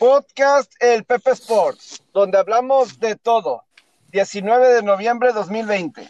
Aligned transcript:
Podcast 0.00 0.72
El 0.80 1.04
Pepe 1.04 1.32
Sports, 1.32 2.02
donde 2.14 2.38
hablamos 2.38 2.98
de 3.00 3.16
todo. 3.16 3.64
19 4.12 4.76
de 4.76 4.82
noviembre 4.82 5.28
de 5.28 5.34
2020. 5.34 6.08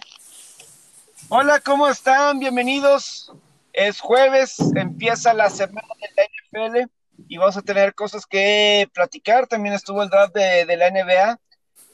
Hola, 1.29 1.59
¿cómo 1.59 1.89
están? 1.89 2.39
Bienvenidos. 2.39 3.33
Es 3.73 3.99
jueves, 3.99 4.61
empieza 4.77 5.35
la 5.35 5.51
semana 5.51 5.89
de 6.01 6.09
la 6.17 6.79
NFL 6.79 6.91
y 7.27 7.37
vamos 7.39 7.57
a 7.57 7.63
tener 7.63 7.93
cosas 7.97 8.27
que 8.27 8.89
platicar. 8.95 9.49
También 9.49 9.75
estuvo 9.75 10.05
el 10.05 10.09
draft 10.09 10.37
de, 10.37 10.77
la 10.77 10.89
NBA. 10.93 11.41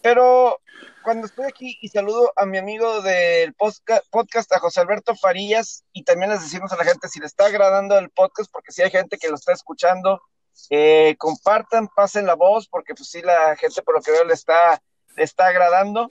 Pero 0.02 0.60
cuando 1.02 1.26
estoy 1.26 1.46
aquí 1.46 1.78
y 1.80 1.88
saludo 1.88 2.30
a 2.36 2.44
mi 2.44 2.58
amigo 2.58 3.00
del 3.00 3.54
podcast, 3.54 4.52
a 4.52 4.58
José 4.58 4.80
Alberto 4.82 5.16
Farías, 5.16 5.82
y 5.94 6.04
también 6.04 6.30
les 6.30 6.42
decimos 6.42 6.70
a 6.72 6.76
la 6.76 6.84
gente 6.84 7.08
si 7.08 7.20
le 7.20 7.26
está 7.26 7.46
agradando 7.46 7.96
el 7.96 8.10
podcast, 8.10 8.52
porque 8.52 8.72
si 8.72 8.82
hay 8.82 8.90
gente 8.90 9.16
que 9.16 9.30
lo 9.30 9.36
está 9.36 9.54
escuchando, 9.54 10.20
eh, 10.70 11.14
compartan, 11.18 11.88
pasen 11.88 12.26
la 12.26 12.34
voz, 12.34 12.68
porque 12.68 12.94
pues 12.94 13.10
sí, 13.10 13.22
la 13.22 13.56
gente 13.56 13.82
por 13.82 13.94
lo 13.94 14.00
que 14.00 14.12
veo 14.12 14.24
le 14.24 14.34
está, 14.34 14.82
le 15.16 15.22
está 15.22 15.46
agradando. 15.46 16.10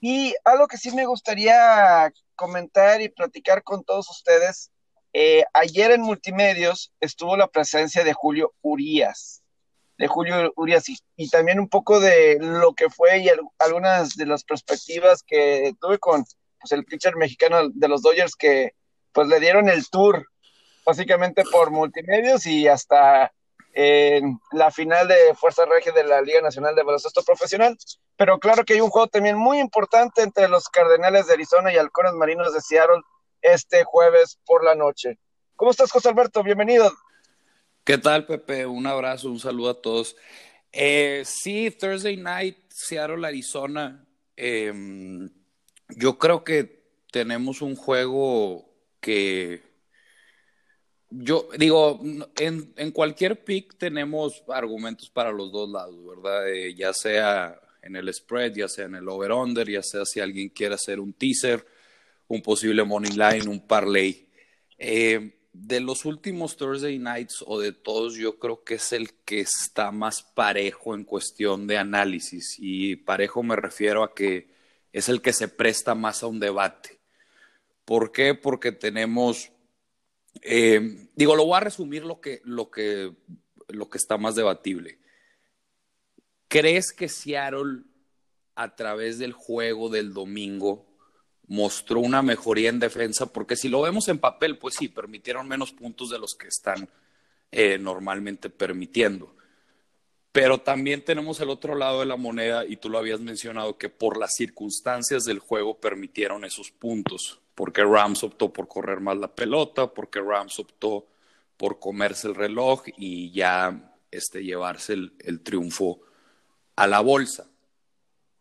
Y 0.00 0.34
algo 0.44 0.68
que 0.68 0.78
sí 0.78 0.90
me 0.92 1.06
gustaría 1.06 2.12
comentar 2.36 3.00
y 3.00 3.08
platicar 3.08 3.62
con 3.62 3.84
todos 3.84 4.08
ustedes, 4.10 4.70
eh, 5.12 5.44
ayer 5.52 5.90
en 5.90 6.02
Multimedios 6.02 6.92
estuvo 7.00 7.36
la 7.36 7.48
presencia 7.48 8.04
de 8.04 8.12
Julio 8.12 8.54
Urías 8.62 9.42
de 9.98 10.06
Julio 10.06 10.52
Urias 10.56 10.84
y, 11.16 11.28
también 11.28 11.58
un 11.58 11.68
poco 11.68 11.98
de 11.98 12.38
lo 12.40 12.72
que 12.72 12.88
fue 12.88 13.18
y 13.18 13.28
algunas 13.58 14.14
de 14.14 14.26
las 14.26 14.44
perspectivas 14.44 15.24
que 15.24 15.74
tuve 15.80 15.98
con 15.98 16.24
pues, 16.60 16.70
el 16.70 16.84
pitcher 16.84 17.16
mexicano 17.16 17.68
de 17.68 17.88
los 17.88 18.02
Dodgers 18.02 18.36
que 18.36 18.74
pues 19.12 19.26
le 19.26 19.40
dieron 19.40 19.68
el 19.68 19.88
tour 19.88 20.24
básicamente 20.86 21.42
por 21.50 21.72
multimedios 21.72 22.46
y 22.46 22.68
hasta 22.68 23.32
en 23.80 24.40
la 24.50 24.72
final 24.72 25.06
de 25.06 25.36
Fuerza 25.36 25.64
Regia 25.64 25.92
de 25.92 26.02
la 26.02 26.20
Liga 26.20 26.40
Nacional 26.40 26.74
de 26.74 26.82
Baloncesto 26.82 27.22
Profesional. 27.22 27.78
Pero 28.16 28.40
claro 28.40 28.64
que 28.64 28.72
hay 28.72 28.80
un 28.80 28.90
juego 28.90 29.06
también 29.06 29.36
muy 29.36 29.60
importante 29.60 30.22
entre 30.22 30.48
los 30.48 30.68
Cardenales 30.68 31.28
de 31.28 31.34
Arizona 31.34 31.72
y 31.72 31.76
Halcones 31.76 32.12
Marinos 32.14 32.52
de 32.52 32.60
Seattle 32.60 33.02
este 33.40 33.84
jueves 33.84 34.40
por 34.44 34.64
la 34.64 34.74
noche. 34.74 35.20
¿Cómo 35.54 35.70
estás, 35.70 35.92
José 35.92 36.08
Alberto? 36.08 36.42
Bienvenido. 36.42 36.90
¿Qué 37.84 37.98
tal, 37.98 38.26
Pepe? 38.26 38.66
Un 38.66 38.84
abrazo, 38.84 39.30
un 39.30 39.38
saludo 39.38 39.70
a 39.70 39.80
todos. 39.80 40.16
Eh, 40.72 41.22
sí, 41.24 41.70
Thursday 41.70 42.16
Night, 42.16 42.58
Seattle, 42.70 43.24
Arizona. 43.24 44.04
Em, 44.34 45.30
yo 45.90 46.18
creo 46.18 46.42
que 46.42 46.82
tenemos 47.12 47.62
un 47.62 47.76
juego 47.76 48.68
que 49.00 49.67
yo 51.10 51.48
digo, 51.58 52.00
en, 52.38 52.72
en 52.76 52.90
cualquier 52.90 53.42
pick 53.42 53.76
tenemos 53.76 54.42
argumentos 54.48 55.10
para 55.10 55.32
los 55.32 55.50
dos 55.50 55.68
lados, 55.70 55.96
¿verdad? 56.04 56.48
Eh, 56.48 56.74
ya 56.74 56.92
sea 56.92 57.60
en 57.82 57.96
el 57.96 58.12
spread, 58.12 58.54
ya 58.54 58.68
sea 58.68 58.86
en 58.86 58.96
el 58.96 59.08
over-under, 59.08 59.68
ya 59.68 59.82
sea 59.82 60.04
si 60.04 60.20
alguien 60.20 60.50
quiere 60.50 60.74
hacer 60.74 61.00
un 61.00 61.12
teaser, 61.12 61.66
un 62.28 62.42
posible 62.42 62.84
money 62.84 63.12
line, 63.12 63.48
un 63.48 63.66
parlay. 63.66 64.28
Eh, 64.76 65.34
de 65.52 65.80
los 65.80 66.04
últimos 66.04 66.56
Thursday 66.56 66.98
Nights 66.98 67.42
o 67.46 67.58
de 67.58 67.72
todos, 67.72 68.14
yo 68.14 68.38
creo 68.38 68.62
que 68.62 68.74
es 68.74 68.92
el 68.92 69.12
que 69.24 69.40
está 69.40 69.90
más 69.90 70.22
parejo 70.22 70.94
en 70.94 71.04
cuestión 71.04 71.66
de 71.66 71.78
análisis. 71.78 72.56
Y 72.58 72.96
parejo 72.96 73.42
me 73.42 73.56
refiero 73.56 74.04
a 74.04 74.14
que 74.14 74.48
es 74.92 75.08
el 75.08 75.20
que 75.20 75.32
se 75.32 75.48
presta 75.48 75.94
más 75.94 76.22
a 76.22 76.26
un 76.26 76.38
debate. 76.38 77.00
¿Por 77.84 78.12
qué? 78.12 78.34
Porque 78.34 78.70
tenemos, 78.72 79.50
eh, 80.42 81.08
digo, 81.14 81.36
lo 81.36 81.46
voy 81.46 81.56
a 81.56 81.60
resumir 81.60 82.04
lo 82.04 82.20
que, 82.20 82.40
lo, 82.44 82.70
que, 82.70 83.12
lo 83.68 83.88
que 83.88 83.98
está 83.98 84.16
más 84.16 84.34
debatible. 84.34 84.98
¿Crees 86.48 86.92
que 86.92 87.08
Seattle, 87.08 87.82
a 88.54 88.74
través 88.74 89.18
del 89.18 89.32
juego 89.32 89.88
del 89.88 90.14
domingo, 90.14 90.88
mostró 91.46 92.00
una 92.00 92.22
mejoría 92.22 92.68
en 92.68 92.78
defensa, 92.78 93.26
porque 93.32 93.56
si 93.56 93.68
lo 93.68 93.80
vemos 93.80 94.08
en 94.08 94.18
papel, 94.18 94.58
pues 94.58 94.74
sí, 94.74 94.88
permitieron 94.88 95.48
menos 95.48 95.72
puntos 95.72 96.10
de 96.10 96.18
los 96.18 96.34
que 96.34 96.48
están 96.48 96.88
eh, 97.50 97.78
normalmente 97.78 98.50
permitiendo. 98.50 99.34
Pero 100.30 100.60
también 100.60 101.04
tenemos 101.04 101.40
el 101.40 101.48
otro 101.48 101.74
lado 101.74 102.00
de 102.00 102.06
la 102.06 102.16
moneda, 102.16 102.66
y 102.66 102.76
tú 102.76 102.90
lo 102.90 102.98
habías 102.98 103.20
mencionado, 103.20 103.78
que 103.78 103.88
por 103.88 104.18
las 104.18 104.34
circunstancias 104.34 105.24
del 105.24 105.38
juego 105.38 105.80
permitieron 105.80 106.44
esos 106.44 106.70
puntos, 106.70 107.40
porque 107.58 107.82
Rams 107.82 108.22
optó 108.22 108.52
por 108.52 108.68
correr 108.68 109.00
más 109.00 109.16
la 109.16 109.34
pelota, 109.34 109.92
porque 109.92 110.20
Rams 110.20 110.60
optó 110.60 111.08
por 111.56 111.80
comerse 111.80 112.28
el 112.28 112.36
reloj 112.36 112.84
y 112.96 113.32
ya 113.32 113.96
este, 114.12 114.44
llevarse 114.44 114.92
el 114.92 115.40
triunfo 115.42 115.98
a 116.76 116.86
la 116.86 117.00
bolsa. 117.00 117.48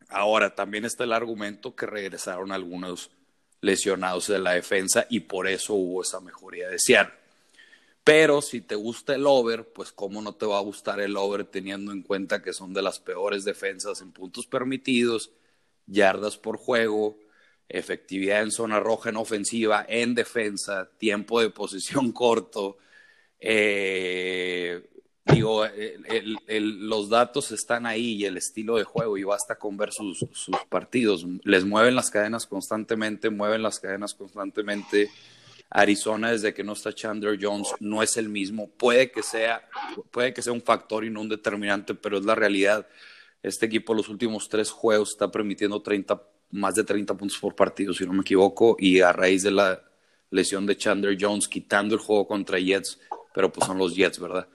Ahora, 0.10 0.54
también 0.54 0.86
está 0.86 1.04
el 1.04 1.14
argumento 1.14 1.76
que 1.76 1.88
regresaron 1.88 2.52
algunos 2.52 3.10
lesionados 3.60 4.28
de 4.28 4.38
la 4.38 4.52
defensa 4.52 5.08
y 5.10 5.22
por 5.22 5.48
eso 5.48 5.74
hubo 5.74 6.04
esa 6.04 6.20
mejoría 6.20 6.70
de 6.70 6.78
Seattle. 6.78 7.16
Pero 8.04 8.44
si 8.44 8.62
te 8.62 8.76
gusta 8.76 9.16
el 9.16 9.26
over, 9.26 9.74
pues 9.74 9.92
cómo 9.92 10.22
no 10.22 10.36
te 10.36 10.46
va 10.46 10.60
a 10.60 10.62
gustar 10.62 11.00
el 11.00 11.18
over 11.18 11.44
teniendo 11.44 11.92
en 11.92 12.04
cuenta 12.04 12.44
que 12.44 12.54
son 12.54 12.72
de 12.72 12.84
las 12.84 13.00
peores 13.00 13.46
defensas 13.46 14.00
en 14.02 14.12
puntos 14.12 14.46
permitidos, 14.46 15.32
yardas 15.88 16.38
por 16.38 16.58
juego, 16.58 17.18
efectividad 17.70 18.42
en 18.42 18.52
zona 18.52 18.80
roja 18.80 19.10
en 19.10 19.18
ofensiva, 19.18 19.86
en 19.88 20.16
defensa, 20.16 20.90
tiempo 20.98 21.42
de 21.42 21.50
posición 21.50 22.12
corto, 22.14 22.78
eh, 23.40 24.88
digo, 25.26 25.66
los 26.48 27.10
datos 27.10 27.52
están 27.52 27.86
ahí 27.86 28.16
y 28.16 28.26
el 28.26 28.38
estilo 28.38 28.78
de 28.78 28.84
juego 28.84 29.18
y 29.18 29.24
basta 29.24 29.56
con 29.58 29.78
ver 29.78 29.92
sus, 29.92 30.26
partidos. 30.70 31.26
Les 31.44 31.66
mueven 31.66 31.96
las 31.96 32.10
cadenas 32.10 32.46
constantemente, 32.46 33.30
mueven 33.30 33.64
las 33.64 33.80
cadenas 33.80 34.14
constantemente. 34.14 35.10
Arizona, 35.70 36.32
desde 36.32 36.54
que 36.54 36.64
no 36.64 36.74
está 36.74 36.94
Chandler 36.94 37.38
Jones, 37.42 37.68
no 37.82 38.02
es 38.02 38.16
el 38.16 38.30
mismo. 38.30 38.70
Puede 38.70 39.12
que 39.12 39.22
sea, 39.22 39.68
puede 40.12 40.34
que 40.34 40.42
sea 40.42 40.54
un 40.54 40.62
factor 40.62 41.04
y 41.04 41.10
no 41.10 41.22
un 41.22 41.30
determinante, 41.30 41.94
pero 41.94 42.18
es 42.18 42.26
la 42.26 42.36
realidad. 42.36 42.88
Este 43.44 43.66
equipo 43.66 43.94
los 43.94 44.08
últimos 44.08 44.48
tres 44.48 44.72
juegos 44.72 45.12
está 45.12 45.30
permitiendo 45.30 45.82
30, 45.82 46.22
más 46.52 46.76
de 46.76 46.84
30 46.84 47.16
puntos 47.16 47.38
por 47.38 47.56
partido, 47.56 47.94
si 47.94 48.06
no 48.06 48.14
me 48.14 48.22
equivoco, 48.22 48.76
y 48.80 49.02
a 49.02 49.12
raíz 49.12 49.44
de 49.44 49.52
la 49.52 49.82
lesión 50.30 50.66
de 50.66 50.78
Chandler 50.78 51.18
Jones, 51.20 51.48
quitando 51.48 51.96
el 51.96 52.02
juego 52.02 52.28
contra 52.28 52.60
Jets, 52.60 53.00
pero 53.34 53.52
pues 53.52 53.66
son 53.66 53.78
los 53.78 53.96
Jets, 53.96 54.20
¿verdad? 54.20 54.48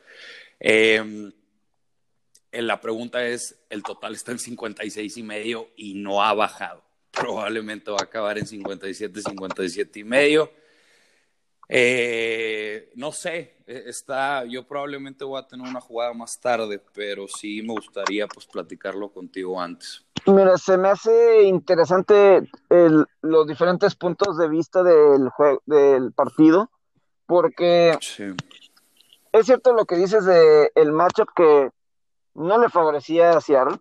Eh, 0.61 1.33
la 2.53 2.81
pregunta 2.81 3.27
es, 3.27 3.57
el 3.71 3.83
total 3.83 4.15
está 4.15 4.33
en 4.33 4.39
56 4.39 5.17
y 5.17 5.23
medio 5.23 5.71
y 5.77 5.95
no 5.95 6.23
ha 6.23 6.35
bajado. 6.35 6.85
Probablemente 7.11 7.91
va 7.91 7.99
a 8.01 8.05
acabar 8.05 8.39
en 8.39 8.47
57, 8.47 9.23
57 9.23 9.99
y 10.01 10.05
medio. 10.05 10.53
Eh, 11.69 12.91
no 12.97 13.13
sé, 13.13 13.57
e, 13.67 13.85
está, 13.87 14.45
yo 14.45 14.67
probablemente 14.67 15.25
voy 15.25 15.41
a 15.41 15.47
tener 15.47 15.67
una 15.67 15.81
jugada 15.81 16.13
más 16.13 16.39
tarde, 16.41 16.83
pero 16.95 17.27
sí 17.29 17.63
me 17.63 17.73
gustaría 17.73 18.27
pues 18.27 18.47
platicarlo 18.47 19.11
contigo 19.11 19.61
antes. 19.61 20.05
Mira, 20.27 20.57
se 20.57 20.77
me 20.77 20.89
hace 20.89 21.43
interesante 21.43 22.49
los 23.23 23.47
diferentes 23.47 23.95
puntos 23.95 24.37
de 24.37 24.49
vista 24.49 24.83
del, 24.83 25.31
del 25.67 26.13
partido, 26.13 26.71
porque 27.27 27.99
es 29.33 29.47
cierto 29.47 29.73
lo 29.73 29.85
que 29.85 29.97
dices 29.97 30.25
de 30.25 30.71
el 30.75 30.93
matchup 30.93 31.29
que 31.35 31.71
no 32.35 32.59
le 32.59 32.69
favorecía 32.69 33.31
a 33.31 33.41
Seattle 33.41 33.79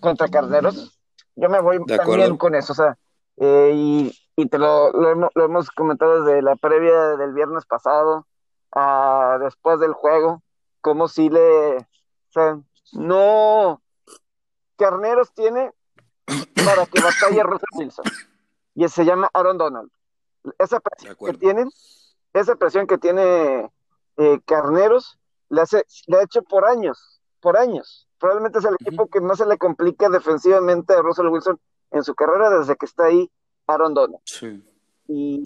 contra 0.00 0.28
Carneros. 0.28 0.98
Yo 1.36 1.48
me 1.48 1.60
voy 1.60 1.84
también 1.84 2.36
con 2.36 2.54
eso, 2.54 2.72
o 2.72 2.76
sea, 2.76 2.96
eh, 3.36 3.72
y, 3.74 4.12
y, 4.36 4.48
te 4.48 4.58
lo, 4.58 4.90
lo, 4.92 5.44
hemos 5.44 5.70
comentado 5.70 6.22
desde 6.22 6.42
la 6.42 6.56
previa 6.56 7.16
del 7.16 7.32
viernes 7.32 7.64
pasado, 7.66 8.26
a 8.72 9.38
después 9.40 9.78
del 9.78 9.92
juego, 9.92 10.42
como 10.80 11.08
si 11.08 11.28
le, 11.28 11.76
o 11.76 11.86
sea, 12.30 12.58
no, 12.92 13.80
Carneros 14.76 15.32
tiene 15.32 15.72
para 16.64 16.86
que 16.86 17.00
batalle 17.00 17.42
Russell 17.42 17.78
Wilson, 17.78 18.04
y 18.74 18.88
se 18.88 19.04
llama 19.04 19.30
Aaron 19.32 19.58
Donald. 19.58 19.90
Esa 20.58 20.80
presión 20.80 21.16
que 21.16 21.32
tienen, 21.34 21.70
esa 22.32 22.56
presión 22.56 22.86
que 22.86 22.98
tiene 22.98 23.70
eh, 24.16 24.40
Carneros 24.44 25.18
le, 25.48 25.60
hace, 25.60 25.84
le 26.06 26.18
ha 26.18 26.22
hecho 26.22 26.42
por 26.42 26.66
años, 26.66 27.20
por 27.40 27.56
años. 27.56 28.08
Probablemente 28.18 28.58
es 28.58 28.64
el 28.64 28.74
equipo 28.80 29.06
que 29.06 29.20
más 29.20 29.38
se 29.38 29.46
le 29.46 29.58
complica 29.58 30.08
defensivamente 30.08 30.94
a 30.94 31.02
Russell 31.02 31.28
Wilson 31.28 31.60
en 31.92 32.02
su 32.02 32.14
carrera 32.14 32.50
desde 32.50 32.76
que 32.76 32.86
está 32.86 33.04
ahí 33.04 33.30
Aaron 33.66 33.94
Donald. 33.94 34.22
Y, 35.06 35.42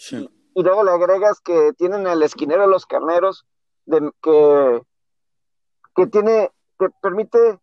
y, 0.54 0.62
luego 0.62 0.84
le 0.84 0.90
agregas 0.90 1.40
que 1.40 1.72
tienen 1.76 2.06
el 2.06 2.22
esquinero 2.22 2.62
de 2.62 2.68
los 2.68 2.86
carneros, 2.86 3.46
de, 3.86 4.12
que, 4.22 4.82
que 5.96 6.06
tiene, 6.06 6.50
que 6.78 6.88
permite 7.02 7.58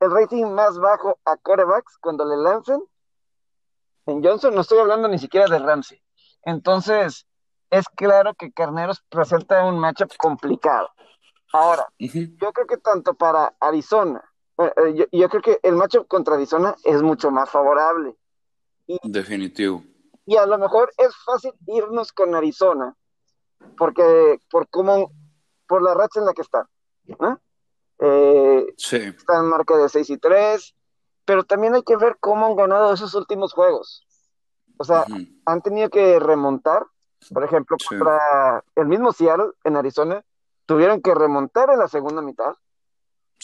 el 0.00 0.10
rating 0.10 0.46
más 0.46 0.78
bajo 0.78 1.18
a 1.24 1.36
corebacks 1.36 1.98
cuando 1.98 2.24
le 2.24 2.36
lancen. 2.36 2.82
En 4.06 4.22
Johnson 4.22 4.54
no 4.54 4.62
estoy 4.62 4.78
hablando 4.78 5.08
ni 5.08 5.18
siquiera 5.18 5.46
de 5.46 5.58
Ramsey. 5.58 6.02
Entonces, 6.44 7.26
es 7.70 7.88
claro 7.88 8.34
que 8.34 8.52
Carneros 8.52 9.02
presenta 9.08 9.64
un 9.64 9.78
matchup 9.78 10.14
complicado. 10.18 10.90
Ahora, 11.52 11.86
yo 11.98 12.52
creo 12.52 12.66
que 12.66 12.78
tanto 12.78 13.14
para 13.14 13.54
Arizona, 13.60 14.22
eh, 14.58 14.72
eh, 14.76 15.08
yo, 15.12 15.28
creo 15.28 15.42
que 15.42 15.60
el 15.62 15.76
matchup 15.76 16.06
contra 16.08 16.34
Arizona 16.34 16.74
es 16.84 17.02
mucho 17.02 17.30
más 17.30 17.48
favorable. 17.50 18.16
Definitivo. 19.02 19.84
Y 20.26 20.36
a 20.36 20.46
lo 20.46 20.58
mejor 20.58 20.92
es 20.98 21.14
fácil 21.24 21.52
irnos 21.66 22.12
con 22.12 22.34
Arizona, 22.34 22.94
porque 23.76 24.38
por 24.50 24.68
cómo, 24.68 25.12
por 25.66 25.82
la 25.82 25.94
racha 25.94 26.20
en 26.20 26.26
la 26.26 26.32
que 26.32 26.42
está. 26.42 26.68
¿no? 27.18 27.40
Eh, 27.98 28.74
sí. 28.76 28.96
Está 28.96 29.38
en 29.38 29.46
marca 29.46 29.76
de 29.76 29.88
6 29.88 30.10
y 30.10 30.18
3, 30.18 30.74
pero 31.24 31.44
también 31.44 31.74
hay 31.74 31.82
que 31.82 31.96
ver 31.96 32.16
cómo 32.20 32.46
han 32.46 32.56
ganado 32.56 32.92
esos 32.92 33.14
últimos 33.14 33.52
juegos. 33.52 34.06
O 34.78 34.84
sea, 34.84 35.04
han 35.46 35.62
tenido 35.62 35.88
que 35.90 36.18
remontar, 36.18 36.86
por 37.32 37.44
ejemplo, 37.44 37.76
contra 37.88 38.64
el 38.74 38.86
mismo 38.86 39.12
Seattle 39.12 39.52
en 39.64 39.76
Arizona, 39.76 40.24
tuvieron 40.66 41.00
que 41.00 41.14
remontar 41.14 41.70
en 41.70 41.78
la 41.78 41.88
segunda 41.88 42.22
mitad 42.22 42.54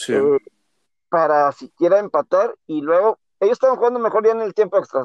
eh, 0.07 0.37
para 1.09 1.51
siquiera 1.51 1.99
empatar 1.99 2.55
y 2.67 2.81
luego 2.81 3.19
ellos 3.39 3.53
estaban 3.53 3.77
jugando 3.77 3.99
mejor 3.99 4.25
ya 4.25 4.31
en 4.31 4.41
el 4.41 4.53
tiempo 4.53 4.77
extra. 4.77 5.01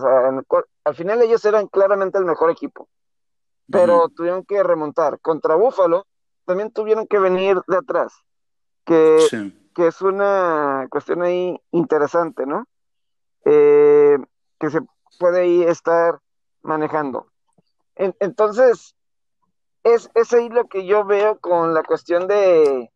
al 0.85 0.95
final 0.95 1.23
ellos 1.23 1.45
eran 1.45 1.69
claramente 1.69 2.19
el 2.19 2.25
mejor 2.25 2.51
equipo, 2.51 2.89
pero 3.71 4.09
tuvieron 4.09 4.45
que 4.45 4.63
remontar. 4.63 5.21
Contra 5.21 5.55
Búfalo 5.55 6.07
también 6.45 6.73
tuvieron 6.73 7.07
que 7.07 7.19
venir 7.19 7.61
de 7.67 7.77
atrás, 7.77 8.13
que, 8.85 9.19
que 9.75 9.87
es 9.87 10.03
una 10.03 10.87
cuestión 10.91 11.23
ahí 11.23 11.61
interesante, 11.71 12.45
¿no? 12.47 12.67
Eh, 13.45 14.19
que 14.59 14.71
se 14.71 14.81
puede 15.19 15.43
ahí 15.43 15.63
estar 15.63 16.19
manejando. 16.63 17.29
entonces, 17.97 18.97
es, 19.85 20.11
es 20.15 20.33
ahí 20.33 20.49
lo 20.49 20.67
que 20.67 20.87
yo 20.87 21.05
veo 21.05 21.39
con 21.39 21.75
la 21.75 21.83
cuestión 21.83 22.27
de, 22.27 22.91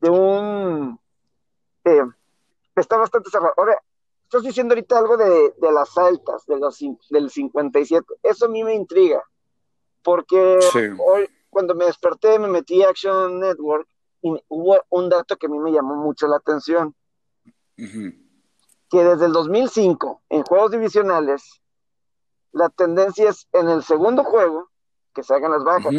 de 0.00 0.10
un... 0.10 1.00
Eh, 1.84 2.02
está 2.76 2.98
bastante 2.98 3.30
cerrado. 3.30 3.54
Ahora, 3.56 3.80
estás 4.30 4.44
diciendo 4.44 4.74
ahorita 4.74 4.96
algo 4.96 5.16
de, 5.16 5.54
de 5.58 5.72
las 5.72 5.98
altas, 5.98 6.46
de 6.46 6.56
los, 6.56 6.78
del 7.10 7.30
57. 7.30 8.06
Eso 8.22 8.46
a 8.46 8.48
mí 8.48 8.62
me 8.62 8.76
intriga, 8.76 9.24
porque 10.04 10.60
hoy, 11.04 11.28
cuando 11.50 11.74
me 11.74 11.86
desperté, 11.86 12.38
me 12.38 12.46
metí 12.46 12.80
a 12.84 12.90
Action 12.90 13.40
Network 13.40 13.88
y 14.22 14.30
hubo 14.46 14.80
un 14.90 15.08
dato 15.08 15.36
que 15.36 15.46
a 15.46 15.48
mí 15.48 15.58
me 15.58 15.72
llamó 15.72 15.96
mucho 15.96 16.28
la 16.28 16.36
atención. 16.36 16.94
Que 17.76 19.04
desde 19.04 19.26
el 19.26 19.32
2005, 19.32 20.22
en 20.28 20.44
juegos 20.44 20.70
divisionales, 20.70 21.60
la 22.52 22.68
tendencia 22.68 23.30
es 23.30 23.48
en 23.52 23.68
el 23.68 23.82
segundo 23.82 24.22
juego 24.22 24.70
que 25.12 25.24
se 25.24 25.34
hagan 25.34 25.50
las 25.50 25.64
bajas. 25.64 25.92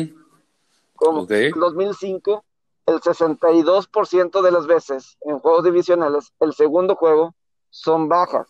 Como 0.96 1.28
en 1.28 1.34
el 1.34 1.52
2005, 1.52 2.46
el 2.86 3.02
62% 3.02 4.42
de 4.42 4.52
las 4.52 4.68
veces 4.68 5.18
en 5.22 5.40
juegos 5.40 5.66
divisionales, 5.66 6.32
el 6.40 6.54
segundo 6.54 6.96
juego 6.96 7.36
son 7.72 8.08
bajas. 8.08 8.48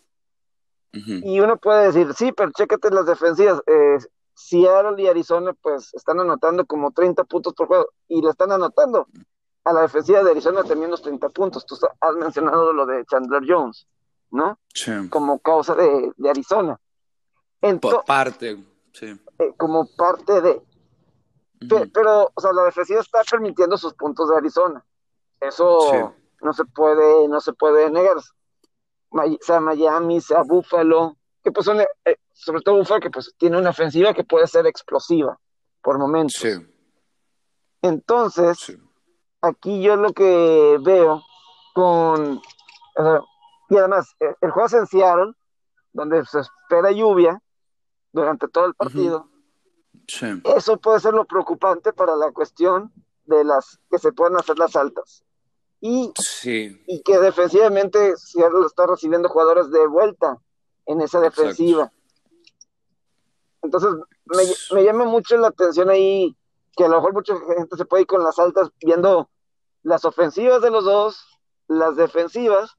Y 0.94 1.40
uno 1.40 1.56
puede 1.56 1.86
decir, 1.88 2.14
sí, 2.14 2.34
pero 2.34 2.52
chécate 2.52 2.92
las 2.92 3.06
defensivas. 3.06 3.62
Eh, 3.66 3.98
Seattle 4.34 5.02
y 5.02 5.08
Arizona, 5.08 5.54
pues 5.54 5.94
están 5.94 6.20
anotando 6.20 6.66
como 6.66 6.92
30 6.92 7.24
puntos 7.24 7.54
por 7.54 7.68
juego 7.68 7.90
y 8.10 8.22
le 8.22 8.30
están 8.30 8.52
anotando 8.52 9.08
a 9.64 9.74
la 9.74 9.82
defensiva 9.82 10.24
de 10.24 10.32
Arizona 10.32 10.64
también 10.64 10.92
los 10.92 11.02
30 11.02 11.30
puntos. 11.30 11.66
Tú 11.66 11.78
has 12.00 12.16
mencionado 12.16 12.74
lo 12.74 12.86
de 12.86 13.06
Chandler 13.06 13.44
Jones, 13.48 13.88
¿no? 14.32 14.60
Como 15.10 15.40
causa 15.40 15.76
de, 15.76 16.12
Arizona. 16.30 16.78
Por 17.80 18.04
parte, 18.04 18.58
sí. 18.92 19.18
Eh, 19.40 19.54
como 19.56 19.86
parte 19.96 20.42
de. 20.42 20.62
Pero, 21.94 22.32
o 22.34 22.42
sea, 22.42 22.52
la 22.54 22.64
defensiva 22.64 23.02
está 23.02 23.22
permitiendo 23.30 23.78
sus 23.78 23.94
puntos 23.94 24.30
de 24.30 24.36
Arizona. 24.36 24.84
Eso 25.40 26.16
no 26.42 26.54
se 26.54 26.66
puede, 26.66 27.28
no 27.28 27.40
se 27.40 27.54
puede 27.54 27.90
negar. 27.92 28.18
Sea 29.42 29.60
Miami, 29.60 30.22
sea 30.22 30.44
Buffalo, 30.44 31.18
que 31.44 31.52
pues 31.52 31.66
son, 31.66 31.82
eh, 31.82 31.88
sobre 32.34 32.62
todo 32.62 32.78
Buffalo, 32.78 33.02
que 33.02 33.10
pues 33.10 33.34
tiene 33.38 33.58
una 33.58 33.72
ofensiva 33.72 34.14
que 34.14 34.24
puede 34.24 34.48
ser 34.48 34.66
explosiva 34.68 35.38
por 35.82 35.98
momentos. 35.98 36.40
Entonces, 37.82 38.78
aquí 39.42 39.82
yo 39.82 39.96
lo 39.96 40.14
que 40.14 40.78
veo 40.82 41.24
con, 41.74 42.42
y 43.70 43.78
además, 43.78 44.16
eh, 44.20 44.36
el 44.42 44.52
juego 44.52 44.68
es 44.68 44.74
en 44.74 44.88
Seattle, 44.88 45.34
donde 45.94 46.24
se 46.26 46.40
espera 46.40 46.92
lluvia 46.92 47.42
durante 48.12 48.48
todo 48.48 48.66
el 48.66 48.76
partido. 48.76 49.30
Eso 50.44 50.78
puede 50.78 51.00
ser 51.00 51.14
lo 51.14 51.26
preocupante 51.26 51.94
para 51.94 52.16
la 52.16 52.32
cuestión 52.32 52.92
de 53.26 53.44
las 53.44 53.80
que 53.90 53.98
se 53.98 54.12
pueden 54.12 54.38
hacer 54.38 54.60
las 54.60 54.76
altas. 54.76 55.24
Y, 55.84 56.14
y 56.86 57.02
que 57.02 57.18
defensivamente 57.18 58.16
Seattle 58.16 58.68
está 58.68 58.86
recibiendo 58.86 59.30
jugadores 59.30 59.72
de 59.72 59.88
vuelta 59.88 60.38
en 60.86 61.02
esa 61.02 61.20
defensiva. 61.20 61.92
Entonces, 63.64 63.90
me, 64.26 64.44
me, 64.76 64.84
llama 64.84 65.06
mucho 65.06 65.38
la 65.38 65.48
atención 65.48 65.90
ahí 65.90 66.36
que 66.76 66.86
a 66.86 66.88
lo 66.88 66.98
mejor 66.98 67.14
mucha 67.14 67.36
gente 67.58 67.76
se 67.76 67.86
puede 67.86 68.04
ir 68.04 68.08
con 68.08 68.24
las 68.24 68.38
altas 68.38 68.70
viendo 68.80 69.30
las 69.84 70.06
ofensivas 70.06 70.62
de 70.62 70.70
los 70.70 70.86
dos, 70.86 71.40
las 71.68 71.96
defensivas, 71.96 72.76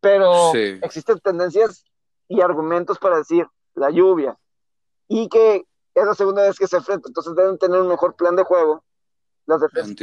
pero 0.00 0.52
existen 0.54 1.18
tendencias 1.20 1.84
y 2.28 2.40
argumentos 2.40 2.98
para 2.98 3.18
decir 3.18 3.46
la 3.74 3.90
lluvia 3.90 4.38
y 5.08 5.28
que 5.28 5.64
es 5.94 6.04
la 6.04 6.14
segunda 6.14 6.42
vez 6.42 6.58
que 6.58 6.66
se 6.66 6.76
enfrentan, 6.76 7.10
entonces 7.10 7.34
deben 7.34 7.58
tener 7.58 7.80
un 7.80 7.88
mejor 7.88 8.14
plan 8.16 8.36
de 8.36 8.42
juego 8.42 8.84
las 9.46 9.60
defensas 9.60 9.96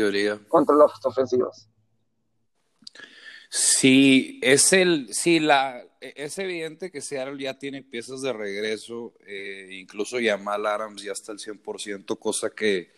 contra 0.47 0.75
las 0.75 1.05
ofensivas. 1.05 1.67
Sí, 3.53 4.39
es 4.41 4.71
el, 4.71 5.13
sí, 5.13 5.41
la, 5.41 5.83
es 5.99 6.37
evidente 6.37 6.89
que 6.89 7.01
Seattle 7.01 7.37
ya 7.37 7.59
tiene 7.59 7.83
piezas 7.83 8.21
de 8.21 8.31
regreso, 8.31 9.13
eh, 9.27 9.67
incluso 9.73 10.21
Yamal 10.21 10.65
Adams 10.65 11.03
ya 11.03 11.11
está 11.11 11.33
al 11.33 11.39
100%, 11.39 12.17
cosa 12.17 12.51
que, 12.51 12.91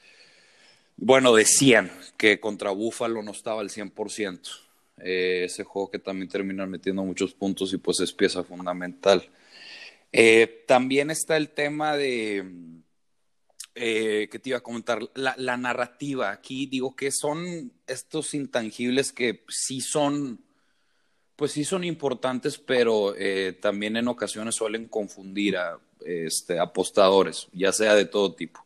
bueno, 0.95 1.33
decían 1.33 1.91
que 2.17 2.39
contra 2.39 2.69
Buffalo 2.69 3.23
no 3.23 3.31
estaba 3.31 3.61
al 3.61 3.71
100%. 3.71 4.51
Eh, 4.99 5.45
ese 5.45 5.63
juego 5.63 5.89
que 5.89 5.97
también 5.97 6.29
terminan 6.29 6.69
metiendo 6.69 7.03
muchos 7.03 7.33
puntos 7.33 7.73
y 7.73 7.77
pues 7.77 7.99
es 8.01 8.13
pieza 8.13 8.43
fundamental. 8.43 9.27
Eh, 10.11 10.63
también 10.67 11.09
está 11.09 11.35
el 11.35 11.49
tema 11.49 11.97
de, 11.97 12.45
eh, 13.75 14.27
que 14.31 14.37
te 14.37 14.49
iba 14.49 14.59
a 14.59 14.63
comentar, 14.63 14.99
la, 15.15 15.57
narrativa. 15.57 16.31
Aquí 16.31 16.67
digo 16.67 16.95
que 16.95 17.11
son 17.11 17.71
estos 17.87 18.33
intangibles 18.35 19.11
que 19.11 19.43
sí 19.49 19.81
son, 19.81 20.39
pues 21.35 21.53
sí 21.53 21.63
son 21.63 21.83
importantes, 21.83 22.59
pero 22.59 23.15
eh, 23.17 23.57
también 23.59 23.97
en 23.97 24.07
ocasiones 24.07 24.55
suelen 24.55 24.87
confundir 24.87 25.57
a 25.57 25.79
este, 26.05 26.59
apostadores, 26.59 27.47
ya 27.51 27.71
sea 27.71 27.95
de 27.95 28.05
todo 28.05 28.35
tipo. 28.35 28.63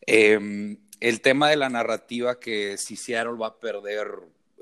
Em, 0.00 0.78
el 1.00 1.20
tema 1.20 1.50
de 1.50 1.56
la 1.56 1.68
narrativa 1.68 2.40
que 2.40 2.78
si 2.78 2.96
Seattle 2.96 3.36
va 3.38 3.48
a 3.48 3.60
perder 3.60 4.08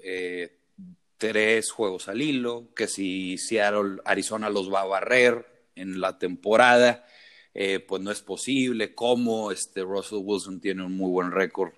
eh, 0.02 0.56
tres 1.16 1.70
juegos 1.70 2.08
al 2.08 2.20
hilo, 2.20 2.72
que 2.74 2.88
si 2.88 3.38
Seattle, 3.38 4.00
Arizona 4.04 4.50
los 4.50 4.72
va 4.72 4.80
a 4.80 4.86
barrer 4.86 5.46
en 5.76 6.00
la 6.00 6.18
temporada, 6.18 7.06
eh, 7.54 7.78
pues 7.80 8.02
no 8.02 8.10
es 8.10 8.20
posible, 8.20 8.94
cómo 8.94 9.52
este 9.52 9.82
Russell 9.82 10.18
Wilson 10.22 10.60
tiene 10.60 10.82
un 10.82 10.96
muy 10.96 11.10
buen 11.10 11.30
récord 11.30 11.72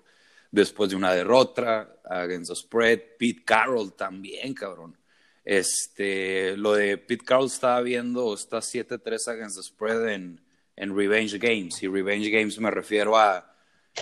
después 0.49 0.89
de 0.89 0.95
una 0.95 1.13
derrota 1.13 1.97
against 2.03 2.49
the 2.49 2.55
spread, 2.55 2.99
Pete 3.19 3.43
Carroll 3.45 3.93
también, 3.93 4.53
cabrón. 4.53 4.97
Este, 5.45 6.57
lo 6.57 6.73
de 6.73 6.97
Pete 6.97 7.23
Carroll 7.23 7.47
estaba 7.47 7.81
viendo, 7.81 8.33
está 8.33 8.57
7-3 8.57 9.27
against 9.27 9.57
the 9.57 9.63
spread 9.63 10.09
en, 10.09 10.41
en 10.75 10.97
Revenge 10.97 11.37
Games, 11.37 11.81
y 11.83 11.87
Revenge 11.87 12.29
Games 12.29 12.59
me 12.59 12.71
refiero 12.71 13.17
a 13.17 13.55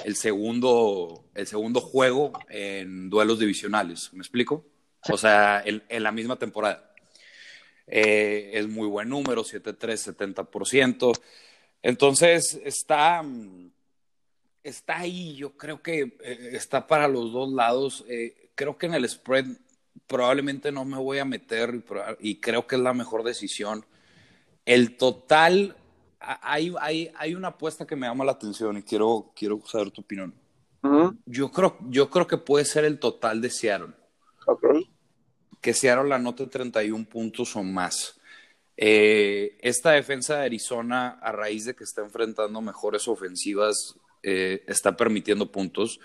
el 0.03 0.15
segundo, 0.15 1.25
el 1.35 1.47
segundo 1.47 1.81
juego 1.81 2.33
en 2.49 3.09
duelos 3.09 3.39
divisionales, 3.39 4.11
¿me 4.13 4.19
explico? 4.19 4.65
O 5.09 5.17
sea, 5.17 5.61
en, 5.65 5.83
en 5.89 6.03
la 6.03 6.11
misma 6.11 6.37
temporada. 6.37 6.93
Eh, 7.87 8.51
es 8.53 8.67
muy 8.67 8.87
buen 8.87 9.09
número, 9.09 9.43
7-3, 9.43 10.15
70%. 10.15 11.13
Entonces, 11.85 12.59
está, 12.63 13.23
está 14.63 14.97
ahí, 14.97 15.35
yo 15.35 15.55
creo 15.55 15.83
que 15.83 16.17
eh, 16.19 16.49
está 16.53 16.87
para 16.87 17.07
los 17.07 17.31
dos 17.31 17.53
lados. 17.53 18.03
Eh, 18.07 18.49
creo 18.55 18.75
que 18.75 18.87
en 18.87 18.95
el 18.95 19.07
spread 19.07 19.45
probablemente 20.07 20.71
no 20.71 20.83
me 20.83 20.97
voy 20.97 21.19
a 21.19 21.25
meter 21.25 21.83
y 22.19 22.39
creo 22.39 22.65
que 22.65 22.75
es 22.75 22.81
la 22.81 22.95
mejor 22.95 23.21
decisión. 23.21 23.85
El 24.65 24.97
total, 24.97 25.77
hay, 26.19 26.73
hay, 26.81 27.11
hay 27.15 27.35
una 27.35 27.49
apuesta 27.49 27.85
que 27.85 27.95
me 27.95 28.07
llama 28.07 28.25
la 28.25 28.31
atención 28.31 28.75
y 28.77 28.81
quiero, 28.81 29.31
quiero 29.35 29.61
saber 29.67 29.91
tu 29.91 30.01
opinión. 30.01 30.33
yo, 31.27 31.51
creo, 31.51 31.77
yo 31.81 32.09
creo 32.09 32.25
que 32.25 32.37
puede 32.37 32.65
ser 32.65 32.85
el 32.85 32.97
total 32.97 33.41
de 33.41 33.51
Seattle. 33.51 33.93
Ok. 34.47 34.65
Que 35.61 35.71
Seattle 35.71 36.15
anote 36.15 36.47
31 36.47 37.05
puntos 37.05 37.55
o 37.55 37.61
más. 37.61 38.19
Eh, 38.77 39.57
esta 39.61 39.91
defensa 39.91 40.37
de 40.37 40.45
Arizona, 40.45 41.19
a 41.21 41.31
raíz 41.31 41.65
de 41.65 41.75
que 41.75 41.83
está 41.83 42.01
enfrentando 42.01 42.61
mejores 42.61 43.07
ofensivas, 43.07 43.95
eh, 44.23 44.63
está 44.67 44.95
permitiendo 44.97 45.51
puntos. 45.51 45.99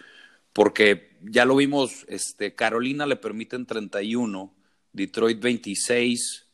porque 0.52 1.16
ya 1.22 1.44
lo 1.44 1.54
vimos, 1.54 2.04
este, 2.08 2.56
Carolina 2.56 3.06
le 3.06 3.14
permiten 3.14 3.66
31, 3.66 4.52
Detroit 4.92 5.40
26, 5.40 6.46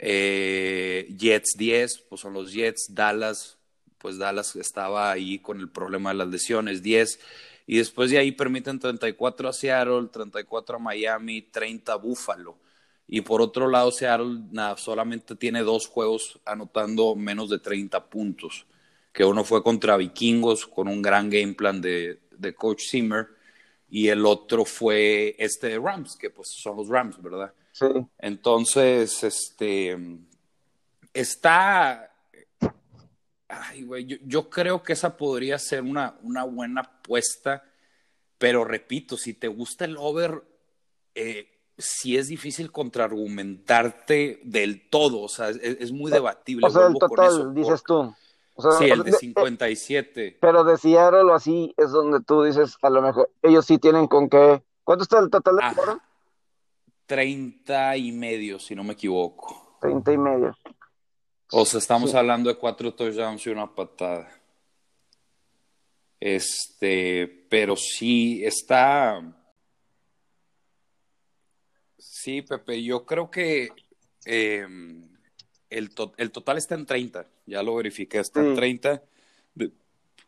eh, 0.00 1.06
Jets 1.16 1.54
10, 1.56 1.98
pues 2.08 2.20
son 2.20 2.32
los 2.32 2.52
Jets, 2.52 2.86
Dallas, 2.90 3.58
pues 3.98 4.18
Dallas 4.18 4.56
estaba 4.56 5.12
ahí 5.12 5.38
con 5.38 5.60
el 5.60 5.70
problema 5.70 6.10
de 6.10 6.16
las 6.16 6.28
lesiones, 6.28 6.82
10, 6.82 7.20
y 7.68 7.78
después 7.78 8.10
de 8.10 8.18
ahí 8.18 8.32
permiten 8.32 8.78
34 8.78 9.48
a 9.48 9.52
Seattle, 9.52 10.08
34 10.12 10.76
a 10.76 10.78
Miami, 10.80 11.42
30 11.42 11.92
a 11.92 11.96
Buffalo. 11.96 12.58
Y 13.08 13.22
por 13.22 13.40
otro 13.40 13.68
lado, 13.68 13.90
Seattle 13.90 14.42
solamente 14.76 15.34
tiene 15.34 15.62
dos 15.62 15.86
juegos 15.88 16.38
anotando 16.44 17.16
menos 17.16 17.48
de 17.48 17.58
30 17.58 18.10
puntos, 18.10 18.66
que 19.12 19.24
uno 19.24 19.44
fue 19.44 19.62
contra 19.62 19.96
Vikingos 19.96 20.66
con 20.66 20.88
un 20.88 21.00
gran 21.00 21.30
game 21.30 21.54
plan 21.54 21.80
de, 21.80 22.20
de 22.30 22.54
Coach 22.54 22.82
Zimmer 22.90 23.28
y 23.88 24.08
el 24.08 24.26
otro 24.26 24.66
fue 24.66 25.34
este 25.38 25.68
de 25.68 25.78
Rams, 25.78 26.16
que 26.16 26.28
pues 26.28 26.48
son 26.48 26.76
los 26.76 26.88
Rams, 26.88 27.20
¿verdad? 27.22 27.52
Sí. 27.72 27.86
Entonces, 28.18 29.24
este, 29.24 29.96
está, 31.14 32.12
ay, 33.48 33.82
güey, 33.84 34.04
yo, 34.04 34.16
yo, 34.26 34.50
creo 34.50 34.82
que 34.82 34.92
esa 34.92 35.16
podría 35.16 35.58
ser 35.58 35.82
una, 35.82 36.18
una 36.22 36.44
buena 36.44 36.82
apuesta, 36.82 37.64
pero 38.36 38.64
repito, 38.64 39.16
si 39.16 39.32
te 39.32 39.48
gusta 39.48 39.86
el 39.86 39.96
over, 39.96 40.42
eh, 41.14 41.57
sí 41.78 42.16
es 42.16 42.28
difícil 42.28 42.72
contraargumentarte 42.72 44.40
del 44.44 44.88
todo, 44.90 45.22
o 45.22 45.28
sea, 45.28 45.48
es, 45.50 45.58
es 45.62 45.92
muy 45.92 46.10
debatible. 46.10 46.66
O 46.66 46.70
sea, 46.70 46.88
el 46.88 46.94
total, 46.94 47.54
dices 47.54 47.82
tú. 47.84 48.14
O 48.54 48.62
sea, 48.62 48.72
sí, 48.72 48.90
el 48.90 49.04
de 49.04 49.12
57. 49.12 50.38
Pero 50.40 50.64
de 50.64 50.76
Seattle 50.76 51.22
o 51.22 51.34
así 51.34 51.72
es 51.76 51.92
donde 51.92 52.20
tú 52.20 52.42
dices, 52.42 52.76
a 52.82 52.90
lo 52.90 53.00
mejor, 53.00 53.30
ellos 53.40 53.64
sí 53.64 53.78
tienen 53.78 54.08
con 54.08 54.28
qué. 54.28 54.60
¿Cuánto 54.82 55.04
está 55.04 55.20
el 55.20 55.30
total 55.30 55.56
de 55.56 55.62
ah, 55.62 55.98
30 57.06 57.96
y 57.96 58.10
medio, 58.10 58.58
si 58.58 58.74
no 58.74 58.82
me 58.82 58.94
equivoco. 58.94 59.78
30 59.80 60.12
y 60.12 60.18
medio. 60.18 60.58
O 61.52 61.64
sea, 61.64 61.78
estamos 61.78 62.10
sí. 62.10 62.16
hablando 62.16 62.50
de 62.50 62.56
cuatro 62.56 62.92
touchdowns 62.92 63.46
y 63.46 63.50
una 63.50 63.72
patada. 63.72 64.28
Este, 66.18 67.46
pero 67.48 67.76
sí 67.76 68.44
está. 68.44 69.22
Sí, 72.28 72.42
Pepe, 72.42 72.82
yo 72.82 73.06
creo 73.06 73.30
que 73.30 73.70
eh, 74.26 74.66
el, 75.70 75.94
to 75.94 76.12
el, 76.18 76.30
total 76.30 76.58
está 76.58 76.74
en 76.74 76.84
30, 76.84 77.26
ya 77.46 77.62
lo 77.62 77.76
verifiqué, 77.76 78.18
está 78.18 78.40
en 78.40 78.54
30. 78.54 79.02
De, 79.54 79.72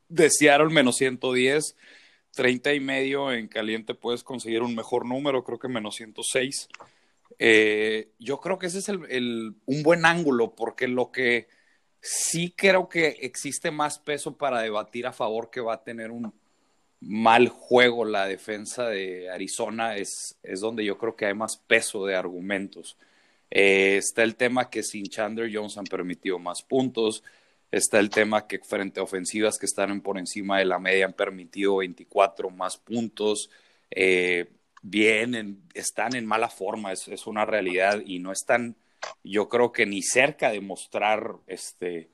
de 0.09 0.31
Seattle 0.31 0.71
menos 0.71 0.97
110, 0.97 1.77
30 2.31 2.73
y 2.73 2.81
medio 2.81 3.31
en 3.31 3.49
caliente 3.49 3.95
puedes 3.95 4.25
conseguir 4.25 4.63
un 4.63 4.75
mejor 4.75 5.05
número, 5.05 5.45
creo 5.45 5.59
que 5.59 5.69
menos 5.69 5.97
106. 5.97 6.71
Eh, 7.39 8.13
yo 8.19 8.41
creo 8.41 8.59
que 8.59 8.69
ese 8.69 8.79
es 8.79 8.89
el, 8.89 9.05
el, 9.11 9.57
un 9.67 9.83
buen 9.83 10.07
ángulo, 10.07 10.55
porque 10.55 10.89
lo 10.89 11.13
que 11.13 11.49
sí 12.01 12.55
creo 12.57 12.89
que 12.89 13.09
existe 13.21 13.71
más 13.71 13.99
peso 13.99 14.39
para 14.39 14.63
debatir 14.63 15.07
a 15.07 15.13
favor 15.13 15.51
que 15.51 15.61
va 15.61 15.75
a 15.75 15.85
tener 15.85 16.11
un 16.11 16.33
mal 17.01 17.49
juego 17.49 18.05
la 18.05 18.27
defensa 18.27 18.89
de 18.89 19.31
Arizona 19.31 19.97
es, 19.97 20.39
es 20.43 20.61
donde 20.61 20.85
yo 20.85 20.99
creo 20.99 21.17
que 21.17 21.27
hay 21.27 21.35
más 21.35 21.57
peso 21.57 22.05
de 22.07 22.15
argumentos. 22.15 22.97
Eh, 23.51 23.97
está 23.97 24.23
el 24.23 24.37
tema 24.37 24.71
que 24.71 24.83
sin 24.83 25.07
Chandler 25.07 25.51
Jones 25.53 25.79
han 25.79 25.85
permitido 25.85 26.39
más 26.39 26.63
puntos. 26.63 27.25
Está 27.71 27.99
el 27.99 28.11
tema 28.11 28.47
que 28.47 28.59
frente 28.59 29.01
a 29.01 29.05
ofensivas 29.05 29.59
que 29.59 29.67
están 29.67 30.01
por 30.03 30.19
encima 30.19 30.59
de 30.59 30.65
la 30.67 30.79
media 30.79 31.07
han 31.07 31.13
permitido 31.15 31.77
24 31.77 32.51
más 32.51 32.77
puntos. 32.77 33.51
Eh, 33.91 34.47
vienen, 34.83 35.63
están 35.75 36.15
en 36.15 36.27
mala 36.27 36.49
forma, 36.49 36.93
es, 36.93 37.09
es, 37.09 37.27
una 37.27 37.45
realidad 37.45 38.03
y 38.05 38.19
no 38.19 38.33
están, 38.33 38.77
yo 39.25 39.49
creo 39.49 39.73
que 39.73 39.87
ni 39.87 40.03
cerca 40.03 40.51
de 40.51 40.61
mostrar 40.61 41.37
este, 41.47 42.09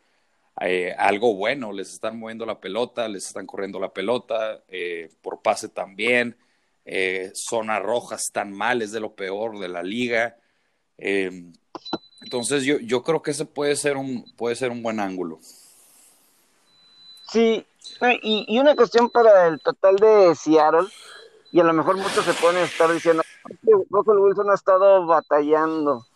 eh, 0.61 0.95
algo 0.99 1.35
bueno. 1.35 1.73
Les 1.73 1.93
están 1.93 2.19
moviendo 2.19 2.47
la 2.47 2.61
pelota, 2.61 3.09
les 3.09 3.27
están 3.27 3.47
corriendo 3.47 3.79
la 3.79 3.93
pelota, 3.93 4.63
eh, 4.69 5.11
por 5.23 5.43
pase 5.43 5.69
también. 5.69 6.37
Eh, 6.85 7.33
zona 7.35 7.81
roja 7.81 8.15
están 8.15 8.53
mal, 8.53 8.81
es 8.81 8.93
de 8.93 9.01
lo 9.01 9.15
peor 9.15 9.59
de 9.59 9.69
la 9.69 9.83
liga. 9.83 10.37
Eh, 10.99 11.51
entonces 12.23 12.65
yo, 12.65 12.79
yo 12.79 13.03
creo 13.03 13.23
que 13.23 13.33
ese 13.33 13.45
puede 13.45 13.77
ser 13.77 13.97
un, 13.97 14.25
puede 14.37 14.55
ser 14.55 14.71
un 14.71 14.83
buen 14.83 15.01
ángulo. 15.01 15.41
Sí, 17.29 17.67
y, 18.23 18.45
y, 18.49 18.59
una 18.61 18.77
cuestión 18.77 19.11
para 19.11 19.49
el 19.49 19.61
total 19.61 19.97
de 19.97 20.35
Seattle, 20.37 20.89
y 21.51 21.61
a 21.61 21.65
lo 21.65 21.73
mejor 21.73 21.97
muchos 21.97 22.25
se 22.25 22.33
pueden 22.35 22.63
estar 22.63 22.93
diciendo, 22.93 23.23
Russell 23.91 24.19
Wilson 24.19 24.51
ha 24.51 24.55
estado 24.55 25.07
batallando, 25.07 26.07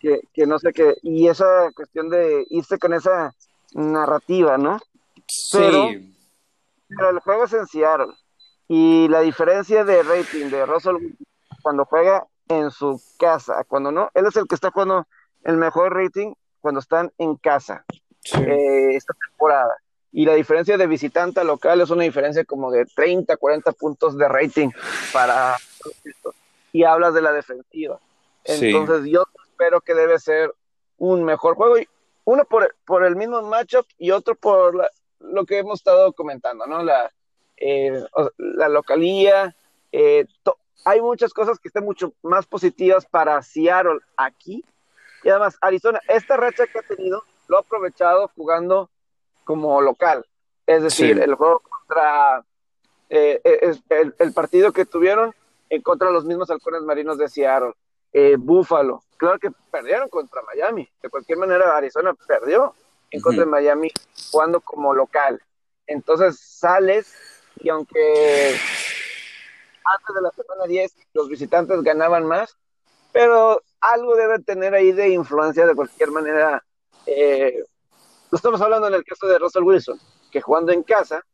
que, 0.00 0.20
que 0.32 0.46
no 0.46 0.58
sé 0.58 0.72
qué, 0.72 0.96
y 1.02 1.28
esa 1.28 1.70
cuestión 1.76 2.08
de 2.08 2.44
irse 2.50 2.78
con 2.78 2.92
esa 2.92 3.34
narrativa, 3.74 4.58
¿no? 4.58 4.78
Sí. 5.26 5.58
Pero, 5.58 5.88
pero 6.88 7.10
el 7.10 7.18
juego 7.20 7.44
es 7.44 7.52
en 7.52 7.66
Seattle, 7.66 8.14
y 8.68 9.08
la 9.08 9.20
diferencia 9.20 9.82
de 9.84 10.02
rating 10.02 10.50
de 10.50 10.66
Russell 10.66 10.96
cuando 11.62 11.86
juega 11.86 12.26
en 12.48 12.70
su 12.70 13.00
casa, 13.18 13.64
cuando 13.66 13.90
no, 13.90 14.10
él 14.14 14.26
es 14.26 14.36
el 14.36 14.46
que 14.46 14.54
está 14.54 14.70
jugando 14.70 15.06
el 15.44 15.56
mejor 15.56 15.94
rating 15.94 16.34
cuando 16.60 16.80
están 16.80 17.10
en 17.18 17.36
casa 17.36 17.84
sí. 18.20 18.38
eh, 18.38 18.94
esta 18.94 19.14
temporada. 19.14 19.74
Y 20.12 20.24
la 20.24 20.34
diferencia 20.34 20.76
de 20.76 20.86
visitante 20.86 21.40
a 21.40 21.44
local 21.44 21.80
es 21.80 21.90
una 21.90 22.04
diferencia 22.04 22.44
como 22.44 22.70
de 22.70 22.84
30, 22.86 23.36
40 23.36 23.72
puntos 23.72 24.16
de 24.16 24.28
rating 24.28 24.70
para 25.12 25.56
y 26.72 26.84
hablas 26.84 27.14
de 27.14 27.22
la 27.22 27.32
defensiva. 27.32 27.98
Entonces 28.44 29.04
sí. 29.04 29.10
yo 29.10 29.24
espero 29.50 29.80
que 29.80 29.94
debe 29.94 30.18
ser 30.18 30.54
un 30.96 31.24
mejor 31.24 31.54
juego, 31.54 31.76
uno 32.28 32.44
por, 32.44 32.76
por 32.84 33.04
el 33.04 33.16
mismo 33.16 33.40
matchup 33.40 33.86
y 33.96 34.10
otro 34.10 34.34
por 34.34 34.74
la, 34.74 34.90
lo 35.20 35.46
que 35.46 35.58
hemos 35.58 35.80
estado 35.80 36.12
comentando, 36.12 36.66
¿no? 36.66 36.82
La, 36.82 37.10
eh, 37.56 38.04
la 38.36 38.68
localía, 38.68 39.56
eh, 39.92 40.26
hay 40.84 41.00
muchas 41.00 41.32
cosas 41.32 41.58
que 41.58 41.68
están 41.68 41.86
mucho 41.86 42.12
más 42.22 42.46
positivas 42.46 43.06
para 43.06 43.40
Seattle 43.40 44.00
aquí. 44.14 44.62
Y 45.24 45.30
además, 45.30 45.56
Arizona, 45.62 46.00
esta 46.06 46.36
racha 46.36 46.66
que 46.66 46.80
ha 46.80 46.82
tenido, 46.82 47.22
lo 47.48 47.56
ha 47.56 47.60
aprovechado 47.60 48.30
jugando 48.36 48.90
como 49.44 49.80
local. 49.80 50.26
Es 50.66 50.82
decir, 50.82 51.16
sí. 51.16 51.22
el 51.22 51.34
juego 51.34 51.60
contra 51.60 52.44
eh, 53.08 53.40
el, 53.88 54.14
el, 54.18 54.32
partido 54.34 54.70
que 54.72 54.84
tuvieron 54.84 55.34
en 55.70 55.80
contra 55.80 56.08
de 56.08 56.12
los 56.12 56.26
mismos 56.26 56.50
halcones 56.50 56.82
marinos 56.82 57.16
de 57.16 57.30
Seattle. 57.30 57.72
Eh, 58.12 58.36
Buffalo, 58.38 59.02
claro 59.18 59.38
que 59.38 59.50
perdieron 59.70 60.08
contra 60.08 60.42
Miami. 60.42 60.88
De 61.02 61.10
cualquier 61.10 61.38
manera, 61.38 61.76
Arizona 61.76 62.14
perdió 62.26 62.74
en 63.10 63.20
contra 63.20 63.42
uh 63.42 63.46
-huh. 63.46 63.46
de 63.46 63.50
Miami 63.50 63.90
jugando 64.30 64.60
como 64.60 64.94
local. 64.94 65.42
Entonces 65.86 66.38
sales 66.38 67.14
y 67.56 67.68
aunque 67.68 68.58
antes 69.84 70.14
de 70.14 70.22
la 70.22 70.30
semana 70.30 70.64
10 70.66 70.94
los 71.14 71.28
visitantes 71.28 71.82
ganaban 71.82 72.26
más, 72.26 72.56
pero 73.12 73.62
algo 73.80 74.16
debe 74.16 74.38
tener 74.40 74.74
ahí 74.74 74.92
de 74.92 75.08
influencia 75.08 75.66
de 75.66 75.74
cualquier 75.74 76.10
manera. 76.10 76.64
Eh, 77.06 77.64
lo 78.30 78.36
estamos 78.36 78.60
hablando 78.60 78.88
en 78.88 78.94
el 78.94 79.04
caso 79.04 79.26
de 79.26 79.38
Russell 79.38 79.62
Wilson, 79.62 79.98
que 80.30 80.42
jugando 80.42 80.72
en 80.72 80.82
casa, 80.82 81.24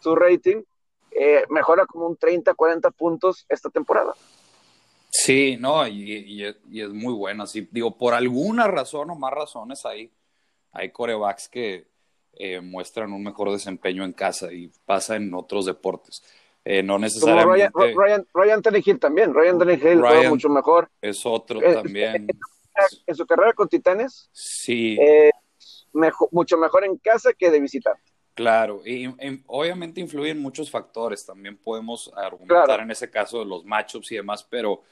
su 0.00 0.14
rating 0.14 0.62
eh, 1.10 1.44
mejora 1.48 1.86
como 1.86 2.06
un 2.06 2.16
30, 2.16 2.54
40 2.54 2.90
puntos 2.92 3.44
esta 3.48 3.70
temporada. 3.70 4.14
Sí, 5.26 5.56
no, 5.58 5.84
y, 5.88 6.12
y, 6.12 6.56
y 6.70 6.80
es 6.82 6.90
muy 6.90 7.12
buena. 7.12 7.48
Sí, 7.48 7.68
digo, 7.72 7.98
por 7.98 8.14
alguna 8.14 8.68
razón 8.68 9.10
o 9.10 9.16
más 9.16 9.32
razones 9.32 9.84
hay, 9.84 10.12
hay 10.70 10.90
corebacks 10.90 11.48
que 11.48 11.88
eh, 12.34 12.60
muestran 12.60 13.12
un 13.12 13.24
mejor 13.24 13.50
desempeño 13.50 14.04
en 14.04 14.12
casa 14.12 14.52
y 14.52 14.70
pasa 14.84 15.16
en 15.16 15.34
otros 15.34 15.66
deportes. 15.66 16.22
Eh, 16.64 16.80
no 16.80 16.96
necesariamente. 17.00 17.72
Como 17.72 17.86
Ryan, 17.86 17.96
Ryan, 18.02 18.26
Ryan 18.34 18.62
Tannehill 18.62 19.00
también. 19.00 19.34
Ryan 19.34 19.58
Tannehill 19.58 20.00
juega 20.00 20.28
mucho 20.28 20.48
mejor. 20.48 20.88
Es 21.00 21.26
otro 21.26 21.60
eh, 21.60 21.74
también. 21.74 22.28
En 23.04 23.14
su 23.16 23.26
carrera 23.26 23.52
con 23.52 23.68
Titanes. 23.68 24.30
Sí. 24.30 24.96
Eh, 25.00 25.32
mejor, 25.92 26.28
mucho 26.30 26.56
mejor 26.56 26.84
en 26.84 26.98
casa 26.98 27.32
que 27.32 27.50
de 27.50 27.58
visitar. 27.58 27.96
Claro, 28.34 28.82
y, 28.84 29.06
y, 29.06 29.42
obviamente 29.46 30.00
influyen 30.00 30.38
muchos 30.38 30.70
factores. 30.70 31.26
También 31.26 31.56
podemos 31.56 32.12
argumentar 32.14 32.66
claro. 32.66 32.82
en 32.84 32.92
ese 32.92 33.10
caso 33.10 33.40
de 33.40 33.46
los 33.46 33.64
matchups 33.64 34.12
y 34.12 34.16
demás, 34.16 34.46
pero 34.48 34.82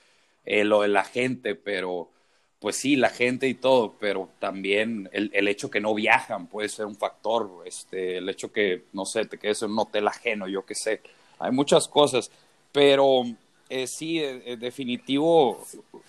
eh, 0.44 0.64
lo 0.64 0.82
de 0.82 0.88
la 0.88 1.04
gente, 1.04 1.54
pero 1.54 2.10
pues 2.58 2.76
sí, 2.76 2.96
la 2.96 3.10
gente 3.10 3.46
y 3.48 3.54
todo, 3.54 3.96
pero 4.00 4.30
también 4.38 5.08
el, 5.12 5.30
el, 5.34 5.48
hecho 5.48 5.70
que 5.70 5.80
no 5.80 5.94
viajan 5.94 6.46
puede 6.46 6.70
ser 6.70 6.86
un 6.86 6.96
factor. 6.96 7.62
Este, 7.66 8.18
el 8.18 8.28
hecho 8.28 8.52
que, 8.52 8.84
no 8.94 9.04
sé, 9.04 9.26
te 9.26 9.38
quedes 9.38 9.62
en 9.62 9.72
un 9.72 9.80
hotel 9.80 10.08
ajeno, 10.08 10.48
yo 10.48 10.64
qué 10.64 10.74
sé 10.74 11.02
hay 11.38 11.52
muchas 11.52 11.88
cosas, 11.88 12.30
pero 12.72 13.24
eh, 13.68 13.86
sí, 13.86 14.20
eh, 14.20 14.56
definitivo, 14.58 15.64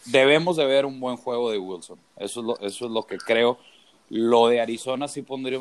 debemos 0.05 0.57
de 0.57 0.65
ver 0.65 0.85
un 0.85 0.99
buen 0.99 1.17
juego 1.17 1.51
de 1.51 1.57
Wilson. 1.57 1.99
Eso 2.17 2.39
es 2.39 2.45
lo, 2.45 2.59
eso 2.59 2.85
es 2.85 2.91
lo 2.91 3.03
que 3.03 3.17
creo. 3.17 3.57
Lo 4.09 4.47
de 4.47 4.61
Arizona 4.61 5.07
sí 5.07 5.23
pondría 5.23 5.59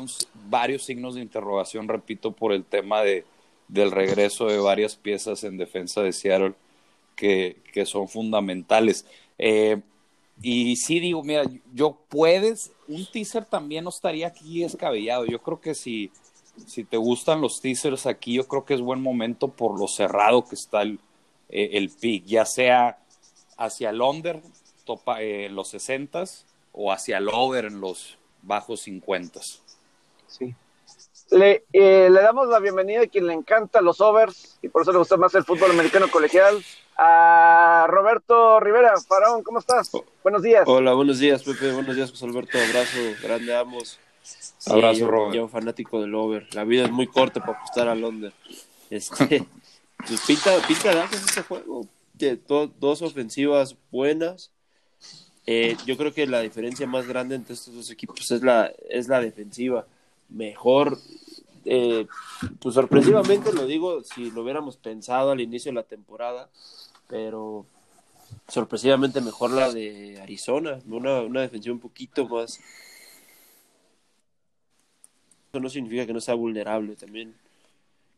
varios 0.49 0.83
signos 0.83 1.15
de 1.15 1.21
interrogación, 1.21 1.87
repito, 1.87 2.31
por 2.31 2.53
el 2.53 2.63
tema 2.63 3.01
de, 3.01 3.25
del 3.67 3.91
regreso 3.91 4.45
de 4.45 4.59
varias 4.59 4.95
piezas 4.95 5.43
en 5.43 5.57
defensa 5.57 6.01
de 6.01 6.13
Seattle 6.13 6.53
que, 7.15 7.61
son 7.85 8.07
fundamentales. 8.07 9.05
Eh, 9.37 9.81
y 10.41 10.75
sí 10.75 10.99
digo, 10.99 11.23
mira, 11.23 11.43
yo 11.73 11.97
puedes, 12.09 12.71
un 12.87 13.05
teaser 13.05 13.45
también 13.45 13.83
no 13.83 13.89
estaría 13.89 14.27
aquí 14.27 14.63
escabellado. 14.63 15.25
Yo 15.25 15.41
creo 15.41 15.61
que 15.61 15.73
si, 15.73 16.11
si 16.65 16.83
te 16.83 16.97
gustan 16.97 17.41
los 17.41 17.61
teasers 17.61 18.05
aquí, 18.05 18.33
yo 18.33 18.47
creo 18.47 18.65
que 18.65 18.73
es 18.73 18.81
buen 18.81 19.01
momento 19.01 19.47
por 19.47 19.79
lo 19.79 19.87
cerrado 19.87 20.45
que 20.45 20.55
está 20.55 20.81
el, 20.81 20.99
eh, 21.49 21.71
el 21.73 21.89
pick, 21.89 22.25
ya 22.25 22.45
sea 22.45 22.99
hacia 23.57 23.89
el 23.89 24.01
under, 24.01 24.41
topa, 24.83 25.21
eh, 25.21 25.49
los 25.49 25.69
60 25.69 26.23
o 26.73 26.91
hacia 26.91 27.17
el 27.17 27.29
over 27.29 27.65
en 27.65 27.79
los 27.79 28.17
bajos 28.41 28.81
50. 28.81 29.39
Sí. 30.27 30.53
Le, 31.31 31.63
le, 31.71 32.09
damos 32.09 32.47
la 32.49 32.59
bienvenida 32.59 33.01
a 33.01 33.07
quien 33.07 33.25
le 33.25 33.33
encanta 33.33 33.81
los 33.81 33.99
overs 33.99 34.59
y 34.61 34.67
por 34.69 34.83
eso 34.83 34.91
le 34.91 34.99
gusta 34.99 35.17
más 35.17 35.33
el 35.33 35.43
fútbol 35.43 35.71
americano 35.71 36.09
colegial, 36.11 36.63
a 36.97 37.85
Roberto 37.89 38.59
Rivera. 38.59 38.93
Faraón, 39.01 39.43
¿cómo 39.43 39.59
estás? 39.59 39.91
buenos 40.23 40.41
días. 40.41 40.63
Hola, 40.65 40.93
buenos 40.93 41.19
días, 41.19 41.43
Pepe. 41.43 41.71
Buenos 41.73 41.95
días, 41.95 42.11
José 42.11 42.25
Alberto. 42.25 42.57
Abrazo 42.57 42.97
grande 43.21 43.53
a 43.55 43.59
ambos. 43.61 43.99
Abrazo, 44.67 44.99
yo, 44.99 45.07
Robert. 45.07 45.35
Yo 45.35 45.47
fanático 45.47 46.01
del 46.01 46.15
over. 46.15 46.47
La 46.53 46.63
vida 46.63 46.85
es 46.85 46.91
muy 46.91 47.07
corta 47.07 47.39
para 47.39 47.57
apostar 47.57 47.87
al 47.87 48.03
under. 48.03 48.33
Este, 48.89 49.45
pues 50.07 50.21
pinta, 50.25 50.51
pinta 50.67 50.93
de 50.93 51.15
este 51.15 51.41
juego. 51.41 51.87
dos 52.79 53.01
ofensivas 53.01 53.75
buenas. 53.91 54.51
Eh, 55.47 55.77
yo 55.85 55.95
creo 55.95 56.13
que 56.13 56.25
la 56.25 56.41
diferencia 56.41 56.87
más 56.87 57.07
grande 57.07 57.35
entre 57.35 57.53
estos 57.53 57.75
dos 57.75 57.91
equipos 57.91 58.31
es 58.31 58.41
la, 58.41 58.71
es 58.89 59.07
la 59.07 59.19
defensiva. 59.19 59.85
Mejor, 60.29 60.97
eh, 61.65 62.07
pues 62.59 62.73
sorpresivamente 62.73 63.53
lo 63.53 63.67
digo, 63.67 64.03
si 64.03 64.31
lo 64.31 64.41
hubiéramos 64.41 64.77
pensado 64.77 65.31
al 65.31 65.41
inicio 65.41 65.69
de 65.69 65.75
la 65.75 65.83
temporada, 65.83 66.49
pero 67.07 67.65
sorpresivamente 68.47 69.21
mejor 69.21 69.51
la 69.51 69.71
de 69.71 70.19
Arizona, 70.21 70.79
una, 70.87 71.21
una 71.21 71.41
defensiva 71.41 71.73
un 71.73 71.79
poquito 71.79 72.27
más. 72.27 72.59
Eso 75.51 75.59
no 75.59 75.69
significa 75.69 76.05
que 76.05 76.13
no 76.13 76.21
sea 76.21 76.35
vulnerable 76.35 76.95
también. 76.95 77.35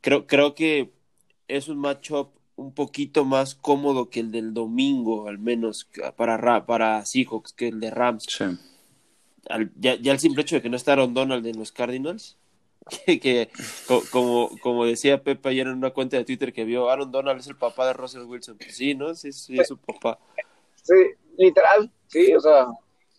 Creo, 0.01 0.25
creo 0.27 0.55
que 0.55 0.91
es 1.47 1.67
un 1.67 1.77
matchup 1.77 2.29
un 2.55 2.73
poquito 2.73 3.23
más 3.23 3.55
cómodo 3.55 4.09
que 4.09 4.19
el 4.19 4.31
del 4.31 4.53
domingo, 4.53 5.27
al 5.27 5.37
menos 5.37 5.87
para, 6.15 6.65
para 6.65 7.05
Seahawks, 7.05 7.53
que 7.53 7.67
el 7.67 7.79
de 7.79 7.91
Rams. 7.91 8.25
ya, 9.79 9.95
ya, 9.95 10.11
el 10.11 10.19
simple 10.19 10.41
hecho 10.41 10.55
de 10.55 10.61
que 10.61 10.69
no 10.69 10.75
está 10.75 10.93
Aaron 10.93 11.13
Donald 11.13 11.45
en 11.45 11.57
los 11.57 11.71
Cardinals, 11.71 12.35
que, 13.05 13.49
como, 14.11 14.49
como 14.61 14.85
decía 14.85 15.23
Pepe 15.23 15.49
ayer 15.49 15.67
en 15.67 15.73
una 15.77 15.91
cuenta 15.91 16.17
de 16.17 16.25
Twitter 16.25 16.53
que 16.53 16.65
vio, 16.65 16.89
Aaron 16.89 17.11
Donald 17.11 17.39
es 17.39 17.47
el 17.47 17.55
papá 17.55 17.87
de 17.87 17.93
Russell 17.93 18.23
Wilson. 18.23 18.57
Pues 18.57 18.75
sí, 18.75 18.95
¿no? 18.95 19.13
Sí, 19.15 19.31
sí, 19.31 19.59
es 19.59 19.67
su 19.67 19.77
papá. 19.77 20.19
Sí, 20.81 20.93
literal, 21.37 21.91
sí, 22.07 22.33
o 22.33 22.39
sea, 22.39 22.67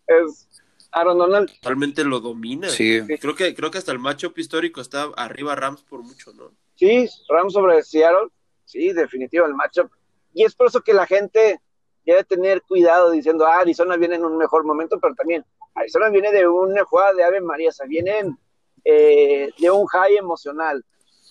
es 0.06 0.48
Aaron 0.92 1.18
Donald. 1.18 1.50
Totalmente 1.60 2.04
lo 2.04 2.20
domina. 2.20 2.68
Sí. 2.68 3.00
Creo 3.20 3.34
que, 3.34 3.54
creo 3.54 3.70
que 3.70 3.78
hasta 3.78 3.92
el 3.92 3.98
matchup 3.98 4.36
histórico 4.38 4.80
está 4.80 5.04
arriba 5.16 5.54
Rams 5.54 5.82
por 5.82 6.02
mucho, 6.02 6.32
¿no? 6.32 6.52
Sí, 6.76 7.08
Rams 7.28 7.52
sobre 7.52 7.82
Seattle 7.82 8.30
Sí, 8.68 8.92
definitivo, 8.92 9.46
el 9.46 9.54
matchup. 9.54 9.90
Y 10.34 10.44
es 10.44 10.54
por 10.54 10.66
eso 10.66 10.82
que 10.82 10.92
la 10.92 11.06
gente 11.06 11.58
debe 12.04 12.22
tener 12.24 12.60
cuidado 12.60 13.10
diciendo, 13.10 13.46
ah, 13.46 13.60
Arizona 13.60 13.96
viene 13.96 14.16
en 14.16 14.26
un 14.26 14.36
mejor 14.36 14.62
momento, 14.64 15.00
pero 15.00 15.14
también 15.14 15.42
Arizona 15.74 16.10
viene 16.10 16.30
de 16.32 16.46
una 16.46 16.84
jugada 16.84 17.14
de 17.14 17.24
Ave 17.24 17.40
María, 17.40 17.70
o 17.70 17.72
sea, 17.72 17.86
vienen 17.86 18.38
eh, 18.84 19.50
de 19.58 19.70
un 19.70 19.86
high 19.86 20.16
emocional. 20.16 20.84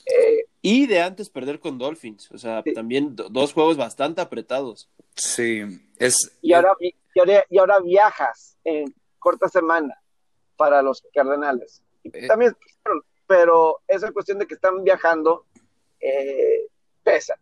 Eh, 0.06 0.46
y 0.62 0.88
de 0.88 1.02
antes 1.02 1.30
perder 1.30 1.60
con 1.60 1.78
Dolphins, 1.78 2.32
o 2.32 2.38
sea, 2.38 2.64
también 2.74 3.16
dos 3.16 3.54
juegos 3.54 3.76
bastante 3.76 4.22
apretados. 4.22 4.90
Sí, 5.16 5.64
es... 5.98 6.38
Y 6.42 6.54
ahora, 6.54 6.74
y 6.80 6.94
ahora, 7.20 7.46
y 7.50 7.58
ahora 7.58 7.80
viajas 7.82 8.58
en 8.64 8.94
corta 9.20 9.50
semana 9.50 10.00
para 10.56 10.82
los 10.82 11.04
Cardenales. 11.14 11.82
Eh, 12.04 12.28
también, 12.28 12.56
pero 13.28 13.82
es 13.88 14.02
cuestión 14.12 14.40
de 14.40 14.48
que 14.48 14.54
están 14.56 14.84
viajando 14.84 15.46
eh, 16.00 16.68
pesa. 17.04 17.38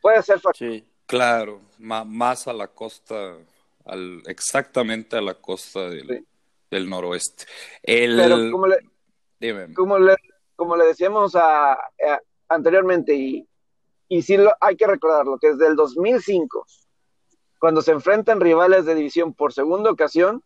Puede 0.00 0.22
ser 0.22 0.40
fácil. 0.40 0.84
Claro, 1.06 1.60
más 1.78 2.48
a 2.48 2.52
la 2.52 2.68
costa, 2.68 3.36
al, 3.84 4.22
exactamente 4.26 5.16
a 5.16 5.20
la 5.20 5.34
costa 5.34 5.88
del, 5.90 6.26
del 6.74 6.90
noroeste. 6.90 7.46
Pero 7.82 8.50
como 8.50 8.66
le, 8.66 8.76
como 9.74 9.98
le, 9.98 10.16
como 10.56 10.76
le 10.76 10.86
decíamos 10.86 11.34
a, 11.36 11.78
anteriormente, 12.48 13.14
y, 13.14 13.48
y 14.08 14.22
sí 14.22 14.36
lo, 14.36 14.52
hay 14.60 14.76
que 14.76 14.86
recordarlo, 14.86 15.38
que 15.38 15.52
desde 15.52 15.68
el 15.68 15.76
2005, 15.76 16.66
cuando 17.60 17.80
se 17.80 17.92
enfrentan 17.92 18.40
rivales 18.40 18.84
de 18.84 18.94
división 18.94 19.32
por 19.32 19.52
segunda 19.52 19.90
ocasión, 19.90 20.42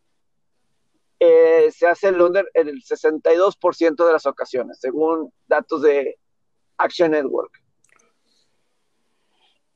eh, 1.20 1.70
se 1.72 1.86
hace 1.86 2.08
el 2.08 2.20
under 2.20 2.48
en 2.54 2.68
el 2.68 2.82
62% 2.82 4.06
de 4.06 4.12
las 4.12 4.26
ocasiones, 4.26 4.78
según 4.80 5.32
datos 5.48 5.82
de 5.82 6.18
Action 6.76 7.10
Network. 7.10 7.52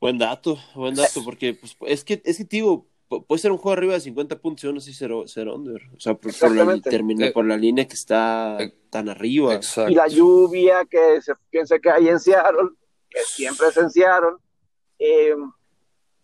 Buen 0.00 0.18
dato, 0.18 0.58
buen 0.74 0.94
dato, 0.94 1.22
porque 1.24 1.54
pues, 1.54 1.76
es 1.86 2.04
que, 2.04 2.20
es 2.24 2.36
que, 2.36 2.44
tío, 2.44 2.86
puede 3.20 3.38
ser 3.40 3.52
un 3.52 3.58
juego 3.58 3.72
arriba 3.72 3.94
de 3.94 4.00
50 4.00 4.38
puntos 4.40 4.64
y 4.64 4.66
uno 4.68 4.80
sí 4.80 4.92
ser, 4.92 5.10
ser 5.26 5.48
under. 5.48 5.82
O 5.96 6.00
sea, 6.00 6.14
por, 6.14 6.32
la, 6.54 6.80
termina, 6.80 7.30
por 7.32 7.44
la 7.44 7.56
línea 7.56 7.86
que 7.86 7.94
está 7.94 8.56
eh, 8.60 8.74
tan 8.90 9.08
arriba. 9.08 9.60
Y 9.88 9.94
la 9.94 10.08
lluvia 10.08 10.86
que 10.90 11.20
se 11.20 11.34
piensa 11.50 11.78
que 11.78 11.90
hay 11.90 12.08
en 12.08 12.20
Seattle, 12.20 12.70
que 13.10 13.20
siempre 13.22 13.68
es 13.68 13.76
en 13.76 13.90
Seattle. 13.90 14.36
Eh, 14.98 15.34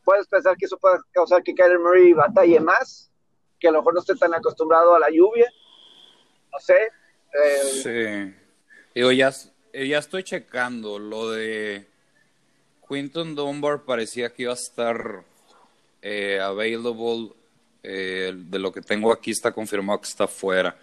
puedes 0.04 0.26
pensar 0.26 0.56
que 0.56 0.66
eso 0.66 0.78
puede 0.78 0.98
causar 1.12 1.42
que 1.42 1.54
Kyler 1.54 1.78
Murray 1.78 2.12
batalle 2.12 2.60
más, 2.60 3.10
que 3.58 3.68
a 3.68 3.72
lo 3.72 3.78
mejor 3.78 3.94
no 3.94 4.00
esté 4.00 4.14
tan 4.14 4.34
acostumbrado 4.34 4.94
a 4.94 5.00
la 5.00 5.10
lluvia. 5.10 5.50
No 6.52 6.58
sé. 6.60 6.76
Eh, 7.44 8.32
sí. 8.32 8.34
Digo, 8.94 9.12
ya, 9.12 9.30
ya 9.72 9.98
estoy 9.98 10.24
checando 10.24 10.98
lo 10.98 11.30
de 11.30 11.86
Quinton 12.88 13.34
Dunbar 13.34 13.84
parecía 13.84 14.32
que 14.32 14.44
iba 14.44 14.52
a 14.52 14.54
estar 14.54 15.24
eh, 16.02 16.40
available. 16.40 17.32
Eh, 17.82 18.34
de 18.36 18.58
lo 18.58 18.72
que 18.72 18.80
tengo 18.80 19.12
aquí 19.12 19.30
está 19.30 19.52
confirmado 19.52 20.00
que 20.00 20.08
está 20.08 20.26
fuera. 20.26 20.76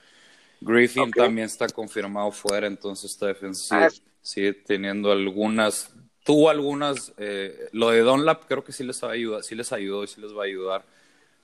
Griffin 0.62 1.12
también 1.12 1.46
está 1.46 1.68
confirmado 1.68 2.32
fuera, 2.32 2.68
entonces 2.68 3.12
esta 3.12 3.28
defensa 3.28 3.90
sigue, 4.22 4.50
ah, 4.50 4.64
teniendo 4.66 5.12
algunas, 5.12 5.92
tuvo 6.24 6.50
algunas, 6.50 7.14
eh, 7.18 7.70
lo 7.74 7.90
de 7.90 8.00
Dunlap 8.00 8.46
creo 8.48 8.64
que 8.64 8.72
sí 8.72 8.84
les 8.84 9.04
ayuda, 9.04 9.44
sí 9.44 9.54
les 9.54 9.72
ayudó 9.72 10.04
y 10.04 10.08
sí 10.08 10.22
les 10.22 10.34
va 10.34 10.44
a 10.44 10.46
ayudar, 10.46 10.86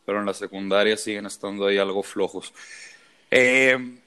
pero 0.05 0.19
en 0.19 0.25
la 0.25 0.33
secundaria 0.33 0.97
siguen 0.97 1.25
estando 1.25 1.67
ahí 1.67 1.77
algo 1.77 2.01
flojos. 2.01 2.53
Eh, 3.29 3.99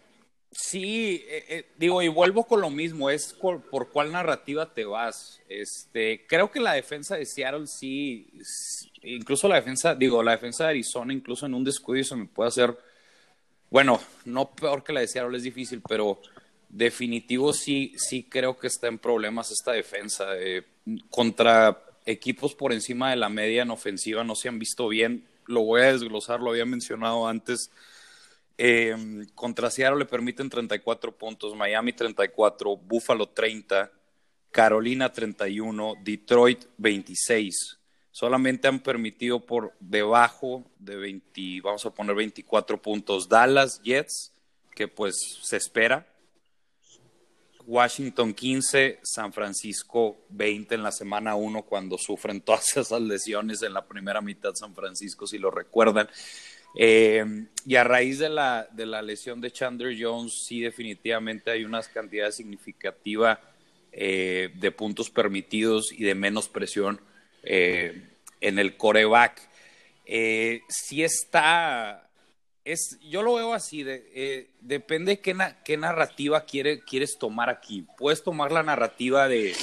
Sí, 0.57 1.25
eh, 1.29 1.45
eh, 1.49 1.67
digo, 1.77 2.01
y 2.01 2.07
vuelvo 2.07 2.45
con 2.45 2.61
lo 2.61 2.71
mismo, 2.71 3.11
es 3.11 3.33
por, 3.33 3.91
cuál 3.91 4.13
narrativa 4.13 4.73
te 4.73 4.85
vas. 4.85 5.41
Este, 5.49 6.25
creo 6.29 6.49
que 6.53 6.61
la 6.61 6.75
defensa 6.75 7.17
de 7.17 7.27
Seattle 7.27 7.67
sí, 7.67 8.29
incluso 9.03 9.49
la 9.49 9.57
defensa, 9.57 9.97
digo, 9.97 10.23
la 10.23 10.33
defensa 10.33 10.65
de 10.65 10.71
Arizona, 10.71 11.13
incluso 11.13 11.47
en 11.47 11.55
un 11.55 11.65
descuido 11.65 12.05
se 12.05 12.15
me 12.15 12.27
puede 12.27 12.49
hacer, 12.49 12.79
bueno, 13.69 14.01
no 14.27 14.55
peor 14.55 14.85
que 14.85 14.93
la 14.93 15.01
de 15.01 15.09
Seattle, 15.09 15.37
es 15.37 15.43
difícil, 15.43 15.83
pero 15.89 16.21
definitivo 16.69 17.53
sí, 17.53 17.93
sí 17.97 18.23
creo 18.23 18.57
que 18.57 18.69
está 18.69 18.87
en 18.87 18.99
problemas 18.99 19.51
esta 19.51 19.73
defensa. 19.73 20.39
Eh, 20.39 20.63
contra 21.11 21.83
equipos 22.07 22.55
por 22.55 22.73
encima 22.73 23.11
de 23.11 23.17
la 23.17 23.29
media 23.29 23.63
en 23.63 23.73
ofensiva 23.73 24.23
no 24.23 24.37
se 24.37 24.49
han 24.49 24.61
visto 24.61 24.87
bien. 24.87 25.27
Lo 25.47 25.63
voy 25.63 25.81
a 25.81 25.93
desglosar, 25.93 26.39
lo 26.39 26.51
había 26.51 26.65
mencionado 26.65 27.27
antes 27.27 27.73
eh, 28.57 28.97
contra 29.35 29.71
Seattle 29.71 29.99
le 29.99 30.07
permiten 30.07 30.49
34 30.49 31.17
puntos, 31.17 31.57
Miami 31.57 31.93
34, 31.93 32.77
Buffalo 32.77 33.29
30, 33.29 33.91
Carolina 34.51 35.13
31, 35.13 35.95
Detroit 36.03 36.65
26. 36.79 37.79
Solamente 38.11 38.69
han 38.69 38.79
permitido 38.79 39.45
por 39.45 39.73
debajo 39.81 40.65
de 40.79 40.95
20, 40.95 41.61
vamos 41.63 41.85
a 41.85 41.91
poner 41.91 42.15
24 42.15 42.81
puntos, 42.81 43.29
Dallas 43.29 43.81
Jets, 43.83 44.33
que 44.75 44.87
pues 44.87 45.17
se 45.43 45.57
espera. 45.57 46.07
Washington 47.67 48.35
15, 48.35 49.01
San 49.03 49.33
Francisco 49.33 50.19
20 50.29 50.75
en 50.75 50.83
la 50.83 50.93
semana 50.93 51.35
1 51.35 51.63
cuando 51.63 51.97
sufren 51.99 52.41
todas 52.43 52.77
esas 52.77 53.01
lesiones 53.01 53.63
en 53.63 53.73
la 53.73 53.87
primera 53.87 54.21
mitad 54.21 54.53
San 54.55 54.75
Francisco, 54.75 55.27
si 55.27 55.39
lo 55.39 55.51
recuerdan. 55.51 56.09
Eh, 56.75 57.47
y 57.67 57.77
a 57.77 57.85
raíz 57.85 58.19
de 58.19 58.29
la, 58.29 58.69
de 58.73 58.87
la 58.87 59.01
lesión 59.01 59.41
de 59.41 59.51
Chandler 59.51 59.97
Jones, 59.99 60.45
sí 60.47 60.61
definitivamente 60.61 61.51
hay 61.51 61.65
una 61.65 61.83
cantidad 61.83 62.31
significativa 62.31 63.41
eh, 63.93 64.51
de 64.55 64.71
puntos 64.73 65.09
permitidos 65.09 65.93
y 65.93 66.05
de 66.05 66.15
menos 66.15 66.49
presión 66.49 67.01
eh, 67.43 68.09
en 68.41 68.59
el 68.59 68.77
coreback. 68.77 69.41
sí 70.69 71.03
está 71.03 72.01
es, 72.65 72.99
yo 73.03 73.23
lo 73.23 73.35
veo 73.35 73.53
así, 73.53 73.83
de, 73.83 74.49
depende 74.61 75.21
qué, 75.21 75.37
qué 75.65 75.77
narrativa 75.77 76.45
quiere, 76.45 76.81
quieres 76.81 77.19
tomar 77.19 77.51
aquí. 77.51 77.87
Puedes 77.99 78.23
tomar 78.23 78.53
la 78.53 78.63
narrativa 78.63 79.29
de 79.29 79.55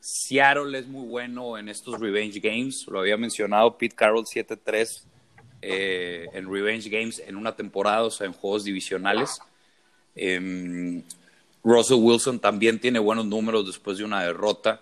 Seattle 0.00 0.78
es 0.78 0.86
muy 0.86 1.06
bueno 1.06 1.58
en 1.58 1.68
estos 1.68 2.00
Revenge 2.00 2.40
Games, 2.40 2.86
lo 2.88 3.00
había 3.00 3.18
mencionado 3.18 3.76
Pete 3.76 3.94
Carroll 3.94 4.24
7-3 4.24 5.04
eh, 5.62 6.26
en 6.32 6.52
Revenge 6.52 6.88
Games 6.88 7.22
en 7.26 7.36
una 7.36 7.56
temporada, 7.56 8.04
o 8.04 8.10
sea, 8.10 8.26
en 8.26 8.32
juegos 8.32 8.64
divisionales. 8.64 9.40
Em, 10.14 11.02
Russell 11.64 11.98
Wilson 11.98 12.38
también 12.40 12.80
tiene 12.80 12.98
buenos 12.98 13.26
números 13.26 13.66
después 13.66 13.98
de 13.98 14.04
una 14.04 14.22
derrota. 14.22 14.80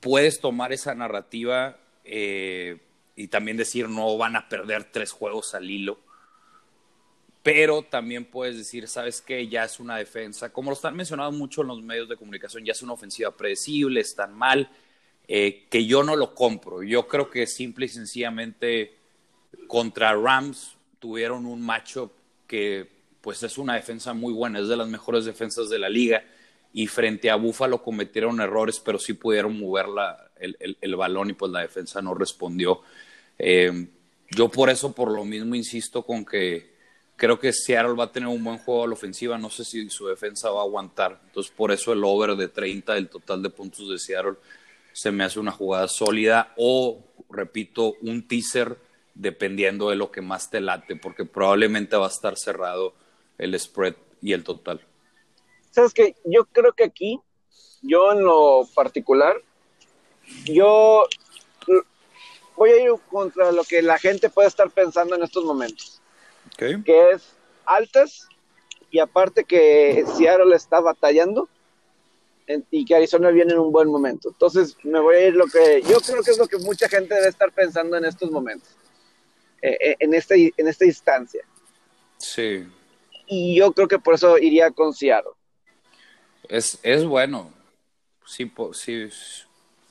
Puedes 0.00 0.40
tomar 0.40 0.72
esa 0.72 0.94
narrativa 0.94 1.78
eh, 2.04 2.78
y 3.16 3.28
también 3.28 3.56
decir 3.56 3.88
no 3.88 4.16
van 4.16 4.36
a 4.36 4.48
perder 4.48 4.84
tres 4.84 5.12
juegos 5.12 5.54
al 5.54 5.70
hilo 5.70 5.98
pero 7.42 7.82
también 7.82 8.26
puedes 8.26 8.56
decir, 8.56 8.86
¿sabes 8.86 9.22
qué? 9.22 9.48
Ya 9.48 9.64
es 9.64 9.80
una 9.80 9.96
defensa, 9.96 10.52
como 10.52 10.70
lo 10.70 10.74
están 10.74 10.94
mencionando 10.94 11.36
mucho 11.36 11.62
en 11.62 11.68
los 11.68 11.82
medios 11.82 12.08
de 12.08 12.16
comunicación, 12.16 12.64
ya 12.64 12.72
es 12.72 12.82
una 12.82 12.92
ofensiva 12.92 13.34
predecible, 13.34 14.00
están 14.00 14.34
mal, 14.34 14.70
eh, 15.26 15.66
que 15.70 15.86
yo 15.86 16.02
no 16.02 16.16
lo 16.16 16.34
compro. 16.34 16.82
Yo 16.82 17.08
creo 17.08 17.30
que 17.30 17.46
simple 17.46 17.86
y 17.86 17.88
sencillamente 17.88 18.98
contra 19.70 20.14
Rams 20.14 20.74
tuvieron 20.98 21.46
un 21.46 21.62
macho 21.62 22.10
que 22.48 22.88
pues 23.20 23.40
es 23.44 23.56
una 23.56 23.74
defensa 23.74 24.14
muy 24.14 24.32
buena, 24.32 24.58
es 24.58 24.66
de 24.66 24.76
las 24.76 24.88
mejores 24.88 25.26
defensas 25.26 25.70
de 25.70 25.78
la 25.78 25.88
liga 25.88 26.24
y 26.72 26.88
frente 26.88 27.30
a 27.30 27.36
Buffalo 27.36 27.80
cometieron 27.80 28.40
errores, 28.40 28.80
pero 28.84 28.98
sí 28.98 29.12
pudieron 29.12 29.56
mover 29.60 29.86
el, 30.40 30.96
balón 30.96 31.30
y 31.30 31.34
pues 31.34 31.52
la 31.52 31.60
defensa 31.60 32.02
no 32.02 32.14
respondió. 32.14 32.80
Eh, 33.38 33.86
yo 34.30 34.48
por 34.48 34.70
eso, 34.70 34.92
por 34.92 35.12
lo 35.12 35.24
mismo, 35.24 35.54
insisto 35.54 36.02
con 36.02 36.24
que 36.24 36.70
Creo 37.20 37.38
que 37.38 37.52
Seattle 37.52 37.92
va 37.92 38.04
a 38.04 38.12
tener 38.12 38.30
un 38.30 38.42
buen 38.42 38.56
juego 38.56 38.84
a 38.84 38.86
la 38.86 38.94
ofensiva. 38.94 39.36
No 39.36 39.50
sé 39.50 39.62
si 39.62 39.90
su 39.90 40.06
defensa 40.06 40.48
va 40.48 40.60
a 40.60 40.64
aguantar. 40.64 41.20
Entonces, 41.26 41.52
por 41.54 41.70
eso 41.70 41.92
el 41.92 42.02
over 42.02 42.34
de 42.34 42.48
30, 42.48 42.96
el 42.96 43.10
total 43.10 43.42
de 43.42 43.50
puntos 43.50 43.90
de 43.90 43.98
Seattle, 43.98 44.36
se 44.94 45.12
me 45.12 45.24
hace 45.24 45.38
una 45.38 45.52
jugada 45.52 45.86
sólida. 45.86 46.54
O, 46.56 47.04
repito, 47.28 47.96
un 48.00 48.26
teaser 48.26 48.74
dependiendo 49.20 49.90
de 49.90 49.96
lo 49.96 50.10
que 50.10 50.20
más 50.20 50.50
te 50.50 50.60
late, 50.60 50.96
porque 50.96 51.24
probablemente 51.24 51.96
va 51.96 52.06
a 52.06 52.10
estar 52.10 52.36
cerrado 52.36 52.94
el 53.38 53.58
spread 53.58 53.94
y 54.20 54.32
el 54.32 54.44
total. 54.44 54.80
Sabes 55.70 55.94
que 55.94 56.16
yo 56.24 56.46
creo 56.46 56.72
que 56.72 56.84
aquí, 56.84 57.20
yo 57.82 58.12
en 58.12 58.24
lo 58.24 58.68
particular, 58.74 59.36
yo 60.44 61.04
voy 62.56 62.70
a 62.70 62.82
ir 62.82 62.90
contra 63.10 63.52
lo 63.52 63.64
que 63.64 63.82
la 63.82 63.98
gente 63.98 64.30
puede 64.30 64.48
estar 64.48 64.70
pensando 64.70 65.14
en 65.14 65.22
estos 65.22 65.44
momentos 65.44 66.00
que 66.56 67.10
es 67.12 67.32
altas 67.64 68.28
y 68.90 68.98
aparte 68.98 69.44
que 69.44 70.04
Seattle 70.16 70.54
está 70.54 70.80
batallando 70.80 71.48
y 72.70 72.84
que 72.84 72.96
Arizona 72.96 73.30
viene 73.30 73.52
en 73.52 73.60
un 73.60 73.70
buen 73.70 73.88
momento. 73.88 74.30
Entonces 74.30 74.76
me 74.82 74.98
voy 75.00 75.16
a 75.16 75.28
ir 75.28 75.34
lo 75.34 75.46
que 75.46 75.82
yo 75.82 76.00
creo 76.00 76.22
que 76.22 76.32
es 76.32 76.38
lo 76.38 76.48
que 76.48 76.58
mucha 76.58 76.88
gente 76.88 77.14
debe 77.14 77.28
estar 77.28 77.52
pensando 77.52 77.96
en 77.96 78.04
estos 78.04 78.30
momentos, 78.30 78.68
eh, 79.62 79.76
eh, 79.80 79.96
en, 79.98 80.14
este, 80.14 80.52
en 80.56 80.68
esta 80.68 80.84
instancia. 80.84 81.42
Sí. 82.18 82.66
Y 83.26 83.56
yo 83.56 83.72
creo 83.72 83.88
que 83.88 83.98
por 83.98 84.14
eso 84.14 84.38
iría 84.38 84.70
con 84.70 84.92
Seattle. 84.92 85.32
Es, 86.48 86.78
es 86.82 87.04
bueno. 87.04 87.52
Sí, 88.26 88.50
sí, 88.72 89.08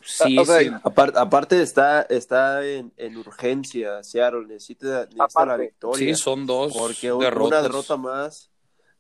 Sí, 0.10 0.38
Aparte, 0.84 1.62
está, 1.62 2.02
está 2.04 2.66
en, 2.66 3.18
urgencia, 3.18 4.04
Seattle 4.04 4.48
necesita, 4.48 5.08
la 5.46 5.58
victoria. 5.58 6.16
Sí, 6.16 6.20
son 6.20 6.48
dos 6.48 6.74
Porque 6.76 7.12
una 7.14 7.62
derrota 7.62 7.96
más 7.96 8.50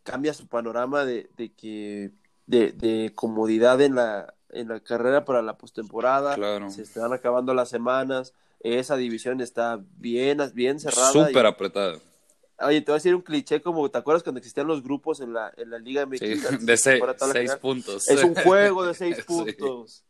cambia 0.04 0.34
su 0.34 0.48
panorama 0.48 1.06
de, 1.06 1.28
que 1.58 2.12
de, 2.46 3.12
comodidad 3.16 3.82
en 3.82 3.96
la, 3.96 4.36
en 4.50 4.68
la 4.68 4.80
carrera 4.82 5.26
para 5.26 5.42
la 5.42 5.58
postemporada. 5.58 6.36
Se 6.70 6.84
están 6.84 7.12
acabando 7.12 7.54
las 7.54 7.70
semanas. 7.70 8.34
Esa 8.62 8.98
división 8.98 9.41
está 9.41 9.80
bien, 9.98 10.39
bien 10.54 10.80
cerrada. 10.80 11.12
Súper 11.12 11.45
apretada. 11.45 12.00
Oye, 12.62 12.82
te 12.82 12.91
voy 12.91 12.95
a 12.95 13.00
decir 13.00 13.15
un 13.15 13.22
cliché 13.22 13.62
como, 13.62 13.89
¿te 13.89 13.98
acuerdas 13.98 14.24
cuando 14.24 14.39
existían 14.39 14.67
los 14.67 14.84
grupos 14.84 15.22
en 15.22 15.34
la, 15.34 15.54
en 15.56 15.69
la 15.69 15.80
Liga 15.80 16.06
Mexicana? 16.06 16.58
de 16.62 16.78
seis, 16.78 17.56
puntos. 17.62 18.08
Es 18.10 18.24
un 18.24 18.36
juego 18.36 18.86
de 18.86 18.93
seis 18.95 19.24
puntos. 19.24 20.04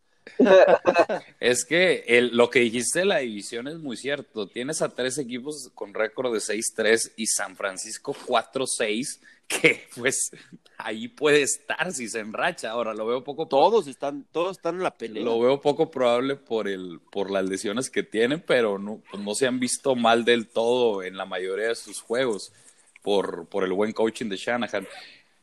es 1.40 1.66
que 1.66 2.30
lo 2.32 2.50
que 2.50 2.60
dijiste 2.60 3.00
de 3.00 3.06
la 3.06 3.18
división 3.20 3.68
es 3.68 3.78
muy 3.78 3.98
cierto. 3.98 4.48
Tienes 4.48 4.82
a 4.82 4.90
tres 4.90 5.20
equipos 5.20 5.70
con 5.76 5.94
récord 5.94 6.34
de 6.34 6.40
6-3 6.40 7.14
y 7.18 7.28
San 7.28 7.56
Francisco 7.56 8.16
4-6, 8.16 9.20
que 9.50 9.88
pues 9.96 10.32
ahí 10.78 11.08
puede 11.08 11.42
estar 11.42 11.92
si 11.92 12.08
se 12.08 12.20
enracha. 12.20 12.70
Ahora 12.70 12.94
lo 12.94 13.06
veo 13.06 13.24
poco. 13.24 13.48
Todos 13.48 13.88
están, 13.88 14.26
todos 14.32 14.58
están 14.58 14.76
en 14.76 14.84
la 14.84 14.96
pelea. 14.96 15.24
Lo 15.24 15.40
veo 15.40 15.60
poco 15.60 15.90
probable 15.92 16.36
por 16.36 16.68
el, 16.68 17.02
por 17.12 17.32
las 17.32 17.44
lesiones 17.50 17.90
que 17.90 18.04
tienen, 18.04 18.42
pero 18.46 18.78
no, 18.78 19.02
pues, 19.10 19.22
no 19.22 19.34
se 19.34 19.48
han 19.48 19.60
visto 19.60 19.96
mal 19.96 20.24
del 20.24 20.48
todo 20.48 21.04
en 21.04 21.18
la 21.18 21.26
mayoría 21.26 21.70
de 21.70 21.76
sus 21.76 22.00
juegos 22.00 22.54
por, 23.02 23.48
por 23.48 23.64
el 23.64 23.74
buen 23.74 23.92
coaching 23.92 24.30
de 24.30 24.38
Shanahan. 24.38 24.88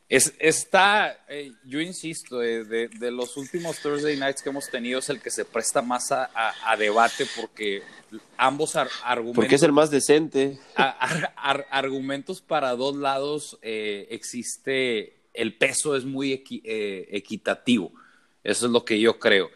Es, 0.09 0.33
está, 0.39 1.25
eh, 1.27 1.51
yo 1.65 1.81
insisto, 1.81 2.41
eh, 2.41 2.63
de, 2.63 3.11
los 3.11 3.35
últimos 3.35 3.77
Thursday 3.79 4.15
Nights 4.15 4.41
que 4.41 4.49
hemos 4.49 4.69
tenido 4.69 4.99
es 4.99 5.09
el 5.09 5.21
que 5.21 5.29
se 5.29 5.43
presta 5.43 5.81
más 5.81 6.13
a, 6.13 6.77
debate 6.77 7.25
porque 7.35 7.83
ambos 8.37 8.77
argumentos... 8.77 9.35
Porque 9.35 9.55
es 9.55 9.63
el 9.63 9.73
más 9.73 9.91
decente. 9.91 10.59
argumentos 10.75 12.41
para 12.41 12.71
dos 12.77 12.95
lados 12.95 13.59
eh, 13.61 14.07
existe, 14.09 15.23
el 15.33 15.57
peso 15.57 15.97
es 15.97 16.05
muy 16.05 16.31
equitativo. 16.31 17.91
Eso 18.45 18.67
es 18.67 18.71
lo 18.71 18.85
que 18.85 19.01
yo 19.01 19.19
creo. 19.19 19.51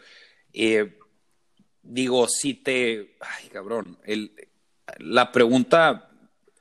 digo, 1.82 2.28
si 2.28 2.52
te... 2.52 3.16
Ay, 3.20 3.48
cabrón. 3.48 3.98
El, 4.04 4.34
la 4.98 5.32
pregunta... 5.32 6.10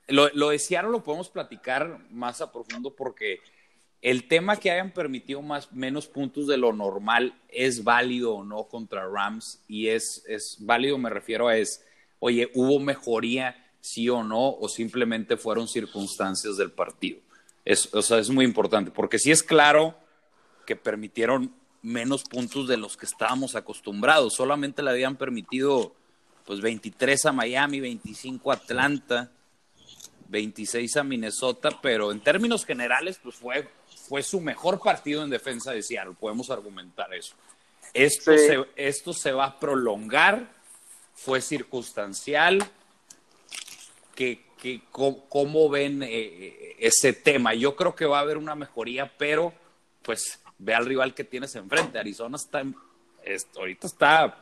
Lo, 0.08 0.30
lo 0.34 0.50
de 0.50 0.60
Seattle 0.60 0.92
lo 0.92 1.04
podemos 1.04 1.30
platicar 1.30 2.00
más 2.10 2.42
a 2.42 2.52
profundo 2.52 2.94
porque 2.94 3.40
el 4.02 4.28
tema 4.28 4.58
que 4.58 4.72
hayan 4.72 4.92
permitido 4.92 5.42
más, 5.42 5.72
menos 5.72 6.08
puntos 6.08 6.48
de 6.48 6.58
lo 6.58 6.74
normal 6.74 7.36
es 7.50 7.84
válido 7.84 8.36
o 8.36 8.44
no 8.44 8.64
contra 8.64 9.08
Rams 9.08 9.62
y 9.68 9.90
es, 9.90 10.24
es 10.28 10.58
válido, 10.60 10.98
me 10.98 11.10
refiero 11.10 11.48
a 11.48 11.58
es, 11.58 11.86
oye, 12.20 12.50
¿hubo 12.56 12.80
mejoría 12.80 13.72
sí 13.80 14.10
o 14.10 14.24
no 14.24 14.50
o 14.50 14.68
simplemente 14.68 15.38
fueron 15.38 15.68
circunstancias 15.68 16.58
del 16.58 16.72
partido? 16.72 17.20
Es, 17.64 17.94
o 17.94 18.02
sea, 18.02 18.18
es 18.18 18.32
muy 18.32 18.44
importante 18.44 18.90
porque 18.90 19.20
si 19.20 19.30
es 19.30 19.44
claro 19.44 19.96
que 20.66 20.76
permitieron 20.76 21.54
menos 21.84 22.24
puntos 22.24 22.68
de 22.68 22.78
los 22.78 22.98
que 22.98 23.06
estábamos 23.06 23.56
acostumbrados, 23.56 24.34
solamente 24.34 24.82
le 24.82 24.90
habían 24.90 25.16
permitido 25.16 25.94
pues 26.46 26.60
23 26.60 27.28
a 27.28 27.32
Miami, 27.32 27.80
25 27.80 28.52
a 28.52 28.56
Atlanta, 28.56 29.32
26 30.30 30.98
a 30.98 31.04
Minnesota, 31.04 31.70
pero 31.84 32.12
en 32.12 32.20
términos 32.20 32.66
generales 32.66 33.20
pues 33.22 33.36
fue 33.36 33.70
fue 34.08 34.24
su 34.24 34.42
mejor 34.42 34.80
partido 34.80 35.24
en 35.24 35.30
defensa 35.30 35.72
de 35.72 35.82
Seattle, 35.82 36.16
podemos 36.20 36.50
argumentar 36.50 37.14
eso. 37.14 37.36
Esto, 37.94 38.38
se, 38.38 38.66
esto 38.76 39.14
se 39.14 39.32
va 39.32 39.46
a 39.46 39.60
prolongar, 39.60 40.48
fue 41.14 41.42
circunstancial. 41.42 42.64
Que, 44.16 44.50
¿Cómo 44.92 45.70
ven 45.70 46.04
eh, 46.04 46.10
eh, 46.12 46.76
ese 46.80 47.14
tema? 47.14 47.56
Yo 47.56 47.76
creo 47.76 47.96
que 47.96 48.06
va 48.06 48.20
a 48.20 48.22
haber 48.22 48.38
una 48.38 48.54
mejoría, 48.54 49.12
pero 49.18 49.52
pues 50.04 50.40
ve 50.60 50.76
al 50.76 50.86
rival 50.86 51.16
que 51.16 51.24
tienes 51.24 51.56
enfrente. 51.56 51.98
Arizona 51.98 52.38
está, 52.38 52.64
ahorita 53.58 53.88
está 53.88 54.38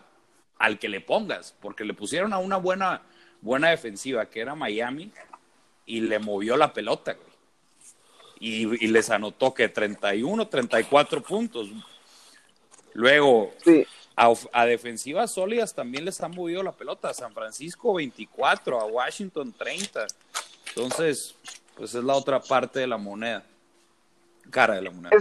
al 0.58 0.78
que 0.78 0.90
le 0.90 1.00
pongas, 1.00 1.56
porque 1.62 1.86
le 1.86 1.94
pusieron 1.94 2.34
a 2.34 2.38
una 2.38 2.58
buena, 2.58 3.02
buena 3.40 3.70
defensiva, 3.70 4.26
que 4.30 4.42
era 4.42 4.56
Miami, 4.56 5.12
y 5.86 6.02
le 6.02 6.20
movió 6.20 6.58
la 6.58 6.74
pelota 6.74 7.16
y, 8.40 8.88
les 8.88 9.10
anotó 9.10 9.54
que 9.54 9.68
31, 9.68 10.48
34 10.48 11.22
puntos. 11.22 11.70
Luego, 12.94 13.52
a, 14.16 14.66
defensivas 14.66 15.32
sólidas 15.32 15.74
también 15.74 16.06
les 16.06 16.22
han 16.22 16.32
movido 16.32 16.64
la 16.64 16.72
pelota. 16.72 17.10
A 17.10 17.14
San 17.14 17.34
Francisco 17.34 17.94
24, 17.94 18.80
a 18.80 18.86
Washington 18.86 19.54
30. 19.58 20.08
Entonces, 20.70 21.36
pues 21.76 21.94
es 21.94 22.04
la 22.04 22.14
otra 22.14 22.40
parte 22.40 22.80
de 22.80 22.88
la 22.88 22.98
moneda. 22.98 23.44
Cara 24.50 24.76
de 24.76 24.84
la 24.84 24.92
moneda. 24.92 25.12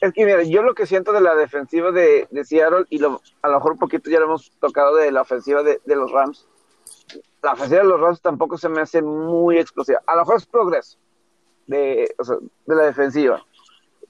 Es, 0.00 0.12
que, 0.12 0.24
mira, 0.24 0.42
yo 0.42 0.62
lo 0.62 0.74
que 0.74 0.86
siento 0.86 1.12
de 1.12 1.20
la 1.20 1.34
defensiva 1.34 1.90
de, 1.90 2.26
Seattle, 2.44 2.84
y 2.90 2.98
lo, 2.98 3.20
a 3.42 3.48
lo 3.48 3.54
mejor 3.54 3.72
un 3.72 3.78
poquito 3.78 4.10
ya 4.10 4.18
lo 4.18 4.26
hemos 4.26 4.50
tocado 4.60 4.96
de 4.96 5.10
la 5.10 5.22
ofensiva 5.22 5.62
de, 5.62 5.80
de 5.84 5.96
los 5.96 6.10
Rams. 6.10 6.46
La 7.42 7.52
ofensiva 7.52 7.82
de 7.82 7.88
los 7.88 8.00
Rams 8.00 8.20
tampoco 8.20 8.58
se 8.58 8.68
me 8.68 8.80
hace 8.80 9.02
muy 9.02 9.58
explosiva. 9.58 10.02
A 10.06 10.14
lo 10.14 10.22
mejor 10.22 10.36
es 10.36 10.46
progreso 10.46 10.98
de, 11.66 12.14
de 12.66 12.74
la 12.74 12.84
defensiva. 12.84 13.44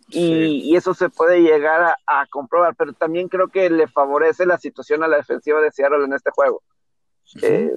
Y, 0.08 0.76
eso 0.76 0.94
se 0.94 1.08
puede 1.08 1.42
llegar 1.42 1.96
a, 2.06 2.26
comprobar, 2.26 2.76
pero 2.76 2.92
también 2.92 3.28
creo 3.28 3.48
que 3.48 3.68
le 3.70 3.88
favorece 3.88 4.46
la 4.46 4.58
situación 4.58 5.02
a 5.02 5.08
la 5.08 5.16
defensiva 5.16 5.60
de 5.60 5.72
Seattle 5.72 6.04
en 6.04 6.12
este 6.12 6.30
juego. 6.30 6.62
Eh, 7.42 7.72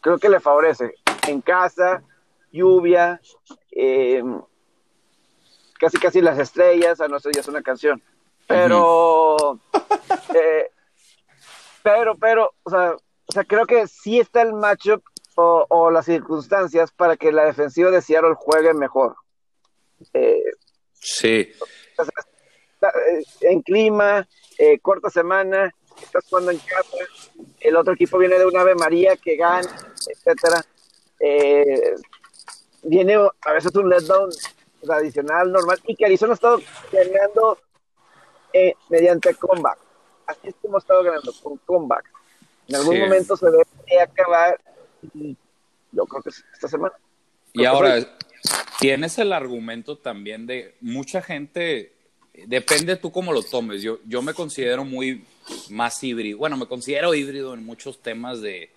creo 0.00 0.18
que 0.18 0.28
le 0.28 0.38
favorece. 0.38 0.94
En 1.26 1.40
casa, 1.40 2.04
lluvia, 2.52 3.20
eh, 3.72 4.22
casi 5.80 5.98
casi 5.98 6.20
las 6.20 6.38
estrellas, 6.38 7.00
a 7.00 7.08
no 7.08 7.18
ser 7.18 7.32
ya 7.34 7.40
es 7.40 7.48
una 7.48 7.62
canción. 7.62 8.00
Pero, 8.46 9.58
eh, 10.34 10.70
pero, 11.82 12.14
pero, 12.14 12.52
o 12.62 12.70
sea, 12.70 12.92
o 13.28 13.32
sea, 13.32 13.44
creo 13.44 13.66
que 13.66 13.88
sí 13.88 14.20
está 14.20 14.42
el 14.42 14.52
matchup 14.52 15.02
o, 15.36 15.64
o 15.68 15.90
las 15.90 16.06
circunstancias 16.06 16.90
para 16.92 17.16
que 17.16 17.30
la 17.30 17.44
defensiva 17.44 17.90
de 17.90 18.02
Seattle 18.02 18.34
juegue 18.36 18.74
mejor. 18.74 19.14
Eh, 20.12 20.42
sí. 20.92 21.52
Eh, 22.82 23.22
en 23.42 23.62
clima, 23.62 24.26
eh, 24.58 24.78
corta 24.80 25.08
semana, 25.10 25.72
estás 26.02 26.24
jugando 26.28 26.50
en 26.50 26.58
casa, 26.58 26.96
el 27.60 27.76
otro 27.76 27.94
equipo 27.94 28.18
viene 28.18 28.38
de 28.38 28.46
una 28.46 28.60
Ave 28.62 28.74
María 28.74 29.16
que 29.16 29.36
gana, 29.36 29.68
etcétera. 30.08 30.64
Eh, 31.20 31.94
viene 32.82 33.16
a 33.16 33.52
veces 33.52 33.74
un 33.74 33.88
letdown 33.88 34.30
tradicional, 34.82 35.50
normal, 35.50 35.80
y 35.86 35.96
que 35.96 36.04
Arizona 36.06 36.32
ha 36.32 36.34
estado 36.34 36.58
ganando 36.92 37.58
eh, 38.52 38.74
mediante 38.88 39.34
comeback. 39.34 39.78
Así 40.26 40.48
es 40.48 40.54
como 40.62 40.76
ha 40.76 40.80
estado 40.80 41.02
ganando, 41.02 41.32
con 41.42 41.56
comeback. 41.58 42.04
En 42.68 42.76
algún 42.76 42.94
Sí. 42.94 43.00
momento 43.00 43.36
se 43.36 43.46
debe 43.46 43.64
acabar, 44.02 44.60
y 45.14 45.36
yo 45.92 46.04
creo 46.06 46.22
que 46.22 46.30
es 46.30 46.44
esta 46.52 46.68
semana. 46.68 46.94
Y 47.52 47.64
ahora, 47.64 48.06
tienes 48.78 49.18
el 49.18 49.32
argumento 49.32 49.96
también 49.96 50.46
de 50.46 50.74
mucha 50.80 51.22
gente, 51.22 51.92
depende 52.46 52.96
tú 52.96 53.10
cómo 53.10 53.32
lo 53.32 53.42
tomes. 53.42 53.82
Yo, 53.82 53.98
yo 54.06 54.22
me 54.22 54.34
considero 54.34 54.84
muy 54.84 55.24
más 55.70 56.02
híbrido. 56.02 56.38
Bueno, 56.38 56.56
me 56.56 56.66
considero 56.66 57.14
híbrido 57.14 57.54
en 57.54 57.64
muchos 57.64 58.00
temas 58.00 58.40
de. 58.40 58.70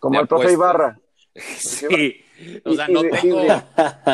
Como 0.00 0.14
de 0.14 0.22
el 0.22 0.28
profe. 0.28 0.52
Ibarra. 0.52 0.98
Sí, 1.58 2.24
o 2.64 2.74
sea, 2.74 2.88
no 2.88 3.02
tengo. 3.02 3.42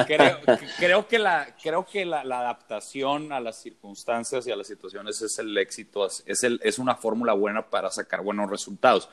Creo, 0.08 0.40
creo 0.78 1.06
que, 1.06 1.18
la, 1.20 1.54
creo 1.62 1.86
que 1.86 2.04
la, 2.04 2.24
la 2.24 2.40
adaptación 2.40 3.32
a 3.32 3.38
las 3.38 3.62
circunstancias 3.62 4.44
y 4.48 4.50
a 4.50 4.56
las 4.56 4.66
situaciones 4.66 5.22
es 5.22 5.38
el 5.38 5.56
éxito, 5.56 6.04
es 6.06 6.42
el, 6.42 6.60
es 6.64 6.80
una 6.80 6.96
fórmula 6.96 7.32
buena 7.32 7.62
para 7.62 7.92
sacar 7.92 8.22
buenos 8.22 8.50
resultados. 8.50 9.08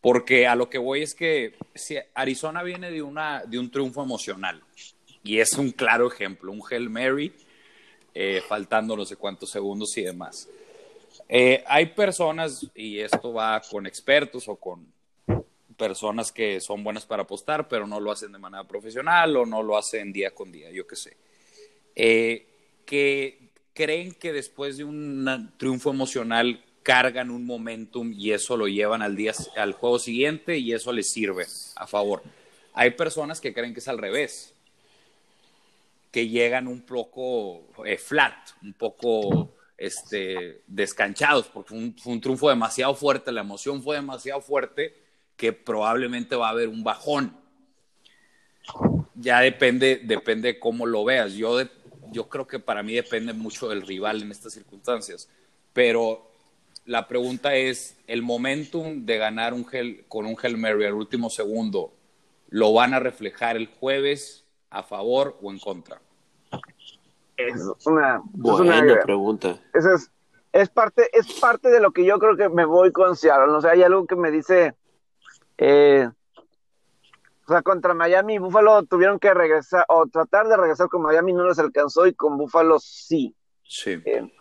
Porque 0.00 0.46
a 0.46 0.54
lo 0.54 0.68
que 0.68 0.78
voy 0.78 1.02
es 1.02 1.14
que 1.14 1.54
si 1.74 1.96
Arizona 2.14 2.62
viene 2.62 2.90
de, 2.90 3.02
una, 3.02 3.44
de 3.44 3.58
un 3.58 3.70
triunfo 3.70 4.02
emocional 4.02 4.62
y 5.22 5.38
es 5.40 5.54
un 5.54 5.70
claro 5.70 6.06
ejemplo, 6.06 6.52
un 6.52 6.62
Hail 6.70 6.90
Mary, 6.90 7.32
eh, 8.14 8.42
faltando 8.46 8.96
no 8.96 9.04
sé 9.04 9.16
cuántos 9.16 9.50
segundos 9.50 9.96
y 9.96 10.02
demás. 10.02 10.48
Eh, 11.28 11.64
hay 11.66 11.86
personas, 11.86 12.66
y 12.74 13.00
esto 13.00 13.32
va 13.32 13.60
con 13.60 13.86
expertos 13.86 14.46
o 14.48 14.56
con 14.56 14.86
personas 15.76 16.30
que 16.30 16.60
son 16.60 16.84
buenas 16.84 17.06
para 17.06 17.22
apostar, 17.22 17.68
pero 17.68 17.86
no 17.86 18.00
lo 18.00 18.12
hacen 18.12 18.32
de 18.32 18.38
manera 18.38 18.64
profesional 18.64 19.36
o 19.36 19.46
no 19.46 19.62
lo 19.62 19.76
hacen 19.76 20.12
día 20.12 20.32
con 20.32 20.52
día, 20.52 20.70
yo 20.70 20.86
qué 20.86 20.96
sé. 20.96 21.16
Eh, 21.96 22.46
que 22.84 23.50
creen 23.72 24.12
que 24.12 24.32
después 24.32 24.76
de 24.76 24.84
un 24.84 25.52
triunfo 25.56 25.90
emocional 25.90 26.63
cargan 26.84 27.30
un 27.30 27.46
momentum 27.46 28.12
y 28.12 28.32
eso 28.32 28.56
lo 28.56 28.68
llevan 28.68 29.02
al, 29.02 29.16
día, 29.16 29.32
al 29.56 29.72
juego 29.72 29.98
siguiente 29.98 30.58
y 30.58 30.72
eso 30.72 30.92
les 30.92 31.10
sirve 31.10 31.46
a 31.76 31.86
favor. 31.86 32.22
Hay 32.74 32.90
personas 32.90 33.40
que 33.40 33.54
creen 33.54 33.72
que 33.72 33.80
es 33.80 33.88
al 33.88 33.98
revés, 33.98 34.54
que 36.12 36.28
llegan 36.28 36.68
un 36.68 36.82
poco 36.82 37.62
eh, 37.86 37.96
flat, 37.96 38.50
un 38.62 38.74
poco 38.74 39.54
este, 39.78 40.60
descanchados, 40.66 41.46
porque 41.46 41.70
fue 41.70 41.78
un, 41.78 41.96
un 42.04 42.20
triunfo 42.20 42.50
demasiado 42.50 42.94
fuerte, 42.94 43.32
la 43.32 43.40
emoción 43.40 43.82
fue 43.82 43.96
demasiado 43.96 44.42
fuerte 44.42 44.94
que 45.38 45.54
probablemente 45.54 46.36
va 46.36 46.48
a 46.48 46.50
haber 46.50 46.68
un 46.68 46.84
bajón. 46.84 47.34
Ya 49.14 49.40
depende, 49.40 50.02
depende 50.04 50.58
cómo 50.58 50.84
lo 50.84 51.02
veas. 51.04 51.32
Yo, 51.32 51.62
yo 52.12 52.28
creo 52.28 52.46
que 52.46 52.58
para 52.58 52.82
mí 52.82 52.92
depende 52.92 53.32
mucho 53.32 53.70
del 53.70 53.82
rival 53.82 54.20
en 54.20 54.30
estas 54.30 54.52
circunstancias. 54.52 55.30
Pero 55.72 56.33
la 56.84 57.08
pregunta 57.08 57.54
es, 57.54 57.96
¿el 58.06 58.22
momentum 58.22 59.06
de 59.06 59.16
ganar 59.18 59.54
un 59.54 59.66
gel, 59.66 60.04
con 60.08 60.26
un 60.26 60.36
Hail 60.42 60.56
Mary 60.58 60.84
al 60.84 60.94
último 60.94 61.30
segundo 61.30 61.92
lo 62.48 62.72
van 62.72 62.94
a 62.94 63.00
reflejar 63.00 63.56
el 63.56 63.66
jueves 63.66 64.44
a 64.70 64.82
favor 64.82 65.36
o 65.42 65.50
en 65.50 65.58
contra? 65.58 66.00
Es 67.36 67.56
una, 67.86 68.16
es 68.16 68.22
Buena 68.32 68.80
una- 68.82 69.00
pregunta. 69.00 69.58
Esa 69.72 69.94
es, 69.94 70.10
es 70.52 70.68
parte, 70.68 71.08
es 71.12 71.32
parte 71.40 71.68
de 71.70 71.80
lo 71.80 71.90
que 71.92 72.04
yo 72.04 72.18
creo 72.18 72.36
que 72.36 72.48
me 72.48 72.64
voy 72.64 72.92
con 72.92 73.16
Seattle. 73.16 73.52
O 73.54 73.60
sea, 73.60 73.72
hay 73.72 73.82
algo 73.82 74.06
que 74.06 74.14
me 74.14 74.30
dice, 74.30 74.74
eh, 75.58 76.08
o 77.46 77.48
sea, 77.48 77.62
contra 77.62 77.92
Miami 77.92 78.34
y 78.34 78.38
Buffalo 78.38 78.84
tuvieron 78.84 79.18
que 79.18 79.34
regresar, 79.34 79.84
o 79.88 80.06
tratar 80.06 80.46
de 80.48 80.56
regresar 80.56 80.88
con 80.88 81.02
Miami 81.02 81.32
no 81.32 81.48
les 81.48 81.58
alcanzó 81.58 82.06
y 82.06 82.14
con 82.14 82.38
Buffalo 82.38 82.78
sí. 82.78 83.34
Sí. 83.64 84.00
Eh, 84.04 84.32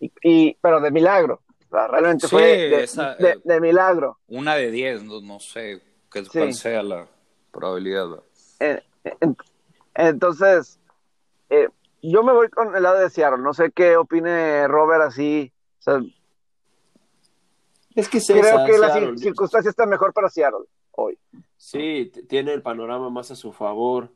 y, 0.00 0.12
y- 0.22 0.56
pero 0.60 0.80
de 0.80 0.90
milagro. 0.90 1.42
O 1.66 1.70
sea, 1.70 1.86
realmente 1.88 2.26
Sí, 2.26 2.30
fue 2.30 2.42
de, 2.42 2.82
esa- 2.84 3.14
de- 3.16 3.40
de 3.44 3.60
milagro. 3.60 4.18
Una 4.28 4.54
de 4.54 4.70
diez, 4.70 5.02
no, 5.02 5.20
no 5.20 5.38
sé 5.40 5.82
qué, 6.10 6.24
Sí. 6.24 6.30
cuál 6.32 6.54
sea 6.54 6.82
la 6.82 7.06
probabilidad. 7.50 8.06
Eh, 8.60 8.82
en- 9.20 9.36
entonces, 9.94 10.78
eh, 11.50 11.68
yo 12.02 12.22
me 12.22 12.32
voy 12.32 12.48
con 12.48 12.74
el 12.74 12.82
lado 12.82 13.00
de 13.00 13.10
Seattle. 13.10 13.42
No 13.42 13.52
sé 13.52 13.70
qué 13.72 13.96
opine 13.96 14.66
Robert 14.68 15.02
así. 15.02 15.52
O 15.80 15.82
sea, 15.82 16.00
Es 17.94 18.08
que 18.08 18.20
creo 18.20 18.38
esa, 18.44 18.64
que 18.66 18.78
la 18.78 18.90
Seattle. 18.92 19.12
cir- 19.14 19.18
circunstancia 19.18 19.70
está 19.70 19.84
mejor 19.86 20.12
para 20.12 20.28
Seattle 20.28 20.66
hoy. 20.92 21.18
Sí, 21.56 22.12
tiene 22.28 22.52
el 22.54 22.62
panorama 22.62 23.10
más 23.10 23.30
a 23.30 23.36
su 23.36 23.52
favor. 23.52 24.10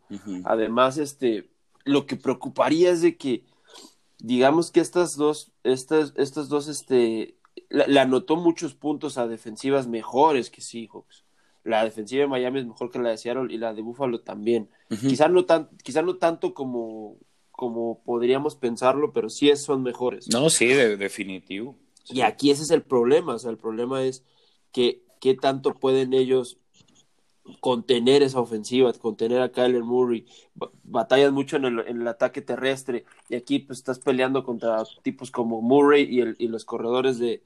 Además, 0.44 0.98
este, 0.98 1.50
lo 1.84 2.06
que 2.06 2.16
preocuparía 2.16 2.90
es 2.90 3.02
de 3.02 3.16
que, 3.16 3.44
digamos 4.22 4.70
que 4.70 4.80
estas 4.80 5.16
dos, 5.16 5.50
estas, 5.64 6.12
estas 6.16 6.48
dos, 6.48 6.68
este, 6.68 7.34
le, 7.68 7.86
le 7.88 8.00
anotó 8.00 8.36
muchos 8.36 8.74
puntos 8.74 9.18
a 9.18 9.26
defensivas 9.26 9.86
mejores 9.88 10.48
que 10.50 10.60
Seahawks. 10.62 11.24
La 11.64 11.84
defensiva 11.84 12.22
de 12.22 12.28
Miami 12.28 12.60
es 12.60 12.66
mejor 12.66 12.90
que 12.90 12.98
la 12.98 13.10
de 13.10 13.18
Seattle 13.18 13.52
y 13.52 13.58
la 13.58 13.74
de 13.74 13.82
Buffalo 13.82 14.20
también. 14.20 14.68
Quizás 15.00 15.30
no 15.30 15.44
tan, 15.44 15.68
quizás 15.84 16.04
no 16.04 16.16
tanto 16.16 16.54
como, 16.54 17.16
como 17.50 18.02
podríamos 18.04 18.56
pensarlo, 18.56 19.12
pero 19.12 19.28
sí 19.28 19.48
es- 19.50 19.62
son 19.64 19.82
mejores. 19.82 20.28
No, 20.32 20.50
sí, 20.50 20.66
de- 20.66 20.96
definitivo. 20.96 21.76
Sí. 22.04 22.16
Y 22.16 22.20
aquí 22.22 22.50
ese 22.50 22.62
es 22.64 22.70
el 22.70 22.82
problema, 22.82 23.34
o 23.34 23.38
sea, 23.38 23.50
el 23.50 23.58
problema 23.58 24.02
es 24.02 24.24
que 24.72 25.02
qué 25.20 25.34
tanto 25.34 25.74
pueden 25.74 26.14
ellos 26.14 26.58
contener 27.60 28.22
esa 28.22 28.40
ofensiva, 28.40 28.92
contener 28.94 29.40
a 29.42 29.50
Kyler 29.50 29.82
Murray, 29.84 30.26
Ba- 30.54 30.70
batallas 30.84 31.32
mucho 31.32 31.56
en 31.56 31.64
el, 31.66 31.78
en 31.80 32.00
el 32.02 32.08
ataque 32.08 32.42
terrestre. 32.42 33.04
Y 33.28 33.34
aquí 33.34 33.58
pues 33.58 33.78
estás 33.80 33.98
peleando 33.98 34.44
contra 34.44 34.82
tipos 35.02 35.30
como 35.30 35.60
Murray 35.60 36.04
y, 36.08 36.20
el- 36.20 36.36
y 36.38 36.48
los 36.48 36.64
corredores 36.64 37.18
de, 37.18 37.42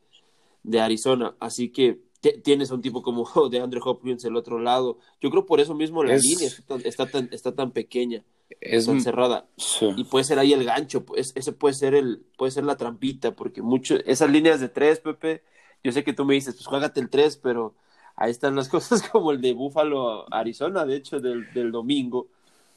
de 0.62 0.80
Arizona, 0.80 1.34
así 1.40 1.70
que 1.70 2.00
tienes 2.42 2.70
a 2.70 2.74
un 2.74 2.82
tipo 2.82 3.02
como 3.02 3.24
de 3.50 3.60
Andre 3.60 3.80
Hopkins 3.84 4.24
el 4.24 4.36
otro 4.36 4.58
lado, 4.58 4.98
yo 5.20 5.30
creo 5.30 5.46
por 5.46 5.60
eso 5.60 5.74
mismo 5.74 6.02
la 6.02 6.14
Es- 6.14 6.22
línea 6.24 6.48
está 6.84 7.06
tan, 7.06 7.28
está 7.32 7.54
tan, 7.54 7.70
pequeña, 7.70 8.24
Es 8.60 8.86
tan 8.86 9.00
cerrada. 9.00 9.48
sí. 9.56 9.88
y 9.96 10.04
puede 10.04 10.24
ser 10.24 10.38
ahí 10.38 10.52
el 10.52 10.64
gancho, 10.64 11.04
pues 11.04 11.32
ese 11.36 11.52
puede 11.52 11.74
ser 11.74 11.94
el, 11.94 12.24
puede 12.36 12.50
ser 12.52 12.64
la 12.64 12.76
trampita, 12.76 13.36
porque 13.36 13.62
mucho, 13.62 13.96
esas 14.06 14.30
líneas 14.30 14.60
de 14.60 14.68
tres, 14.68 14.98
Pepe, 15.00 15.42
yo 15.84 15.92
sé 15.92 16.02
que 16.02 16.12
tú 16.12 16.24
me 16.24 16.34
dices, 16.34 16.54
pues 16.56 16.66
juégate 16.66 17.00
el 17.00 17.10
tres, 17.10 17.36
pero 17.36 17.74
ahí 18.16 18.30
están 18.30 18.56
las 18.56 18.68
cosas 18.70 19.02
como 19.08 19.30
el 19.32 19.40
de 19.40 19.52
Búfalo, 19.52 20.26
Arizona, 20.32 20.84
de 20.84 20.96
hecho, 20.96 21.20
del, 21.20 21.52
del 21.52 21.70
domingo, 21.70 22.26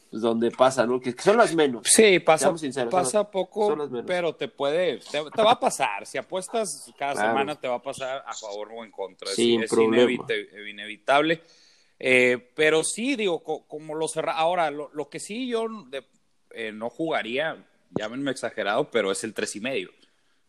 pues 0.10 0.22
donde 0.22 0.50
pasa, 0.52 0.86
¿no? 0.88 1.00
Que, 1.00 1.14
que 1.16 1.22
son 1.22 1.38
las 1.38 1.54
menos. 1.54 1.84
Sí, 1.88 2.20
pasa, 2.20 2.56
sinceros, 2.58 2.92
pasa 2.92 3.20
las- 3.20 3.28
poco, 3.28 3.76
pero 4.08 4.34
te 4.34 4.48
puede, 4.48 4.98
te, 5.00 5.22
te 5.30 5.42
va 5.44 5.52
a 5.52 5.60
pasar. 5.60 6.06
Si 6.08 6.18
apuestas 6.18 6.92
cada 6.98 7.14
Claro. 7.14 7.30
semana, 7.30 7.56
te 7.60 7.68
va 7.68 7.76
a 7.76 7.82
pasar 7.82 8.24
a 8.26 8.34
favor 8.34 8.70
o 8.76 8.84
en 8.84 8.92
contra. 8.92 9.30
Es- 9.30 9.36
Sin 9.36 9.62
es, 9.64 9.72
inevita- 9.72 10.34
inevitable. 10.70 11.42
Eh, 12.00 12.52
pero 12.56 12.84
sí, 12.84 13.16
digo, 13.16 13.44
co- 13.44 13.68
como 13.68 13.94
lo 13.94 14.08
cerra. 14.08 14.34
Ahora, 14.34 14.72
lo, 14.72 14.90
lo 14.94 15.10
que 15.10 15.20
sí 15.20 15.48
yo 15.48 15.68
de- 15.90 16.06
eh, 16.52 16.72
no 16.72 16.90
jugaría, 16.90 17.64
llámenme 17.92 18.32
exagerado, 18.32 18.90
pero 18.90 19.12
es 19.12 19.24
el 19.24 19.34
tres 19.36 19.56
y 19.58 19.60
medio. 19.60 19.92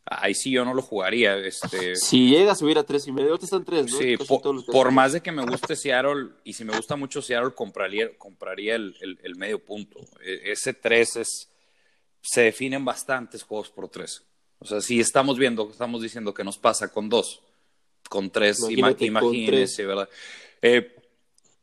Ahí 0.06 0.34
sí 0.34 0.50
yo 0.50 0.64
no 0.64 0.74
lo 0.74 0.82
jugaría. 0.82 1.36
Este, 1.38 1.94
Si 1.94 2.28
llega 2.30 2.52
a 2.52 2.54
subir 2.56 2.78
a 2.78 2.82
tres 2.84 3.06
y 3.06 3.12
medio, 3.12 3.28
ahorita 3.30 3.44
están 3.44 3.64
tres, 3.64 3.92
¿no? 3.92 3.98
Sí, 3.98 4.16
po- 4.16 4.40
por, 4.66 4.90
más 4.90 5.12
de 5.12 5.20
que 5.20 5.30
me 5.30 5.44
guste 5.44 5.76
Seattle, 5.76 6.30
y 6.42 6.52
si 6.54 6.64
me 6.64 6.74
gusta 6.76 6.96
mucho 6.96 7.22
Seattle, 7.22 7.52
compraría, 7.54 8.16
compraría 8.18 8.74
el, 8.76 8.96
el- 9.00 9.18
el 9.22 9.36
medio 9.36 9.58
punto. 9.64 10.00
E- 10.24 10.50
ese 10.52 10.74
3 10.74 11.16
es, 11.16 11.50
se 12.22 12.40
definen 12.42 12.84
bastantes 12.84 13.42
juegos 13.42 13.70
por 13.70 13.88
3. 13.88 14.24
O 14.58 14.64
sea, 14.66 14.80
si 14.80 15.00
estamos 15.00 15.38
viendo, 15.38 15.70
estamos 15.70 16.02
diciendo 16.02 16.34
que 16.34 16.44
nos 16.44 16.58
pasa 16.58 16.92
con 16.92 17.08
dos, 17.08 17.40
con 18.08 18.30
tres, 18.30 18.58
ima- 18.60 18.72
Imagínate 18.90 19.04
imagínense, 19.06 19.86
¿verdad? 19.86 20.08
Eh, 20.60 20.96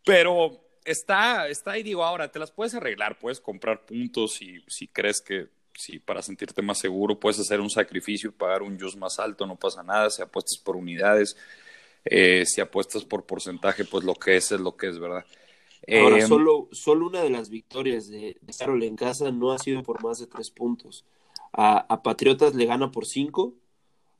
pero 0.05 0.59
está, 0.85 1.47
está 1.49 1.71
ahí, 1.71 1.83
digo, 1.83 2.03
ahora 2.03 2.31
te 2.31 2.39
las 2.39 2.51
puedes 2.51 2.73
arreglar, 2.73 3.19
puedes 3.19 3.39
comprar 3.41 3.85
puntos 3.85 4.35
si, 4.35 4.61
si 4.67 4.87
crees 4.87 5.21
que, 5.21 5.47
si 5.77 5.99
para 5.99 6.23
sentirte 6.23 6.61
más 6.63 6.79
seguro, 6.79 7.19
puedes 7.19 7.39
hacer 7.39 7.61
un 7.61 7.69
sacrificio 7.69 8.29
y 8.29 8.33
pagar 8.33 8.63
un 8.63 8.79
juice 8.79 8.97
más 8.97 9.19
alto, 9.19 9.45
no 9.45 9.55
pasa 9.55 9.83
nada, 9.83 10.09
si 10.09 10.23
apuestas 10.23 10.57
por 10.57 10.75
unidades, 10.75 11.37
eh, 12.03 12.45
si 12.47 12.61
apuestas 12.61 13.05
por 13.05 13.25
porcentaje, 13.25 13.85
pues 13.85 14.03
lo 14.03 14.15
que 14.15 14.37
es 14.37 14.51
es 14.51 14.59
lo 14.59 14.75
que 14.75 14.87
es, 14.89 14.97
¿verdad? 14.97 15.23
Ahora, 16.01 16.17
Eh, 16.17 16.21
solo, 16.27 16.67
solo 16.71 17.05
una 17.07 17.21
de 17.21 17.29
las 17.29 17.49
victorias 17.49 18.07
de, 18.09 18.37
de 18.41 18.53
Seattle 18.53 18.87
en 18.87 18.95
casa 18.95 19.31
no 19.31 19.51
ha 19.51 19.59
sido 19.59 19.83
por 19.83 20.03
más 20.03 20.17
de 20.19 20.25
tres 20.25 20.49
puntos. 20.49 21.05
A, 21.53 21.77
a 21.93 22.01
Patriotas 22.01 22.55
le 22.55 22.65
gana 22.65 22.91
por 22.91 23.05
cinco, 23.05 23.53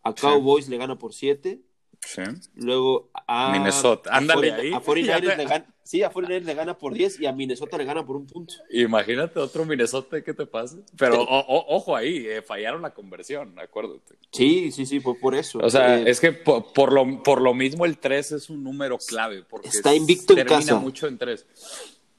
a 0.04 0.12
Sí. 0.12 0.22
Cowboys 0.22 0.70
le 0.70 0.78
gana 0.78 0.98
por 1.00 1.14
siete, 1.14 1.60
sí. 2.06 2.22
luego 2.56 3.10
a 3.28 3.52
Minnesota. 3.52 4.12
Ándale, 4.16 4.50
40 4.50 4.62
ahí. 4.62 4.74
a 4.74 4.80
49ers 4.82 5.06
Ya 5.08 5.20
te- 5.22 5.38
le 5.38 5.46
gana, 5.46 5.76
sí, 5.88 6.04
a 6.04 6.12
49ers 6.12 6.44
le 6.44 6.54
gana 6.54 6.78
por 6.78 6.94
10 6.94 7.20
y 7.22 7.26
a 7.26 7.32
Minnesota 7.32 7.78
le 7.78 7.86
gana 7.86 8.06
por 8.06 8.16
un 8.18 8.28
punto. 8.28 8.54
Imagínate 8.72 9.40
otro 9.40 9.64
Minnesota 9.66 10.22
que 10.22 10.34
te 10.34 10.46
pase. 10.46 10.78
Pero 10.98 11.22
o- 11.22 11.40
o- 11.40 11.76
ojo 11.76 11.96
ahí, 11.96 12.26
eh, 12.28 12.42
fallaron 12.42 12.82
la 12.82 12.94
conversión, 12.94 13.58
acuérdate. 13.58 14.16
Sí, 14.32 14.72
sí, 14.72 14.86
sí, 14.86 15.00
fue 15.00 15.16
por 15.18 15.34
eso. 15.36 15.60
O 15.60 15.70
sea, 15.70 16.00
Eh, 16.00 16.04
es 16.08 16.20
que 16.20 16.34
por, 16.34 16.74
por 16.74 16.92
lo, 16.92 17.24
por 17.24 17.42
lo 17.42 17.54
mismo 17.54 17.86
el 17.86 17.98
3 17.98 18.34
es 18.34 18.50
un 18.50 18.64
número 18.64 18.98
clave. 18.98 19.44
Porque 19.50 19.70
Está 19.70 19.96
invicto 19.96 20.34
en 20.34 20.40
termina 20.40 20.60
casa. 20.60 20.76
mucho 20.76 21.08
en 21.08 21.18
3. 21.18 21.46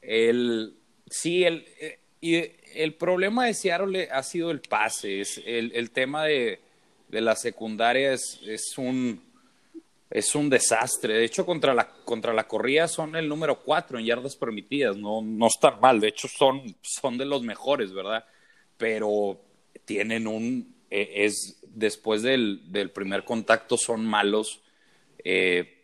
El, 0.03 0.75
sí, 1.11 1.45
el, 1.45 1.67
eh, 1.81 1.99
y 2.21 2.37
el 2.75 2.95
problema 2.95 3.47
de 3.47 3.55
Seattle 3.55 4.09
ha 4.11 4.23
sido 4.23 4.51
el 4.51 4.61
pase. 4.61 5.21
Es 5.21 5.41
el, 5.45 5.73
el 5.75 5.91
tema 5.91 6.25
de, 6.25 6.61
de 7.09 7.21
la 7.21 7.37
secundaria 7.37 8.13
es, 8.13 8.41
es 8.47 8.77
un 8.79 9.23
es 10.11 10.35
un 10.35 10.49
desastre. 10.51 11.15
De 11.15 11.25
hecho, 11.25 11.45
contra 11.47 11.75
la, 11.75 11.89
contra 12.05 12.33
la 12.33 12.47
corrida 12.49 12.89
son 12.89 13.17
el 13.17 13.29
número 13.29 13.63
4 13.63 13.99
en 13.99 14.07
yardas 14.07 14.37
permitidas. 14.37 14.97
No, 14.97 15.23
no 15.23 15.47
están 15.49 15.81
mal. 15.81 16.01
De 16.01 16.09
hecho, 16.09 16.29
son, 16.29 16.63
son 16.83 17.19
de 17.19 17.27
los 17.27 17.43
mejores, 17.43 17.93
¿verdad? 17.93 18.25
Pero 18.77 19.41
tienen 19.85 20.27
un. 20.27 20.77
eh, 20.91 21.13
es 21.27 21.55
Después 21.63 22.23
del, 22.23 22.73
del 22.73 22.91
primer 22.91 23.25
contacto 23.25 23.77
son 23.77 24.05
malos. 24.05 24.63
eh, 25.25 25.75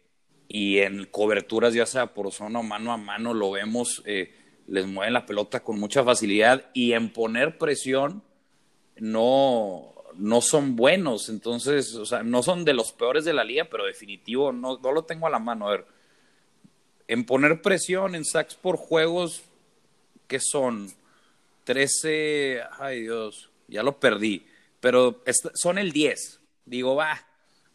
y 0.49 0.79
en 0.79 1.07
coberturas, 1.07 1.75
ya 1.75 1.87
sea 1.87 2.15
por 2.15 2.31
zona 2.33 2.61
o 2.61 2.63
mano 2.63 2.93
a 2.93 2.97
mano, 2.97 3.35
lo 3.35 3.51
vemos. 3.53 4.03
eh, 4.07 4.35
les 4.67 4.87
mueven 4.87 5.13
la 5.13 5.27
pelota 5.27 5.61
con 5.63 5.79
mucha 5.79 6.05
facilidad. 6.05 6.71
Y 6.75 6.93
en 6.93 7.13
poner 7.13 7.59
presión, 7.59 8.23
no, 8.97 9.94
no 10.19 10.41
son 10.41 10.77
buenos. 10.77 11.29
Entonces, 11.29 11.95
o 11.95 12.07
sea, 12.07 12.23
no 12.23 12.43
son 12.43 12.65
de 12.65 12.75
los 12.75 12.93
peores 12.93 13.25
de 13.25 13.33
la 13.33 13.45
liga, 13.45 13.67
pero 13.71 13.85
definitivo, 13.85 14.53
no, 14.53 14.79
no 14.79 14.93
lo 14.93 15.05
tengo 15.05 15.27
a 15.27 15.31
la 15.31 15.39
mano. 15.39 15.69
A 15.69 15.73
ver, 15.73 15.87
en 17.09 17.25
poner 17.25 17.63
presión 17.63 18.15
en 18.15 18.25
sacks 18.25 18.55
por 18.55 18.77
juegos, 18.77 19.43
que 20.27 20.41
son 20.41 20.91
13, 21.65 22.63
ay 22.79 23.03
Dios, 23.03 23.51
ya 23.69 23.83
lo 23.83 23.99
perdí, 23.99 24.47
pero 24.81 25.23
son 25.55 25.79
el 25.79 25.93
10. 25.93 26.41
Digo, 26.67 26.95
va, 26.95 27.21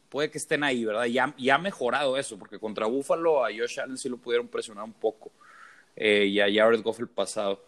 puede 0.10 0.32
que 0.32 0.38
estén 0.38 0.64
ahí, 0.64 0.84
¿verdad? 0.84 1.06
Ya, 1.06 1.34
ya 1.38 1.56
ha 1.56 1.60
mejorado 1.60 2.18
eso, 2.18 2.38
porque 2.38 2.60
contra 2.60 2.88
Buffalo 2.88 3.46
a 3.46 3.50
Josh 3.50 3.80
Allen 3.80 3.98
sí 3.98 4.10
lo 4.10 4.18
pudieron 4.18 4.48
presionar 4.48 4.84
un 4.84 4.94
poco. 4.94 5.32
Eh, 5.96 6.26
y 6.26 6.40
a 6.40 6.46
Jared 6.46 6.82
Goff 6.82 7.00
el 7.00 7.10
pasado 7.10 7.66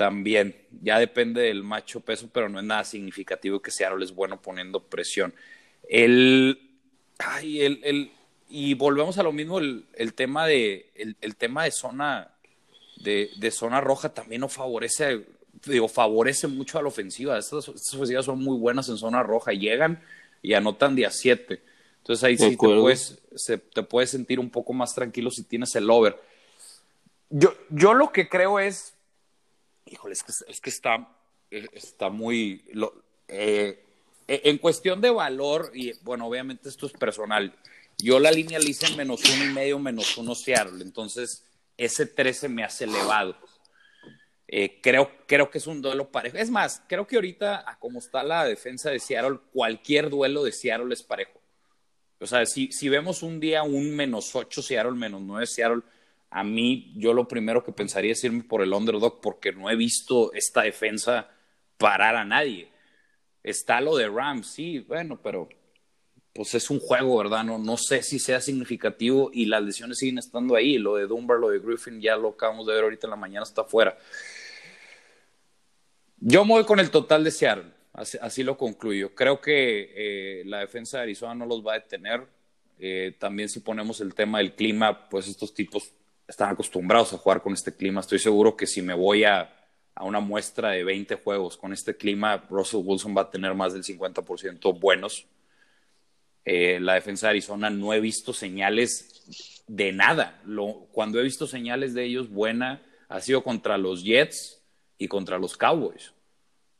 también. 0.00 0.56
Ya 0.80 0.98
depende 0.98 1.42
del 1.42 1.62
macho 1.62 2.00
peso, 2.00 2.30
pero 2.32 2.48
no 2.48 2.58
es 2.58 2.64
nada 2.64 2.84
significativo 2.84 3.60
que 3.60 3.70
Seattle 3.70 4.02
es 4.02 4.14
bueno 4.14 4.40
poniendo 4.40 4.82
presión. 4.82 5.34
El, 5.90 6.58
ay, 7.18 7.60
el, 7.60 7.80
el, 7.84 8.10
y 8.48 8.72
volvemos 8.72 9.18
a 9.18 9.22
lo 9.22 9.30
mismo, 9.30 9.58
el, 9.58 9.84
el 9.92 10.14
tema 10.14 10.46
de 10.46 10.90
el, 10.94 11.16
el 11.20 11.36
tema 11.36 11.64
de 11.64 11.70
zona 11.70 12.30
de, 12.96 13.28
de 13.36 13.50
zona 13.50 13.82
roja 13.82 14.14
también 14.14 14.40
no 14.40 14.48
favorece, 14.48 15.26
digo, 15.66 15.86
favorece 15.86 16.46
mucho 16.46 16.78
a 16.78 16.82
la 16.82 16.88
ofensiva. 16.88 17.36
Estas, 17.36 17.68
estas 17.68 17.92
ofensivas 17.92 18.24
son 18.24 18.38
muy 18.42 18.56
buenas 18.56 18.88
en 18.88 18.96
zona 18.96 19.22
roja, 19.22 19.52
llegan 19.52 20.02
y 20.40 20.54
anotan 20.54 20.96
día 20.96 21.10
7. 21.10 21.60
Entonces 21.98 22.24
ahí 22.24 22.38
sí 22.38 22.56
te 22.56 22.56
puedes, 22.80 23.18
se- 23.36 23.58
te 23.58 23.82
puedes 23.82 24.08
sentir 24.08 24.40
un 24.40 24.48
poco 24.48 24.72
más 24.72 24.94
tranquilo 24.94 25.30
si 25.30 25.42
tienes 25.42 25.74
el 25.76 25.90
over. 25.90 26.16
Yo, 27.28 27.52
yo 27.68 27.92
lo 27.92 28.12
que 28.12 28.30
creo 28.30 28.58
es, 28.58 28.94
híjole, 29.90 30.14
es 30.14 30.22
que, 30.22 30.32
es 30.48 30.60
que 30.60 30.70
está, 30.70 31.08
eh, 31.50 31.68
está 31.72 32.08
muy... 32.08 32.64
eh, 33.28 33.84
eh, 34.28 34.40
en 34.44 34.58
cuestión 34.58 35.00
de 35.00 35.10
valor, 35.10 35.72
y 35.74 35.92
bueno, 36.02 36.26
obviamente 36.26 36.68
esto 36.68 36.86
es 36.86 36.92
personal, 36.92 37.54
yo 37.98 38.18
la 38.18 38.30
línea 38.30 38.58
la 38.58 38.68
hice 38.68 38.86
en 38.86 38.96
menos 38.96 39.22
uno 39.24 39.44
y 39.44 39.48
medio, 39.48 39.78
menos 39.78 40.16
uno 40.16 40.34
Seattle, 40.34 40.82
entonces 40.82 41.44
ese 41.76 42.06
13 42.06 42.48
me 42.48 42.64
hace 42.64 42.84
elevado. 42.84 43.36
Creo, 44.82 45.12
creo 45.26 45.48
que 45.48 45.58
es 45.58 45.66
un 45.68 45.80
duelo 45.80 46.10
parejo. 46.10 46.36
Es 46.36 46.50
más, 46.50 46.82
creo 46.88 47.06
que 47.06 47.14
ahorita, 47.14 47.70
a 47.70 47.78
como 47.78 48.00
está 48.00 48.24
la 48.24 48.44
defensa 48.44 48.90
de 48.90 48.98
Seattle, 48.98 49.38
cualquier 49.52 50.10
duelo 50.10 50.42
de 50.42 50.50
Seattle 50.50 50.92
es 50.92 51.04
parejo. 51.04 51.40
O 52.18 52.26
sea, 52.26 52.44
si, 52.46 52.72
si 52.72 52.88
vemos 52.88 53.22
un 53.22 53.38
día 53.38 53.62
un 53.62 53.94
menos 53.94 54.34
8 54.34 54.60
Seattle, 54.60 54.92
menos 54.92 55.22
9 55.22 55.46
Seattle, 55.46 55.82
a 56.30 56.44
mí 56.44 56.92
yo 56.96 57.12
lo 57.12 57.26
primero 57.26 57.64
que 57.64 57.72
pensaría 57.72 58.12
es 58.12 58.22
irme 58.22 58.44
por 58.44 58.62
el 58.62 58.72
underdog 58.72 59.20
porque 59.20 59.52
no 59.52 59.68
he 59.68 59.76
visto 59.76 60.32
esta 60.32 60.62
defensa 60.62 61.28
parar 61.76 62.14
a 62.16 62.24
nadie. 62.24 62.68
Está 63.42 63.80
lo 63.80 63.96
de 63.96 64.08
Rams, 64.08 64.46
sí, 64.46 64.80
bueno, 64.80 65.20
pero 65.20 65.48
pues 66.32 66.54
es 66.54 66.70
un 66.70 66.78
juego, 66.78 67.18
¿verdad? 67.18 67.42
No, 67.42 67.58
no 67.58 67.76
sé 67.76 68.02
si 68.02 68.18
sea 68.18 68.40
significativo 68.40 69.30
y 69.32 69.46
las 69.46 69.62
lesiones 69.62 69.98
siguen 69.98 70.18
estando 70.18 70.54
ahí. 70.54 70.78
Lo 70.78 70.96
de 70.96 71.06
Dunbar, 71.06 71.38
lo 71.38 71.50
de 71.50 71.58
Griffin, 71.58 72.00
ya 72.00 72.16
lo 72.16 72.28
acabamos 72.30 72.66
de 72.66 72.74
ver 72.74 72.84
ahorita 72.84 73.06
en 73.06 73.10
la 73.10 73.16
mañana, 73.16 73.42
está 73.42 73.64
fuera. 73.64 73.98
Yo 76.18 76.44
me 76.44 76.52
voy 76.52 76.64
con 76.64 76.78
el 76.78 76.90
total 76.90 77.24
de 77.24 77.30
así 77.92 78.42
lo 78.42 78.56
concluyo. 78.56 79.14
Creo 79.14 79.40
que 79.40 79.92
eh, 79.96 80.42
la 80.44 80.60
defensa 80.60 80.98
de 80.98 81.04
Arizona 81.04 81.34
no 81.34 81.46
los 81.46 81.66
va 81.66 81.72
a 81.72 81.80
detener. 81.80 82.26
Eh, 82.78 83.16
también 83.18 83.48
si 83.48 83.60
ponemos 83.60 84.00
el 84.00 84.14
tema 84.14 84.38
del 84.38 84.54
clima, 84.54 85.08
pues 85.08 85.28
estos 85.28 85.52
tipos 85.52 85.92
están 86.30 86.50
acostumbrados 86.50 87.12
a 87.12 87.18
jugar 87.18 87.42
con 87.42 87.52
este 87.52 87.74
clima. 87.74 88.00
Estoy 88.00 88.20
seguro 88.20 88.56
que 88.56 88.66
si 88.66 88.82
me 88.82 88.94
voy 88.94 89.24
a, 89.24 89.52
a 89.96 90.04
una 90.04 90.20
muestra 90.20 90.70
de 90.70 90.84
20 90.84 91.16
juegos 91.16 91.56
con 91.56 91.72
este 91.72 91.96
clima, 91.96 92.46
Russell 92.48 92.82
Wilson 92.84 93.16
va 93.16 93.22
a 93.22 93.30
tener 93.30 93.52
más 93.54 93.72
del 93.72 93.82
50% 93.82 94.78
buenos. 94.78 95.26
Eh, 96.44 96.78
la 96.80 96.94
defensa 96.94 97.26
de 97.26 97.30
Arizona 97.30 97.68
no 97.68 97.92
he 97.92 97.98
visto 97.98 98.32
señales 98.32 99.64
de 99.66 99.92
nada. 99.92 100.40
Lo, 100.44 100.86
cuando 100.92 101.18
he 101.18 101.24
visto 101.24 101.48
señales 101.48 101.94
de 101.94 102.04
ellos 102.04 102.30
buena, 102.30 102.80
ha 103.08 103.20
sido 103.20 103.42
contra 103.42 103.76
los 103.76 104.04
Jets 104.04 104.62
y 104.98 105.08
contra 105.08 105.36
los 105.36 105.56
Cowboys. 105.56 106.14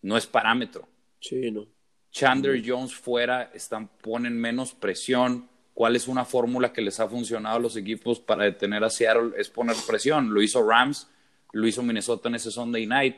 No 0.01 0.17
es 0.17 0.29
parámetro. 0.29 0.89
Sí, 1.21 1.51
no. 1.51 1.67
Chandler 2.13 2.63
Jones 2.65 2.95
fuera, 2.95 3.51
están, 3.53 3.89
ponen 3.99 4.39
menos 4.39 4.75
presión. 4.75 5.50
¿Cuál 5.75 5.97
es 5.97 6.09
una 6.09 6.25
fórmula 6.25 6.73
que 6.73 6.83
les 6.83 7.01
ha 7.01 7.09
funcionado 7.09 7.57
a 7.57 7.61
los 7.61 7.77
equipos 7.77 8.21
para 8.21 8.45
detener 8.45 8.85
a 8.85 8.91
Seattle? 8.91 9.33
Es 9.37 9.49
poner 9.49 9.77
presión. 9.87 10.35
Lo 10.35 10.43
hizo 10.43 10.67
Rams, 10.67 11.09
lo 11.53 11.67
hizo 11.67 11.83
Minnesota 11.83 12.29
en 12.29 12.35
ese 12.35 12.51
Sunday 12.51 12.87
night. 12.87 13.17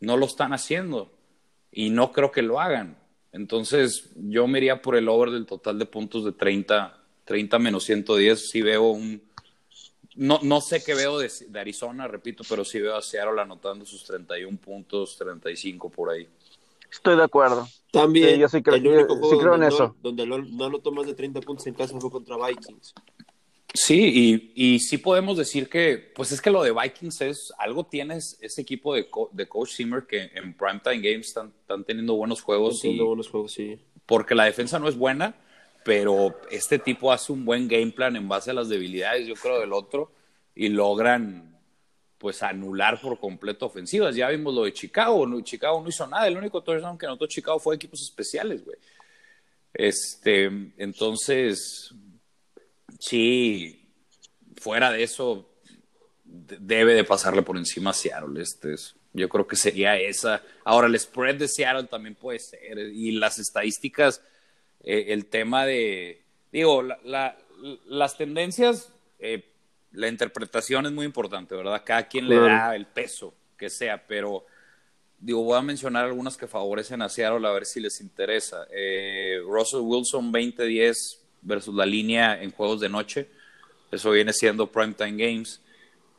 No 0.00 0.16
lo 0.16 0.26
están 0.26 0.52
haciendo 0.52 1.10
y 1.72 1.90
no 1.90 2.12
creo 2.12 2.30
que 2.30 2.42
lo 2.42 2.60
hagan. 2.60 2.98
Entonces, 3.32 4.10
yo 4.16 4.46
me 4.46 4.58
iría 4.58 4.80
por 4.82 4.96
el 4.96 5.08
over 5.08 5.30
del 5.30 5.46
total 5.46 5.78
de 5.78 5.86
puntos 5.86 6.24
de 6.24 6.32
30, 6.32 6.98
30 7.24 7.58
menos 7.58 7.84
110. 7.84 8.50
Si 8.50 8.62
veo 8.62 8.90
un. 8.90 9.22
No, 10.16 10.40
no 10.42 10.60
sé 10.60 10.82
qué 10.82 10.94
veo 10.94 11.18
de, 11.18 11.30
de 11.48 11.60
Arizona, 11.60 12.08
repito, 12.08 12.42
pero 12.48 12.64
sí 12.64 12.80
veo 12.80 12.96
a 12.96 13.02
Seattle 13.02 13.40
anotando 13.40 13.84
sus 13.84 14.02
31 14.04 14.58
puntos, 14.58 15.16
35 15.16 15.90
por 15.90 16.10
ahí. 16.10 16.28
Estoy 16.90 17.16
de 17.16 17.22
acuerdo. 17.22 17.68
También, 17.90 18.34
Sí, 18.34 18.40
yo 18.40 18.48
sí 18.48 18.62
creo- 18.62 18.76
el 18.76 18.86
único 18.86 19.14
sí 19.14 19.20
juego 19.20 19.38
creo 19.40 19.54
en 19.54 19.60
donde, 19.60 19.74
eso. 19.74 19.84
No, 19.86 19.96
donde 20.02 20.26
no, 20.26 20.38
no 20.38 20.64
anotó 20.66 20.92
más 20.92 21.06
de 21.06 21.14
30 21.14 21.40
puntos 21.40 21.66
en 21.66 21.74
casa 21.74 21.98
fue 22.00 22.10
contra 22.10 22.36
Vikings. 22.36 22.94
Sí, 23.74 24.52
y, 24.56 24.74
y 24.74 24.78
sí 24.80 24.96
podemos 24.98 25.36
decir 25.36 25.68
que, 25.68 26.12
pues 26.14 26.32
es 26.32 26.40
que 26.40 26.50
lo 26.50 26.62
de 26.62 26.72
Vikings 26.72 27.20
es, 27.20 27.52
algo 27.58 27.84
tienes 27.84 28.38
ese 28.40 28.62
equipo 28.62 28.94
de, 28.94 29.08
co- 29.10 29.28
de 29.32 29.46
Coach 29.46 29.74
Zimmer 29.76 30.06
que 30.06 30.30
en 30.34 30.54
Primetime 30.56 30.98
Games 31.00 31.28
están, 31.28 31.52
están 31.60 31.84
teniendo 31.84 32.14
buenos 32.14 32.40
juegos 32.40 32.76
Están 32.76 32.78
y, 32.78 32.92
teniendo 32.92 33.06
buenos 33.08 33.28
juegos, 33.28 33.52
sí. 33.52 33.78
porque 34.06 34.34
la 34.34 34.44
defensa 34.44 34.78
no 34.78 34.88
es 34.88 34.96
buena, 34.96 35.34
pero 35.84 36.34
este 36.50 36.78
tipo 36.78 37.12
hace 37.12 37.30
un 37.32 37.44
buen 37.44 37.68
game 37.68 37.92
plan 37.92 38.16
en 38.16 38.26
base 38.26 38.50
a 38.50 38.54
las 38.54 38.68
debilidades, 38.70 39.26
yo 39.28 39.34
creo, 39.34 39.60
del 39.60 39.72
otro, 39.74 40.12
y 40.54 40.68
logran 40.70 41.57
pues 42.18 42.42
anular 42.42 43.00
por 43.00 43.18
completo 43.20 43.66
ofensivas. 43.66 44.14
Ya 44.16 44.28
vimos 44.28 44.52
lo 44.54 44.64
de 44.64 44.72
Chicago, 44.72 45.26
no- 45.26 45.40
Chicago 45.40 45.80
no 45.80 45.88
hizo 45.88 46.06
nada, 46.06 46.26
el 46.26 46.36
único 46.36 46.62
touchdown 46.62 46.98
que 46.98 47.06
anotó 47.06 47.26
Chicago 47.26 47.58
fue 47.60 47.76
equipos 47.76 48.02
especiales, 48.02 48.64
güey. 48.64 48.76
Este, 49.72 50.44
entonces, 50.78 51.94
sí, 52.98 53.86
fuera 54.56 54.90
de 54.90 55.02
eso, 55.02 55.48
de- 56.24 56.58
debe 56.60 56.94
de 56.94 57.04
pasarle 57.04 57.42
por 57.42 57.56
encima 57.56 57.90
a 57.90 57.94
Seattle. 57.94 58.40
Este 58.42 58.74
es, 58.74 58.96
yo 59.12 59.28
creo 59.28 59.46
que 59.46 59.56
sería 59.56 59.96
esa. 59.96 60.42
Ahora, 60.64 60.88
el 60.88 60.98
spread 60.98 61.36
de 61.36 61.48
Seattle 61.48 61.84
también 61.84 62.14
puede 62.14 62.38
ser. 62.38 62.78
Y 62.78 63.12
las 63.12 63.38
estadísticas, 63.38 64.20
eh, 64.82 65.06
el 65.08 65.26
tema 65.26 65.64
de. 65.66 66.22
Digo, 66.50 66.82
la- 66.82 66.98
la- 67.04 67.38
las 67.86 68.16
tendencias, 68.16 68.92
eh, 69.18 69.44
la 69.92 70.08
interpretación 70.08 70.86
es 70.86 70.92
muy 70.92 71.06
importante, 71.06 71.54
¿verdad? 71.54 71.82
Cada 71.84 72.06
quien 72.08 72.28
le 72.28 72.36
da 72.36 72.74
el 72.74 72.86
peso 72.86 73.34
que 73.56 73.70
sea, 73.70 74.06
pero. 74.06 74.46
Digo, 75.20 75.42
voy 75.42 75.58
a 75.58 75.62
mencionar 75.62 76.04
algunas 76.04 76.36
que 76.36 76.46
favorecen 76.46 77.02
a 77.02 77.08
Seattle 77.08 77.44
a 77.48 77.50
ver 77.50 77.66
si 77.66 77.80
les 77.80 78.00
interesa. 78.00 78.68
Eh, 78.70 79.40
Russell 79.44 79.80
Wilson 79.80 80.32
20-10 80.32 80.94
versus 81.42 81.74
la 81.74 81.84
línea 81.84 82.40
en 82.40 82.52
juegos 82.52 82.80
de 82.80 82.88
noche. 82.88 83.28
Eso 83.90 84.12
viene 84.12 84.32
siendo 84.32 84.70
Primetime 84.70 85.16
Games. 85.16 85.60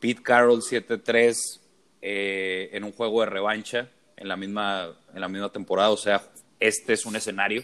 Pete 0.01 0.21
Carroll 0.21 0.61
7-3 0.61 1.59
eh, 2.01 2.69
en 2.73 2.83
un 2.83 2.91
juego 2.91 3.21
de 3.21 3.27
revancha 3.27 3.89
en 4.17 4.27
la, 4.27 4.35
misma, 4.35 4.93
en 5.13 5.21
la 5.21 5.29
misma 5.29 5.49
temporada. 5.49 5.91
O 5.91 5.97
sea, 5.97 6.21
este 6.59 6.93
es 6.93 7.05
un 7.05 7.15
escenario 7.15 7.63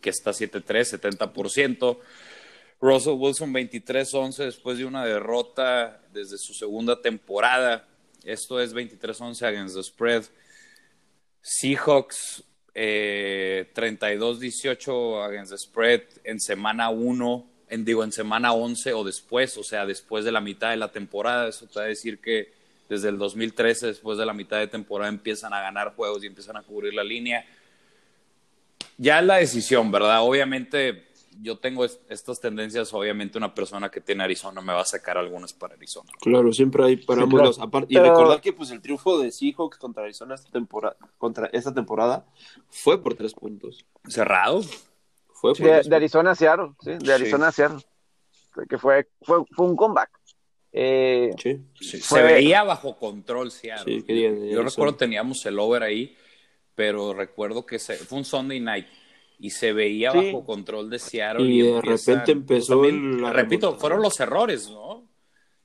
que 0.00 0.10
está 0.10 0.32
7-3, 0.32 1.00
70%. 1.00 1.98
Russell 2.80 3.14
Wilson 3.14 3.52
23-11 3.52 4.44
después 4.44 4.78
de 4.78 4.84
una 4.84 5.04
derrota 5.04 6.00
desde 6.12 6.36
su 6.38 6.52
segunda 6.52 7.00
temporada. 7.00 7.86
Esto 8.24 8.60
es 8.60 8.74
23-11 8.74 9.42
against 9.46 9.76
the 9.76 9.82
spread. 9.82 10.24
Seahawks 11.40 12.44
eh, 12.74 13.70
32-18 13.74 15.24
against 15.24 15.52
the 15.52 15.58
spread 15.58 16.02
en 16.24 16.38
semana 16.40 16.90
1, 16.90 17.46
en, 17.70 17.84
digo 17.84 18.04
en 18.04 18.12
semana 18.12 18.52
11 18.52 18.92
o 18.92 19.04
después, 19.04 19.56
o 19.56 19.64
sea, 19.64 19.86
después 19.86 20.24
de 20.24 20.32
la 20.32 20.40
mitad 20.40 20.70
de 20.70 20.76
la 20.76 20.92
temporada. 20.92 21.48
Eso 21.48 21.66
te 21.66 21.78
va 21.78 21.86
a 21.86 21.88
decir 21.88 22.20
que 22.20 22.52
desde 22.88 23.08
el 23.08 23.16
2013, 23.16 23.86
después 23.86 24.18
de 24.18 24.26
la 24.26 24.34
mitad 24.34 24.58
de 24.58 24.66
temporada, 24.66 25.08
empiezan 25.08 25.54
a 25.54 25.60
ganar 25.62 25.94
juegos 25.96 26.22
y 26.22 26.26
empiezan 26.26 26.56
a 26.58 26.62
cubrir 26.62 26.92
la 26.92 27.02
línea. 27.02 27.46
Ya 28.98 29.20
es 29.20 29.24
la 29.24 29.36
decisión, 29.36 29.90
¿verdad? 29.90 30.22
Obviamente 30.22 31.06
yo 31.40 31.58
tengo 31.58 31.84
estas 31.84 32.40
tendencias, 32.40 32.92
obviamente 32.94 33.38
una 33.38 33.54
persona 33.54 33.90
que 33.90 34.00
tiene 34.00 34.24
Arizona 34.24 34.60
me 34.60 34.72
va 34.72 34.80
a 34.80 34.84
sacar 34.84 35.18
algunas 35.18 35.52
para 35.52 35.74
Arizona. 35.74 36.10
Claro, 36.20 36.52
siempre 36.52 36.84
hay 36.84 36.96
parámetros. 36.96 37.58
Y 37.88 37.98
recordar 37.98 38.40
que 38.40 38.52
pues 38.52 38.70
el 38.70 38.80
triunfo 38.80 39.18
de 39.18 39.30
Seahawks 39.30 39.78
contra 39.78 40.04
Arizona 40.04 40.34
esta 40.34 40.50
temporada, 40.50 40.96
contra 41.18 41.46
esta 41.52 41.72
temporada 41.72 42.26
fue 42.70 43.02
por 43.02 43.14
tres 43.14 43.34
puntos. 43.34 43.84
¿Cerrado? 44.06 44.62
Fue 45.32 45.52
de, 45.54 45.94
Arizona 45.94 46.30
a 46.32 46.34
Seattle, 46.34 46.72
sí, 46.80 46.92
de 46.98 47.12
Arizona 47.12 47.48
a 47.48 47.52
Seattle. 47.52 47.80
Que 48.68 48.78
fue, 48.78 49.08
fue, 49.20 49.44
fue 49.50 49.66
un 49.66 49.76
comeback. 49.76 50.10
Eh, 50.72 51.30
sí. 51.38 52.00
Se 52.00 52.22
veía 52.22 52.62
bajo 52.62 52.96
control 52.96 53.50
Seattle. 53.50 54.02
Yo 54.50 54.62
recuerdo 54.62 54.94
teníamos 54.94 55.44
el 55.46 55.58
over 55.58 55.82
ahí, 55.82 56.16
pero 56.74 57.12
recuerdo 57.12 57.66
que 57.66 57.78
se, 57.78 57.96
fue 57.96 58.18
un 58.18 58.24
Sunday 58.24 58.60
night 58.60 58.86
y 59.38 59.50
se 59.50 59.72
veía 59.72 60.12
bajo 60.12 60.44
control 60.44 60.90
de 60.90 60.98
Seattle. 60.98 61.46
Y, 61.46 61.62
de 61.62 61.80
repente 61.80 62.32
empezó. 62.32 62.82
repito, 63.32 63.76
fueron 63.76 64.02
los 64.02 64.18
errores, 64.20 64.68
¿no? 64.70 65.04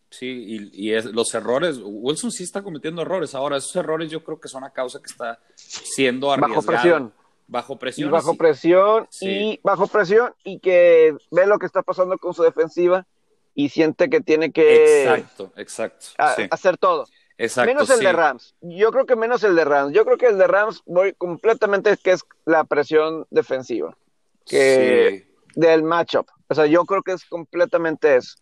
Sí, 0.10 0.70
y, 0.74 0.92
es, 0.92 1.06
los 1.06 1.34
errores. 1.34 1.80
Wilson 1.82 2.32
sí 2.32 2.44
está 2.44 2.62
cometiendo 2.62 3.02
errores. 3.02 3.34
Ahora, 3.34 3.58
esos 3.58 3.76
errores 3.78 4.12
yo 4.12 4.24
creo 4.24 4.40
que 4.40 4.50
son 4.50 4.64
a 4.64 4.72
causa 4.72 5.00
que 5.00 5.10
está 5.10 5.40
siendo 5.56 6.32
arriesgado. 6.32 6.62
Bajo 6.62 6.68
presión. 6.68 7.14
Bajo 7.48 7.80
presión. 7.80 8.10
Y 8.10 8.12
bajo 8.12 8.36
presión. 8.36 9.08
Y 9.22 9.60
bajo 9.64 9.88
presión. 9.88 10.34
Y 10.44 10.60
que 10.60 11.16
ve 11.32 11.48
lo 11.48 11.60
que 11.60 11.66
está 11.66 11.82
pasando 11.82 12.18
con 12.18 12.34
su 12.34 12.44
defensiva 12.44 13.08
y 13.56 13.70
siente 13.70 14.10
que 14.10 14.20
tiene 14.20 14.52
que. 14.52 15.04
Exacto, 15.04 15.54
exacto. 15.56 16.08
Hacer 16.50 16.78
todo 16.78 17.06
menos 17.66 17.90
el 17.90 18.00
de 18.00 18.12
Rams. 18.12 18.56
Yo 18.62 18.92
creo 18.92 19.06
que 19.06 19.16
menos 19.16 19.44
el 19.44 19.56
de 19.56 19.66
Rams. 19.66 19.94
Yo 19.94 20.06
creo 20.06 20.18
que 20.18 20.28
el 20.28 20.38
de 20.38 20.48
Rams 20.48 20.82
voy 20.86 21.14
completamente 21.14 21.96
que 21.98 22.12
es 22.12 22.24
la 22.46 22.64
presión 22.64 23.26
defensiva. 23.30 23.98
Que 24.46 25.28
del 25.56 25.84
matchup. 25.84 26.28
O 26.48 26.56
sea, 26.56 26.66
yo 26.66 26.86
creo 26.86 27.04
que 27.04 27.14
es 27.14 27.26
completamente 27.26 28.16
eso. 28.16 28.36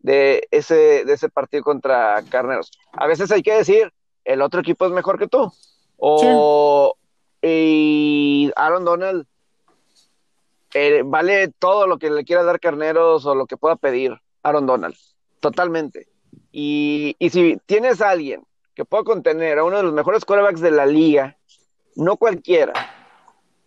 De 0.00 0.48
ese, 0.50 1.04
de 1.04 1.12
ese 1.12 1.28
partido 1.28 1.62
contra 1.62 2.22
Carneros. 2.28 2.72
A 2.92 3.06
veces 3.06 3.30
hay 3.30 3.42
que 3.42 3.54
decir, 3.54 3.92
el 4.24 4.42
otro 4.42 4.60
equipo 4.60 4.86
es 4.86 4.92
mejor 4.92 5.18
que 5.18 5.28
tú. 5.28 5.52
O 5.96 6.96
y 7.40 8.52
Aaron 8.54 8.84
Donald 8.84 9.26
eh, 10.74 11.02
vale 11.04 11.48
todo 11.48 11.86
lo 11.86 11.98
que 11.98 12.08
le 12.08 12.24
quiera 12.24 12.44
dar 12.44 12.60
Carneros 12.60 13.26
o 13.26 13.34
lo 13.34 13.46
que 13.46 13.56
pueda 13.56 13.76
pedir 13.76 14.16
Aaron 14.42 14.66
Donald. 14.66 14.96
Totalmente. 15.40 16.08
Y, 16.50 17.16
si 17.30 17.58
tienes 17.66 18.00
a 18.00 18.10
alguien 18.10 18.44
que 18.74 18.84
pueda 18.84 19.04
contener 19.04 19.58
a 19.58 19.64
uno 19.64 19.78
de 19.78 19.82
los 19.82 19.92
mejores 19.92 20.24
quarterbacks 20.24 20.60
de 20.60 20.70
la 20.70 20.86
liga, 20.86 21.36
no 21.96 22.16
cualquiera. 22.16 22.72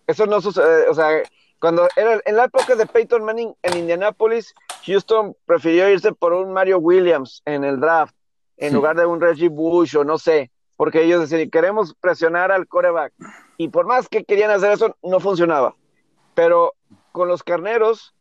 Eso 0.08 0.26
no 0.26 0.42
sucede, 0.42 0.88
o 0.88 0.94
sea, 0.94 1.24
cuando 1.60 1.88
era 1.96 2.20
en 2.26 2.36
la 2.36 2.46
época 2.46 2.76
de 2.76 2.86
Peyton 2.86 3.24
Manning 3.24 3.56
en 3.64 3.78
Indianapolis, 3.78 4.54
Houston 4.86 5.36
prefirió 5.46 5.90
irse 5.90 6.12
por 6.12 6.34
un 6.34 6.54
Mario 6.54 6.78
Williams 6.78 7.42
en 7.46 7.64
el 7.64 7.80
draft 7.80 8.16
en 8.58 8.74
lugar 8.74 8.96
de 8.96 9.06
un 9.06 9.20
Reggie 9.20 9.50
Bush 9.50 9.98
o 9.98 10.04
no 10.04 10.18
sé, 10.18 10.52
porque 10.78 11.04
ellos 11.04 11.28
decían, 11.28 11.50
queremos 11.50 11.94
presionar 11.96 12.52
al 12.52 12.68
quarterback. 12.68 13.14
Y 13.58 13.70
por 13.70 13.86
más 13.86 14.08
que 14.08 14.24
querían 14.24 14.52
hacer 14.52 14.74
eso, 14.74 14.96
no 15.02 15.20
funcionaba. 15.20 15.76
Pero 16.36 16.74
con 17.12 17.28
los 17.28 17.44
carneros, 17.44 18.14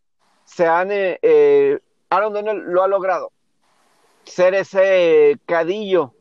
se 0.45 0.66
han, 0.66 0.90
eh, 0.90 1.18
eh, 1.22 1.80
Aaron 2.11 2.32
Donald 2.32 2.64
lo 2.66 2.82
ha 2.82 2.88
logrado 2.88 3.30
ser 4.24 4.54
ese 4.54 5.38
cadillo 5.46 6.12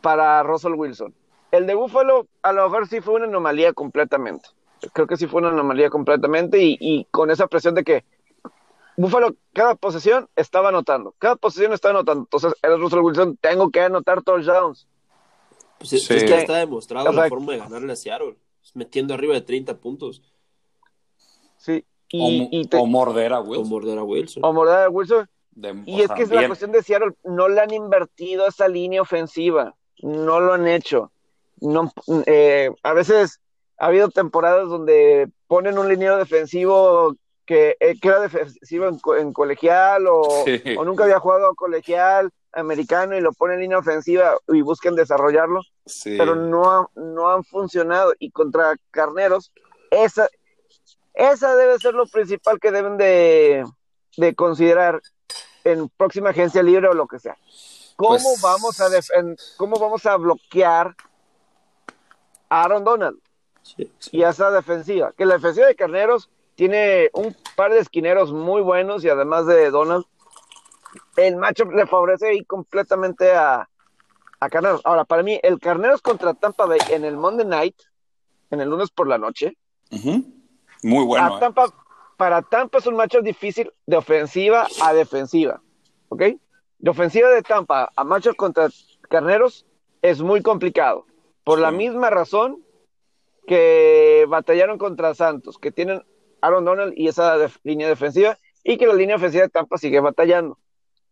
para 0.00 0.42
Russell 0.42 0.74
Wilson. 0.74 1.14
El 1.50 1.66
de 1.66 1.74
Buffalo 1.74 2.26
a 2.42 2.52
lo 2.52 2.64
mejor 2.64 2.88
sí 2.88 3.00
fue 3.00 3.14
una 3.14 3.24
anomalía 3.24 3.72
completamente. 3.72 4.48
Creo 4.92 5.06
que 5.06 5.16
sí 5.16 5.26
fue 5.26 5.40
una 5.40 5.50
anomalía 5.50 5.90
completamente 5.90 6.58
y, 6.60 7.06
con 7.10 7.30
esa 7.30 7.46
presión 7.46 7.74
de 7.74 7.84
que 7.84 8.04
Buffalo 8.96 9.34
cada 9.52 9.74
posesión 9.74 10.28
estaba 10.36 10.68
anotando, 10.68 11.14
cada 11.18 11.36
posesión 11.36 11.72
estaba 11.72 11.94
anotando. 11.94 12.22
Entonces 12.22 12.54
era 12.62 12.76
Russell 12.76 13.00
Wilson, 13.00 13.36
tengo 13.40 13.70
que 13.70 13.80
anotar 13.80 14.22
touchdowns. 14.22 14.86
Pues 15.78 15.92
es, 15.92 16.08
que 16.08 16.26
ya 16.26 16.40
está 16.40 16.56
demostrado 16.56 17.12
la 17.12 17.28
forma 17.28 17.52
de 17.52 17.58
ganarle 17.58 17.92
a 17.92 17.96
Seattle, 17.96 18.36
metiendo 18.74 19.12
arriba 19.12 19.34
de 19.34 19.42
30 19.42 19.78
puntos. 19.78 20.22
Sí. 21.58 21.84
Y, 22.08 22.68
o, 22.72 22.86
morder 22.86 23.32
a 23.32 23.40
Wilson. 23.40 23.66
O 23.66 23.68
morder 23.68 23.98
a 23.98 24.04
Wilson. 24.04 24.44
O 24.44 24.52
morder 24.52 24.84
a 24.84 24.88
Wilson 24.88 25.28
y 25.86 26.02
es 26.02 26.10
que 26.10 26.22
es 26.22 26.30
la 26.30 26.46
cuestión 26.46 26.72
de 26.72 26.82
Seattle, 26.82 27.12
no 27.24 27.48
le 27.48 27.60
han 27.60 27.72
invertido 27.72 28.46
esa 28.46 28.68
línea 28.68 29.00
ofensiva, 29.00 29.74
no 30.02 30.40
lo 30.40 30.52
han 30.52 30.66
hecho. 30.68 31.10
No, 31.60 31.90
eh, 32.26 32.70
a 32.82 32.92
veces 32.92 33.40
ha 33.78 33.86
habido 33.86 34.10
temporadas 34.10 34.68
donde 34.68 35.28
ponen 35.46 35.78
un 35.78 35.88
liniero 35.88 36.18
defensivo 36.18 37.16
que, 37.46 37.76
eh, 37.80 37.94
era 38.02 38.20
defensivo 38.20 38.88
en, 39.16 39.32
colegial 39.32 40.06
o, 40.08 40.44
nunca 40.84 41.04
había 41.04 41.20
jugado 41.20 41.54
colegial 41.54 42.30
americano 42.52 43.16
y 43.16 43.20
lo 43.20 43.32
ponen 43.32 43.56
en 43.56 43.62
línea 43.62 43.78
ofensiva 43.78 44.36
y 44.48 44.60
buscan 44.60 44.94
desarrollarlo, 44.94 45.62
pero 46.04 46.34
no, 46.34 46.90
no 46.94 47.30
han 47.30 47.44
funcionado. 47.44 48.14
Y 48.18 48.30
contra 48.30 48.76
Carneros, 48.90 49.52
esa, 49.90 50.28
esa 51.14 51.56
debe 51.56 51.78
ser 51.78 51.94
lo 51.94 52.06
principal 52.06 52.58
que 52.58 52.72
deben 52.72 52.96
de, 52.98 53.64
de 54.16 54.34
considerar 54.34 55.00
en 55.66 55.88
próxima 55.88 56.30
agencia 56.30 56.62
libre 56.62 56.88
o 56.88 56.94
lo 56.94 57.06
que 57.06 57.18
sea. 57.18 57.36
¿Cómo 57.96 58.10
pues 58.10 58.40
vamos 58.42 58.80
a 58.80 58.88
cómo 59.56 59.78
vamos 59.78 60.06
a 60.06 60.16
bloquear 60.16 60.94
a 62.48 62.62
Aaron 62.62 62.84
Donald 62.84 63.18
y 64.12 64.22
a 64.22 64.30
esa 64.30 64.50
defensiva? 64.50 65.12
Que 65.12 65.26
la 65.26 65.34
defensiva 65.34 65.66
de 65.66 65.74
Carneros 65.74 66.30
tiene 66.54 67.10
un 67.14 67.36
par 67.56 67.72
de 67.72 67.80
esquineros 67.80 68.32
muy 68.32 68.62
buenos 68.62 69.04
y 69.04 69.08
además 69.08 69.46
de 69.46 69.70
Donald, 69.70 70.04
el 71.16 71.36
matchup 71.36 71.72
le 71.72 71.86
favorece 71.86 72.28
ahí 72.28 72.44
completamente 72.44 73.32
a, 73.32 73.68
a 74.40 74.48
Carneros. 74.48 74.82
Ahora, 74.84 75.04
para 75.04 75.22
mí, 75.22 75.40
el 75.42 75.58
Carneros 75.58 76.00
contra 76.00 76.34
Tampa 76.34 76.66
Bay 76.66 76.80
en 76.90 77.04
el 77.04 77.16
Monday 77.16 77.46
Night, 77.46 77.76
en 78.50 78.60
el 78.60 78.68
lunes 78.68 78.90
por 78.90 79.08
la 79.08 79.18
noche, 79.18 79.56
muy 80.82 81.04
bueno. 81.04 81.38
¿eh? 81.38 81.50
Para 82.16 82.42
Tampa 82.42 82.78
es 82.78 82.86
un 82.86 82.96
matchup 82.96 83.22
difícil 83.22 83.72
de 83.86 83.96
ofensiva 83.96 84.66
a 84.82 84.92
defensiva, 84.92 85.60
¿ok? 86.08 86.22
De 86.78 86.90
ofensiva 86.90 87.28
de 87.30 87.42
Tampa 87.42 87.90
a 87.94 88.04
matchup 88.04 88.36
contra 88.36 88.68
Carneros 89.08 89.66
es 90.02 90.22
muy 90.22 90.42
complicado, 90.42 91.06
por 91.44 91.58
la 91.58 91.70
misma 91.70 92.10
razón 92.10 92.62
que 93.46 94.26
batallaron 94.28 94.78
contra 94.78 95.14
Santos, 95.14 95.58
que 95.58 95.70
tienen 95.70 96.02
Aaron 96.40 96.64
Donald 96.64 96.94
y 96.96 97.08
esa 97.08 97.36
línea 97.62 97.88
defensiva, 97.88 98.38
y 98.64 98.76
que 98.76 98.86
la 98.86 98.94
línea 98.94 99.16
ofensiva 99.16 99.44
de 99.44 99.50
Tampa 99.50 99.78
sigue 99.78 100.00
batallando. 100.00 100.58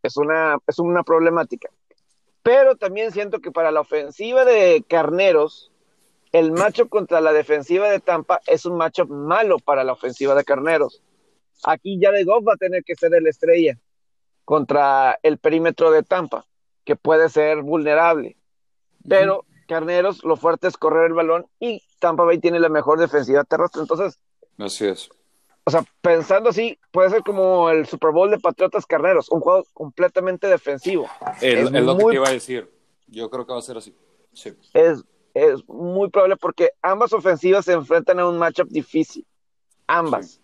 Es 0.02 0.16
una, 0.16 0.58
es 0.66 0.78
una 0.78 1.02
problemática. 1.02 1.70
Pero 2.42 2.76
también 2.76 3.12
siento 3.12 3.40
que 3.40 3.52
para 3.52 3.70
la 3.70 3.80
ofensiva 3.80 4.44
de 4.44 4.84
Carneros, 4.86 5.72
el 6.34 6.50
macho 6.50 6.88
contra 6.88 7.20
la 7.20 7.32
defensiva 7.32 7.88
de 7.88 8.00
Tampa 8.00 8.40
es 8.48 8.66
un 8.66 8.76
macho 8.76 9.06
malo 9.06 9.60
para 9.60 9.84
la 9.84 9.92
ofensiva 9.92 10.34
de 10.34 10.42
Carneros. 10.42 11.00
Aquí 11.62 11.96
ya 12.00 12.10
de 12.10 12.24
Goff 12.24 12.44
va 12.46 12.54
a 12.54 12.56
tener 12.56 12.82
que 12.82 12.96
ser 12.96 13.14
el 13.14 13.28
estrella 13.28 13.78
contra 14.44 15.16
el 15.22 15.38
perímetro 15.38 15.92
de 15.92 16.02
Tampa, 16.02 16.44
que 16.84 16.96
puede 16.96 17.28
ser 17.28 17.62
vulnerable. 17.62 18.36
Pero 19.08 19.44
Carneros, 19.68 20.24
lo 20.24 20.36
fuerte 20.36 20.66
es 20.66 20.76
correr 20.76 21.06
el 21.06 21.12
balón 21.12 21.46
y 21.60 21.80
Tampa 22.00 22.24
Bay 22.24 22.38
tiene 22.38 22.58
la 22.58 22.68
mejor 22.68 22.98
defensiva 22.98 23.44
terrestre. 23.44 23.82
Entonces, 23.82 24.18
así 24.58 24.86
es. 24.86 25.08
O 25.62 25.70
sea, 25.70 25.84
pensando 26.00 26.50
así, 26.50 26.80
puede 26.90 27.10
ser 27.10 27.22
como 27.22 27.70
el 27.70 27.86
Super 27.86 28.10
Bowl 28.10 28.32
de 28.32 28.40
Patriotas 28.40 28.86
Carneros, 28.86 29.30
un 29.30 29.38
juego 29.38 29.64
completamente 29.72 30.48
defensivo. 30.48 31.08
es, 31.40 31.70
lo 31.70 31.96
que 31.96 32.04
te 32.06 32.14
iba 32.16 32.28
a 32.28 32.32
decir. 32.32 32.68
Yo 33.06 33.30
creo 33.30 33.46
que 33.46 33.52
va 33.52 33.60
a 33.60 33.62
ser 33.62 33.76
así. 33.76 33.94
Sí. 34.32 34.52
Es 34.72 35.04
es 35.34 35.68
muy 35.68 36.08
probable 36.10 36.36
porque 36.36 36.70
ambas 36.80 37.12
ofensivas 37.12 37.64
se 37.64 37.72
enfrentan 37.72 38.20
a 38.20 38.28
un 38.28 38.38
matchup 38.38 38.68
difícil. 38.68 39.26
Ambas. 39.86 40.40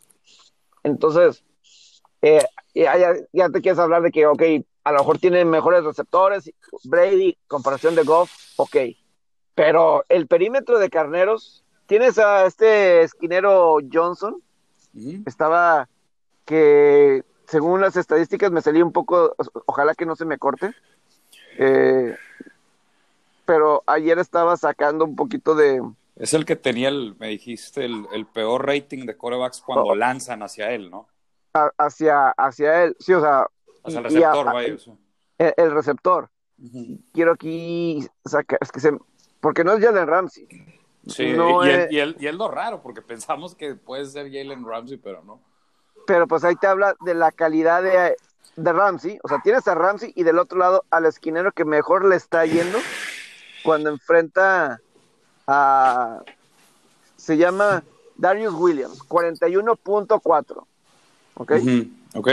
Entonces, 0.82 1.44
eh, 2.22 2.44
ya, 2.74 3.48
te 3.48 3.60
quieres 3.60 3.78
hablar 3.78 4.02
de 4.02 4.10
que, 4.10 4.26
ok, 4.26 4.42
a 4.84 4.92
lo 4.92 4.98
mejor 4.98 5.18
tiene 5.18 5.44
mejores 5.44 5.84
receptores, 5.84 6.50
Brady, 6.84 7.38
comparación 7.46 7.94
de 7.94 8.02
Goff, 8.02 8.30
ok. 8.56 8.76
Pero 9.54 10.04
el 10.08 10.26
perímetro 10.26 10.78
de 10.78 10.90
carneros, 10.90 11.64
tienes 11.86 12.18
a 12.18 12.46
este 12.46 13.02
esquinero 13.02 13.78
Johnson, 13.92 14.42
estaba 15.26 15.88
que 16.44 17.24
según 17.46 17.80
las 17.80 17.96
estadísticas 17.96 18.50
me 18.50 18.62
salía 18.62 18.84
un 18.84 18.92
poco, 18.92 19.34
ojalá 19.66 19.94
que 19.94 20.06
no 20.06 20.16
se 20.16 20.24
me 20.24 20.38
corte, 20.38 20.74
eh, 21.58 22.16
pero 23.50 23.82
ayer 23.86 24.16
estaba 24.20 24.56
sacando 24.56 25.04
un 25.04 25.16
poquito 25.16 25.56
de, 25.56 25.82
Es 26.14 26.34
el 26.34 26.44
que 26.44 26.54
tenía, 26.54 26.88
el, 26.88 27.16
me 27.18 27.26
dijiste, 27.26 27.84
el, 27.84 28.06
el 28.12 28.24
peor 28.24 28.64
rating 28.64 29.06
de 29.06 29.16
corebacks 29.16 29.60
cuando 29.60 29.86
Oh. 29.86 29.94
lanzan 29.96 30.44
hacia 30.44 30.70
él, 30.70 30.88
¿no? 30.88 31.08
a- 31.54 31.72
hacia, 31.78 32.28
hacia 32.38 32.84
él, 32.84 32.96
sí, 33.00 33.12
o 33.12 33.20
sea, 33.20 33.44
Hacia 33.82 33.98
el 33.98 34.04
receptor, 34.04 34.48
a- 34.48 34.52
vaya. 34.52 34.76
el, 35.38 35.54
el 35.56 35.70
receptor. 35.72 36.30
Quiero 37.12 37.32
aquí 37.32 38.06
sacar, 38.24 38.60
es 38.62 38.70
que 38.70 38.78
se, 38.78 38.96
porque 39.40 39.64
no 39.64 39.72
es 39.72 39.84
Jalen 39.84 40.06
Ramsey, 40.06 40.46
Sí, 41.08 41.32
No 41.32 41.66
y, 41.66 41.70
es- 41.70 41.90
y, 41.90 41.96
y 41.96 42.26
es 42.28 42.34
lo 42.36 42.48
raro, 42.52 42.82
porque 42.82 43.02
pensamos 43.02 43.56
que 43.56 43.74
puede 43.74 44.04
ser 44.04 44.26
Jalen 44.26 44.64
Ramsey, 44.64 44.96
pero 44.98 45.24
no. 45.24 45.40
pero 46.06 46.28
pues 46.28 46.44
ahí 46.44 46.54
te 46.54 46.68
habla 46.68 46.94
de 47.00 47.14
la 47.14 47.32
calidad 47.32 47.82
de, 47.82 48.14
de 48.54 48.72
Ramsey, 48.72 49.18
o 49.24 49.28
sea, 49.28 49.40
tienes 49.42 49.66
a 49.66 49.74
Ramsey 49.74 50.12
y 50.14 50.22
del 50.22 50.38
otro 50.38 50.56
lado 50.58 50.84
al 50.90 51.06
esquinero 51.06 51.50
que 51.50 51.64
mejor 51.64 52.04
le 52.04 52.14
está 52.14 52.46
yendo 52.46 52.78
cuando 53.62 53.90
enfrenta 53.90 54.80
a, 55.46 56.22
se 57.16 57.36
llama 57.36 57.82
Darius 58.16 58.54
Williams, 58.54 58.98
41.4, 59.08 60.64
¿ok? 61.34 61.52
Ujú. 61.52 61.86
Ok. 62.14 62.28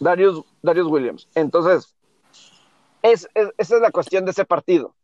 Darius, 0.00 0.44
Darius 0.62 0.86
Williams. 0.88 1.28
Entonces, 1.34 1.94
es, 3.02 3.28
es- 3.34 3.50
esa 3.58 3.76
es 3.76 3.80
la 3.82 3.90
cuestión 3.90 4.24
de 4.24 4.30
ese 4.32 4.44
partido. 4.44 4.94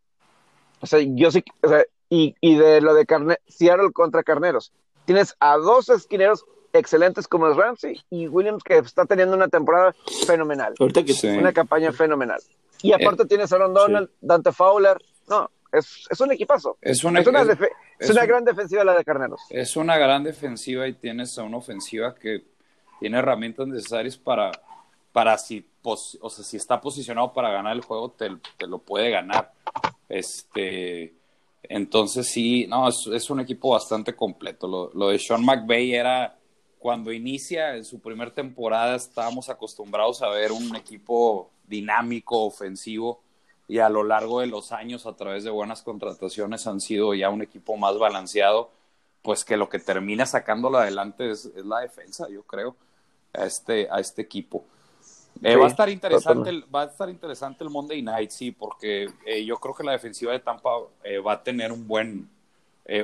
O 0.80 0.86
sea, 0.86 1.00
yo 1.00 1.30
sí, 1.30 1.42
o 1.62 1.68
sea, 1.68 1.84
y, 2.10 2.34
y 2.40 2.56
de 2.56 2.80
lo 2.80 2.94
de 2.94 3.06
Carne 3.06 3.38
Seattle 3.48 3.92
contra 3.92 4.22
Carneros. 4.22 4.72
Tienes 5.04 5.34
a 5.40 5.56
dos 5.56 5.88
esquineros 5.88 6.44
excelentes 6.72 7.26
como 7.26 7.48
es 7.48 7.56
Ramsey 7.56 8.00
y 8.10 8.28
Williams 8.28 8.62
que 8.62 8.76
está 8.78 9.04
teniendo 9.06 9.34
una 9.34 9.48
temporada 9.48 9.94
fenomenal, 10.26 10.74
Ahorita 10.78 11.02
que 11.04 11.14
Sí. 11.14 11.26
una 11.28 11.52
campaña 11.52 11.92
fenomenal. 11.92 12.40
Y 12.82 12.92
aparte 12.92 13.24
tienes 13.26 13.52
a 13.52 13.56
Aaron 13.56 13.74
Donald, 13.74 14.10
Dante 14.20 14.52
Fowler. 14.52 14.96
No, 15.28 15.50
es, 15.72 16.06
es 16.10 16.20
un 16.20 16.32
equipazo. 16.32 16.78
Es 16.80 17.02
una, 17.04 17.20
Es 17.20 17.26
una, 17.26 17.42
es- 17.42 17.48
defe- 17.48 17.70
es 17.98 18.08
es 18.08 18.10
una 18.10 18.22
un- 18.22 18.28
gran 18.28 18.44
defensiva 18.44 18.84
la 18.84 18.94
de 18.96 19.04
Carneros. 19.04 19.40
es 19.50 19.76
una 19.76 19.96
gran 19.98 20.22
defensiva 20.24 20.86
y 20.88 20.94
tienes 20.94 21.36
a 21.38 21.42
una 21.42 21.56
ofensiva 21.58 22.14
que 22.14 22.44
tiene 23.00 23.18
herramientas 23.18 23.66
necesarias 23.68 24.16
para, 24.16 24.50
para 25.12 25.36
si, 25.38 25.60
pos- 25.82 26.18
o 26.20 26.30
sea, 26.30 26.44
si 26.44 26.56
está 26.56 26.80
posicionado 26.80 27.32
para 27.32 27.50
ganar 27.50 27.74
el 27.74 27.82
juego, 27.82 28.10
te, 28.12 28.30
te 28.56 28.66
lo 28.66 28.78
puede 28.78 29.10
ganar. 29.10 29.52
Este, 30.08 31.14
entonces 31.64 32.28
sí, 32.28 32.66
no, 32.66 32.88
es, 32.88 33.06
es 33.12 33.28
un 33.30 33.40
equipo 33.40 33.70
bastante 33.70 34.14
completo. 34.14 34.66
Lo, 34.66 34.90
lo 34.94 35.08
de 35.08 35.18
Sean 35.18 35.44
McVay 35.44 35.94
era 35.94 36.36
cuando 36.78 37.12
inicia 37.12 37.76
en 37.76 37.84
su 37.84 38.00
primer 38.00 38.30
temporada, 38.30 38.96
estábamos 38.96 39.48
acostumbrados 39.48 40.22
a 40.22 40.28
ver 40.28 40.52
un 40.52 40.74
equipo 40.76 41.50
dinámico, 41.68 42.44
ofensivo, 42.44 43.20
y 43.68 43.78
a 43.80 43.88
lo 43.90 44.02
largo 44.04 44.40
de 44.40 44.46
los 44.46 44.72
años, 44.72 45.06
a 45.06 45.14
través 45.16 45.44
de 45.44 45.50
buenas 45.50 45.82
contrataciones, 45.82 46.66
han 46.66 46.80
sido 46.80 47.14
ya 47.14 47.28
un 47.30 47.42
equipo 47.42 47.76
más 47.76 47.98
balanceado, 47.98 48.70
pues 49.22 49.44
que 49.44 49.56
lo 49.56 49.68
que 49.68 49.78
termina 49.78 50.24
sacándolo 50.26 50.78
adelante 50.78 51.30
es, 51.30 51.46
es 51.46 51.66
la 51.66 51.80
defensa, 51.80 52.28
yo 52.30 52.42
creo, 52.44 52.76
a 53.34 53.44
este, 53.44 53.88
a 53.90 54.00
este 54.00 54.22
equipo. 54.22 54.64
Eh, 55.42 55.52
Sí, 55.52 55.54
va 55.56 55.66
a 55.66 55.68
estar 55.68 55.88
interesante, 55.88 56.50
el, 56.50 56.74
va 56.74 56.82
a 56.82 56.86
estar 56.86 57.08
interesante 57.10 57.62
el 57.62 57.70
Monday 57.70 58.02
Night, 58.02 58.30
sí, 58.30 58.50
porque 58.50 59.08
eh, 59.26 59.44
yo 59.44 59.58
creo 59.58 59.74
que 59.74 59.84
la 59.84 59.92
defensiva 59.92 60.32
de 60.32 60.40
Tampa 60.40 60.70
eh, 61.04 61.18
va 61.18 61.32
a 61.34 61.42
tener 61.42 61.70
un 61.72 61.86
buen, 61.86 62.28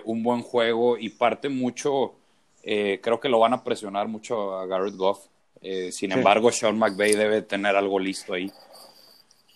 un 0.04 0.22
buen 0.22 0.40
juego 0.40 0.96
y 0.96 1.10
parte 1.10 1.50
mucho, 1.50 2.14
creo 2.62 3.20
que 3.20 3.28
lo 3.28 3.38
van 3.38 3.52
a 3.52 3.62
presionar 3.62 4.08
mucho 4.08 4.56
a 4.56 4.64
Garrett 4.64 4.96
Goff. 4.96 5.26
Eh, 5.66 5.90
sin 5.92 6.12
Sí. 6.12 6.18
embargo, 6.18 6.52
Sean 6.52 6.78
McVay 6.78 7.14
debe 7.14 7.40
tener 7.40 7.74
algo 7.74 7.98
listo 7.98 8.34
ahí. 8.34 8.52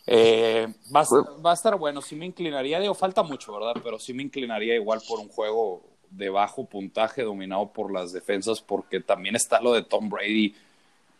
Eh, 0.06 0.66
va, 0.94 1.02
a, 1.02 1.40
va 1.44 1.50
a 1.50 1.54
estar 1.54 1.76
bueno, 1.76 2.00
sí 2.00 2.16
me 2.16 2.24
inclinaría, 2.24 2.80
digo, 2.80 2.94
falta 2.94 3.22
mucho, 3.22 3.52
¿verdad? 3.52 3.74
Pero 3.84 3.98
sí 3.98 4.14
me 4.14 4.22
inclinaría 4.22 4.74
igual 4.74 5.02
por 5.06 5.20
un 5.20 5.28
juego 5.28 5.82
de 6.08 6.30
bajo 6.30 6.64
puntaje 6.64 7.22
dominado 7.24 7.70
por 7.74 7.92
las 7.92 8.14
defensas, 8.14 8.62
porque 8.62 9.00
también 9.00 9.36
está 9.36 9.60
lo 9.60 9.74
de 9.74 9.82
Tom 9.82 10.08
Brady, 10.08 10.54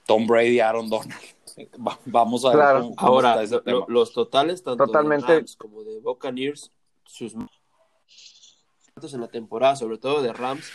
Tom 0.06 0.26
Brady, 0.26 0.60
Aaron 0.60 0.88
Donald. 0.88 1.12
Va- 1.86 1.98
Vamos 2.06 2.46
a 2.46 2.48
ver 2.48 2.56
Claro. 2.56 2.80
cómo, 2.80 2.96
cómo 2.96 3.12
Ahora, 3.12 3.30
está 3.32 3.42
ese 3.42 3.54
lo- 3.56 3.62
tema. 3.62 3.78
lo- 3.80 3.86
los 3.88 4.12
totales 4.14 4.62
tanto 4.62 4.86
Totalmente. 4.86 5.26
de 5.32 5.38
Rams 5.40 5.56
como 5.56 5.82
de 5.82 6.00
Buccaneers, 6.00 6.70
sus 7.04 7.34
en 7.34 9.20
la 9.20 9.28
temporada, 9.28 9.76
sobre 9.76 9.98
todo 9.98 10.22
de 10.22 10.32
Rams, 10.32 10.70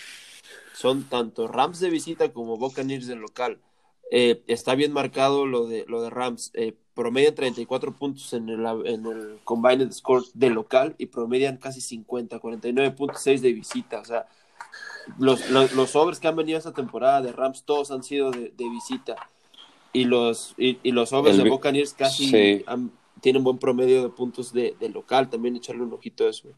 son 0.75 1.03
tanto 1.09 1.47
Rams 1.47 1.79
de 1.79 1.89
visita 1.89 2.31
como 2.31 2.57
Buccaneers 2.57 3.07
de 3.07 3.15
local. 3.15 3.57
Eh, 4.11 4.41
está 4.47 4.75
bien 4.75 4.91
marcado 4.93 5.45
lo 5.45 5.65
de, 5.67 5.85
lo 5.87 6.01
de 6.01 6.09
Rams. 6.09 6.51
Eh, 6.53 6.73
promedian 6.93 7.33
34 7.33 7.93
puntos 7.95 8.33
en 8.33 8.49
el, 8.49 8.63
en 8.85 9.05
el 9.07 9.39
combined 9.43 9.91
score 9.91 10.23
de 10.35 10.49
local 10.51 10.93
y 10.99 11.07
promedian 11.07 11.57
casi 11.57 11.81
50, 11.81 12.39
49.6 12.39 13.39
de 13.39 13.53
visita. 13.53 13.99
O 13.99 14.05
sea, 14.05 14.27
los, 15.17 15.49
los, 15.49 15.73
los 15.73 15.95
overs 15.95 16.19
que 16.19 16.27
han 16.27 16.35
venido 16.35 16.57
esta 16.57 16.73
temporada 16.73 17.21
de 17.21 17.31
Rams, 17.31 17.63
todos 17.63 17.89
han 17.91 18.03
sido 18.03 18.29
de, 18.31 18.53
de 18.55 18.69
visita. 18.69 19.15
Y 19.91 20.05
los, 20.05 20.53
y, 20.57 20.77
y 20.83 20.91
los 20.91 21.11
overs 21.13 21.37
El 21.37 21.43
de 21.45 21.49
Buccaneers 21.49 21.93
casi 21.93 22.27
Sí. 22.29 22.63
han- 22.67 22.91
tienen 23.21 23.43
buen 23.43 23.57
promedio 23.57 24.03
de 24.03 24.09
puntos 24.09 24.51
de, 24.53 24.75
de 24.79 24.89
local. 24.89 25.29
También 25.29 25.55
echarle 25.55 25.81
un 25.83 25.93
ojito 25.93 26.25
a 26.25 26.29
eso. 26.29 26.49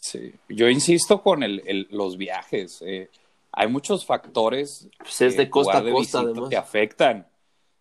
Sí. 0.00 0.32
Yo 0.48 0.68
insisto 0.68 1.22
con 1.22 1.42
el, 1.42 1.62
el- 1.66 1.88
los 1.90 2.16
viajes. 2.16 2.82
eh, 2.86 3.08
hay 3.52 3.68
muchos 3.68 4.04
factores 4.04 4.88
Pues 4.98 5.20
es 5.20 5.36
de 5.36 5.50
costa 5.50 5.78
a 5.78 5.82
costa, 5.90 6.22
te 6.48 6.56
afectan. 6.56 7.26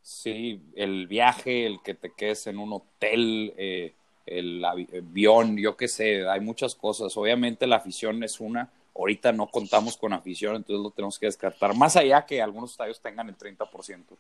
Sí, 0.02 0.62
el 0.76 1.08
viaje, 1.08 1.66
el 1.66 1.82
que 1.82 1.94
te 1.94 2.12
quedes 2.14 2.48
en 2.48 2.58
un 2.58 2.74
hotel, 2.74 3.54
eh, 3.58 3.94
el 4.26 4.64
avi- 4.64 4.88
avión, 4.98 5.58
yo 5.58 5.78
qué 5.78 5.88
sé, 5.88 6.28
hay 6.28 6.40
muchas 6.40 6.76
cosas. 6.76 7.16
Obviamente 7.18 7.68
la 7.68 7.78
afición 7.78 8.24
es 8.24 8.40
una. 8.40 8.70
Ahorita 8.96 9.32
no 9.32 9.48
contamos 9.48 9.98
con 9.98 10.12
afición, 10.12 10.56
entonces 10.58 10.84
lo 10.84 10.92
tenemos 10.92 11.18
que 11.18 11.28
descartar. 11.28 11.76
Más 11.76 11.96
allá 11.96 12.26
que 12.26 12.42
algunos 12.42 12.72
estadios 12.72 13.00
tengan 13.00 13.30
el 13.30 13.36
30%. 13.38 14.18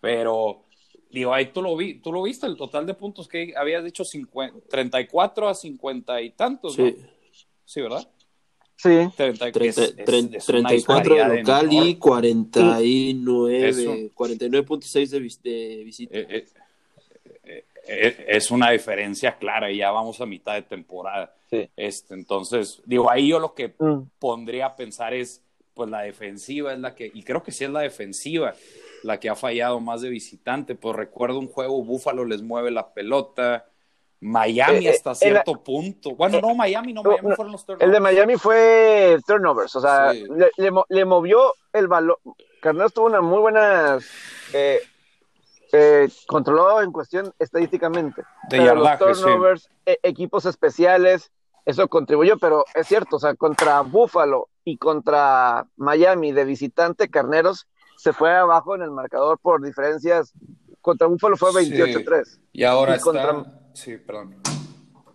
Pero, 0.00 0.62
digo, 1.10 1.34
ahí 1.34 1.46
tú 1.46 1.62
lo, 1.62 1.76
vi, 1.76 1.94
tú 1.94 2.12
lo 2.12 2.22
viste, 2.22 2.46
el 2.46 2.56
total 2.56 2.86
de 2.86 2.94
puntos 2.94 3.26
que 3.28 3.54
habías 3.56 3.84
dicho 3.84 4.04
50, 4.04 4.58
34 4.68 5.48
a 5.48 5.54
50 5.54 6.20
y 6.22 6.30
tantos, 6.30 6.78
¿no? 6.78 6.86
Sí. 6.86 6.96
Sí, 7.64 7.80
¿verdad? 7.80 8.06
Sí, 8.82 8.88
30, 9.16 9.52
Treinta- 9.52 9.60
es- 9.64 9.78
es- 9.78 9.96
tre- 10.06 10.36
es 10.36 10.48
una 10.48 10.68
34 10.68 11.14
de 11.16 11.38
local 11.40 11.72
y 11.72 11.76
enorme. 11.76 11.98
49, 11.98 13.68
Eso. 13.68 13.94
49.6 14.14 15.10
de, 15.10 15.18
vis- 15.20 15.42
de 15.42 15.82
visita. 15.84 16.18
Eh, 16.18 16.26
eh, 16.30 16.44
eh, 17.44 17.64
eh, 17.86 18.24
es 18.28 18.50
una 18.50 18.70
diferencia 18.70 19.36
clara 19.36 19.70
y 19.70 19.78
ya 19.78 19.90
vamos 19.90 20.20
a 20.20 20.26
mitad 20.26 20.54
de 20.54 20.62
temporada. 20.62 21.34
Sí. 21.50 21.68
Este, 21.76 22.14
entonces, 22.14 22.80
digo, 22.86 23.10
ahí 23.10 23.28
yo 23.28 23.38
lo 23.38 23.54
que 23.54 23.74
Mm. 23.78 24.02
pondría 24.18 24.66
a 24.66 24.76
pensar 24.76 25.12
es, 25.14 25.42
pues 25.74 25.90
la 25.90 26.02
defensiva 26.02 26.72
es 26.72 26.78
la 26.78 26.94
que, 26.94 27.10
y 27.12 27.22
creo 27.22 27.42
que 27.42 27.52
sí 27.52 27.64
es 27.64 27.70
la 27.70 27.80
defensiva 27.80 28.54
la 29.02 29.18
que 29.18 29.28
ha 29.30 29.34
fallado 29.34 29.80
más 29.80 30.02
de 30.02 30.10
visitante, 30.10 30.74
pues 30.74 30.94
recuerdo 30.94 31.38
un 31.38 31.48
juego, 31.48 31.82
Búfalo 31.82 32.24
les 32.24 32.42
mueve 32.42 32.70
la 32.70 32.92
pelota, 32.92 33.66
Miami 34.20 34.86
Eh, 34.86 34.90
eh, 34.90 34.92
hasta 34.94 35.14
cierto 35.14 35.62
punto, 35.62 36.14
bueno, 36.14 36.40
no, 36.40 36.54
Miami, 36.54 36.92
no, 36.92 37.02
Miami 37.02 37.28
no, 37.30 37.36
fueron 37.36 37.52
los 37.52 37.62
El 37.62 37.66
de 37.66 37.76
turnovers. 37.86 38.02
Miami 38.02 38.36
fue 38.36 39.18
turnovers, 39.26 39.76
o 39.76 39.80
sea, 39.80 40.12
Sí. 40.12 40.24
le, 40.36 40.50
le 40.56 40.70
mo- 40.70 40.84
le 40.88 41.04
movió 41.04 41.54
el 41.72 41.88
balón. 41.88 42.16
Carneros 42.60 42.92
tuvo 42.92 43.06
una 43.06 43.22
muy 43.22 43.38
buena. 43.40 43.98
Eh, 44.52 44.80
eh, 45.72 46.08
controló 46.26 46.82
en 46.82 46.92
cuestión 46.92 47.32
estadísticamente. 47.38 48.22
De 48.50 48.58
Pero 48.58 48.74
los 48.74 48.88
sí. 48.90 48.96
turnovers, 48.98 49.70
e- 49.86 49.98
equipos 50.02 50.44
especiales, 50.44 51.30
eso 51.64 51.88
contribuyó, 51.88 52.36
pero 52.38 52.64
es 52.74 52.86
cierto, 52.88 53.16
o 53.16 53.18
sea, 53.20 53.34
contra 53.36 53.80
Buffalo 53.82 54.48
y 54.64 54.76
contra 54.76 55.64
Miami 55.76 56.32
de 56.32 56.44
visitante, 56.44 57.08
Carneros 57.08 57.66
se 57.96 58.12
fue 58.12 58.34
abajo 58.34 58.74
en 58.74 58.82
el 58.82 58.90
marcador 58.90 59.38
por 59.38 59.62
diferencias. 59.64 60.32
Contra 60.82 61.06
Buffalo 61.06 61.36
fue 61.36 61.50
Sí. 61.52 61.70
28-3. 61.70 62.40
Y 62.52 62.64
ahora 62.64 62.92
y 62.92 62.94
está, 62.96 63.04
contra- 63.04 63.59
sí, 63.80 63.96
perdón. 63.96 64.36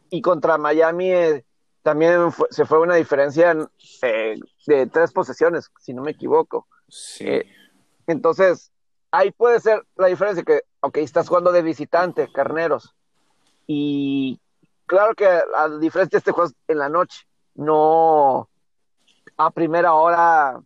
y 0.09 0.21
contra 0.21 0.57
Miami 0.57 1.11
eh, 1.11 1.45
también 1.81 2.31
fue- 2.31 2.47
se 2.51 2.65
fue 2.65 2.79
una 2.79 2.95
diferencia 2.95 3.55
eh, 4.01 4.35
de 4.67 4.87
tres 4.87 5.11
posesiones, 5.11 5.69
si 5.79 5.93
no 5.93 6.01
me 6.01 6.11
equivoco. 6.11 6.67
Sí. 6.87 7.25
Eh, 7.27 7.45
Entonces, 8.07 8.71
ahí 9.11 9.31
puede 9.31 9.59
ser 9.59 9.83
la 9.95 10.07
diferencia 10.07 10.43
que, 10.43 10.61
ok, 10.81 10.97
estás 10.97 11.27
jugando 11.27 11.51
de 11.51 11.61
visitante, 11.63 12.31
carneros. 12.31 12.93
Y 13.67 14.39
claro 14.85 15.15
que 15.15 15.25
a 15.27 15.69
diferencia 15.79 16.17
de 16.17 16.19
este 16.19 16.31
juego 16.31 16.51
en 16.67 16.77
la 16.77 16.89
noche, 16.89 17.25
no 17.55 18.47
a 19.37 19.49
primera 19.51 19.93
hora, 19.93 20.61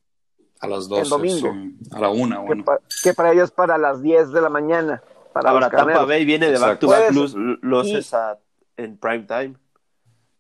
A 0.62 0.68
las 0.68 0.88
12, 0.90 1.10
domingo. 1.10 1.52
sí. 1.54 1.78
A 1.92 2.00
la 2.00 2.10
una, 2.10 2.40
que, 2.42 2.46
bueno. 2.46 2.66
pa- 2.66 2.80
que 3.04 3.14
para 3.14 3.32
ellos 3.32 3.52
para 3.52 3.78
las 3.78 4.02
10 4.02 4.32
de 4.32 4.42
la 4.42 4.50
mañana. 4.50 5.02
Para 5.42 5.54
Ahora 5.54 5.70
los. 5.70 5.94
Tampa 5.94 6.06
Bay 6.06 6.26
viene 6.26 6.48
de 6.48 6.54
Exacto. 6.54 6.88
back-to-back 6.88 7.14
Puedes- 7.14 7.34
los, 7.36 7.60
losses 7.64 8.12
y- 8.14 8.82
en 8.82 8.98
prime 8.98 9.24
time. 9.28 9.54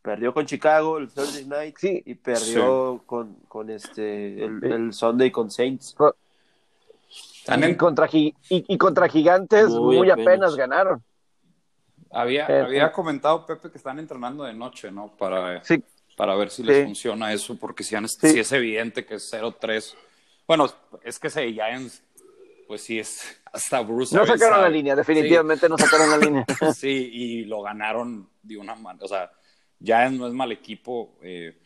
Perdió 0.01 0.33
con 0.33 0.45
Chicago 0.45 0.97
el 0.97 1.09
Thursday 1.09 1.45
night 1.45 1.75
Sí. 1.77 2.01
y 2.05 2.15
perdió 2.15 3.03
con, 3.05 3.35
con 3.47 3.69
este 3.69 4.43
el, 4.45 4.93
Sunday 4.93 5.29
con 5.29 5.51
Saints. 5.51 5.95
Están 7.39 7.69
Y 7.69 7.75
contra, 7.75 8.07
y, 8.11 8.33
y 8.49 8.77
contra 8.77 9.07
gigantes 9.09 9.69
Muy 9.69 9.97
muy, 9.97 10.09
apenas. 10.09 10.27
apenas. 10.27 10.55
ganaron. 10.55 11.03
había, 12.11 12.47
Eh, 12.47 12.61
había 12.61 12.85
eh. 12.87 12.91
comentado 12.91 13.45
Pepe 13.45 13.69
que 13.69 13.77
están 13.77 13.99
entrenando 13.99 14.43
de 14.43 14.53
noche, 14.53 14.91
¿no? 14.91 15.09
Para, 15.15 15.63
Sí, 15.63 15.83
para 16.17 16.33
ver 16.35 16.49
si 16.49 16.63
les 16.63 16.77
Sí. 16.77 16.83
funciona 16.85 17.31
eso, 17.33 17.55
porque 17.57 17.83
si, 17.83 17.95
han- 17.95 18.07
Sí. 18.07 18.29
si 18.29 18.39
es 18.39 18.51
evidente 18.51 19.05
que 19.05 19.15
es 19.15 19.29
0-3. 19.29 19.95
Bueno, 20.47 20.67
es 21.03 21.19
que 21.19 21.27
ese 21.27 21.51
Giants, 21.51 22.01
pues 22.69 22.83
sí 22.83 22.99
es 22.99 23.41
hasta 23.51 23.81
Bruce. 23.81 24.15
no 24.15 24.27
sacaron 24.27 24.61
la 24.61 24.69
línea, 24.69 24.95
definitivamente 24.95 25.67
no 25.67 25.75
sacaron 25.75 26.07
la 26.11 26.17
línea. 26.17 26.45
Sí, 26.75 27.09
y 27.11 27.45
lo 27.45 27.63
ganaron 27.63 28.29
de 28.43 28.57
una 28.57 28.75
manera. 28.75 29.03
O 29.05 29.07
sea, 29.07 29.31
Giants 29.83 30.19
no 30.19 30.27
es 30.27 30.33
mal 30.33 30.51
equipo. 30.51 31.17
eh, 31.23 31.57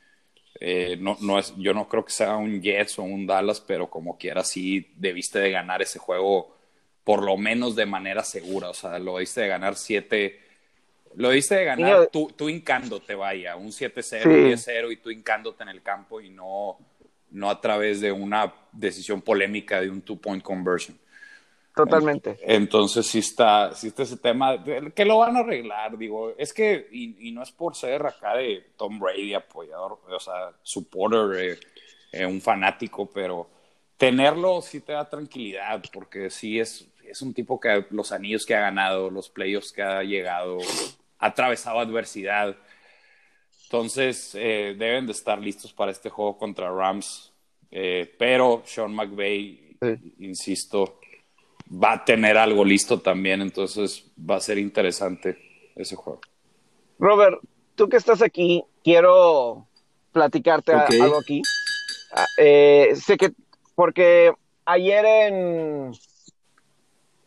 eh, 0.61 0.95
no, 0.97 1.17
no 1.19 1.39
es, 1.39 1.53
yo 1.57 1.73
no 1.73 1.89
creo 1.89 2.05
que 2.05 2.13
sea 2.13 2.37
un 2.37 2.61
Jets 2.61 2.97
o 2.99 3.03
un 3.03 3.27
Dallas, 3.27 3.59
pero 3.59 3.89
como 3.89 4.17
quiera, 4.17 4.45
sí 4.45 4.93
debiste 4.95 5.39
de 5.39 5.51
ganar 5.51 5.81
ese 5.81 5.99
juego 5.99 6.55
por 7.03 7.21
lo 7.21 7.35
menos 7.35 7.75
de 7.75 7.85
manera 7.85 8.23
segura. 8.23 8.69
O 8.69 8.73
sea, 8.73 8.97
lo 8.97 9.15
debiste 9.15 9.41
de 9.41 9.47
ganar 9.49 9.75
7. 9.75 10.39
Lo 11.15 11.29
debiste 11.29 11.55
de 11.55 11.65
ganar 11.65 12.07
tú, 12.07 12.31
tú 12.35 12.47
hincándote, 12.47 13.13
vaya, 13.13 13.57
un 13.57 13.71
7-0, 13.73 14.21
Sí. 14.23 14.29
un 14.29 14.45
10-0 14.51 14.91
y 14.93 14.97
tú 14.97 15.11
hincándote 15.11 15.63
en 15.63 15.69
el 15.69 15.81
campo 15.81 16.21
y 16.21 16.29
no, 16.29 16.77
no 17.33 17.49
a 17.49 17.59
través 17.59 17.99
de 17.99 18.11
una 18.11 18.53
decisión 18.71 19.21
polémica 19.21 19.81
de 19.81 19.89
un 19.89 20.01
two-point 20.01 20.41
conversion. 20.41 20.97
Totalmente. 21.75 22.37
Entonces 22.43 23.07
sí 23.07 23.19
está, 23.19 23.73
sí 23.73 23.87
está 23.87 24.03
ese 24.03 24.17
tema, 24.17 24.63
que 24.63 25.05
lo 25.05 25.17
van 25.17 25.35
a 25.35 25.39
arreglar, 25.39 25.97
digo, 25.97 26.33
es 26.37 26.53
que, 26.53 26.87
y, 26.91 27.27
y 27.27 27.31
no 27.31 27.41
es 27.41 27.51
por 27.51 27.75
ser 27.75 28.05
acá 28.05 28.35
de 28.35 28.63
Tom 28.77 28.99
Brady 28.99 29.33
apoyador, 29.33 29.99
o 30.07 30.19
sea, 30.19 30.51
supporter, 30.61 31.53
eh, 31.53 31.59
eh, 32.11 32.25
un 32.27 32.39
fanático, 32.41 33.09
pero 33.11 33.49
tenerlo 33.97 34.61
sí 34.61 34.81
te 34.81 34.93
da 34.93 35.09
tranquilidad, 35.09 35.83
porque 35.91 36.29
sí 36.29 36.59
es, 36.59 36.87
es 37.03 37.23
un 37.23 37.33
tipo 37.33 37.59
que 37.59 37.87
los 37.89 38.11
anillos 38.11 38.45
que 38.45 38.55
ha 38.55 38.61
ganado, 38.61 39.09
los 39.09 39.29
playoffs 39.29 39.71
que 39.71 39.81
ha 39.81 40.03
llegado, 40.03 40.59
ha 41.17 41.25
atravesado 41.25 41.79
adversidad, 41.79 42.55
entonces 43.73 44.35
eh, 44.35 44.75
deben 44.77 45.07
de 45.07 45.13
estar 45.13 45.39
listos 45.39 45.73
para 45.73 45.89
este 45.89 46.11
juego 46.11 46.37
contra 46.37 46.69
Rams, 46.69 47.33
eh, 47.71 48.13
pero 48.19 48.61
Sean 48.65 48.93
McVay, 48.93 49.77
Sí. 49.81 50.13
insisto, 50.19 50.99
va 51.67 51.93
a 51.93 52.05
tener 52.05 52.37
algo 52.37 52.63
listo 52.63 53.01
también, 53.01 53.41
entonces 53.41 54.05
va 54.17 54.35
a 54.35 54.39
ser 54.39 54.59
interesante 54.59 55.71
ese 55.75 55.95
juego. 55.95 56.21
Robert, 56.99 57.39
tú 57.73 57.89
que 57.89 57.97
estás 57.97 58.21
aquí, 58.21 58.63
quiero 58.83 59.65
platicarte 60.11 60.73
algo 60.73 61.17
aquí. 61.17 61.41
Ah, 62.11 62.27
eh, 62.37 62.93
sé 62.95 63.17
que, 63.17 63.31
porque 63.73 64.33
ayer 64.65 65.03
en, 65.03 65.91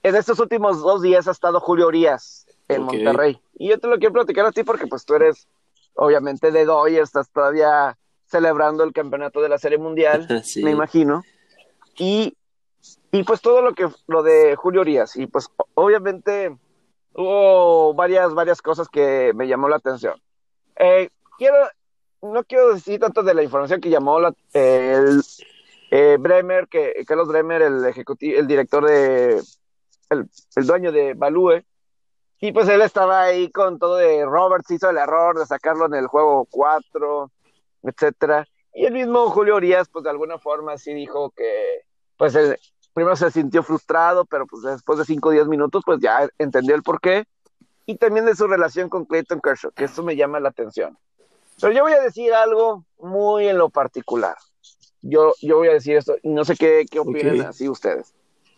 en 0.05 0.15
estos 0.15 0.39
últimos 0.39 0.81
dos 0.81 1.03
días 1.03 1.27
ha 1.27 1.33
estado 1.33 1.59
Julio 1.59 1.89
Urias 1.89 2.47
en. 2.69 2.83
Monterrey. 2.83 3.41
Y 3.59 3.69
yo 3.69 3.81
te 3.81 3.89
lo 3.89 3.99
quiero 3.99 4.13
platicar 4.13 4.47
a 4.47 4.53
ti 4.53 4.63
porque 4.63 4.87
pues 4.87 5.05
tú 5.05 5.15
eres, 5.15 5.49
obviamente, 5.97 6.51
de 6.51 6.65
Doy, 6.65 6.97
estás 6.97 7.31
todavía 7.31 7.97
celebrando 8.27 8.85
el 8.85 8.93
campeonato 8.93 9.41
de 9.41 9.49
la 9.49 9.59
Serie 9.59 9.79
Mundial, 9.79 10.27
Sí. 10.45 10.63
me 10.63 10.71
imagino. 10.71 11.23
Y, 11.99 12.37
y 13.13 13.23
pues 13.25 13.41
todo 13.41 13.63
lo 13.63 13.75
que, 13.75 13.89
lo 14.07 14.23
de 14.23 14.55
Julio 14.57 14.83
Urias. 14.83 15.17
Y 15.17 15.27
pues 15.27 15.49
obviamente 15.75 16.57
hubo 17.15 17.95
varias, 17.95 18.35
varias 18.35 18.61
cosas 18.61 18.89
que 18.89 19.33
me 19.35 19.49
llamó 19.49 19.69
la 19.69 19.77
atención. 19.77 20.21
Eh, 20.77 21.09
quiero, 21.39 21.57
no 22.23 22.45
quiero 22.45 22.75
decir 22.75 23.01
tanto 23.01 23.23
de 23.23 23.35
la 23.35 23.43
información 23.43 23.81
que 23.81 23.89
llamó 23.91 24.21
la, 24.21 24.35
eh, 24.53 24.95
el 24.99 25.23
eh, 25.91 26.17
Bremer, 26.21 26.69
que 26.69 27.05
Carlos 27.07 27.29
Bremer, 27.29 27.63
el 27.63 27.85
ejecutivo, 27.87 28.39
el 28.39 28.47
director 28.47 28.85
de, 28.85 29.43
el, 30.11 30.29
el 30.57 30.67
dueño 30.67 30.93
de 30.93 31.15
Balúe, 31.15 31.63
y 32.41 32.53
pues 32.53 32.69
él 32.69 32.83
estaba 32.83 33.23
ahí 33.23 33.51
con 33.51 33.79
todo 33.79 33.97
de 33.97 34.25
Roberts 34.25 34.71
hizo 34.71 34.91
el 34.91 34.99
error 34.99 35.39
de 35.39 35.47
sacarlo 35.47 35.87
en 35.87 35.95
el 35.95 36.07
juego 36.07 36.47
4, 36.51 37.31
etcétera. 37.83 38.47
Y 38.75 38.85
el 38.85 38.93
mismo 38.93 39.31
Julio 39.31 39.57
Urias, 39.57 39.89
pues 39.91 40.05
de 40.05 40.11
alguna 40.11 40.39
forma 40.39 40.77
sí 40.77 40.93
dijo 40.93 41.31
que, 41.31 41.83
pues 42.19 42.35
él 42.35 42.59
primero 42.93 43.17
se 43.17 43.31
sintió 43.31 43.63
frustrado, 43.63 44.25
pero 44.25 44.47
pues 44.47 44.63
después 44.63 44.99
de 44.99 45.05
5 45.05 45.29
o 45.29 45.33
10 45.33 45.49
minutos, 45.49 45.83
pues 45.85 46.01
ya 46.01 46.29
entendió 46.39 46.75
el 46.75 46.83
porqué. 46.83 47.25
Y 47.87 47.97
también 47.97 48.27
de 48.27 48.35
su 48.35 48.47
relación 48.47 48.89
con 48.89 49.05
Clayton 49.05 49.41
Kershaw, 49.41 49.71
que 49.71 49.85
eso 49.85 50.03
me 50.03 50.17
llama 50.17 50.41
la 50.41 50.49
atención. 50.49 50.99
Pero 51.61 51.73
yo 51.73 51.83
voy 51.83 51.93
a 51.93 52.01
decir 52.01 52.35
algo 52.35 52.85
muy 52.99 53.49
en 53.49 53.59
lo 53.59 53.71
particular. 53.71 54.37
Yo, 55.03 55.35
yo 55.41 55.59
voy 55.59 55.69
a 55.69 55.75
decir 55.75 55.97
esto, 55.97 56.17
y 56.23 56.31
no 56.31 56.45
sé 56.45 56.57
qué, 56.57 56.85
qué 56.91 56.99
opinan 56.99 57.43
así 57.43 57.69
ustedes. 57.69 58.13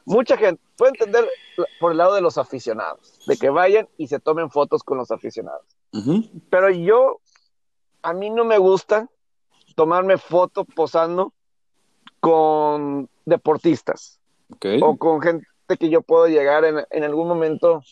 Mucha 0.08 0.36
gente 0.36 0.62
puede 0.76 0.92
entender 0.92 1.28
por 1.80 1.92
el 1.92 1.98
lado 1.98 2.14
de 2.14 2.20
los 2.20 2.38
aficionados, 2.38 3.20
de 3.26 3.36
que 3.36 3.50
vayan 3.50 3.88
y 3.96 4.08
se 4.08 4.18
tomen 4.18 4.50
fotos 4.50 4.82
con 4.82 4.98
los 4.98 5.10
aficionados. 5.10 5.66
Pero 6.50 6.70
yo, 6.70 7.20
a 8.02 8.12
mí 8.12 8.30
no 8.30 8.44
me 8.44 8.58
gusta 8.58 9.08
tomarme 9.74 10.18
foto 10.18 10.64
posando 10.64 11.32
con 12.20 13.08
deportistas 13.24 14.18
Okay. 14.50 14.80
o 14.82 14.96
con 14.96 15.20
gente 15.20 15.44
que 15.78 15.90
yo 15.90 16.00
puedo 16.00 16.26
llegar 16.26 16.64
en, 16.64 16.82
en 16.88 17.04
algún 17.04 17.28
momento 17.28 17.82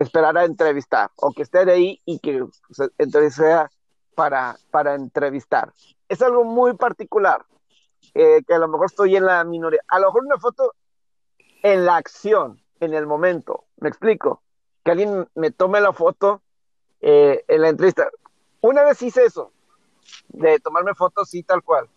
esperar 0.00 0.36
a 0.36 0.44
entrevistar 0.44 1.10
o 1.16 1.30
que 1.30 1.42
esté 1.42 1.58
ahí 1.70 2.00
y 2.04 2.18
que 2.18 2.44
se, 2.70 2.88
entonces 2.98 3.34
sea 3.34 3.70
para, 4.16 4.56
para 4.70 4.94
entrevistar. 4.94 5.72
Es 6.08 6.20
algo 6.22 6.44
muy 6.44 6.74
particular, 6.74 7.44
eh, 8.14 8.42
que 8.46 8.54
a 8.54 8.58
lo 8.58 8.66
mejor 8.66 8.86
estoy 8.86 9.14
en 9.16 9.26
la 9.26 9.44
minoría. 9.44 9.80
A 9.88 10.00
lo 10.00 10.06
mejor 10.06 10.24
una 10.24 10.38
foto 10.38 10.74
en 11.62 11.84
la 11.84 11.96
acción, 11.96 12.60
en 12.80 12.94
el 12.94 13.06
momento. 13.06 13.64
¿Me 13.78 13.88
explico? 13.88 14.42
Que 14.84 14.92
alguien 14.92 15.28
me 15.34 15.50
tome 15.50 15.80
la 15.80 15.92
foto 15.92 16.42
eh, 17.00 17.44
en 17.48 17.62
la 17.62 17.68
entrevista. 17.68 18.08
Una 18.60 18.84
vez 18.84 19.00
hice 19.02 19.24
eso, 19.24 19.52
de 20.28 20.58
tomarme 20.60 20.94
fotos, 20.94 21.28
sí, 21.30 21.42
tal 21.42 21.62
cual, 21.62 21.88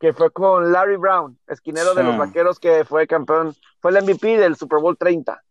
que 0.00 0.12
fue 0.12 0.30
con 0.30 0.72
Larry 0.72 0.96
Brown, 0.96 1.38
esquinero 1.48 1.94
de 1.94 2.02
los 2.02 2.16
vaqueros 2.18 2.58
que 2.58 2.84
fue 2.84 3.06
campeón, 3.06 3.54
fue 3.80 3.90
el 3.92 4.02
MVP 4.04 4.36
del 4.38 4.56
Super 4.56 4.80
Bowl 4.80 4.96
30. 4.96 5.42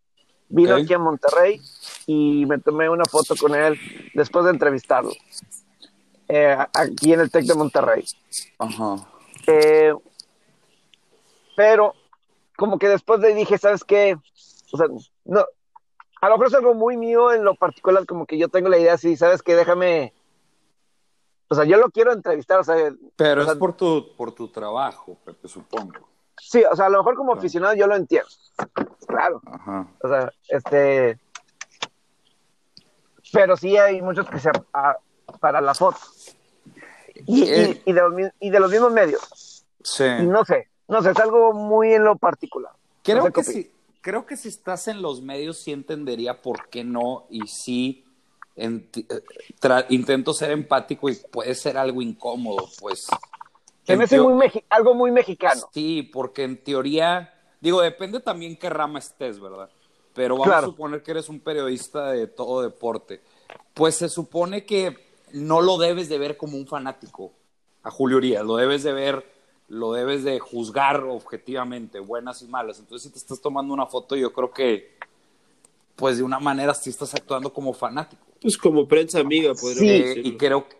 Vino 0.49 0.76
aquí 0.76 0.93
a 0.93 0.99
Monterrey 0.99 1.62
y 2.07 2.45
me 2.45 2.57
tomé 2.59 2.89
una 2.89 3.05
foto 3.05 3.36
con 3.39 3.55
él 3.55 3.80
después 4.14 4.43
de 4.45 4.51
entrevistarlo. 4.51 5.12
eh, 6.28 6.57
aquí 6.74 7.14
en 7.14 7.22
el 7.22 7.32
Tec 7.32 7.45
de 7.45 7.55
Monterrey. 7.55 8.05
Ajá. 8.59 8.95
Eh, 9.47 9.93
pero 11.55 11.93
como 12.62 12.78
que 12.78 12.88
después 12.88 13.20
de 13.22 13.34
dije, 13.34 13.57
¿sabes 13.57 13.84
qué? 13.84 14.16
O 14.72 14.78
sea, 14.78 14.86
no, 15.26 15.39
a 16.22 16.30
lo 16.30 16.36
mejor 16.36 16.47
es 16.47 16.53
algo 16.53 16.76
muy 16.76 16.95
mío 16.95 17.34
en 17.34 17.43
lo 17.43 17.55
particular, 17.55 18.05
como 18.05 18.28
que 18.28 18.38
yo 18.38 18.49
tengo 18.49 18.70
la 18.70 18.78
idea 18.78 18.93
así, 18.93 19.18
¿sabes 19.18 19.41
qué? 19.41 19.55
Déjame, 19.55 20.14
o 21.49 21.55
sea, 21.55 21.66
yo 21.66 21.78
lo 21.78 21.89
quiero 21.89 22.14
entrevistar, 22.14 22.59
o 22.59 22.64
sea, 22.64 22.76
Pero 23.16 23.41
o 23.41 23.43
sea, 23.45 23.53
es 23.53 23.59
por 23.59 23.74
tu, 23.74 24.16
por 24.16 24.32
tu 24.34 24.47
trabajo, 24.49 25.18
Pepe, 25.26 25.47
supongo. 25.47 26.07
sí, 26.39 26.64
o 26.72 26.76
sea, 26.76 26.86
a 26.86 26.89
lo 26.89 26.99
mejor 26.99 27.16
como 27.16 27.34
aficionado 27.34 27.74
yo 27.74 27.88
lo 27.88 27.95
entiendo, 27.95 28.30
claro, 29.07 29.41
Ajá. 29.51 29.88
o 30.03 30.07
sea, 30.07 30.32
este, 30.49 31.20
pero 33.34 33.57
sí 33.57 33.78
hay 33.78 34.01
muchos 34.01 34.30
que 34.30 34.39
se, 34.39 34.49
a- 34.74 34.97
para 35.39 35.62
la 35.62 35.74
foto. 35.74 35.97
Y, 37.26 37.43
y- 37.43 37.49
Eh. 37.49 37.82
y 37.86 37.93
de 37.93 38.01
los, 38.01 38.14
y 38.39 38.49
de 38.49 38.59
los 38.59 38.72
mismos 38.72 38.91
medios. 38.91 39.66
Sí. 39.84 40.03
Y 40.05 40.26
no 40.28 40.43
sé, 40.45 40.70
no 40.92 41.02
sé, 41.02 41.12
es 41.12 41.18
algo 41.20 41.54
muy 41.54 41.94
en 41.94 42.04
lo 42.04 42.18
particular. 42.18 42.74
Creo 43.02 43.24
No 43.26 43.32
que 43.32 43.44
si, 43.44 43.72
creo 44.02 44.26
que 44.26 44.36
si 44.38 44.50
estás 44.50 44.88
en 44.88 45.02
los 45.02 45.22
medios 45.22 45.58
sí 45.58 45.72
entendería 45.72 46.42
por 46.42 46.70
qué 46.70 46.84
no 46.84 47.26
y 47.30 47.48
sí 47.48 48.06
eh, 48.58 48.88
intento 49.89 50.34
ser 50.34 50.52
empático 50.52 51.10
y 51.10 51.16
puede 51.16 51.56
ser 51.56 51.78
algo 51.78 52.02
incómodo, 52.02 52.68
pues. 52.80 53.08
Se 53.84 53.96
me 53.96 54.04
hace 54.04 54.20
muy 54.20 54.64
algo 54.70 54.94
muy 54.94 55.12
mexicano. 55.12 55.62
Sí, 55.74 56.04
porque 56.04 56.44
en 56.44 56.64
teoría, 56.64 57.34
digo, 57.60 57.82
depende 57.82 58.20
también 58.20 58.58
qué 58.58 58.70
rama 58.70 59.00
estés, 59.00 59.39
¿verdad? 59.39 59.70
Pero 60.14 60.36
vamos 60.36 60.48
Claro. 60.48 60.68
a 60.68 60.70
suponer 60.70 61.02
que 61.02 61.12
eres 61.12 61.30
un 61.30 61.39
periodista 61.39 62.12
de 62.12 62.28
todo 62.28 62.62
deporte. 62.62 63.22
Pues 63.74 63.96
se 63.96 64.10
supone 64.10 64.66
que 64.66 64.98
no 65.32 65.62
lo 65.62 65.78
debes 65.78 66.10
de 66.10 66.18
ver 66.18 66.36
como 66.36 66.58
un 66.58 66.68
fanático 66.68 67.32
a 67.84 67.89
Julio 67.89 68.18
Urias, 68.18 68.44
lo 68.46 68.58
debes 68.58 68.84
de 68.84 68.92
ver, 68.94 69.26
lo 69.74 69.93
debes 69.93 70.24
de 70.26 70.38
juzgar 70.39 71.01
objetivamente, 71.03 71.99
buenas 71.99 72.41
y 72.41 72.47
malas. 72.47 72.80
Entonces, 72.80 73.03
si 73.07 73.13
te 73.13 73.19
estás 73.19 73.39
tomando 73.41 73.74
una 73.74 73.86
foto, 73.86 74.17
yo 74.17 74.34
creo 74.34 74.51
que, 74.51 74.97
pues 75.95 76.17
de 76.17 76.24
una 76.24 76.39
manera 76.39 76.74
sí 76.74 76.89
estás 76.89 77.13
actuando 77.15 77.53
como 77.53 77.72
fanático. 77.74 78.22
Pues 78.41 78.57
como 78.57 78.86
prensa 78.86 79.19
amiga, 79.19 79.53
podríamos 79.53 79.78
Sí, 79.80 79.88
decirlo. 80.03 80.28
y 80.30 80.38
creo 80.38 80.67
que 80.67 80.76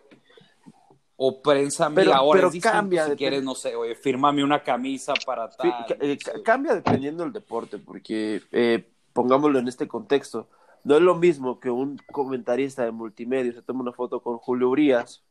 o 1.16 1.40
prensa 1.40 1.86
amiga, 1.86 2.02
Pero- 2.02 2.14
ahora 2.14 2.38
pero 2.38 2.46
es 2.48 2.52
distinto 2.54 2.76
cambia, 2.76 3.06
si 3.06 3.16
quieres, 3.16 3.42
no 3.44 3.54
sé, 3.54 3.76
oye, 3.76 3.94
fírmame 3.94 4.42
una 4.44 4.62
camisa 4.62 5.14
para 5.24 5.48
tal. 5.48 5.86
eh, 5.88 5.96
no 6.00 6.06
sé. 6.06 6.18
ca- 6.18 6.42
cambia 6.42 6.74
dependiendo 6.74 7.22
del 7.22 7.32
deporte, 7.32 7.78
porque 7.78 8.42
eh, 8.50 8.88
pongámoslo 9.12 9.58
en 9.60 9.68
este 9.68 9.86
contexto, 9.88 10.48
no 10.84 10.96
es 10.96 11.00
lo 11.02 11.14
mismo 11.14 11.60
que 11.60 11.70
un 11.70 11.96
comentarista 12.10 12.84
de 12.84 12.90
multimedia 12.90 13.52
se 13.52 13.62
tome 13.62 13.80
una 13.80 13.92
foto 13.92 14.20
con 14.20 14.36
Julio 14.38 14.68
Urias 14.68 15.22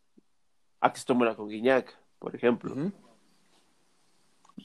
a 0.79 0.93
que 0.93 0.99
se 0.99 1.05
tome 1.05 1.23
una 1.23 1.35
con 1.35 1.49
Guiñac, 1.49 1.93
por 2.19 2.35
ejemplo. 2.35 2.73
Lo, 2.73 2.85
co- 2.85 3.10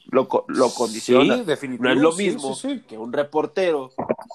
lo 0.07 0.29
condiciona. 0.29 1.37
Sí, 1.39 1.43
definitivo, 1.45 1.85
no 1.85 1.91
es 1.91 1.99
lo 1.99 2.13
mismo 2.13 2.55
sí, 2.55 2.77
sí. 2.77 2.81
que 2.89 2.97
un 2.99 3.13
reportero 3.13 3.91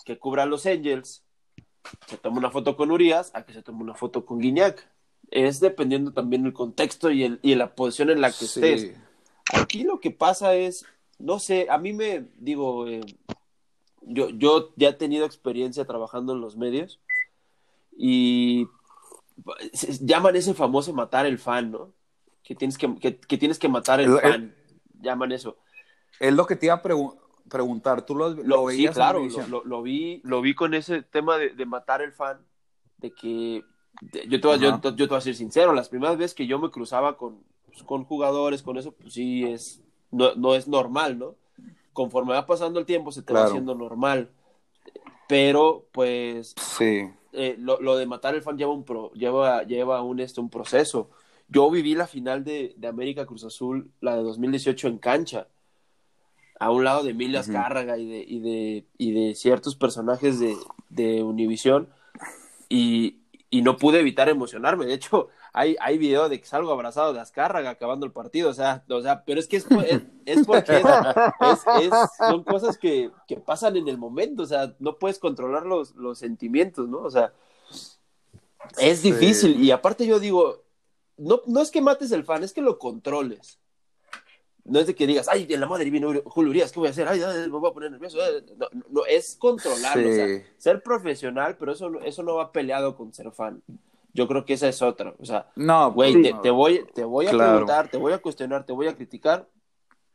que 0.05 0.17
cubra 0.17 0.43
a 0.43 0.45
los 0.45 0.65
Angels 0.65 1.23
se 2.07 2.17
tome 2.17 2.37
una 2.37 2.51
foto 2.51 2.75
con 2.75 2.91
Urias 2.91 3.31
a 3.33 3.43
que 3.43 3.53
se 3.53 3.63
tome 3.63 3.81
una 3.81 3.95
foto 3.95 4.25
con 4.25 4.39
Guiñac. 4.39 4.87
Es 5.29 5.59
dependiendo 5.61 6.11
también 6.11 6.43
del 6.43 6.51
contexto 6.53 7.09
y, 7.09 7.23
el, 7.23 7.39
y 7.41 7.55
la 7.55 7.73
posición 7.73 8.09
en 8.09 8.19
la 8.19 8.31
que 8.31 8.45
estés. 8.45 8.91
Aquí 9.53 9.83
lo 9.83 9.99
que 9.99 10.11
pasa 10.11 10.55
es, 10.55 10.85
no 11.19 11.39
sé, 11.39 11.67
a 11.69 11.77
mí 11.77 11.93
me 11.93 12.25
digo, 12.37 12.87
eh, 12.87 13.01
yo, 14.01 14.29
yo 14.29 14.73
ya 14.75 14.89
he 14.89 14.93
tenido 14.93 15.25
experiencia 15.25 15.85
trabajando 15.85 16.33
en 16.33 16.41
los 16.41 16.57
medios 16.57 16.99
y 17.97 18.67
llaman 20.01 20.35
ese 20.35 20.53
famoso 20.53 20.91
matar 20.93 21.25
el 21.25 21.39
fan, 21.39 21.71
¿no? 21.71 21.93
Que 22.43 22.53
tienes 22.53 22.77
que, 22.77 22.93
que, 22.97 23.17
que 23.17 23.37
tienes 23.37 23.57
que 23.57 23.69
matar 23.69 24.01
el 24.01 24.11
El- 24.11 24.19
fan, 24.19 24.55
llaman 24.99 25.31
eso. 25.31 25.57
Es 26.21 26.33
lo 26.33 26.45
que 26.45 26.55
te 26.55 26.67
iba 26.67 26.75
a 26.75 26.83
pregu- 26.83 27.15
preguntar. 27.49 28.05
¿Tú 28.05 28.15
lo, 28.15 28.29
lo 28.29 28.43
Lo, 28.43 28.59
sí, 28.69 28.77
veías 28.77 28.91
en 28.91 28.93
claro, 28.93 29.21
lo, 29.65 29.81
vi, 29.81 30.21
lo 30.23 30.39
vi 30.41 30.53
con 30.53 30.73
ese 30.73 31.01
tema 31.01 31.37
de, 31.37 31.49
de 31.49 31.65
matar 31.65 32.01
el 32.01 32.11
fan, 32.13 32.37
de 32.97 33.11
que 33.11 33.63
de- 34.01 34.27
yo 34.27 34.39
te, 34.39 34.47
voy, 34.47 34.57
a- 34.57 34.59
yo, 34.59 34.95
yo 34.95 35.05
te 35.05 35.07
voy 35.07 35.17
a 35.17 35.21
ser 35.21 35.35
sincero, 35.35 35.73
las 35.73 35.89
primeras 35.89 36.17
veces 36.17 36.35
que 36.35 36.45
yo 36.47 36.59
me 36.59 36.69
cruzaba 36.69 37.17
con, 37.17 37.39
pues, 37.65 37.81
con 37.83 38.03
jugadores, 38.05 38.61
con 38.61 38.77
eso, 38.77 38.91
pues 38.91 39.13
sí 39.13 39.43
es, 39.43 39.81
no, 40.11 40.35
no 40.35 40.53
es 40.55 40.67
normal, 40.67 41.17
¿no? 41.17 41.35
Conforme 41.93 42.33
va 42.33 42.45
pasando 42.45 42.79
el 42.79 42.85
tiempo 42.85 43.11
se 43.11 43.21
te 43.23 43.33
va 43.33 43.39
haciendo 43.45 43.73
normal, 43.75 44.29
pero 45.27 45.87
pues 45.91 46.53
Sí. 46.57 47.09
eh, 47.33 47.55
lo, 47.59 47.81
lo 47.81 47.95
de 47.97 48.05
matar 48.05 48.35
el 48.35 48.41
fan 48.41 48.57
lleva 48.57 48.71
un 48.73 48.83
pro- 48.83 49.11
lleva, 49.13 49.63
lleva 49.63 50.01
un, 50.01 50.19
este, 50.19 50.39
un 50.41 50.49
proceso. 50.49 51.09
Yo 51.47 51.69
viví 51.69 51.95
la 51.95 52.07
final 52.07 52.43
de, 52.43 52.73
de 52.77 52.87
América 52.87 53.25
Cruz 53.25 53.43
Azul, 53.43 53.91
la 53.99 54.15
de 54.15 54.23
2018 54.23 54.87
en 54.87 54.97
cancha, 54.99 55.47
a 56.61 56.69
un 56.69 56.83
lado 56.83 57.01
de 57.03 57.09
Emilia 57.09 57.41
Ujú. 57.41 57.49
Azcárraga 57.49 57.97
y 57.97 58.05
de, 58.07 58.23
y 58.27 58.39
de, 58.39 58.85
y 58.99 59.11
de 59.13 59.33
ciertos 59.33 59.75
personajes 59.75 60.39
de, 60.39 60.55
de 60.89 61.23
Univisión, 61.23 61.89
y, 62.69 63.17
y 63.49 63.63
no 63.63 63.77
pude 63.77 63.99
evitar 63.99 64.29
emocionarme. 64.29 64.85
De 64.85 64.93
hecho, 64.93 65.29
hay, 65.53 65.75
hay 65.81 65.97
video 65.97 66.29
de 66.29 66.39
que 66.39 66.45
salgo 66.45 66.71
abrazado 66.71 67.13
de 67.13 67.19
Azcárraga 67.19 67.71
acabando 67.71 68.05
el 68.05 68.11
partido, 68.11 68.51
o 68.51 68.53
sea, 68.53 68.83
o 68.89 69.01
sea 69.01 69.25
pero 69.25 69.39
es 69.39 69.47
que 69.47 69.57
es, 69.57 69.65
es, 69.87 70.01
es 70.27 70.45
porque 70.45 70.83
es- 71.81 71.93
son 72.29 72.43
cosas 72.43 72.77
que, 72.77 73.09
que 73.27 73.37
pasan 73.37 73.75
en 73.75 73.87
el 73.87 73.97
momento, 73.97 74.43
o 74.43 74.45
sea, 74.45 74.75
no 74.77 74.97
puedes 74.99 75.17
controlar 75.17 75.65
los, 75.65 75.95
los 75.95 76.19
sentimientos, 76.19 76.87
¿no? 76.87 76.99
O 76.99 77.09
sea, 77.09 77.33
es 78.77 78.99
Sí. 78.99 79.11
difícil. 79.11 79.59
Y 79.63 79.71
aparte 79.71 80.05
yo 80.05 80.19
digo, 80.19 80.61
no, 81.17 81.41
no 81.47 81.59
es 81.61 81.71
que 81.71 81.81
mates 81.81 82.11
el 82.11 82.23
fan, 82.23 82.43
es 82.43 82.53
que 82.53 82.61
lo 82.61 82.77
controles. 82.77 83.57
No 84.63 84.79
es 84.79 84.87
de 84.87 84.93
que 84.95 85.07
digas, 85.07 85.27
ay, 85.27 85.45
de 85.45 85.57
la 85.57 85.65
madre 85.67 85.89
viene 85.89 86.05
Uri- 86.07 86.21
Julio 86.25 86.51
Urias, 86.51 86.71
¿qué 86.71 86.79
voy 86.79 86.87
a 86.87 86.91
hacer? 86.91 87.07
Ay, 87.07 87.21
ay, 87.21 87.39
me 87.49 87.57
voy 87.57 87.69
a 87.69 87.73
poner 87.73 87.91
nervioso. 87.91 88.19
eh". 88.23 88.43
No, 88.57 88.67
no, 88.71 88.83
no, 88.89 89.05
es 89.07 89.35
controlarlo, 89.39 90.07
o 90.09 90.13
sea, 90.13 90.27
Sí. 90.27 90.43
ser 90.57 90.83
profesional, 90.83 91.57
pero 91.57 91.71
eso, 91.71 91.89
no- 91.89 91.99
eso 92.01 92.21
no 92.23 92.35
va 92.35 92.51
peleado 92.51 92.95
con 92.95 93.11
ser 93.13 93.31
fan. 93.31 93.61
Yo 94.13 94.27
creo 94.27 94.45
que 94.45 94.53
esa 94.53 94.67
es 94.67 94.81
otra. 94.81 95.13
O 95.19 95.25
sea, 95.25 95.49
No, 95.55 95.91
güey, 95.93 96.13
pues, 96.13 96.23
te, 96.23 96.31
no. 96.33 96.41
te 96.41 96.49
voy, 96.51 96.85
te 96.93 97.03
voy 97.03 97.27
a 97.27 97.31
Claro. 97.31 97.51
preguntar, 97.51 97.89
te 97.89 97.97
voy 97.97 98.13
a 98.13 98.19
cuestionar, 98.19 98.65
te 98.65 98.73
voy 98.73 98.87
a 98.87 98.95
criticar, 98.95 99.47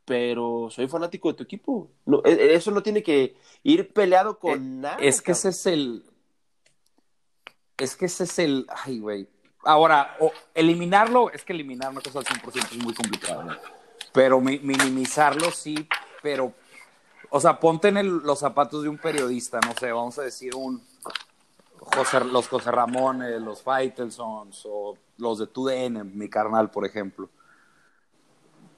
pero 0.04 0.68
soy 0.70 0.86
fanático 0.86 1.28
de 1.28 1.34
tu 1.38 1.42
equipo. 1.42 1.90
No, 2.04 2.22
e- 2.24 2.54
eso 2.54 2.70
no 2.70 2.82
tiene 2.82 3.02
que 3.02 3.36
ir 3.64 3.92
peleado 3.92 4.38
con 4.38 4.80
nada. 4.82 4.98
Es 5.00 5.20
que 5.22 5.32
ese 5.32 5.48
es 5.48 5.66
el. 5.66 6.04
Es 7.78 7.96
que 7.96 8.06
ese 8.06 8.24
es 8.24 8.38
el. 8.38 8.66
Ay, 8.84 9.00
güey. 9.00 9.28
Ahora, 9.64 10.16
o- 10.20 10.30
eliminarlo, 10.54 11.30
es 11.30 11.44
que 11.44 11.52
eliminar 11.52 11.90
una 11.90 12.00
cosa 12.00 12.20
al 12.20 12.24
100% 12.24 12.76
es 12.76 12.84
muy 12.84 12.94
complicado. 12.94 13.42
¿no? 13.42 13.56
Pero 14.16 14.40
mi- 14.40 14.58
minimizarlo 14.58 15.52
sí, 15.52 15.86
pero. 16.22 16.52
O 17.30 17.38
sea, 17.40 17.60
ponte 17.60 17.88
en 17.88 17.98
el- 17.98 18.18
los 18.18 18.38
zapatos 18.40 18.82
de 18.82 18.88
un 18.88 18.98
periodista, 18.98 19.60
no 19.60 19.74
sé, 19.78 19.92
vamos 19.92 20.18
a 20.18 20.22
decir 20.22 20.54
un. 20.56 20.82
José, 21.78 22.24
los 22.24 22.48
José 22.48 22.70
Ramones, 22.72 23.40
los 23.40 23.62
Faitelsons 23.62 24.62
o 24.68 24.96
los 25.18 25.38
de 25.38 25.46
TUDN, 25.46 26.02
mi 26.04 26.28
carnal, 26.28 26.70
por 26.70 26.84
ejemplo. 26.84 27.28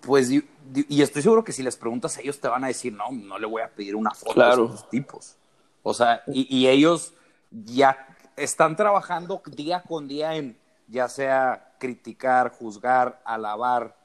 Pues, 0.01 0.30
y, 0.30 0.47
y 0.89 1.03
estoy 1.03 1.22
seguro 1.22 1.43
que 1.45 1.53
si 1.53 1.62
les 1.62 1.76
preguntas 1.76 2.16
a 2.16 2.20
ellos 2.20 2.41
te 2.41 2.49
van 2.49 2.64
a 2.64 2.68
decir, 2.68 2.93
no, 2.93 3.11
no 3.11 3.39
le 3.39 3.47
voy 3.47 3.62
a 3.62 3.68
pedir 3.68 3.97
una 3.97 4.11
foto 4.12 4.32
Claro. 4.34 4.64
a 4.64 4.66
esos 4.74 4.89
tipos. 4.91 5.36
O 5.82 5.95
sea, 5.95 6.22
y, 6.26 6.55
y 6.55 6.68
ellos 6.68 7.14
ya 7.51 8.07
están 8.36 8.76
trabajando 8.76 9.43
día 9.47 9.82
con 9.82 10.07
día 10.09 10.34
en 10.36 10.59
ya 10.86 11.09
sea 11.09 11.74
criticar, 11.78 12.51
juzgar, 12.53 13.20
alabar, 13.24 13.97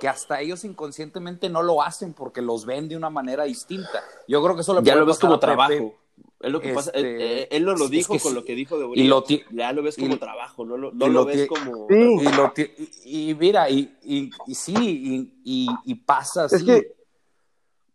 que 0.00 0.08
hasta 0.08 0.40
ellos 0.40 0.64
inconscientemente 0.64 1.48
no 1.48 1.62
lo 1.62 1.82
hacen 1.82 2.14
porque 2.14 2.40
los 2.42 2.64
ven 2.66 2.88
de 2.88 2.96
una 2.96 3.10
manera 3.10 3.44
distinta. 3.44 4.02
Yo 4.26 4.42
creo 4.42 4.54
que 4.54 4.62
eso 4.62 4.74
le 4.74 4.82
ya 4.82 4.92
puede 4.92 5.00
lo 5.00 5.06
ves 5.06 5.18
como 5.18 5.34
Pepe. 5.34 5.46
trabajo. 5.46 5.94
Es 6.40 6.52
lo 6.52 6.60
que. 6.60 6.70
Este, 6.72 6.98
Él, 7.00 7.06
él- 7.20 7.48
él 7.50 7.64
no 7.64 7.74
lo 7.74 7.84
es 7.86 7.90
dijo 7.90 8.12
que 8.14 8.20
con 8.20 8.30
sí. 8.30 8.34
lo 8.36 8.44
que 8.44 8.54
dijo 8.54 8.76
de 8.78 8.84
Y 8.84 8.88
Urias. 8.88 9.08
lo 9.08 9.22
ti- 9.24 9.44
Ya 9.50 9.72
lo 9.72 9.82
ves 9.82 9.96
como 9.96 10.14
y- 10.14 10.18
trabajo, 10.18 10.64
no 10.64 10.76
lo, 10.76 10.92
no 10.92 11.06
y 11.06 11.08
lo 11.10 11.14
lo 11.20 11.24
ves 11.24 11.48
como. 11.48 11.86
Sí. 11.88 11.94
Y, 12.20 12.32
lo 12.36 12.50
ti- 12.52 12.70
y- 13.04 13.30
y 13.30 13.34
mira, 13.34 13.68
y, 13.70 13.96
y, 14.02 14.30
y 14.46 14.54
sí, 14.54 14.74
y, 14.76 15.32
y- 15.44 15.68
y 15.84 15.94
pasa 15.96 16.44
así. 16.44 16.56
Es 16.56 16.64
que 16.64 16.94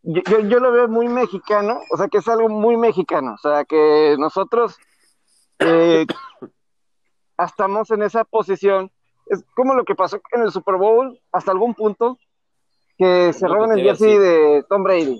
yo 0.04 0.60
lo 0.60 0.72
veo 0.74 0.90
muy 0.90 1.08
mexicano, 1.08 1.80
o 1.90 1.96
sea 1.98 2.10
que 2.10 2.18
es 2.18 2.28
algo 2.28 2.50
muy 2.50 2.76
mexicano, 2.76 3.36
o 3.36 3.38
sea 3.38 3.64
que 3.64 4.16
nosotros 4.20 4.76
eh, 5.60 6.06
estamos 7.38 7.90
en 7.92 8.04
esa 8.04 8.24
posición. 8.26 8.92
Es 9.28 9.44
como 9.56 9.74
lo 9.74 9.86
que 9.86 9.96
pasó 9.96 10.20
en 10.32 10.42
el 10.42 10.52
Super 10.52 10.76
Bowl 10.76 11.20
hasta 11.32 11.52
algún 11.52 11.74
punto, 11.74 12.18
que 12.98 13.34
se 13.34 13.48
roban 13.48 13.72
el 13.72 13.84
jersey 13.84 14.18
de 14.18 14.64
Tom 14.70 14.84
Brady 14.84 15.20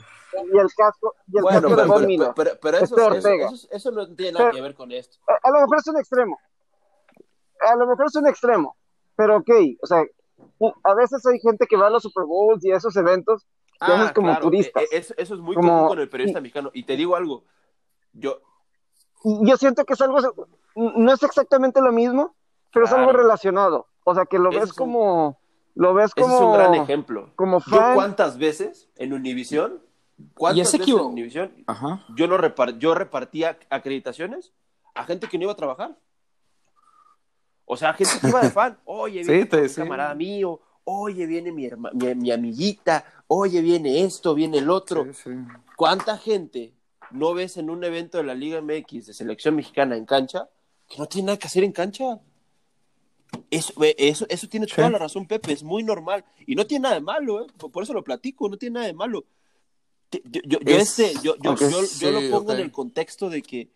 y 0.52 0.58
el 0.58 0.68
casco, 0.76 1.16
y 1.28 1.38
el 1.38 1.44
Bueno, 1.44 1.62
casco 1.62 1.70
de 1.70 1.76
pero, 1.76 1.88
Von 1.88 1.96
pero, 1.98 2.08
Miller. 2.08 2.32
pero, 2.36 2.52
pero 2.62 2.78
eso, 2.78 2.84
Este 2.86 2.96
eso, 3.02 3.08
Ortega. 3.08 3.46
eso- 3.50 3.68
eso 3.72 3.92
no 3.92 4.16
tiene 4.16 4.32
nada 4.34 4.46
Pero- 4.46 4.56
que 4.56 4.62
ver 4.62 4.76
con 4.76 4.92
esto. 4.92 5.18
A, 5.28 5.48
a 5.48 5.52
lo 5.52 5.62
mejor 5.62 5.78
es 5.78 5.88
un 5.88 5.98
extremo, 6.00 6.40
a 7.60 7.76
lo 7.76 7.88
mejor 7.88 8.06
es 8.08 8.16
un 8.16 8.28
extremo, 8.28 8.76
pero 9.16 9.38
ok, 9.38 9.50
o 9.82 9.88
sea, 9.88 10.04
a 10.84 10.94
veces 10.96 11.26
hay 11.26 11.40
gente 11.40 11.66
que 11.68 11.78
va 11.78 11.88
a 11.88 11.90
los 11.90 12.04
Super 12.04 12.26
Bowls 12.26 12.64
y 12.66 12.72
a 12.72 12.78
esos 12.78 12.96
eventos 12.98 13.46
que 13.80 13.92
haces 13.92 14.12
como 14.14 14.28
claro, 14.28 14.42
turistas. 14.44 14.84
eh, 14.84 14.88
eh, 14.92 14.98
Eso, 14.98 15.14
eso 15.18 15.34
es 15.36 15.40
muy 15.40 15.56
Como- 15.56 15.70
común 15.70 15.88
con 15.88 16.00
el 16.00 16.10
periodista 16.10 16.40
mexicano. 16.42 16.70
Y 16.74 16.84
te 16.84 16.96
digo 16.96 17.16
algo. 17.16 17.44
Yo, 18.14 18.40
yo 19.24 19.58
siento 19.58 19.84
que 19.86 19.94
es 19.94 20.02
algo, 20.02 20.20
no 20.76 21.14
es 21.14 21.24
exactamente 21.24 21.82
lo 21.82 21.92
mismo, 21.92 22.36
pero 22.72 22.86
es 22.86 22.92
algo 22.92 23.06
Claro. 23.08 23.20
relacionado. 23.24 23.88
O 24.04 24.14
sea, 24.16 24.26
que 24.26 24.38
lo 24.40 24.50
ves 24.52 24.74
como, 24.74 25.40
lo 25.76 25.94
ves 25.94 26.12
ese 26.16 26.22
como, 26.22 26.36
es 26.36 26.42
un 26.42 26.54
gran 26.54 26.76
ejemplo. 26.76 27.32
como 27.36 27.60
Yo 27.60 27.78
fan. 27.78 27.96
cuántas 27.96 28.38
veces 28.38 28.90
en 28.98 29.14
Univisión, 29.14 29.82
cuántas 30.36 30.58
Y 30.58 30.62
ese 30.62 30.78
veces 30.80 30.94
en 30.96 31.00
Univisión, 31.02 31.64
Ajá. 31.68 32.06
yo, 32.16 32.28
lo 32.28 32.38
repar- 32.38 32.78
yo 32.80 32.94
repartía 32.96 33.58
acreditaciones 33.70 34.52
a 34.96 35.06
gente 35.06 35.28
que 35.28 35.38
no 35.38 35.44
iba 35.46 35.54
a 35.54 35.58
trabajar. 35.58 35.98
O 37.66 37.78
sea, 37.78 37.94
gente 37.94 38.14
que 38.20 38.28
iba 38.28 38.42
de 38.42 38.50
fan. 38.52 38.78
Oye, 38.86 39.24
Sí, 39.24 39.32
viene 39.32 39.46
te- 39.46 39.62
un 39.64 39.70
sí. 39.70 39.76
camarada 39.82 40.14
mío. 40.16 40.60
Oye, 40.84 41.26
viene 41.26 41.52
mi, 41.52 41.66
herma- 41.66 41.92
mi, 41.94 42.14
mi 42.16 42.32
amiguita. 42.32 43.06
Oye, 43.28 43.62
viene 43.62 44.04
esto, 44.04 44.36
viene 44.36 44.58
el 44.58 44.70
otro. 44.70 45.06
Sí, 45.06 45.14
sí. 45.14 45.30
¿Cuánta 45.78 46.18
gente 46.18 46.74
no 47.12 47.34
ves 47.34 47.56
en 47.58 47.70
un 47.70 47.84
evento 47.84 48.18
de 48.18 48.26
la 48.26 48.36
Liga 48.36 48.62
MX 48.62 49.08
de 49.08 49.14
selección 49.14 49.56
mexicana 49.56 49.96
en 49.96 50.06
cancha 50.06 50.50
que 50.90 50.98
no 50.98 51.06
tiene 51.06 51.28
nada 51.28 51.38
que 51.40 51.48
hacer 51.48 51.64
en 51.64 51.72
cancha? 51.72 52.20
Eso, 53.50 53.74
eso, 53.98 54.26
eso 54.30 54.48
tiene 54.48 54.66
Sí. 54.68 54.74
toda 54.76 54.90
la 54.90 54.98
razón, 54.98 55.28
Pepe, 55.28 55.54
es 55.54 55.64
muy 55.64 55.84
normal. 55.84 56.24
Y 56.46 56.56
no 56.56 56.66
tiene 56.66 56.84
nada 56.84 56.96
de 56.96 57.02
malo, 57.02 57.44
¿eh? 57.44 57.48
por, 57.58 57.84
eso 57.84 57.94
lo 57.94 58.04
platico, 58.04 58.50
no 58.50 58.58
tiene 58.58 58.76
nada 58.76 58.86
de 58.88 58.94
malo. 58.94 59.26
Yo, 60.12 60.20
yo, 60.44 60.60
yo 60.60 60.76
Es- 60.78 61.00
este, 61.00 61.14
yo, 61.24 61.36
yo, 61.42 61.52
ok. 61.54 61.60
yo, 61.62 61.70
yo 61.70 61.84
Sí, 61.86 62.12
lo 62.12 62.30
pongo 62.30 62.54
en 62.54 62.60
el 62.60 62.72
contexto 62.72 63.30
de 63.30 63.42
que 63.42 63.70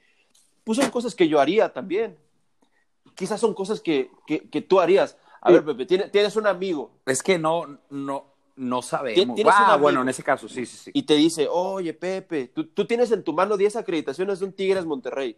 pues 0.63 0.77
son 0.77 0.89
cosas 0.91 1.15
que 1.15 1.27
yo 1.27 1.39
haría 1.39 1.71
también. 1.73 2.17
Quizás 3.15 3.39
son 3.39 3.53
cosas 3.53 3.79
que, 3.81 4.11
que, 4.27 4.41
que 4.49 4.61
tú 4.61 4.79
harías. 4.79 5.17
A 5.41 5.47
Sí. 5.49 5.53
ver, 5.53 5.65
Pepe, 5.65 5.85
tienes, 5.85 6.11
tienes 6.11 6.35
un 6.35 6.45
amigo 6.45 6.91
Es 7.05 7.23
que 7.23 7.39
no, 7.39 7.79
no, 7.89 8.25
no 8.55 8.81
sabemos. 8.81 9.39
Ah, 9.45 9.77
bueno, 9.77 10.01
en 10.01 10.09
ese 10.09 10.23
caso, 10.23 10.49
sí, 10.49 10.65
sí, 10.65 10.77
sí. 10.77 10.91
y 10.93 11.03
te 11.03 11.15
dice, 11.15 11.47
oye, 11.49 11.93
Pepe, 11.93 12.47
tú, 12.49 12.65
tú 12.67 12.85
tienes 12.85 13.11
en 13.11 13.23
tu 13.23 13.33
mano 13.33 13.55
10 13.57 13.75
acreditaciones 13.77 14.39
de 14.39 14.45
un 14.45 14.53
Tigres 14.53 14.85
Monterrey. 14.85 15.37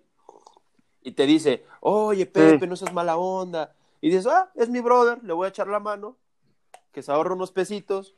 Y 1.03 1.11
te 1.11 1.25
dice, 1.25 1.63
oye, 1.81 2.25
Pepe, 2.25 2.59
Sí. 2.61 2.67
no 2.67 2.75
seas 2.75 2.93
mala 2.93 3.17
onda. 3.17 3.75
Y 4.01 4.09
dices, 4.09 4.27
ah, 4.27 4.49
es 4.55 4.69
mi 4.69 4.79
brother, 4.79 5.23
le 5.23 5.33
voy 5.33 5.45
a 5.45 5.49
echar 5.49 5.67
la 5.67 5.79
mano, 5.79 6.17
que 6.91 7.01
se 7.01 7.11
ahorra 7.11 7.33
unos 7.35 7.51
pesitos, 7.51 8.15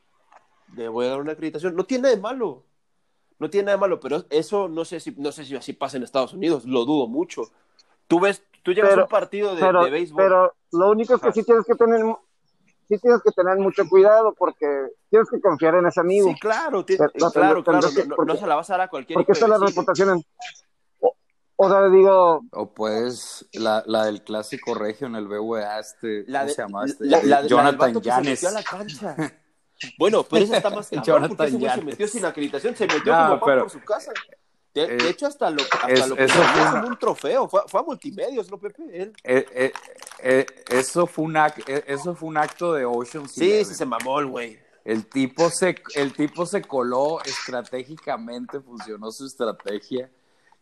le 0.74 0.88
voy 0.88 1.06
a 1.06 1.10
dar 1.10 1.20
una 1.20 1.32
acreditación. 1.32 1.74
No 1.76 1.84
tiene 1.84 2.02
nada 2.04 2.14
de 2.14 2.20
malo. 2.20 2.64
No 3.38 3.50
tiene 3.50 3.66
nada 3.66 3.76
de 3.76 3.80
malo, 3.80 3.98
pero 4.00 4.24
eso 4.30 4.68
no 4.68 4.84
sé 4.84 5.00
si, 5.00 5.10
no 5.18 5.32
sé 5.32 5.44
si 5.44 5.56
así 5.56 5.72
pasa 5.72 5.96
en 5.96 6.04
Estados 6.04 6.32
Unidos, 6.32 6.64
lo 6.64 6.84
dudo 6.84 7.08
mucho. 7.08 7.42
Tú 8.06 8.20
ves, 8.20 8.44
tú 8.62 8.72
llegas 8.72 8.90
Pero- 8.90 9.02
a 9.02 9.04
un 9.06 9.10
partido 9.10 9.54
de, 9.56 9.60
pero, 9.60 9.84
de 9.84 9.90
béisbol. 9.90 10.22
pero 10.22 10.54
lo 10.72 10.90
único 10.90 11.14
es 11.14 11.20
que 11.20 11.28
Ajá. 11.28 11.34
sí 11.34 11.42
tienes 11.42 11.64
que 11.66 11.74
tener, 11.74 12.00
sí 12.88 12.98
tienes 12.98 13.20
que 13.22 13.32
tener 13.32 13.58
mucho 13.58 13.88
cuidado 13.88 14.32
porque 14.34 14.66
tienes 15.10 15.28
que 15.28 15.40
confiar 15.40 15.74
en 15.74 15.86
ese 15.86 15.98
amigo. 16.00 16.28
Sí, 16.28 16.38
claro, 16.38 16.84
Pero- 16.86 17.10
claro, 17.10 17.32
claro, 17.64 17.80
no, 17.80 18.14
porque- 18.14 18.32
no 18.32 18.36
se 18.38 18.46
la 18.46 18.54
vas 18.54 18.70
a 18.70 18.74
dar 18.74 18.80
a 18.82 18.88
cualquier 18.88 19.16
porque 19.16 19.32
está 19.32 19.46
de 19.46 19.58
la 19.58 19.66
reputación 19.66 20.10
en, 20.10 20.24
O 21.56 21.68
sea, 21.68 21.88
digo. 21.88 22.42
O 22.52 22.72
pues 22.72 23.46
la, 23.52 23.82
la 23.86 24.06
del 24.06 24.22
clásico 24.22 24.74
regio 24.74 25.06
en 25.06 25.14
el 25.16 25.26
BWA, 25.28 25.78
este. 25.78 26.24
La 26.26 26.40
¿Cómo 26.40 26.48
de, 26.48 26.54
se 26.54 26.62
llama 26.62 26.84
este? 26.86 27.04
la, 27.06 27.22
la, 27.22 27.46
Jonathan 27.46 27.94
la 27.94 28.00
Yanes. 28.00 28.44
a 28.44 28.50
la 28.52 28.62
cancha. 28.62 29.16
Bueno, 29.98 30.22
pero 30.22 30.44
esa 30.44 30.58
está 30.58 30.70
más 30.70 30.86
cabrón 30.88 31.04
Jonathan 31.04 31.36
porque 31.36 31.48
ese 31.50 31.56
güey 31.58 31.72
se 31.74 31.82
metió 31.82 32.06
sin 32.06 32.24
acreditación, 32.24 32.76
se 32.76 32.86
metió 32.86 33.12
No, 33.12 33.24
como 33.26 33.40
pan 33.40 33.46
pero- 33.46 33.62
por 33.62 33.70
su 33.70 33.80
casa. 33.80 34.12
De, 34.72 34.86
de 34.86 34.94
Eh, 34.96 35.10
hecho, 35.10 35.26
hasta 35.26 35.50
lo, 35.50 35.60
hasta 35.60 35.88
es- 35.88 36.08
lo 36.08 36.14
que 36.14 36.22
eso 36.24 36.34
fue 36.40 36.62
una- 36.62 36.84
un 36.86 36.98
trofeo. 37.00 37.48
Fue, 37.48 37.62
fue 37.66 37.80
a 37.80 37.82
multimedios, 37.82 38.48
¿no, 38.48 38.58
Pepe? 38.58 38.84
Él. 38.92 39.12
Eh, 39.24 39.44
eh, 39.52 39.72
eh, 40.20 40.46
eso, 40.70 41.04
fue 41.08 41.24
un 41.24 41.34
ac- 41.34 41.64
eh, 41.66 41.82
eso 41.88 42.14
fue 42.14 42.28
un 42.28 42.36
acto 42.36 42.72
de 42.74 42.84
Ocean 42.84 43.28
Sí, 43.28 43.64
sí, 43.64 43.74
se 43.74 43.84
mamó 43.84 44.20
el 44.20 44.26
güey. 44.26 44.56
El 44.84 45.04
tipo 45.06 45.50
se, 45.50 45.74
el 45.96 46.12
tipo 46.12 46.46
se 46.46 46.62
coló 46.62 47.18
estratégicamente, 47.24 48.60
funcionó 48.60 49.10
su 49.10 49.26
estrategia. 49.26 50.08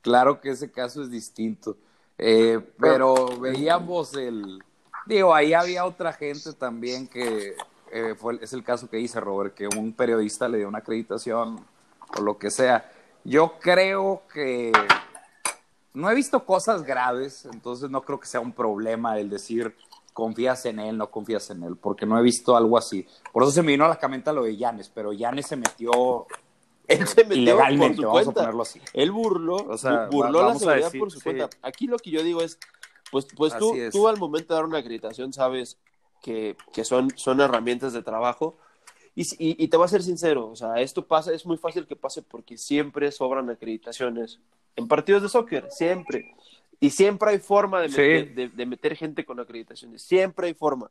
Claro 0.02 0.40
que 0.40 0.50
ese 0.50 0.70
caso 0.70 1.02
es 1.02 1.10
distinto. 1.10 1.76
Eh, 2.18 2.60
pero 2.78 3.38
veíamos 3.38 4.14
el. 4.14 4.62
Digo, 5.06 5.34
ahí 5.34 5.54
había 5.54 5.84
otra 5.84 6.12
gente 6.12 6.52
también 6.52 7.08
que 7.08 7.54
eh, 7.92 8.14
fue, 8.16 8.38
es 8.40 8.52
el 8.52 8.62
caso 8.62 8.88
que 8.88 8.98
dice 8.98 9.20
Robert, 9.20 9.54
que 9.54 9.66
un 9.66 9.92
periodista 9.92 10.48
le 10.48 10.58
dio 10.58 10.68
una 10.68 10.78
acreditación 10.78 11.64
o 12.16 12.20
lo 12.22 12.38
que 12.38 12.50
sea. 12.50 12.90
Yo 13.24 13.54
creo 13.60 14.22
que 14.32 14.72
no 15.92 16.10
he 16.10 16.14
visto 16.14 16.44
cosas 16.44 16.84
graves, 16.84 17.46
entonces 17.46 17.90
no 17.90 18.02
creo 18.02 18.20
que 18.20 18.26
sea 18.26 18.40
un 18.40 18.52
problema 18.52 19.18
el 19.18 19.28
decir 19.28 19.74
confías 20.12 20.66
en 20.66 20.78
él, 20.78 20.98
no 20.98 21.10
confías 21.10 21.50
en 21.50 21.62
él, 21.62 21.76
porque 21.76 22.06
no 22.06 22.18
he 22.18 22.22
visto 22.22 22.56
algo 22.56 22.76
así. 22.76 23.06
Por 23.32 23.42
eso 23.42 23.52
se 23.52 23.62
me 23.62 23.72
vino 23.72 23.84
a 23.84 23.88
la 23.88 23.98
cabeza 23.98 24.32
lo 24.32 24.44
de 24.44 24.56
Yanes, 24.56 24.88
pero 24.88 25.12
Yanes 25.12 25.46
se 25.46 25.56
metió 25.56 26.26
Él 26.90 27.06
se 27.06 27.22
metió 27.24 27.36
ilegalmente, 27.42 27.96
por 27.96 27.96
su 27.96 28.02
vamos 28.02 28.20
a 28.20 28.24
cuenta. 28.24 28.40
ponerlo 28.42 28.62
así. 28.62 28.80
Él 28.92 29.10
burló, 29.10 29.56
O 29.56 29.78
sea, 29.78 30.08
bu- 30.08 30.10
burló 30.10 30.38
va- 30.40 30.48
la 30.48 30.54
seguridad 30.58 30.84
decir, 30.86 31.00
por 31.00 31.10
su 31.10 31.18
sí. 31.18 31.24
cuenta. 31.24 31.50
Aquí 31.62 31.86
lo 31.86 31.98
que 31.98 32.10
yo 32.10 32.22
digo 32.22 32.42
es, 32.42 32.58
pues, 33.10 33.26
pues 33.36 33.56
tú, 33.56 33.74
tú 33.90 34.08
al 34.08 34.18
momento 34.18 34.54
de 34.54 34.56
dar 34.56 34.64
una 34.66 34.78
acreditación 34.78 35.32
sabes 35.32 35.78
que, 36.22 36.56
que 36.72 36.84
son, 36.84 37.10
son 37.16 37.40
herramientas 37.40 37.92
de 37.92 38.02
trabajo. 38.02 38.58
Y, 39.16 39.22
y, 39.44 39.64
y 39.64 39.68
te 39.68 39.76
voy 39.76 39.86
a 39.86 39.88
ser 39.88 40.02
sincero, 40.02 40.48
o 40.48 40.54
sea, 40.56 40.76
esto 40.80 41.04
pasa, 41.04 41.32
es 41.32 41.44
muy 41.44 41.56
fácil 41.56 41.86
que 41.86 41.96
pase 41.96 42.22
porque 42.22 42.56
siempre 42.56 43.10
sobran 43.10 43.50
acreditaciones 43.50 44.38
en 44.76 44.86
partidos 44.86 45.22
de 45.22 45.28
soccer, 45.28 45.66
siempre. 45.70 46.34
Y 46.78 46.90
siempre 46.90 47.30
hay 47.32 47.38
forma 47.40 47.80
de 47.82 47.88
Sí. 47.88 47.96
meter, 48.00 48.34
de, 48.34 48.48
de 48.48 48.66
meter 48.66 48.96
gente 48.96 49.24
con 49.24 49.38
acreditaciones, 49.40 50.00
siempre 50.02 50.46
hay 50.46 50.54
forma. 50.54 50.90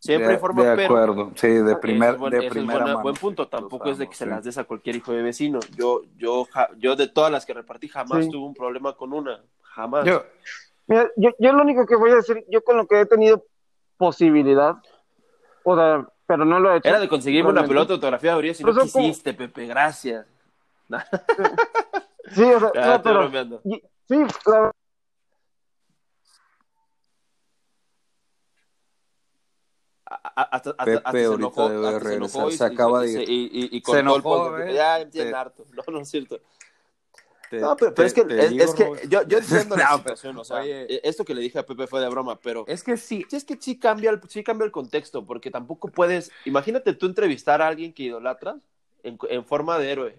Siempre 0.00 0.28
de, 0.28 0.34
hay 0.34 0.40
forma, 0.40 0.64
de 0.64 0.76
pero 0.76 0.84
acuerdo, 0.86 1.32
sí, 1.36 1.46
de, 1.48 1.76
primer, 1.76 2.14
es 2.14 2.18
buen- 2.18 2.30
de 2.32 2.48
primera 2.48 2.78
buena- 2.78 2.86
mano. 2.94 3.02
buen 3.02 3.14
punto. 3.16 3.46
Tampoco 3.48 3.90
es 3.90 3.98
de 3.98 4.08
que 4.08 4.14
se 4.14 4.24
las 4.24 4.42
des 4.42 4.56
a 4.56 4.64
cualquier 4.64 4.96
hijo 4.96 5.12
de 5.12 5.22
vecino. 5.22 5.60
Yo, 5.76 6.00
yo, 6.16 6.46
ja- 6.46 6.70
yo 6.78 6.96
de 6.96 7.06
todas 7.06 7.30
las 7.30 7.44
que 7.44 7.52
repartí 7.52 7.86
jamás 7.88 8.24
Sí. 8.24 8.30
tuve 8.30 8.46
un 8.46 8.54
problema 8.54 8.94
con 8.96 9.12
una. 9.12 9.42
Jamás. 9.62 10.06
Yo, 10.06 10.24
Mira, 10.86 11.08
yo, 11.16 11.30
yo 11.38 11.52
lo 11.52 11.62
único 11.62 11.86
que 11.86 11.94
voy 11.96 12.10
a 12.10 12.16
decir, 12.16 12.44
yo 12.48 12.64
con 12.64 12.76
lo 12.78 12.86
que 12.86 13.00
he 13.00 13.06
tenido 13.06 13.44
posibilidad, 13.96 14.76
o 15.64 15.76
sea, 15.76 16.08
pero 16.26 16.44
no 16.46 16.58
lo 16.58 16.72
he 16.72 16.78
hecho. 16.78 16.88
Era 16.88 16.98
de 16.98 17.08
conseguirme 17.08 17.50
una 17.50 17.60
realmente. 17.60 17.74
pelota 17.74 17.88
de 17.88 17.94
autografía 17.94 18.32
de 18.32 18.38
Urias 18.38 18.60
y 18.60 18.64
no 18.64 18.72
son 18.72 18.88
como- 18.88 19.04
quisiste, 19.06 19.34
Pepe. 19.34 19.66
Gracias. 19.66 20.26
Sí, 22.32 22.42
o 22.42 22.58
sea, 22.58 22.70
no, 22.96 23.02
pero. 23.02 23.30
y- 23.64 23.82
Sí, 24.08 24.16
la- 24.46 24.58
A- 24.64 24.68
a- 24.68 24.72
Hasta, 30.10 30.42
hasta, 30.42 30.76
Pepe 30.84 30.96
hasta 30.98 31.12
se 31.12 31.24
ahorita 31.24 31.36
enojó, 31.36 31.68
debe 31.68 31.86
hasta 31.86 32.00
se 32.00 32.04
regresar, 32.10 32.40
enojó 32.40 32.50
y, 32.50 32.56
se 32.56 32.64
acaba 32.64 33.00
de 33.02 33.10
y- 33.10 33.14
ir. 33.14 33.30
y, 33.30 33.50
y, 33.52 33.78
y 33.78 33.82
Se 33.84 33.92
el 33.92 33.98
enojó. 34.00 34.58
¿eh? 34.58 34.74
Ya, 34.74 35.08
Te- 35.08 35.34
harto. 35.34 35.64
No, 35.72 35.84
no 35.92 36.00
es 36.00 36.10
cierto. 36.10 36.40
te- 37.48 37.60
No, 37.60 37.76
pero, 37.76 37.94
pero 37.94 37.94
te- 37.94 38.06
es 38.06 38.14
que, 38.14 38.42
es, 38.42 38.50
digo, 38.50 38.64
es 38.64 38.74
que 38.74 39.08
yo, 39.08 39.22
yo 39.22 39.38
entiendo 39.38 39.76
la 39.76 39.86
No, 39.90 39.96
situación. 39.98 40.36
O 40.38 40.44
sea, 40.44 40.62
oye. 40.62 40.92
eh, 40.92 41.00
esto 41.04 41.24
que 41.24 41.34
le 41.34 41.42
dije 41.42 41.60
a 41.60 41.66
Pepe 41.66 41.86
fue 41.86 42.00
de 42.00 42.08
broma, 42.08 42.40
pero 42.40 42.64
Es 42.66 42.82
que 42.82 42.96
sí, 42.96 43.24
es 43.30 43.44
que 43.44 43.56
sí 43.60 43.78
cambia, 43.78 44.10
el, 44.10 44.20
sí 44.28 44.42
cambia 44.42 44.64
el 44.64 44.72
contexto, 44.72 45.24
porque 45.24 45.52
tampoco 45.52 45.86
puedes. 45.88 46.32
Imagínate 46.44 46.92
tú 46.94 47.06
entrevistar 47.06 47.62
a 47.62 47.68
alguien 47.68 47.92
que 47.92 48.02
idolatras 48.02 48.56
en, 49.04 49.16
en 49.28 49.44
forma 49.44 49.78
de 49.78 49.92
héroe. 49.92 50.18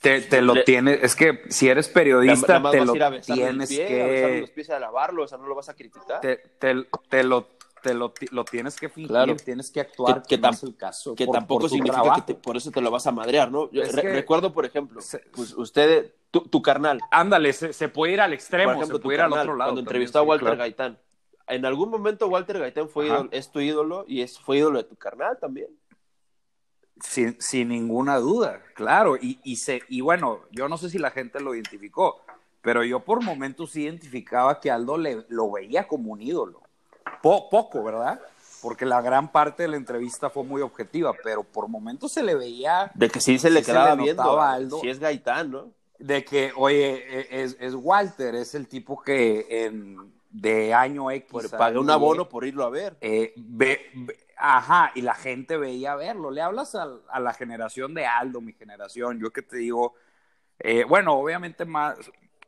te, 0.00 0.20
te 0.20 0.42
lo 0.42 0.54
Le- 0.54 0.64
tienes, 0.64 1.02
es 1.02 1.16
que 1.16 1.42
si 1.48 1.68
eres 1.68 1.88
periodista, 1.88 2.62
te 2.70 2.84
lo 2.84 2.92
tienes 2.92 3.68
pie, 3.70 4.02
a 4.02 4.06
besarle 4.06 4.34
que, 4.34 4.40
los 4.42 4.50
pies 4.50 4.68
y 4.68 4.72
a 4.72 4.78
lavarlo, 4.78 5.22
o 5.22 5.26
sea, 5.28 5.38
no 5.38 5.46
lo 5.46 5.54
vas 5.54 5.68
a 5.70 5.74
criticar. 5.74 6.20
te, 6.20 6.36
te, 6.36 6.74
te 7.08 7.24
lo, 7.24 7.46
te 7.84 7.92
lo, 7.94 8.10
ti- 8.12 8.26
lo 8.32 8.44
tienes 8.46 8.76
que 8.80 8.88
fingir, 8.88 9.08
Claro. 9.10 9.36
tienes 9.36 9.70
que 9.70 9.78
actuar, 9.80 10.22
Que- 10.22 10.28
que 10.36 10.38
no 10.38 10.48
es 10.48 10.62
el 10.62 10.74
caso, 10.74 11.14
que 11.14 11.26
por- 11.26 11.34
tampoco 11.34 11.60
por 11.60 11.70
significa 11.70 12.00
trabajo. 12.02 12.24
que 12.26 12.32
te- 12.32 12.40
por 12.40 12.56
eso 12.56 12.70
te 12.70 12.80
lo 12.80 12.90
vas 12.90 13.06
a 13.06 13.12
madrear, 13.12 13.52
¿no? 13.52 13.70
Yo 13.70 13.82
Es 13.82 13.94
re- 13.94 14.00
que- 14.02 14.12
recuerdo, 14.14 14.52
por 14.54 14.64
ejemplo, 14.64 15.02
Se- 15.02 15.18
pues 15.34 15.52
usted, 15.52 16.14
tu, 16.30 16.40
tu 16.48 16.62
carnal, 16.62 16.98
Ándale, 17.10 17.52
se, 17.52 17.74
se 17.74 17.88
puede 17.90 18.14
ir 18.14 18.20
al 18.22 18.32
extremo, 18.32 18.72
ejemplo, 18.72 18.96
se 18.96 19.02
puede 19.02 19.18
ir 19.18 19.20
al 19.20 19.32
otro 19.32 19.54
lado. 19.54 19.68
cuando 19.72 19.80
entrevistó 19.82 20.18
a 20.18 20.22
Walter 20.22 20.46
claro. 20.46 20.58
Gaitán, 20.58 20.98
en 21.46 21.66
algún 21.66 21.90
momento 21.90 22.26
Walter 22.28 22.58
Gaitán 22.58 22.88
fue 22.88 23.06
ídolo- 23.06 23.28
es 23.30 23.50
tu 23.50 23.60
ídolo 23.60 24.06
y 24.08 24.22
es, 24.22 24.38
fue 24.40 24.56
ídolo 24.56 24.78
de 24.78 24.84
tu 24.84 24.96
carnal 24.96 25.38
también. 25.38 25.68
Sin, 27.02 27.36
sin 27.40 27.68
ninguna 27.68 28.16
duda, 28.18 28.62
claro. 28.74 29.16
Y, 29.16 29.38
y, 29.44 29.56
se, 29.56 29.82
y 29.88 30.00
bueno, 30.00 30.40
yo 30.52 30.68
no 30.68 30.78
sé 30.78 30.88
si 30.88 30.98
la 30.98 31.10
gente 31.10 31.40
lo 31.40 31.54
identificó, 31.54 32.22
pero 32.62 32.82
yo 32.84 33.00
por 33.00 33.22
momentos 33.22 33.76
identificaba 33.76 34.58
que 34.60 34.70
Aldo 34.70 34.96
le, 34.96 35.26
lo 35.28 35.50
veía 35.50 35.86
como 35.86 36.12
un 36.12 36.22
ídolo. 36.22 36.62
Po- 37.24 37.48
poco, 37.50 37.82
¿verdad? 37.82 38.20
Porque 38.62 38.86
la 38.86 39.00
gran 39.02 39.32
parte 39.32 39.64
de 39.64 39.68
la 39.70 39.76
entrevista 39.76 40.30
fue 40.30 40.44
muy 40.44 40.62
objetiva, 40.62 41.12
pero 41.22 41.42
por 41.42 41.68
momentos 41.68 42.12
se 42.12 42.22
le 42.22 42.34
veía 42.34 42.90
De 42.94 43.08
que 43.10 43.20
sí 43.20 43.38
se 43.38 43.50
le 43.50 43.60
Sí 43.60 43.66
se 43.66 43.72
quedaba 43.72 43.96
le 43.96 44.02
viendo. 44.04 44.40
a 44.40 44.52
Aldo. 44.52 44.78
Si 44.80 44.88
es 44.88 44.98
Gaitán, 45.00 45.50
¿no? 45.50 45.72
de 45.98 46.24
que, 46.24 46.52
oye, 46.56 46.96
e- 47.20 47.42
es, 47.42 47.56
es 47.60 47.74
Walter, 47.74 48.34
es 48.34 48.54
el 48.54 48.68
tipo 48.68 49.00
que 49.02 49.46
en, 49.48 50.12
de 50.30 50.74
año 50.74 51.10
X. 51.10 51.52
A 51.54 51.56
pagué 51.58 51.78
un 51.78 51.88
abono 51.90 52.28
por 52.28 52.44
irlo 52.44 52.64
a 52.64 52.70
ver. 52.70 52.96
eh, 53.00 53.32
ve- 53.36 53.80
ve- 53.94 54.18
ajá, 54.36 54.90
y 54.94 55.02
la 55.02 55.14
gente 55.14 55.56
veía 55.56 55.94
verlo. 55.94 56.30
Le 56.30 56.42
hablas 56.42 56.74
a, 56.74 56.88
a 57.08 57.20
la 57.20 57.32
generación 57.32 57.94
de 57.94 58.04
Aldo, 58.06 58.40
mi 58.40 58.52
generación, 58.52 59.18
yo 59.20 59.30
que 59.32 59.42
te 59.42 59.56
digo, 59.58 59.94
eh, 60.58 60.84
bueno, 60.84 61.14
obviamente 61.14 61.64
más, 61.64 61.96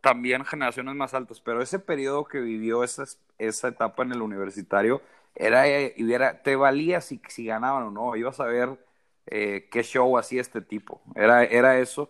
también 0.06 0.44
generaciones 0.44 0.94
más 0.94 1.14
altas, 1.14 1.40
pero 1.40 1.60
ese 1.60 1.80
periodo 1.80 2.26
que 2.26 2.38
vivió 2.38 2.84
esa, 2.84 3.04
esa 3.38 3.66
etapa 3.66 4.04
en 4.04 4.12
el 4.12 4.22
universitario, 4.22 5.02
era, 5.34 5.66
eh, 5.66 5.94
y 5.96 6.12
era- 6.12 6.42
te 6.44 6.54
valía 6.54 7.00
si, 7.00 7.20
si 7.28 7.46
ganaban 7.46 7.82
o 7.82 7.90
no, 7.90 8.14
ibas 8.14 8.38
a 8.38 8.44
ver 8.44 8.78
eh, 9.26 9.66
qué 9.72 9.82
show 9.82 10.16
hacía 10.16 10.40
este 10.40 10.60
tipo, 10.60 11.00
era, 11.16 11.42
era 11.42 11.80
eso. 11.80 12.08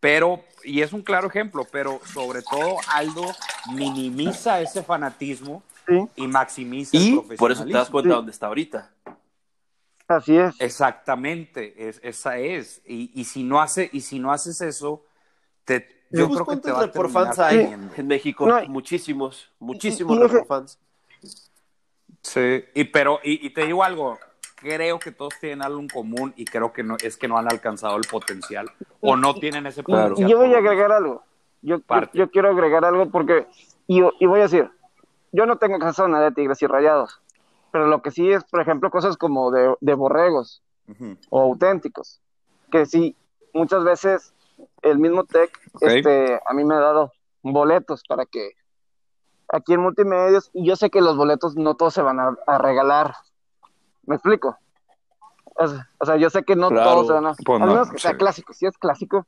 Pero, 0.00 0.44
y 0.64 0.82
es 0.82 0.92
un 0.92 1.00
claro 1.00 1.28
ejemplo, 1.28 1.66
pero 1.72 1.98
sobre 2.12 2.42
todo 2.42 2.76
Aldo 2.92 3.24
minimiza 3.74 4.60
ese 4.60 4.82
fanatismo 4.82 5.62
sí, 5.86 6.06
y 6.16 6.26
maximiza 6.26 6.98
Y 6.98 7.14
el 7.14 7.36
por 7.38 7.52
eso 7.52 7.64
te 7.64 7.72
das 7.72 7.88
profesionalismo. 7.88 7.92
cuenta 7.92 8.10
Sí. 8.10 8.16
dónde 8.16 8.32
está 8.32 8.46
ahorita. 8.48 8.90
así 10.08 10.36
es. 10.36 10.60
Exactamente, 10.60 11.88
es, 11.88 12.00
esa 12.02 12.36
es. 12.36 12.82
Y, 12.86 13.10
y 13.14 13.24
si 13.24 13.44
no 13.44 13.62
hace, 13.62 13.88
y 13.94 14.02
si 14.02 14.18
no 14.18 14.30
haces 14.30 14.60
eso, 14.60 15.04
te, 15.64 15.99
Yo 16.10 16.26
pues, 16.26 16.34
creo 16.34 16.38
que 16.38 16.44
¿cuántos 16.46 16.64
te 16.64 16.72
va 16.72 16.78
a 16.80 16.86
report 16.86 17.12
terminar 17.12 17.36
fans 17.36 17.38
hay 17.38 17.76
en 17.96 18.06
México? 18.06 18.46
No, 18.46 18.60
muchísimos, 18.66 19.52
muchísimos 19.60 20.18
report 20.18 20.46
fans. 20.46 20.78
Sí, 22.22 22.64
y 22.74 22.84
pero, 22.84 23.20
y, 23.22 23.46
y 23.46 23.50
te 23.50 23.64
digo 23.64 23.84
algo, 23.84 24.18
creo 24.56 24.98
que 24.98 25.12
todos 25.12 25.34
tienen 25.40 25.62
algo 25.62 25.80
en 25.80 25.88
común 25.88 26.34
y 26.36 26.44
creo 26.44 26.72
que 26.72 26.82
no, 26.82 26.96
es 27.02 27.16
que 27.16 27.28
no 27.28 27.38
han 27.38 27.50
alcanzado 27.50 27.96
el 27.96 28.04
potencial 28.10 28.70
o 29.00 29.16
no 29.16 29.34
tienen 29.34 29.66
ese 29.66 29.82
potencial. 29.82 30.28
Y 30.28 30.30
yo 30.30 30.38
voy 30.38 30.48
a 30.48 30.58
por 30.58 30.66
agregar 30.66 30.92
algo. 30.92 31.22
Yo, 31.62 31.78
yo, 32.12 32.30
quiero 32.30 32.50
agregar 32.50 32.84
algo 32.84 33.10
porque, 33.10 33.46
y, 33.86 34.02
y 34.18 34.26
voy 34.26 34.40
a 34.40 34.44
decir, 34.44 34.70
yo 35.32 35.46
no 35.46 35.56
tengo 35.56 35.78
caso 35.78 36.08
nada 36.08 36.24
de 36.24 36.32
tigres 36.32 36.60
y 36.62 36.66
rayados, 36.66 37.20
pero 37.70 37.86
lo 37.86 38.02
que 38.02 38.10
sí 38.10 38.30
es, 38.30 38.44
por 38.44 38.60
ejemplo, 38.60 38.90
cosas 38.90 39.16
como 39.16 39.50
de, 39.50 39.74
de 39.80 39.94
borregos 39.94 40.62
Ujú. 40.88 41.16
o 41.28 41.40
auténticos, 41.40 42.20
que 42.70 42.86
sí, 42.86 43.16
muchas 43.52 43.84
veces 43.84 44.34
el 44.82 44.98
mismo 44.98 45.24
TEC 45.24 45.50
Ok. 45.74 45.82
este, 45.82 46.40
a 46.44 46.52
mí 46.54 46.64
me 46.64 46.74
ha 46.74 46.80
dado 46.80 47.12
boletos 47.42 48.02
para 48.08 48.26
que 48.26 48.52
aquí 49.48 49.74
en 49.74 49.80
multimedios, 49.80 50.50
y 50.52 50.64
yo 50.66 50.76
sé 50.76 50.90
que 50.90 51.00
los 51.00 51.16
boletos 51.16 51.56
no 51.56 51.74
todos 51.74 51.94
se 51.94 52.02
van 52.02 52.20
a, 52.20 52.36
a 52.46 52.58
regalar. 52.58 53.14
¿Me 54.04 54.14
explico? 54.16 54.56
O 55.56 55.66
sea, 55.68 55.88
o 55.98 56.06
sea, 56.06 56.16
yo 56.16 56.30
sé 56.30 56.44
que 56.44 56.56
no 56.56 56.68
Claro. 56.68 56.90
todos 56.90 57.06
se 57.08 57.12
van 57.14 57.26
a... 57.26 57.34
Pues 57.44 57.60
al 57.60 57.66
no, 57.68 57.72
menos 57.74 57.90
que 57.90 57.98
sea 57.98 58.12
sí. 58.12 58.16
clásico. 58.16 58.52
Si 58.52 58.66
es 58.66 58.78
clásico, 58.78 59.26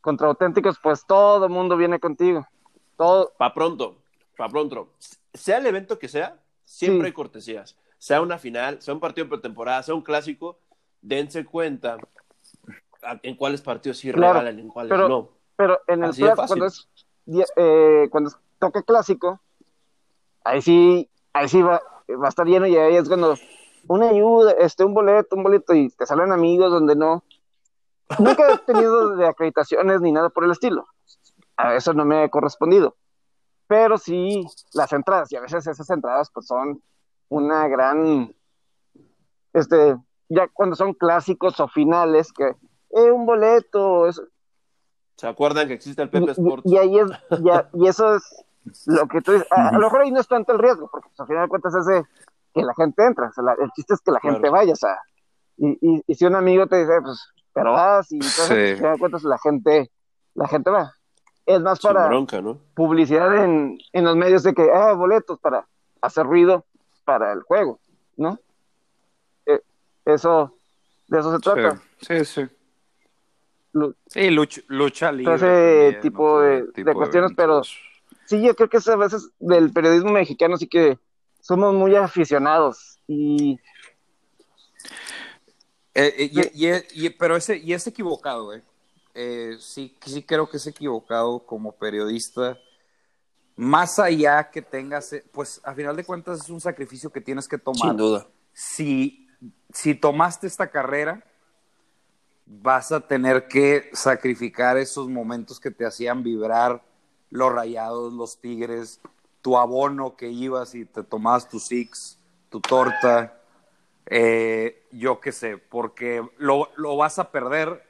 contra 0.00 0.28
auténticos, 0.28 0.78
pues 0.82 1.04
todo 1.06 1.46
el 1.46 1.50
mundo 1.52 1.76
viene 1.76 1.98
contigo. 1.98 2.46
Todo, 2.96 3.32
Pa' 3.38 3.52
pronto, 3.52 3.96
pa' 4.36 4.48
pronto. 4.48 4.90
Sea 5.34 5.58
el 5.58 5.66
evento 5.66 5.98
que 5.98 6.08
sea, 6.08 6.38
siempre 6.64 7.00
Sí. 7.00 7.06
hay 7.06 7.12
cortesías. 7.12 7.76
Sea 7.98 8.20
una 8.20 8.38
final, 8.38 8.80
sea 8.82 8.94
un 8.94 9.00
partido 9.00 9.24
de 9.24 9.30
pretemporada, 9.30 9.82
sea 9.82 9.94
un 9.94 10.02
clásico, 10.02 10.58
dense 11.00 11.44
cuenta 11.44 11.96
en 13.22 13.36
cuáles 13.36 13.62
partidos 13.62 13.98
sí 13.98 14.10
Claro, 14.12 14.40
regalan, 14.40 14.58
en 14.60 14.68
cuáles 14.68 14.90
pero- 14.90 15.08
no. 15.08 15.28
pero 15.56 15.80
en 15.86 16.04
el 16.04 16.14
plazo, 16.14 16.46
cuando 16.46 16.66
es 16.66 16.88
eh, 17.56 18.08
cuando 18.10 18.28
es 18.30 18.36
toque 18.58 18.82
clásico, 18.84 19.40
ahí 20.44 20.62
sí, 20.62 21.08
ahí 21.32 21.48
sí 21.48 21.60
va, 21.62 21.80
va 22.08 22.26
a 22.26 22.28
estar 22.28 22.46
lleno 22.46 22.66
y 22.66 22.76
ahí 22.76 22.96
es 22.96 23.08
cuando 23.08 23.34
una 23.88 24.08
ayuda, 24.10 24.52
este, 24.52 24.84
un 24.84 24.94
boleto, 24.94 25.36
un 25.36 25.42
boleto, 25.42 25.74
y 25.74 25.88
te 25.90 26.06
salen 26.06 26.32
amigos 26.32 26.70
donde 26.70 26.94
no. 26.96 27.22
Nunca 28.18 28.52
he 28.52 28.58
tenido 28.58 29.16
de 29.16 29.26
acreditaciones 29.26 30.00
ni 30.00 30.12
nada 30.12 30.28
por 30.30 30.44
el 30.44 30.50
estilo. 30.52 30.86
a 31.56 31.74
eso 31.74 31.92
no 31.94 32.04
me 32.04 32.22
ha 32.22 32.28
correspondido. 32.28 32.96
Pero 33.66 33.96
sí, 33.98 34.46
las 34.74 34.92
entradas, 34.92 35.32
y 35.32 35.36
a 35.36 35.40
veces 35.40 35.66
esas 35.66 35.88
entradas 35.90 36.30
pues 36.30 36.46
son 36.46 36.80
una 37.28 37.66
gran, 37.66 38.32
este, 39.52 39.96
ya 40.28 40.46
cuando 40.48 40.76
son 40.76 40.92
clásicos 40.94 41.58
o 41.60 41.66
finales, 41.68 42.32
que 42.32 42.54
eh, 42.96 43.10
un 43.12 43.26
boleto, 43.26 44.06
eso, 44.08 44.22
¿Se 45.16 45.26
acuerdan 45.26 45.66
que 45.68 45.74
existe 45.74 46.02
el 46.02 46.10
Pepe 46.10 46.26
y, 46.26 46.30
Sports? 46.32 46.62
y 46.66 46.76
ahí 46.76 46.98
es, 46.98 47.08
ya, 47.42 47.68
y 47.72 47.86
eso 47.86 48.16
es 48.16 48.44
lo 48.86 49.06
que 49.08 49.22
tú 49.22 49.32
dices. 49.32 49.46
A, 49.50 49.68
a 49.68 49.72
lo 49.72 49.80
mejor 49.80 50.02
ahí 50.02 50.10
no 50.10 50.20
es 50.20 50.28
tanto 50.28 50.52
el 50.52 50.58
riesgo, 50.58 50.88
porque 50.90 51.08
pues, 51.08 51.20
al 51.20 51.26
final 51.26 51.44
de 51.44 51.48
cuentas 51.48 51.86
de 51.86 52.04
que 52.52 52.62
la 52.62 52.74
gente 52.74 53.02
entra. 53.06 53.28
O 53.28 53.32
sea, 53.32 53.44
la- 53.44 53.54
el 53.54 53.70
chiste 53.72 53.94
es 53.94 54.00
que 54.00 54.10
la 54.10 54.20
gente 54.20 54.40
Claro. 54.40 54.52
vaya, 54.52 54.72
o 54.72 54.76
sea. 54.76 54.98
Y, 55.56 55.70
y, 55.80 56.02
y 56.06 56.14
si 56.14 56.26
un 56.26 56.34
amigo 56.34 56.66
te 56.66 56.76
dice, 56.76 56.92
pues, 57.02 57.32
pero 57.54 57.72
vas 57.72 58.12
y 58.12 58.20
Sí. 58.20 58.28
pues, 58.36 58.50
al 58.50 58.76
final 58.76 58.92
de 58.92 58.98
cuentas 58.98 59.22
la 59.24 59.38
gente, 59.38 59.90
la 60.34 60.48
gente 60.48 60.70
va. 60.70 60.92
Es 61.46 61.60
más 61.62 61.78
Sin 61.78 61.88
para 61.92 62.08
bronca, 62.08 62.42
¿no? 62.42 62.58
publicidad 62.74 63.42
en, 63.42 63.78
en 63.92 64.04
los 64.04 64.16
medios 64.16 64.42
de 64.42 64.52
que, 64.52 64.68
ah, 64.70 64.92
boletos 64.92 65.38
para 65.40 65.66
hacer 66.02 66.26
ruido 66.26 66.66
para 67.06 67.32
el 67.32 67.40
juego, 67.42 67.78
¿no? 68.18 68.38
Eh, 69.46 69.62
eso, 70.04 70.52
de 71.08 71.20
eso 71.20 71.32
se 71.32 71.38
trata. 71.38 71.80
Sí, 72.02 72.22
sí, 72.22 72.24
sí. 72.26 72.48
Sí, 74.06 74.30
lucha, 74.30 74.60
lucha 74.68 75.12
libre. 75.12 75.34
ese 75.34 75.46
también, 75.46 76.00
tipo 76.00 76.40
de- 76.40 76.62
tipo 76.72 76.88
de 76.90 76.94
cuestiones, 76.94 77.32
pero-. 77.36 77.62
Sí, 78.24 78.42
yo 78.42 78.54
creo 78.56 78.68
que 78.68 78.78
es 78.78 78.88
a 78.88 78.96
veces 78.96 79.30
del 79.38 79.72
periodismo 79.72 80.10
mexicano 80.12 80.56
sí 80.56 80.66
que 80.66 80.98
somos 81.40 81.72
muy 81.74 81.94
aficionados 81.94 82.98
y 83.06 83.58
Eh, 85.94 86.14
eh, 86.18 86.50
y, 86.52 86.66
y- 86.66 87.06
y- 87.06 87.10
pero 87.10 87.36
ese, 87.36 87.56
y 87.56 87.72
es 87.72 87.86
equivocado. 87.86 88.52
Eh, 89.14 89.56
sí, 89.58 89.96
sí 90.04 90.22
creo 90.22 90.48
que 90.48 90.58
es 90.58 90.66
equivocado 90.66 91.38
como 91.38 91.72
periodista. 91.72 92.58
Más 93.54 93.98
allá 93.98 94.50
que 94.50 94.60
tengas, 94.60 95.10
eh, 95.14 95.24
pues 95.32 95.58
a 95.64 95.74
final 95.74 95.96
de 95.96 96.04
cuentas 96.04 96.40
es 96.40 96.50
un 96.50 96.60
sacrificio 96.60 97.10
que 97.10 97.22
tienes 97.22 97.48
que 97.48 97.56
tomar. 97.56 97.88
Sin 97.88 97.96
duda. 97.96 98.26
Si, 98.52 99.26
si 99.72 99.94
tomaste 99.94 100.46
esta 100.46 100.70
carrera, 100.70 101.24
vas 102.46 102.92
a 102.92 103.00
tener 103.00 103.48
que 103.48 103.90
sacrificar 103.92 104.76
esos 104.78 105.08
momentos 105.08 105.60
que 105.60 105.70
te 105.70 105.84
hacían 105.86 106.22
vibrar 106.22 106.82
los 107.30 107.52
rayados, 107.52 108.12
los 108.12 108.38
tigres, 108.40 109.00
tu 109.42 109.58
abono 109.58 110.16
que 110.16 110.28
ibas 110.28 110.74
y 110.74 110.84
te 110.84 111.02
tomabas 111.02 111.48
tu 111.48 111.58
six, 111.60 112.18
tu 112.50 112.60
torta, 112.60 113.40
eh, 114.06 114.84
yo 114.92 115.20
qué 115.20 115.32
sé, 115.32 115.58
porque 115.58 116.26
lo, 116.38 116.70
lo 116.76 116.96
vas 116.96 117.18
a 117.18 117.30
perder, 117.32 117.82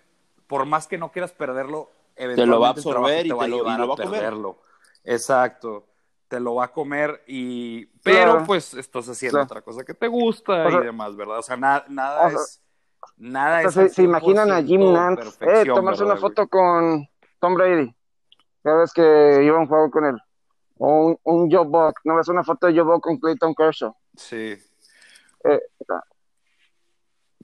por 0.46 0.64
más 0.66 0.86
que 0.86 0.98
no 0.98 1.12
quieras 1.12 1.32
perderlo, 1.32 1.90
eventualmente 2.16 2.46
lo 2.46 2.60
va 2.60 2.68
a 2.68 2.72
el 2.72 2.86
trabajo 2.86 3.06
absorber 3.08 3.26
y 3.26 3.28
te 3.28 3.34
va 3.34 3.42
a 3.42 3.44
te 3.44 3.50
lo- 3.50 3.56
y 3.58 3.58
llevar 3.58 3.80
lo 3.80 3.88
va 3.88 3.94
a 3.94 3.96
a 3.96 3.96
comer. 3.98 4.22
perderlo. 4.22 4.58
Exacto, 5.04 5.86
te 6.28 6.40
lo 6.40 6.54
va 6.56 6.64
a 6.66 6.72
comer 6.72 7.22
y... 7.26 7.86
Pero 8.02 8.22
Claro. 8.24 8.44
pues 8.46 8.74
estás 8.74 9.08
haciendo 9.08 9.38
Claro. 9.38 9.44
otra 9.44 9.62
cosa 9.62 9.84
que 9.84 9.94
te 9.94 10.08
gusta 10.08 10.64
O 10.64 10.70
sea, 10.70 10.80
y 10.80 10.84
demás, 10.84 11.14
¿verdad? 11.16 11.38
O 11.38 11.42
sea, 11.42 11.56
na- 11.56 11.84
nada 11.88 12.26
o 12.26 12.30
sea, 12.30 12.40
es... 12.40 12.60
Nada 13.18 13.66
o 13.66 13.70
sea, 13.70 13.84
es 13.84 13.94
se, 13.94 14.02
imaginan 14.02 14.50
a 14.52 14.62
Jim 14.62 14.80
100% 14.80 14.92
Nantz, 14.92 15.38
eh, 15.40 15.64
tomarse 15.66 16.04
una 16.04 16.16
foto 16.16 16.46
con 16.48 17.08
Tom 17.40 17.54
Brady. 17.54 17.94
Ya 18.62 18.74
ves 18.74 18.92
que 18.92 19.42
iba 19.42 19.56
a 19.56 19.60
un 19.60 19.66
juego 19.66 19.90
con 19.90 20.04
él. 20.04 20.16
O 20.78 21.06
un, 21.06 21.18
un 21.22 21.50
Joe 21.50 21.64
Buck, 21.66 22.00
¿no 22.04 22.16
ves 22.16 22.28
una 22.28 22.44
foto 22.44 22.66
de 22.66 22.74
Joe 22.74 22.82
Buck 22.82 23.02
con 23.02 23.16
Clayton 23.18 23.54
Kershaw? 23.54 23.94
Sí, 24.16 24.56
Eh, 25.44 25.60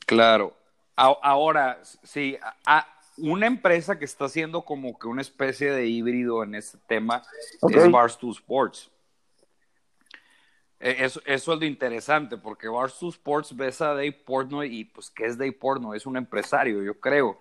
claro. 0.07 0.53
A- 0.97 1.17
ahora, 1.23 1.79
sí, 2.03 2.37
a- 2.67 2.87
una 3.19 3.47
empresa 3.47 3.99
que 3.99 4.05
está 4.05 4.25
haciendo 4.27 4.63
como 4.63 4.99
que 4.99 5.07
una 5.07 5.23
especie 5.23 5.71
de 5.71 5.87
híbrido 5.87 6.43
en 6.43 6.55
este 6.55 6.79
tema 6.87 7.23
Ok. 7.61 7.73
es 7.77 7.91
Barstool 7.91 8.33
Sports. 8.33 8.91
Eh, 10.85 10.97
Eso, 11.05 11.21
eso 11.25 11.53
es 11.55 11.61
lo 11.61 11.65
interesante, 11.65 12.37
porque 12.37 12.67
Barstool 12.69 13.11
Sports 13.11 13.55
ves 13.57 13.81
a 13.81 13.89
Dave 13.95 14.13
Portnoy 14.13 14.67
y 14.81 14.85
pues, 14.85 15.11
¿qué 15.11 15.27
es 15.27 15.39
Dave 15.39 15.53
Portnoy? 15.53 15.97
Es 15.97 16.07
un 16.07 16.17
empresario, 16.17 16.83
yo 16.83 16.99
creo, 16.99 17.39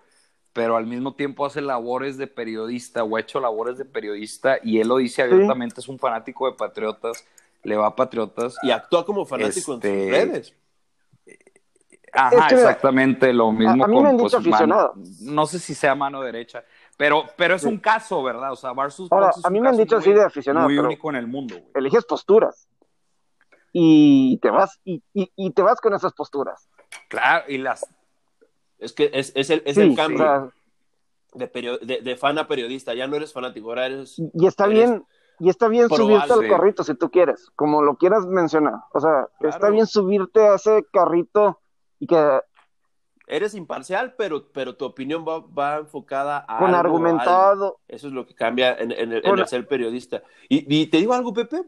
pero 0.52 0.76
al 0.76 0.86
mismo 0.86 1.14
tiempo 1.14 1.44
hace 1.44 1.60
labores 1.60 2.16
de 2.18 2.28
periodista 2.28 3.02
o 3.02 3.16
ha 3.16 3.20
hecho 3.20 3.40
labores 3.40 3.78
de 3.78 3.84
periodista 3.84 4.58
y 4.62 4.78
él 4.80 4.88
lo 4.88 4.98
dice 4.98 5.22
abiertamente, 5.22 5.80
es 5.80 5.88
un 5.88 5.98
fanático 5.98 6.48
de 6.48 6.56
Patriotas, 6.56 7.26
le 7.64 7.76
va 7.76 7.88
a 7.88 7.96
Patriotas. 7.96 8.56
Y 8.62 8.70
actúa 8.70 9.04
como 9.04 9.24
fanático 9.26 9.74
Este, 9.74 9.88
en 9.88 10.04
sus 10.04 10.10
redes. 10.12 10.54
Ajá, 12.14 12.28
Es 12.28 12.34
que 12.34 12.54
mira, 12.56 12.68
exactamente 12.68 13.32
lo 13.32 13.50
mismo 13.52 13.84
a 13.84 13.88
mí 13.88 13.94
con 13.94 14.02
me 14.02 14.08
han 14.10 14.16
dicho 14.18 14.24
pues, 14.24 14.34
aficionado. 14.46 14.92
mano- 14.94 15.08
no 15.22 15.46
sé 15.46 15.58
si 15.58 15.74
sea 15.74 15.94
mano 15.94 16.20
derecha, 16.20 16.62
pero, 16.98 17.24
pero 17.36 17.54
es 17.54 17.62
Sí. 17.62 17.68
un 17.68 17.78
caso, 17.78 18.22
¿verdad? 18.22 18.52
O 18.52 18.56
sea, 18.56 18.72
Barstool 18.72 19.08
Ahora, 19.10 19.26
Sports 19.30 19.38
es 19.38 19.44
a 19.46 19.50
mí 19.50 19.60
me 19.60 19.68
han 19.70 19.76
dicho 19.78 19.96
muy- 19.96 20.02
así 20.02 20.12
de 20.12 20.22
aficionado, 20.22 20.66
muy 20.68 20.76
pero- 20.76 20.88
único 20.88 21.08
en 21.10 21.16
el 21.16 21.26
mundo, 21.26 21.54
güey. 21.56 21.70
eliges 21.74 22.04
posturas. 22.04 22.68
Y 23.72 24.38
te 24.42 24.50
vas, 24.50 24.78
y, 24.84 25.02
y, 25.14 25.30
y 25.34 25.50
te 25.52 25.62
vas 25.62 25.80
con 25.80 25.94
esas 25.94 26.12
posturas. 26.12 26.68
Claro, 27.08 27.44
y 27.48 27.58
las 27.58 27.86
Es 28.78 28.92
que 28.92 29.10
es, 29.14 29.32
es 29.34 29.48
el, 29.50 29.62
es 29.64 29.76
Sí, 29.76 29.80
el 29.82 29.96
cambio 29.96 30.52
de, 31.34 31.50
perio- 31.50 31.78
de, 31.78 32.02
de 32.02 32.16
fan 32.16 32.38
a 32.38 32.46
periodista. 32.46 32.92
Ya 32.94 33.06
no 33.06 33.16
eres 33.16 33.32
fanático, 33.32 33.68
ahora 33.70 33.86
eres. 33.86 34.18
y 34.18 34.46
está 34.46 34.66
Eres 34.66 34.76
bien, 34.76 35.06
y 35.38 35.48
está 35.48 35.68
bien 35.68 35.88
subirte 35.88 36.32
al 36.32 36.40
Sí. 36.40 36.48
carrito 36.48 36.84
si 36.84 36.94
tú 36.94 37.10
quieres, 37.10 37.50
como 37.56 37.82
lo 37.82 37.96
quieras 37.96 38.26
mencionar. 38.26 38.74
O 38.92 39.00
sea, 39.00 39.28
está 39.40 39.70
bien 39.70 39.86
subirte 39.86 40.40
a 40.46 40.56
ese 40.56 40.84
carrito 40.92 41.60
y 41.98 42.06
que 42.06 42.40
Eres 43.28 43.54
imparcial, 43.54 44.14
pero, 44.18 44.50
pero 44.52 44.76
tu 44.76 44.84
opinión 44.84 45.24
va, 45.26 45.38
va 45.38 45.76
enfocada 45.78 46.44
a. 46.46 46.58
con 46.58 46.66
algo, 46.74 46.76
a 46.76 46.80
algo. 46.80 46.96
argumentado, 46.96 47.80
Eso 47.88 48.08
es 48.08 48.12
lo 48.12 48.26
que 48.26 48.34
cambia 48.34 48.74
en, 48.74 48.90
en 48.92 49.12
el, 49.12 49.18
en 49.24 49.30
Con- 49.30 49.38
el 49.38 49.46
ser 49.46 49.66
periodista. 49.66 50.22
Y, 50.50 50.66
y 50.82 50.88
te 50.88 50.98
digo 50.98 51.14
algo, 51.14 51.32
Pepe, 51.32 51.62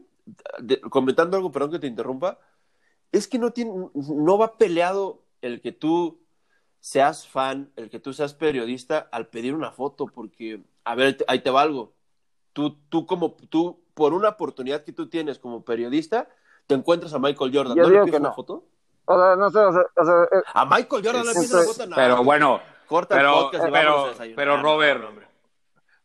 de- 0.59 0.81
comentando 0.81 1.37
algo, 1.37 1.51
perdón 1.51 1.71
que 1.71 1.79
te 1.79 1.87
interrumpa, 1.87 2.39
es 3.11 3.27
que 3.27 3.39
no, 3.39 3.51
tiene, 3.51 3.89
no 3.93 4.37
va 4.37 4.57
peleado 4.57 5.21
el 5.41 5.61
que 5.61 5.71
tú 5.71 6.19
seas 6.79 7.27
fan, 7.27 7.71
el 7.75 7.89
que 7.89 7.99
tú 7.99 8.13
seas 8.13 8.33
periodista 8.33 9.07
al 9.11 9.27
pedir 9.27 9.53
una 9.55 9.71
foto, 9.71 10.05
porque, 10.07 10.61
a 10.83 10.95
ver, 10.95 11.17
ahí 11.27 11.39
te 11.39 11.49
va 11.49 11.61
algo. 11.61 11.93
Tú, 12.53 12.77
tú 12.89 13.05
como, 13.05 13.33
tú, 13.49 13.81
por 13.93 14.13
una 14.13 14.29
oportunidad 14.29 14.83
que 14.83 14.91
tú 14.93 15.07
tienes 15.09 15.39
como 15.39 15.63
periodista, 15.65 16.29
te 16.67 16.75
encuentras 16.75 17.13
a 17.13 17.19
Michael 17.19 17.51
Jordan. 17.55 17.75
Yo 17.77 17.83
¿No 17.83 17.89
le 17.89 18.01
pides 18.03 18.19
una 18.19 18.29
no. 18.29 18.35
foto? 18.35 18.65
o 19.07 19.19
sea, 19.19 19.35
no 19.35 19.49
sé, 19.51 19.59
o 19.59 19.71
sea, 19.71 19.81
o 19.97 20.05
sea, 20.05 20.23
eh, 20.23 20.43
A 20.53 20.65
Michael 20.65 21.03
Jordan 21.05 21.25
no 21.25 21.31
le 21.31 21.33
pides 21.33 21.53
una 21.53 21.63
foto. 21.63 21.85
No, 21.87 21.95
pero 21.95 22.23
bueno, 22.23 22.59
corta 22.87 23.15
el 23.15 23.21
pero- 23.21 23.33
podcast 23.33 23.67
y 23.67 23.71
pero- 23.71 23.89
vámonos 23.91 24.05
a 24.05 24.09
desayunar. 24.11 24.35
pero, 24.35 24.61
Robert, 24.61 25.03
hombre. 25.05 25.27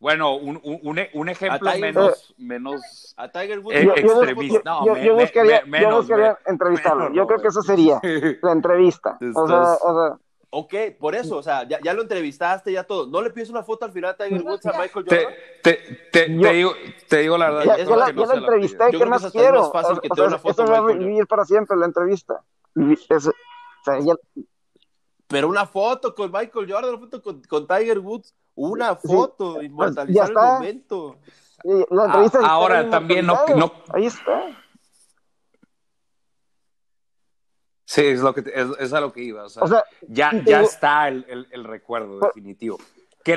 Bueno, 0.01 0.34
un, 0.36 0.59
un, 0.64 0.80
un- 0.82 1.01
un 1.12 1.28
ejemplo 1.28 1.68
A 1.68 1.72
Tiger 1.74 1.94
menos, 1.94 2.34
menos 2.38 3.14
A 3.16 3.28
Tiger 3.28 3.61
Woods. 3.61 3.76
Eh, 3.76 3.84
yo, 3.84 3.92
extremista. 3.94 4.59
yo- 4.59 4.62
No, 4.64 4.86
yo- 4.86 4.94
me- 4.94 5.05
yo 5.05 5.14
me- 5.14 5.22
buscaría, 5.22 5.62
me- 5.66 5.80
yo 5.80 5.86
menos, 5.86 6.07
buscaría 6.09 6.38
me- 6.46 6.53
entrevistarlo. 6.53 7.01
menos, 7.05 7.16
yo 7.16 7.26
creo 7.26 7.40
que 7.40 7.48
eso 7.48 7.62
sería 7.62 8.01
la 8.42 8.53
entrevista. 8.53 9.18
O 9.36 9.46
sea, 9.46 9.61
o 9.82 10.09
sea, 10.09 10.18
Ok, 10.53 10.74
por 10.98 11.14
eso, 11.14 11.36
o 11.36 11.42
sea, 11.44 11.62
ya, 11.62 11.78
ya 11.80 11.94
lo 11.94 12.03
entrevistaste, 12.03 12.72
ya 12.72 12.82
todo. 12.82 13.07
¿No 13.07 13.22
le 13.22 13.30
pides 13.30 13.51
una 13.51 13.62
foto 13.62 13.84
al 13.84 13.92
final 13.92 14.11
a 14.11 14.16
Tiger 14.16 14.42
Woods 14.42 14.66
a 14.66 14.72
Michael 14.72 15.05
Jordan? 15.09 15.34
te, 15.62 15.74
te, 16.11 16.34
Yo- 16.34 16.40
te 16.42 16.53
digo, 16.55 16.72
te 17.09 17.16
digo 17.18 17.38
la 17.38 17.51
verdad. 17.51 17.64
ya, 17.66 17.74
es 17.82 17.88
yo 17.88 17.94
la, 17.94 18.07
que 18.07 18.12
no 18.14 18.22
ya 18.22 18.26
la 18.26 18.34
se 18.34 18.40
la 18.40 18.46
entrevisté, 18.46 18.84
¿qué 18.90 19.07
más 19.07 19.30
quiero? 19.30 19.61
más 19.62 19.70
fácil 19.72 19.98
O- 19.98 20.01
que 20.01 20.09
o 20.11 20.14
te 20.16 20.20
dé 20.22 20.26
sea, 20.26 20.26
una 20.28 20.38
foto 20.38 20.64
eso 20.64 20.72
va 20.72 20.78
a 20.78 20.92
vivir 20.92 21.26
para 21.28 21.44
siempre 21.44 21.76
la 21.76 21.86
entrevista. 21.86 22.42
Eso- 23.11 23.30
o 23.30 23.84
sea, 23.84 24.01
ya- 24.01 24.16
Pero 25.28 25.46
una 25.48 25.66
foto 25.66 26.12
con 26.16 26.32
Michael 26.32 26.68
Jordan, 26.72 26.90
una 26.90 26.98
foto 26.98 27.22
con, 27.22 27.40
con 27.42 27.68
Tiger 27.68 28.01
Woods, 28.01 28.34
una 28.55 28.98
Sí. 29.01 29.09
foto, 29.09 29.57
Ya 29.61 29.66
inmortalizar 29.66 30.28
el 30.28 30.34
momento. 30.34 31.16
la 31.64 32.05
entrevista 32.07 32.38
está 32.38 32.51
ahora 32.51 32.88
también 32.90 33.26
no- 33.26 33.38
Ahí 33.92 34.07
está. 34.07 34.57
Sí, 37.84 38.03
es, 38.07 38.20
lo 38.20 38.32
que 38.32 38.42
te- 38.42 38.59
es, 38.61 38.68
es 38.78 38.92
a 38.92 39.01
lo 39.01 39.12
que 39.12 39.22
iba. 39.22 39.44
O 39.44 39.48
sea, 39.48 39.62
O 39.64 39.66
sea, 39.68 39.84
ya, 40.03 40.30
ya 40.32 40.59
digo- 40.59 40.61
está 40.61 41.09
el, 41.09 41.24
el, 41.28 41.48
el 41.51 41.64
recuerdo 41.64 42.20
definitivo. 42.20 42.78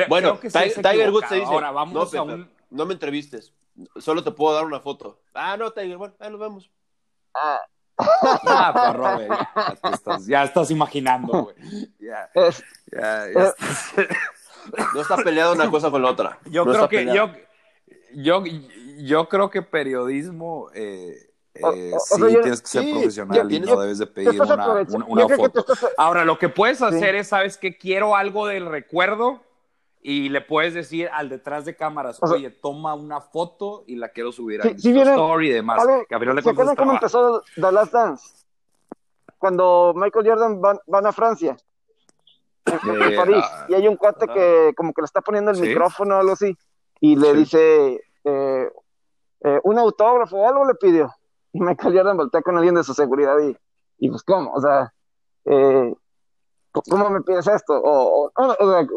Bueno, 0.07 0.39
que 0.39 0.49
sí 0.49 0.57
Tiger 0.59 1.11
Woods 1.11 1.27
te 1.27 1.35
equivocado. 1.35 1.35
dice, 1.35 1.53
Ahora 1.53 1.71
vamos 1.71 2.13
no, 2.13 2.19
a 2.19 2.23
un... 2.23 2.49
no 2.69 2.85
me 2.85 2.93
entrevistes, 2.93 3.51
solo 3.97 4.23
te 4.23 4.31
puedo 4.31 4.53
dar 4.55 4.65
una 4.65 4.79
foto. 4.79 5.19
Ah, 5.33 5.57
no, 5.57 5.71
Tiger, 5.71 5.97
bueno, 5.97 6.13
ahí 6.19 6.29
nos 6.29 6.39
vemos. 6.39 6.71
ah, 7.33 7.59
Ah, 7.97 8.71
pues, 8.73 8.93
Robert, 8.95 9.29
ya, 9.83 9.89
estás, 9.91 10.25
ya 10.25 10.43
estás 10.43 10.71
imaginando, 10.71 11.43
güey. 11.43 11.55
Ya, 11.99 12.29
ya, 12.35 12.51
ya 12.91 13.25
estás- 13.49 13.85
No 14.93 15.01
está 15.01 15.15
peleada 15.17 15.51
una 15.53 15.69
cosa 15.69 15.89
con 15.91 16.01
la 16.01 16.09
otra. 16.11 16.39
Yo 16.45 16.65
No 16.65 16.71
creo 16.71 16.89
que 16.89 16.97
peleado. 16.97 17.31
yo, 18.13 18.43
yo, 18.43 18.43
yo 18.99 19.29
creo 19.29 19.49
que 19.49 19.61
periodismo 19.61 20.69
eh, 20.73 21.15
O- 21.61 21.71
eh, 21.73 21.91
o- 21.93 21.97
o 21.97 21.99
sí 21.99 22.15
sea, 22.21 22.29
yo- 22.29 22.41
tienes 22.41 22.61
que 22.61 22.67
ser 22.67 22.83
sí, 22.83 22.91
profesional 22.91 23.51
y 23.51 23.59
no 23.59 23.79
debes 23.79 23.97
de 23.99 24.07
pedir 24.07 24.41
una, 24.41 24.55
una- 24.65 25.05
una 25.07 25.27
que 25.27 25.35
foto. 25.35 25.59
estás- 25.59 25.87
Ahora, 25.97 26.25
lo 26.25 26.37
que 26.39 26.49
puedes 26.49 26.79
Sí. 26.79 26.85
hacer 26.85 27.15
es, 27.15 27.27
¿sabes 27.27 27.57
qué? 27.57 27.77
Quiero 27.77 28.15
algo 28.15 28.47
del 28.47 28.65
recuerdo 28.65 29.41
y 30.01 30.29
le 30.29 30.41
puedes 30.41 30.73
decir 30.73 31.09
al 31.13 31.29
detrás 31.29 31.63
de 31.65 31.75
cámaras, 31.75 32.17
O 32.21 32.27
sea- 32.27 32.35
oye, 32.37 32.49
toma 32.49 32.93
una 32.95 33.21
foto 33.21 33.83
y 33.87 33.95
la 33.95 34.09
quiero 34.09 34.31
subir 34.31 34.61
a 34.61 34.63
Sí, 34.63 34.75
sí 34.79 34.99
Story 34.99 35.49
y 35.49 35.53
demás. 35.53 35.85
Que 36.09 36.15
a 36.15 36.19
final 36.19 36.35
de 36.35 36.41
¿Se 36.41 36.45
cuentas 36.53 36.73
acuerdan 36.73 36.73
es 36.73 36.77
cómo 36.77 36.93
empezó 36.93 37.43
The 37.55 37.71
Last 37.71 37.93
Dance? 37.93 38.25
Cuando 39.37 39.93
Michael 39.95 40.27
Jordan 40.27 40.61
van, 40.61 40.79
van 40.87 41.05
a 41.05 41.11
Francia, 41.11 41.57
París, 42.65 43.43
ah, 43.43 43.65
y 43.69 43.73
hay 43.73 43.87
un 43.87 43.95
cuate 43.97 44.27
que 44.27 44.73
como 44.75 44.93
que 44.93 45.01
le 45.01 45.05
está 45.05 45.21
poniendo 45.21 45.51
el 45.51 45.57
Sí. 45.57 45.63
micrófono 45.63 46.15
o 46.15 46.19
algo 46.19 46.31
así, 46.33 46.57
y 47.01 47.15
le 47.15 47.33
dice 47.33 48.01
eh, 48.23 48.71
eh, 49.41 49.59
un 49.63 49.77
autógrafo 49.79 50.37
o 50.37 50.47
algo 50.47 50.65
le 50.65 50.75
pidió. 50.75 51.13
Y 51.51 51.59
Michael 51.59 51.95
Jordan 51.95 52.17
voltea 52.17 52.41
con 52.41 52.55
alguien 52.57 52.75
de 52.75 52.83
su 52.83 52.93
seguridad 52.93 53.37
y, 53.39 53.55
y 53.99 54.09
pues, 54.09 54.23
¿cómo? 54.23 54.51
O 54.53 54.61
sea, 54.61 54.93
eh, 55.45 55.93
¿cómo 56.71 57.09
me 57.09 57.21
pides 57.21 57.47
esto? 57.47 57.73
O, 57.79 58.25
o, 58.25 58.31
o 58.35 58.71
sea, 58.71 58.87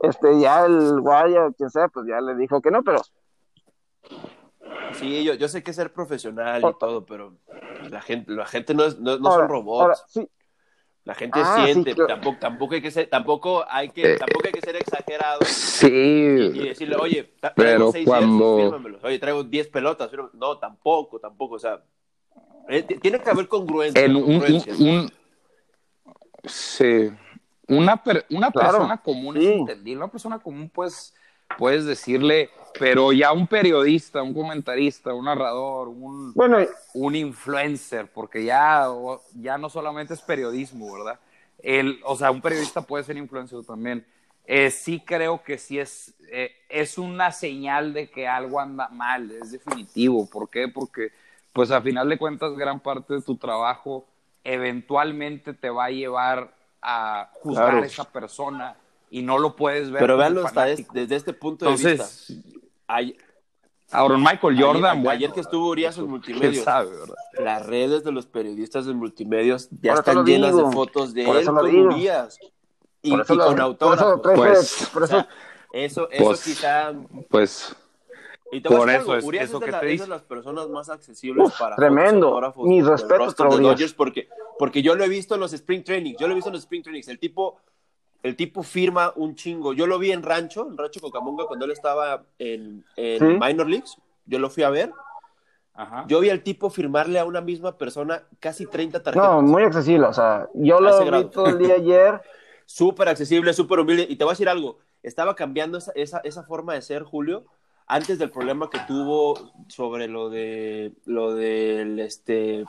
este, 0.00 0.38
ya 0.38 0.66
el 0.66 1.00
guaya, 1.00 1.48
quien 1.56 1.70
sea, 1.70 1.88
pues 1.88 2.06
ya 2.06 2.20
le 2.20 2.34
dijo 2.36 2.60
que 2.60 2.70
no, 2.70 2.82
pero 2.82 3.00
Sí, 4.92 5.24
yo, 5.24 5.34
yo 5.34 5.48
sé 5.48 5.62
que 5.62 5.70
es 5.70 5.76
ser 5.76 5.92
profesional 5.92 6.62
y 6.64 6.78
todo, 6.78 7.04
pero 7.04 7.34
la 7.90 8.00
gente, 8.00 8.32
la 8.32 8.46
gente 8.46 8.72
no, 8.74 8.84
es, 8.84 8.98
no, 8.98 9.18
no 9.18 9.28
ahora, 9.28 9.42
son 9.42 9.48
robots. 9.50 9.82
ahora, 9.82 9.94
sí, 10.06 10.28
La 11.06 11.14
gente 11.14 11.38
Ah, 11.40 11.62
siente, 11.64 11.90
sí, 11.90 11.94
claro. 11.94 12.08
tampoco, 12.14 12.36
tampoco 12.40 12.74
hay 12.74 12.82
que 12.82 12.90
ser, 12.90 13.08
tampoco 13.08 13.64
hay 13.70 13.90
que, 13.90 14.14
Eh, 14.14 14.16
tampoco 14.18 14.44
hay 14.48 14.52
que 14.52 14.60
ser 14.60 14.74
exagerado 14.74 15.38
y 15.42 15.44
Sí, 15.46 15.88
decirle, 15.88 16.96
oye, 16.96 17.22
ta- 17.38 17.54
Pero 17.54 17.92
traigo 17.92 17.92
seis 17.92 18.04
cuando-. 18.04 18.98
Oye, 19.04 19.18
traigo 19.20 19.44
10 19.44 19.68
pelotas. 19.68 20.10
No, 20.32 20.58
tampoco, 20.58 21.20
tampoco. 21.20 21.54
O 21.54 21.58
sea, 21.60 21.80
eh, 22.68 22.82
tiene 22.82 23.20
que 23.20 23.30
haber 23.30 23.46
congruencia. 23.46 24.04
en 24.04 24.16
un, 24.16 24.24
un- 24.24 24.40
congruencia. 24.40 24.72
un- 24.74 25.08
sí, 26.44 27.10
una, 27.68 28.02
per- 28.02 28.26
una 28.30 28.50
Claro, 28.50 28.78
persona 28.78 29.00
común 29.00 29.36
sí. 29.36 29.46
es 29.46 29.56
entendible, 29.58 29.96
una 30.02 30.10
persona 30.10 30.38
común 30.40 30.68
pues 30.70 31.14
puedes 31.58 31.84
decirle, 31.84 32.50
pero 32.78 33.12
ya 33.12 33.32
un 33.32 33.46
periodista, 33.46 34.22
un 34.22 34.34
comentarista, 34.34 35.14
un 35.14 35.24
narrador, 35.24 35.88
un, 35.88 36.32
bueno, 36.34 36.58
un 36.94 37.16
influencer, 37.16 38.06
porque 38.12 38.44
ya, 38.44 38.86
ya 39.34 39.56
no 39.58 39.68
solamente 39.70 40.14
es 40.14 40.20
periodismo, 40.22 40.92
¿verdad? 40.92 41.18
El, 41.62 42.00
o 42.04 42.16
sea, 42.16 42.30
un 42.30 42.40
periodista 42.42 42.82
puede 42.82 43.04
ser 43.04 43.16
influencer 43.16 43.64
también. 43.64 44.06
Eh, 44.44 44.70
sí 44.70 45.00
creo 45.04 45.42
que 45.42 45.58
sí 45.58 45.78
es, 45.78 46.14
eh, 46.30 46.52
es 46.68 46.98
una 46.98 47.32
señal 47.32 47.92
de 47.94 48.10
que 48.10 48.28
algo 48.28 48.60
anda 48.60 48.88
mal, 48.88 49.30
es 49.30 49.50
definitivo. 49.52 50.28
¿Por 50.30 50.48
qué? 50.50 50.68
Porque, 50.68 51.10
pues 51.52 51.70
a 51.70 51.80
final 51.80 52.08
de 52.08 52.18
cuentas, 52.18 52.52
gran 52.56 52.78
parte 52.78 53.14
de 53.14 53.22
tu 53.22 53.36
trabajo 53.36 54.06
eventualmente 54.44 55.54
te 55.54 55.70
va 55.70 55.86
a 55.86 55.90
llevar 55.90 56.54
a 56.80 57.30
juzgar 57.42 57.70
Claro. 57.70 57.82
a 57.82 57.86
esa 57.86 58.04
persona 58.04 58.76
y 59.10 59.22
no 59.22 59.38
lo 59.38 59.56
puedes 59.56 59.90
ver. 59.90 60.00
Pero 60.00 60.16
véanlo 60.16 60.44
hasta 60.46 60.68
es- 60.68 60.76
fanático. 60.80 60.94
desde 60.94 61.16
este 61.16 61.32
punto 61.32 61.64
de 61.66 61.70
Entonces, 61.72 62.26
vista. 62.28 62.50
Ay- 62.86 63.16
ahora 63.90 64.16
Michael 64.18 64.60
Jordan, 64.60 64.84
ayer, 64.84 64.94
bueno, 65.02 65.10
ayer 65.10 65.32
que 65.32 65.40
estuvo 65.40 65.68
Urias 65.68 65.96
en 65.96 66.02
quién 66.02 66.10
multimedios, 66.10 66.64
sabe, 66.64 66.90
¿verdad? 66.90 67.14
las 67.38 67.66
redes 67.66 68.04
de 68.04 68.12
los 68.12 68.26
periodistas 68.26 68.86
de 68.86 68.94
multimedios 68.94 69.68
ya 69.80 69.92
Por 69.92 69.98
están 70.00 70.24
llenas 70.24 70.54
digo, 70.54 70.68
de 70.68 70.74
fotos 70.74 71.14
de 71.14 71.24
por 71.24 71.36
él 71.36 71.42
eso 71.42 71.52
lo 71.52 71.60
con 71.60 71.70
digo. 71.70 71.84
Urias 71.86 72.38
y, 73.02 73.10
por 73.10 73.20
eso, 73.20 73.34
y 73.34 73.36
lo- 73.36 73.46
con 73.46 73.60
autógrafos. 73.60 74.20
por 74.20 74.30
eso- 74.32 74.36
Pues- 74.42 74.90
por 74.92 75.02
eso- 75.04 75.16
O 75.16 75.18
sea, 75.20 75.28
eso, 75.72 76.08
eso 76.10 76.24
Pues- 76.24 76.44
quizá 76.44 76.92
Pues 77.28 77.76
Y 78.52 78.60
te 78.60 78.68
Por 78.68 78.88
eso 78.88 79.00
algo, 79.00 79.16
es- 79.16 79.24
Urias 79.24 79.44
eso 79.46 79.56
es, 79.56 79.60
de 79.60 79.66
que 79.66 79.72
la- 79.72 79.80
te 79.80 79.92
es 79.94 80.00
de 80.02 80.06
las 80.06 80.22
personas 80.22 80.68
más 80.68 80.88
accesibles 80.88 81.48
Uf, 81.48 81.58
para 81.58 81.74
tremendo. 81.74 82.40
Mis 82.58 82.86
respetos 82.86 83.34
para 83.34 83.50
de 83.56 83.66
Urias. 83.66 83.92
Porque, 83.92 84.28
porque 84.56 84.82
yo 84.82 84.94
lo 84.94 85.02
he 85.02 85.08
visto 85.08 85.34
en 85.34 85.40
los 85.40 85.52
Spring 85.52 85.82
Trainings. 85.82 86.16
Yo 86.20 86.28
lo 86.28 86.32
he 86.32 86.36
visto 86.36 86.50
en 86.50 86.54
los 86.54 86.62
Spring 86.62 86.80
Trainings. 86.84 87.08
El 87.08 87.18
tipo, 87.18 87.58
el 88.22 88.36
tipo 88.36 88.62
firma 88.62 89.12
un 89.16 89.34
chingo. 89.34 89.72
Yo 89.72 89.86
lo 89.86 89.98
vi 89.98 90.12
en 90.12 90.22
Rancho, 90.22 90.68
en 90.68 90.76
Rancho 90.76 91.00
Cocamonga, 91.00 91.46
cuando 91.46 91.64
él 91.64 91.70
estaba 91.70 92.24
en, 92.38 92.84
en 92.96 93.18
Sí. 93.18 93.38
Minor 93.40 93.68
Leagues. 93.68 93.96
Yo 94.26 94.38
lo 94.38 94.50
fui 94.50 94.62
a 94.64 94.70
ver. 94.70 94.92
Ajá. 95.74 96.04
Yo 96.08 96.20
vi 96.20 96.30
al 96.30 96.42
tipo 96.42 96.70
firmarle 96.70 97.18
a 97.18 97.24
una 97.24 97.40
misma 97.40 97.76
persona 97.76 98.22
casi 98.40 98.66
30 98.66 99.02
tarjetas. 99.02 99.28
no, 99.30 99.42
muy 99.42 99.62
accesible, 99.62 100.06
o 100.06 100.12
sea, 100.12 100.48
yo 100.54 100.80
lo 100.80 100.98
vi 100.98 101.06
grado. 101.06 101.28
todo 101.30 101.46
el 101.48 101.58
día 101.58 101.74
ayer, 101.76 102.22
súper 102.64 103.08
accesible, 103.10 103.52
súper 103.52 103.80
humilde. 103.80 104.06
Y 104.08 104.16
te 104.16 104.24
voy 104.24 104.30
a 104.30 104.34
decir 104.34 104.48
algo, 104.48 104.78
estaba 105.02 105.34
cambiando 105.34 105.76
esa, 105.76 105.92
esa, 105.94 106.20
esa 106.24 106.44
forma 106.44 106.72
de 106.72 106.80
ser, 106.80 107.02
Julio, 107.02 107.44
antes 107.86 108.18
del 108.18 108.30
problema 108.30 108.68
que 108.70 108.80
tuvo 108.88 109.52
sobre 109.68 110.08
lo 110.08 110.30
de 110.30 110.94
lo 111.04 111.34
del 111.34 112.00
este 112.00 112.64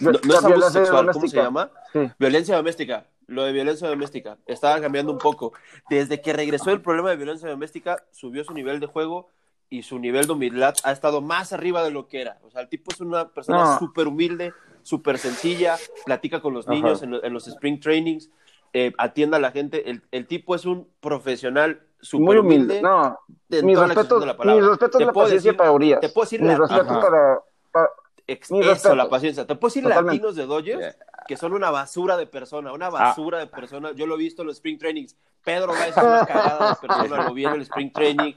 no, 0.00 0.10
no 0.10 0.34
es 0.34 0.44
abuso 0.44 0.70
sexual, 0.70 1.10
¿cómo 1.12 1.26
se 1.28 1.36
llama? 1.36 1.70
Sí. 1.92 2.10
Violencia 2.18 2.56
doméstica. 2.56 3.06
Lo 3.28 3.44
de 3.44 3.52
violencia 3.52 3.86
doméstica. 3.88 4.38
Estaba 4.46 4.80
cambiando 4.80 5.12
un 5.12 5.18
poco. 5.18 5.52
Desde 5.88 6.20
que 6.20 6.32
regresó 6.32 6.70
el 6.70 6.80
problema 6.80 7.10
de 7.10 7.16
violencia 7.16 7.48
doméstica, 7.48 8.02
subió 8.10 8.42
su 8.42 8.54
nivel 8.54 8.80
de 8.80 8.86
juego 8.86 9.28
y 9.70 9.82
su 9.82 9.98
nivel 9.98 10.26
de 10.26 10.32
humildad 10.32 10.74
ha 10.82 10.92
estado 10.92 11.20
más 11.20 11.52
arriba 11.52 11.84
de 11.84 11.90
lo 11.90 12.08
que 12.08 12.22
era. 12.22 12.38
O 12.42 12.50
sea, 12.50 12.62
el 12.62 12.68
tipo 12.68 12.90
es 12.92 13.00
una 13.02 13.28
persona 13.28 13.64
No. 13.64 13.78
súper 13.78 14.08
humilde, 14.08 14.54
súper 14.82 15.18
sencilla, 15.18 15.76
platica 16.06 16.40
con 16.40 16.54
los 16.54 16.66
Ajá. 16.66 16.74
niños 16.74 17.02
en, 17.02 17.14
en 17.22 17.32
los 17.34 17.46
spring 17.48 17.78
trainings, 17.78 18.30
eh, 18.72 18.92
atiende 18.96 19.36
a 19.36 19.40
la 19.40 19.50
gente. 19.50 19.90
El, 19.90 20.02
el 20.10 20.26
tipo 20.26 20.54
es 20.54 20.64
un 20.64 20.88
profesional 21.00 21.80
muy 21.80 21.84
súper 22.00 22.38
humilde. 22.38 22.80
humilde. 22.80 22.82
No, 22.82 23.18
mis 23.28 23.50
la 23.50 23.58
extensión 23.58 23.88
respetos, 23.90 24.20
de 24.20 24.26
la 24.26 24.36
palabra. 24.38 24.60
mis 24.62 24.70
respetos 24.70 25.00
la 25.02 25.12
paciencia 25.12 25.50
decir- 25.50 25.56
para 25.58 25.72
Urias. 25.72 26.00
Te 26.00 26.08
puedo 26.08 26.24
decir 26.24 26.40
mis 26.40 26.50
la- 26.52 26.58
respetos 26.58 26.86
para, 27.04 27.40
para- 27.72 27.90
Ex- 28.28 28.50
Mis 28.52 28.66
eso, 28.66 28.94
la 28.94 29.08
paciencia. 29.08 29.46
Te 29.46 29.54
puedo 29.56 29.70
decir 29.70 29.82
Totalmente. 29.82 30.16
latinos 30.16 30.36
de 30.36 30.46
Dodgers 30.46 30.96
que 31.26 31.36
son 31.36 31.52
una 31.52 31.70
basura 31.70 32.16
de 32.16 32.26
persona, 32.26 32.72
una 32.72 32.88
basura 32.88 33.38
de 33.38 33.46
persona. 33.48 33.92
Yo 33.94 34.06
lo 34.06 34.14
he 34.14 34.18
visto 34.18 34.42
en 34.42 34.48
los 34.48 34.56
spring 34.56 34.78
trainings. 34.78 35.16
Pedro 35.44 35.68
Báez 35.68 35.96
es 35.96 36.02
una 36.02 36.24
cagada 36.26 36.70
de 36.70 36.86
persona, 36.88 37.22
lo 37.24 37.34
vi 37.34 37.44
en 37.44 37.54
el 37.54 37.62
spring 37.62 37.92
training. 37.92 38.32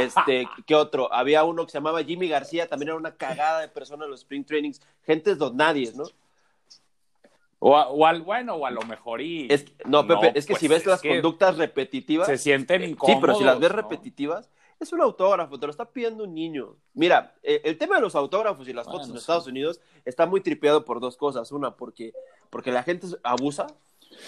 Este, 0.00 0.48
¿qué 0.66 0.74
otro? 0.74 1.12
Había 1.12 1.42
uno 1.44 1.64
que 1.64 1.72
se 1.72 1.78
llamaba 1.78 2.02
Jimmy 2.04 2.28
García, 2.28 2.68
también 2.68 2.88
era 2.90 2.96
una 2.98 3.14
cagada 3.16 3.60
de 3.60 3.68
persona 3.68 4.04
en 4.04 4.10
los 4.10 4.20
spring 4.20 4.44
trainings. 4.44 4.80
Gentes 5.04 5.38
don 5.38 5.56
nadie, 5.56 5.92
¿no? 5.94 6.04
O, 7.58 8.06
al 8.06 8.22
bueno, 8.22 8.54
o 8.54 8.66
a 8.66 8.70
lo 8.70 8.82
mejor 8.82 9.20
y. 9.22 9.48
Es, 9.50 9.64
no, 9.86 10.06
Pepe, 10.06 10.32
es 10.34 10.46
que 10.46 10.52
pues, 10.52 10.60
si 10.60 10.68
ves 10.68 10.80
es 10.82 10.86
las 10.86 11.02
conductas 11.02 11.56
repetitivas, 11.56 12.26
Se 12.26 12.36
sienten 12.38 12.82
Sí, 12.82 12.90
incómodos. 12.90 13.20
pero 13.20 13.34
si 13.36 13.44
las 13.44 13.58
ves 13.58 13.70
¿no? 13.70 13.76
repetitivas, 13.76 14.50
es 14.78 14.92
un 14.92 15.00
autógrafo, 15.00 15.58
te 15.58 15.66
lo 15.66 15.70
está 15.70 15.84
pidiendo 15.90 16.24
un 16.24 16.34
niño. 16.34 16.76
Mira, 16.94 17.34
eh, 17.42 17.60
el 17.64 17.78
tema 17.78 17.96
de 17.96 18.02
los 18.02 18.14
autógrafos 18.14 18.68
y 18.68 18.72
las 18.72 18.84
Bueno, 18.86 18.98
fotos 18.98 19.08
en 19.08 19.14
sí. 19.14 19.18
Estados 19.20 19.46
Unidos 19.46 19.80
está 20.04 20.26
muy 20.26 20.40
tripeado 20.40 20.84
por 20.84 21.00
dos 21.00 21.16
cosas. 21.16 21.50
Una, 21.52 21.74
porque, 21.76 22.12
porque 22.50 22.70
la 22.72 22.82
gente 22.82 23.06
abusa 23.22 23.66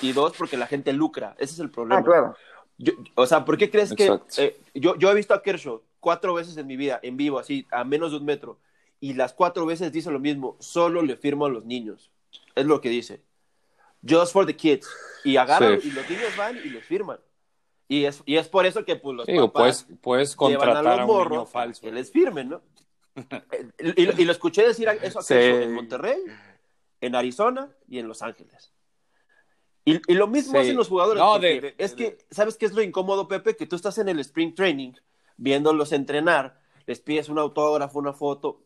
y 0.03 0.13
dos, 0.13 0.33
porque 0.37 0.57
la 0.57 0.67
gente 0.67 0.93
lucra. 0.93 1.35
Ese 1.39 1.55
es 1.55 1.61
el 1.61 1.71
problema. 1.71 2.01
Ah, 2.01 2.05
claro. 2.05 2.37
Yo- 2.79 2.93
o 3.17 3.27
sea, 3.27 3.45
¿por 3.45 3.59
qué 3.59 3.71
crees 3.71 3.91
Exacto. 3.93 4.27
que 4.35 4.43
eh, 4.45 4.61
yo, 4.75 4.97
yo 4.97 5.11
he 5.11 5.15
visto 5.15 5.35
a 5.35 5.43
Kershaw 5.43 5.83
cuatro 6.01 6.33
veces 6.35 6.57
en 6.57 6.67
mi 6.67 6.77
vida, 6.77 7.01
en 7.03 7.17
vivo, 7.17 7.39
así, 7.39 7.67
a 7.73 7.83
menos 7.85 8.13
de 8.13 8.19
un 8.19 8.25
metro, 8.25 8.59
y 9.01 9.15
las 9.15 9.33
cuatro 9.35 9.67
veces 9.67 9.91
dice 9.93 10.11
lo 10.11 10.21
mismo, 10.21 10.57
solo 10.61 11.03
le 11.03 11.17
firmo 11.17 11.47
a 11.47 11.49
los 11.51 11.65
niños. 11.65 12.11
Es 12.55 12.67
lo 12.67 12.81
que 12.81 12.89
dice. 12.89 13.21
Just 14.09 14.33
for 14.33 14.47
the 14.47 14.55
kids. 14.57 14.89
Y 15.25 15.37
agarran, 15.37 15.81
Sí. 15.81 15.89
y 15.89 15.91
los 15.91 16.09
niños 16.09 16.37
van 16.37 16.57
y 16.57 16.69
les 16.71 16.85
firman. 16.85 17.19
Y 17.89 18.05
es, 18.05 18.23
y 18.27 18.37
es 18.37 18.49
por 18.49 18.67
eso 18.67 18.85
que 18.85 18.97
pues, 18.97 19.17
los 19.17 19.27
Digo, 19.27 19.51
papás 19.53 19.85
puedes, 19.85 20.01
puedes 20.03 20.33
a 20.35 20.37
contratar 20.37 20.85
los 20.85 20.87
a, 20.87 20.91
un 20.93 21.01
niño 21.01 21.07
morros 21.07 21.51
falso. 21.51 21.81
que 21.81 21.91
les 21.93 22.11
firmen, 22.13 22.51
¿no? 22.51 22.63
Y, 23.97 24.23
y 24.23 24.25
lo 24.25 24.33
escuché 24.33 24.67
decir 24.67 24.89
eso 25.03 25.19
a 25.21 25.23
Sí. 25.23 25.35
En 25.35 25.73
Monterrey, 25.75 26.19
en 27.01 27.15
Arizona 27.15 27.71
y 27.89 27.99
en 27.99 28.07
Los 28.09 28.23
Ángeles. 28.23 28.73
Y, 29.85 30.01
y 30.07 30.15
lo 30.15 30.27
mismo 30.27 30.53
Sí. 30.53 30.59
hacen 30.59 30.77
los 30.77 30.89
jugadores. 30.89 31.23
No, 31.23 31.33
porque 31.33 31.61
de- 31.61 31.75
es 31.79 31.97
de- 31.97 32.17
que, 32.17 32.19
¿sabes 32.31 32.57
qué 32.59 32.67
es 32.67 32.73
lo 32.75 32.83
incómodo, 32.83 33.27
Pepe? 33.27 33.57
Que 33.57 33.67
tú 33.67 33.75
estás 33.77 33.97
en 33.99 34.09
el 34.11 34.19
spring 34.21 34.55
training, 34.55 34.93
viéndolos 35.39 35.93
entrenar, 35.93 36.61
les 36.87 37.01
pides 37.01 37.29
un 37.31 37.39
autógrafo, 37.39 37.99
una 37.99 38.13
foto, 38.13 38.63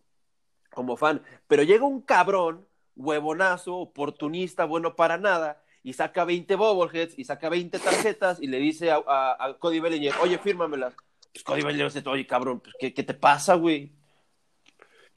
como 0.74 0.96
fan, 0.96 1.22
pero 1.46 1.62
llega 1.62 1.84
un 1.84 2.00
cabrón, 2.00 2.66
huevonazo, 2.96 3.76
oportunista, 3.76 4.64
bueno 4.64 4.96
para 4.96 5.16
nada, 5.18 5.61
y 5.84 5.92
saca 5.94 6.24
20 6.24 6.54
bobbleheads, 6.56 7.18
y 7.18 7.24
saca 7.24 7.48
20 7.48 7.78
tarjetas, 7.78 8.40
y 8.40 8.46
le 8.46 8.58
dice 8.58 8.90
a, 8.90 9.02
a- 9.06 9.36
a 9.46 9.54
Cody 9.58 9.80
Bellinger, 9.80 10.12
oye, 10.22 10.38
fírmamelas. 10.38 10.94
Pues 11.32 11.42
Cody 11.44 11.62
Bellinger 11.62 11.90
dice, 11.92 12.08
oye, 12.08 12.26
cabrón, 12.26 12.60
pues, 12.60 12.74
¿qué, 12.78 12.92
qué 12.94 13.02
te 13.02 13.14
pasa, 13.14 13.54
güey? 13.54 13.90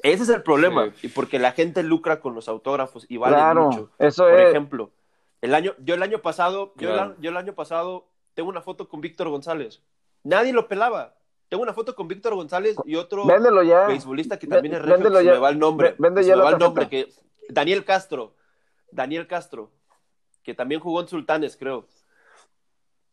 Ese 0.02 0.24
es 0.24 0.30
el 0.30 0.44
problema, 0.44 0.92
Sí. 0.96 1.08
y 1.08 1.10
porque 1.10 1.40
la 1.40 1.52
gente 1.52 1.82
lucra 1.84 2.20
con 2.20 2.36
los 2.36 2.48
autógrafos 2.48 3.06
y 3.10 3.18
vale 3.18 3.36
claro, 3.38 3.66
mucho. 3.66 3.90
eso 3.98 4.24
Por 4.26 4.40
es. 4.40 4.50
ejemplo, 4.50 4.92
el 5.42 5.56
año, 5.56 5.74
yo 5.80 5.96
el 5.96 6.04
año 6.04 6.20
pasado, 6.22 6.74
yo, 6.78 6.90
el, 6.90 6.96
Claro. 6.96 7.16
yo 7.20 7.30
el 7.32 7.38
año 7.38 7.54
pasado 7.54 8.08
tengo 8.34 8.50
una 8.50 8.62
foto 8.62 8.88
con 8.88 9.02
Víctor 9.02 9.30
González. 9.30 9.82
Nadie 10.24 10.54
lo 10.54 10.68
pelaba. 10.68 11.16
Tengo 11.50 11.64
una 11.64 11.74
foto 11.74 11.96
con 11.96 12.08
Víctor 12.08 12.34
González 12.36 12.76
y 12.86 12.96
otro 12.96 13.26
Véndelo 13.26 13.62
ya. 13.64 13.86
beisbolista 13.88 14.38
que 14.40 14.48
también 14.48 14.74
Vé- 14.74 14.78
es 14.78 14.82
regio, 14.82 14.96
véndelo 14.96 15.22
ya. 15.22 15.32
me 15.34 15.38
va 15.38 15.50
el 15.50 15.60
nombre. 15.60 15.96
Vende 16.00 16.24
ya 16.24 16.36
me 16.36 16.42
va 16.44 16.50
el 16.52 16.58
nombre 16.58 16.90
que 16.90 17.08
Daniel 17.50 17.86
Castro. 17.86 18.34
Daniel 18.92 19.28
Castro, 19.28 19.72
que 20.46 20.54
también 20.54 20.80
jugó 20.80 21.02
en 21.02 21.08
Sultanes, 21.08 21.58
creo. 21.58 21.88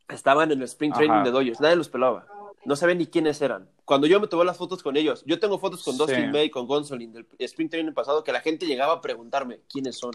Estaban 0.08 0.52
en 0.52 0.58
el 0.58 0.64
Spring 0.64 0.92
Training 0.92 1.14
Ajá. 1.14 1.24
de 1.24 1.30
Dodgers, 1.30 1.60
nadie 1.60 1.76
los 1.76 1.88
pelaba. 1.88 2.26
No 2.64 2.76
sabía 2.76 2.94
ni 2.94 3.06
quiénes 3.06 3.40
eran. 3.40 3.68
Cuando 3.86 4.06
yo 4.06 4.20
me 4.20 4.28
tomé 4.28 4.44
las 4.44 4.58
fotos 4.58 4.82
con 4.82 4.96
ellos, 4.96 5.24
yo 5.26 5.40
tengo 5.40 5.58
fotos 5.58 5.82
con 5.82 5.94
Sí. 5.94 5.98
Dustin 5.98 6.30
May, 6.30 6.50
con 6.50 6.66
Gonsolin 6.66 7.12
del 7.12 7.26
Spring 7.38 7.70
Training 7.70 7.92
pasado, 7.92 8.22
que 8.22 8.30
la 8.32 8.40
gente 8.40 8.66
llegaba 8.66 8.92
a 8.92 9.00
preguntarme 9.00 9.60
quiénes 9.68 9.96
son. 9.96 10.12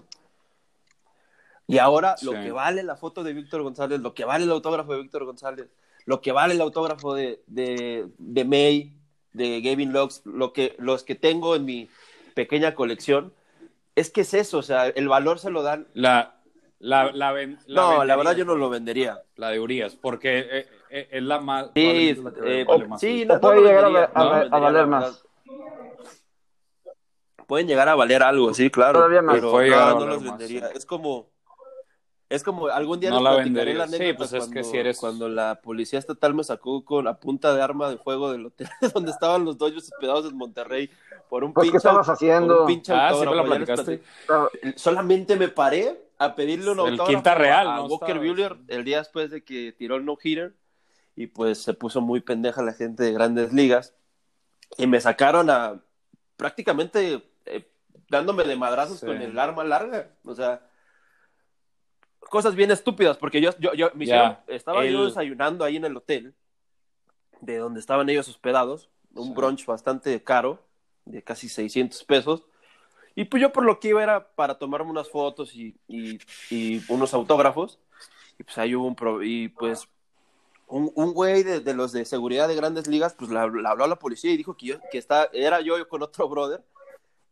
Y 1.65 1.79
ahora 1.79 2.15
lo 2.21 2.31
que 2.31 2.51
vale 2.51 2.83
la 2.83 2.95
foto 2.95 3.23
de 3.23 3.33
Víctor 3.33 3.63
González, 3.63 3.99
lo 3.99 4.13
que 4.13 4.23
vale 4.23 4.45
el 4.45 4.51
autógrafo 4.51 4.93
de 4.93 5.01
Víctor 5.01 5.25
González, 5.25 5.67
lo 6.05 6.21
que 6.21 6.31
vale 6.31 6.53
el 6.53 6.61
autógrafo 6.61 7.13
de, 7.15 7.41
de, 7.47 8.07
de 8.17 8.45
May, 8.45 8.93
de 9.33 9.59
Gavin 9.61 9.91
Lux, 9.91 10.21
lo 10.23 10.53
que, 10.53 10.75
los 10.77 11.03
que 11.03 11.15
tengo 11.15 11.55
en 11.55 11.65
mi 11.65 11.89
pequeña 12.35 12.73
colección, 12.75 13.33
es 13.95 14.11
que 14.11 14.21
es 14.21 14.33
eso, 14.33 14.59
o 14.59 14.63
sea, 14.63 14.87
el 14.87 15.09
valor 15.09 15.39
se 15.39 15.49
lo 15.49 15.63
dan. 15.63 15.87
La, 15.93 16.36
la, 16.79 17.11
la, 17.11 17.31
ven- 17.31 17.57
la 17.65 17.81
no, 17.81 18.03
la 18.05 18.15
verdad 18.15 18.35
yo 18.35 18.45
no 18.45 18.55
lo 18.55 18.69
vendería. 18.69 19.23
La 19.35 19.49
de 19.49 19.59
Urias, 19.59 19.95
porque 19.95 20.39
eh, 20.39 20.67
eh, 20.89 21.07
es 21.11 21.23
la 21.23 21.39
más. 21.39 21.71
Sí, 21.75 22.09
es 22.09 22.17
la 22.19 22.31
que 22.33 22.61
eh, 22.61 22.63
vale 22.65 22.87
más. 22.87 23.01
sí, 23.01 23.25
no, 23.25 23.39
puede 23.39 23.61
lo 23.61 23.67
llegar 23.67 23.85
a, 23.85 23.87
vendería, 23.89 24.11
a- 24.13 24.45
no 24.49 24.61
valer 24.61 24.87
más. 24.87 25.23
Pueden 27.47 27.67
llegar 27.67 27.87
a 27.87 27.95
valer 27.95 28.23
algo, 28.23 28.53
sí, 28.53 28.69
claro. 28.69 28.99
Todavía 28.99 29.21
más. 29.21 29.39
Pero 29.39 29.49
no, 29.93 29.99
no 29.99 30.05
los 30.05 30.21
más, 30.23 30.37
vendería. 30.37 30.67
sí. 30.69 30.77
Es 30.77 30.85
como, 30.85 31.29
es 32.29 32.43
como 32.43 32.67
algún 32.67 32.99
día 32.99 33.09
No 33.09 33.21
la 33.21 33.35
vendería. 33.35 33.73
la 33.75 33.87
Sí, 33.87 34.11
pues 34.13 34.33
es 34.33 34.43
que 34.43 34.49
cuando, 34.49 34.63
si 34.69 34.77
eres- 34.77 34.99
cuando 34.99 35.29
la 35.29 35.61
policía 35.61 35.97
estatal 35.97 36.33
me 36.33 36.43
sacó 36.43 36.83
con 36.83 37.05
la 37.05 37.17
punta 37.19 37.55
de 37.55 37.61
arma 37.61 37.89
de 37.89 37.97
fuego 37.97 38.31
del 38.31 38.47
hotel 38.47 38.67
donde 38.93 39.11
estaban 39.11 39.45
los 39.45 39.57
Dodgers 39.57 39.89
hospedados 39.89 40.29
en 40.29 40.35
Monterrey 40.35 40.89
por 41.29 41.43
un 41.45 41.53
Pues, 41.53 41.65
¿qué 41.65 41.71
pinche, 41.71 41.77
estabas 41.77 42.05
por 42.07 42.15
haciendo? 42.15 42.61
un 42.61 42.67
pinche 42.67 42.93
Ah, 42.93 43.13
sí 43.17 43.25
me 43.25 43.35
la 43.35 43.43
platicaste. 43.45 44.03
Solamente 44.75 45.37
me 45.37 45.47
paré 45.47 46.06
a 46.19 46.35
pedirle 46.35 46.71
un 46.71 46.79
El 46.79 46.85
autógrafo 46.91 47.09
Quinta 47.11 47.35
Real, 47.35 47.67
a 47.67 47.75
¿no? 47.77 47.85
Walker. 47.85 48.17
Buehler 48.17 48.57
el 48.67 48.83
día 48.83 48.97
después 48.99 49.29
de 49.31 49.43
que 49.43 49.71
tiró 49.71 49.95
el 49.97 50.05
no-hitter 50.05 50.55
y 51.15 51.27
pues 51.27 51.61
se 51.61 51.73
puso 51.73 52.01
muy 52.01 52.21
pendeja 52.21 52.61
la 52.61 52.73
gente 52.73 53.03
de 53.03 53.13
grandes 53.13 53.53
ligas 53.53 53.93
y 54.77 54.87
me 54.87 54.99
sacaron 55.01 55.49
a 55.49 55.81
prácticamente 56.35 57.23
eh, 57.45 57.67
dándome 58.09 58.43
de 58.43 58.55
madrazos 58.55 58.99
Sí. 58.99 59.05
con 59.05 59.21
el 59.21 59.37
arma 59.39 59.63
larga, 59.63 60.09
o 60.23 60.33
sea, 60.35 60.61
cosas 62.19 62.55
bien 62.55 62.71
estúpidas 62.71 63.17
porque 63.17 63.39
yo, 63.41 63.51
yo, 63.59 63.73
yo 63.73 63.89
me 63.95 64.05
estaba 64.47 64.85
yo 64.85 65.01
el- 65.01 65.07
desayunando 65.07 65.63
ahí 65.63 65.77
en 65.77 65.85
el 65.85 65.95
hotel 65.97 66.33
de 67.41 67.57
donde 67.57 67.79
estaban 67.79 68.09
ellos 68.09 68.27
hospedados, 68.27 68.89
un 69.13 69.27
Sí. 69.27 69.33
brunch 69.33 69.65
bastante 69.65 70.21
caro 70.23 70.63
de 71.05 71.23
casi 71.23 71.47
600 71.47 72.03
pesos. 72.03 72.43
Y 73.19 73.25
pues 73.25 73.41
yo 73.41 73.51
por 73.51 73.63
lo 73.65 73.79
que 73.79 73.87
iba 73.89 74.03
era 74.03 74.27
para 74.35 74.59
tomarme 74.59 74.91
unas 74.91 75.09
fotos 75.09 75.55
y, 75.55 75.75
y- 75.87 76.19
y 76.51 76.83
unos 76.87 77.13
autógrafos. 77.15 77.79
Y 78.37 78.43
pues 78.43 78.57
ahí 78.59 78.75
hubo 78.75 78.85
un... 78.85 78.95
pro- 78.95 79.23
y 79.23 79.47
pues 79.49 79.87
un, 80.67 80.91
un 80.93 81.13
güey 81.13 81.41
de, 81.41 81.59
de 81.61 81.73
los 81.73 81.91
de 81.91 82.05
seguridad 82.05 82.47
de 82.47 82.55
grandes 82.55 82.85
ligas, 82.87 83.15
pues 83.17 83.31
habló 83.31 83.59
le 83.61 83.67
habló 83.67 83.85
a 83.85 83.87
la 83.87 83.95
policía 83.97 84.31
y 84.31 84.37
dijo 84.37 84.55
que, 84.55 84.67
yo, 84.67 84.75
que 84.91 84.99
está, 84.99 85.29
era 85.33 85.61
yo 85.61 85.87
con 85.89 86.03
otro 86.03 86.29
brother. 86.29 86.63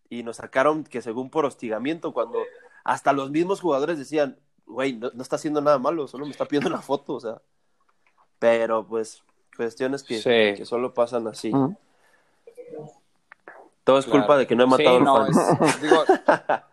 Y 0.10 0.24
nos 0.24 0.38
sacaron 0.38 0.84
que 0.86 1.02
según 1.04 1.30
por 1.30 1.46
hostigamiento, 1.46 2.14
cuando 2.14 2.40
hasta 2.84 3.14
los 3.14 3.30
mismos 3.30 3.62
jugadores 3.62 4.00
decían, 4.00 4.40
güey, 4.66 4.94
no, 4.94 5.12
no 5.14 5.22
está 5.22 5.36
haciendo 5.36 5.62
nada 5.62 5.78
malo, 5.78 6.08
solo 6.08 6.26
me 6.26 6.32
está 6.32 6.46
pidiendo 6.46 6.70
una 6.70 6.82
foto, 6.82 7.14
o 7.14 7.20
sea. 7.20 7.42
Pero 8.40 8.88
pues 8.88 9.24
cuestiones 9.56 10.02
que, 10.04 10.16
Sí. 10.18 10.58
que 10.58 10.66
solo 10.66 10.94
pasan 10.96 11.28
así. 11.28 11.50
Ujú. 11.54 11.78
Todo 13.86 14.00
es 14.00 14.06
Claro. 14.06 14.20
culpa 14.22 14.38
de 14.38 14.48
que 14.48 14.56
no 14.56 14.64
he 14.64 14.68
matado 14.68 14.90
Sí, 14.90 14.96
a 14.96 14.98
un 14.98 15.04
no, 15.06 15.16
fan. 15.18 15.30
es- 15.70 15.82
digo, 15.82 16.04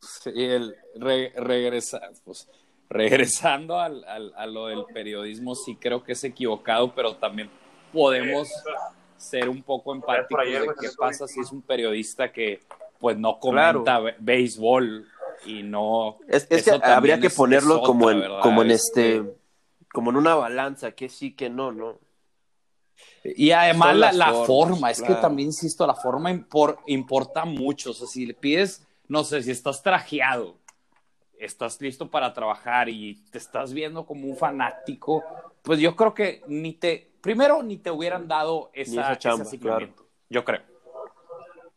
sí, 0.00 0.30
el 0.34 0.76
re- 0.96 1.32
regresa, 1.36 2.00
pues, 2.24 2.48
regresando 2.90 3.78
al, 3.80 4.04
al- 4.04 4.34
a 4.36 4.46
lo 4.46 4.66
del 4.66 4.84
periodismo, 4.92 5.54
sí 5.54 5.76
creo 5.76 6.02
que 6.02 6.12
es 6.12 6.24
equivocado, 6.24 6.94
pero 6.94 7.16
también 7.16 7.48
podemos 7.92 8.48
ser 9.16 9.48
un 9.48 9.62
poco 9.62 9.94
empáticos 9.94 10.44
de 10.44 10.66
qué 10.80 10.88
pasa 10.98 11.26
si 11.28 11.40
es 11.40 11.50
un 11.52 11.62
periodista 11.62 12.32
que 12.32 12.60
pues 12.98 13.16
no 13.16 13.38
comenta 13.38 14.00
béisbol 14.18 15.08
y 15.46 15.62
no 15.62 16.18
Es, 16.28 16.46
es 16.50 16.64
que 16.64 16.70
habría 16.82 17.18
que 17.20 17.28
es- 17.28 17.34
ponerlo 17.34 17.76
otra, 17.76 17.86
como 17.86 18.10
en, 18.10 18.20
¿verdad? 18.20 18.40
como 18.42 18.62
en 18.62 18.70
Este- 18.72 19.16
este, 19.18 19.32
como 19.92 20.10
en 20.10 20.16
una 20.16 20.34
balanza, 20.34 20.92
que 20.92 21.08
sí, 21.08 21.32
que 21.34 21.48
no, 21.50 21.70
¿no? 21.72 21.98
Y 23.24 23.52
además 23.52 23.96
la, 23.96 24.12
la 24.12 24.26
formas, 24.32 24.46
forma, 24.46 24.90
es 24.90 25.02
que 25.02 25.14
también 25.14 25.48
insisto, 25.48 25.86
la 25.86 25.94
forma 25.94 26.32
impor- 26.32 26.78
importa 26.86 27.44
mucho. 27.44 27.90
O 27.90 27.94
sea, 27.94 28.06
si 28.08 28.26
le 28.26 28.34
pides, 28.34 28.86
no 29.08 29.22
sé, 29.24 29.42
si 29.42 29.50
estás 29.50 29.82
trajeado, 29.82 30.56
estás 31.38 31.80
listo 31.80 32.10
para 32.10 32.32
trabajar 32.32 32.88
y 32.88 33.14
te 33.30 33.38
estás 33.38 33.72
viendo 33.72 34.04
como 34.06 34.26
un 34.26 34.36
fanático, 34.36 35.22
pues 35.62 35.78
yo 35.78 35.94
creo 35.96 36.14
que 36.14 36.42
ni 36.46 36.72
te, 36.72 37.12
primero 37.20 37.62
ni 37.62 37.76
te 37.76 37.90
hubieran 37.90 38.26
dado 38.28 38.70
esa, 38.72 39.02
esa 39.12 39.18
chamba, 39.18 39.44
ese 39.44 39.58
yo 40.28 40.44
creo. 40.44 40.62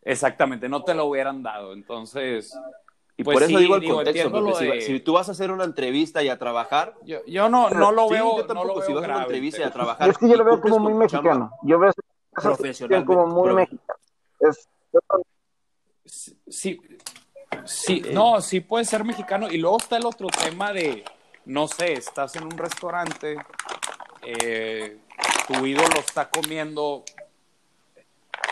Exactamente, 0.03 0.69
no 0.69 0.83
te 0.83 0.93
lo 0.93 1.05
hubieran 1.05 1.41
dado. 1.41 1.73
Entonces, 1.73 2.57
Y 3.17 3.23
Pues 3.23 3.35
por 3.35 3.43
eso 3.43 3.57
sí, 3.57 3.63
digo 3.63 3.75
el 3.75 3.81
digo, 3.81 3.95
contexto, 3.95 4.29
porque 4.31 4.53
si, 4.55 4.65
de- 4.65 4.81
si 4.81 4.99
tú 4.99 5.13
vas 5.13 5.29
a 5.29 5.31
hacer 5.31 5.49
una 5.49 5.63
entrevista 5.63 6.21
y 6.21 6.27
a 6.27 6.37
trabajar, 6.37 6.95
yo, 7.03 7.19
yo 7.25 7.47
no, 7.47 7.69
no 7.69 7.91
lo 7.93 8.07
Sí, 8.09 8.15
veo. 8.15 8.37
yo 8.37 8.45
tampoco, 8.45 8.53
no 8.55 8.65
lo 8.65 8.75
veo 8.79 8.85
si 8.87 8.93
vas 8.93 9.03
a 9.03 9.07
una 9.07 9.21
entrevista 9.21 9.59
y 9.61 9.63
a 9.63 9.71
trabajar. 9.71 10.09
Es 10.09 10.17
que 10.17 10.27
yo 10.27 10.35
lo 10.35 10.43
veo 10.43 10.59
como 10.59 10.79
muy 10.79 10.93
mexicano. 10.93 11.51
Yo 11.63 11.79
veo 11.79 11.93
profesionalmente, 12.33 13.05
como 13.13 13.27
muy 13.27 13.43
pero- 13.43 13.55
mexicano. 13.55 13.99
Es, 14.41 14.67
Sí, 16.47 16.79
sí, 17.65 18.01
no, 18.11 18.41
sí 18.41 18.59
puede 18.59 18.85
ser 18.85 19.03
mexicano. 19.03 19.49
Y 19.49 19.57
luego 19.57 19.77
está 19.77 19.97
el 19.97 20.05
otro 20.05 20.27
tema 20.27 20.71
de, 20.73 21.03
no 21.45 21.67
sé, 21.67 21.93
estás 21.93 22.35
en 22.35 22.43
un 22.43 22.51
restaurante, 22.51 23.37
eh, 24.23 24.99
tu 25.47 25.65
ídolo 25.65 25.95
está 25.99 26.29
comiendo, 26.29 27.03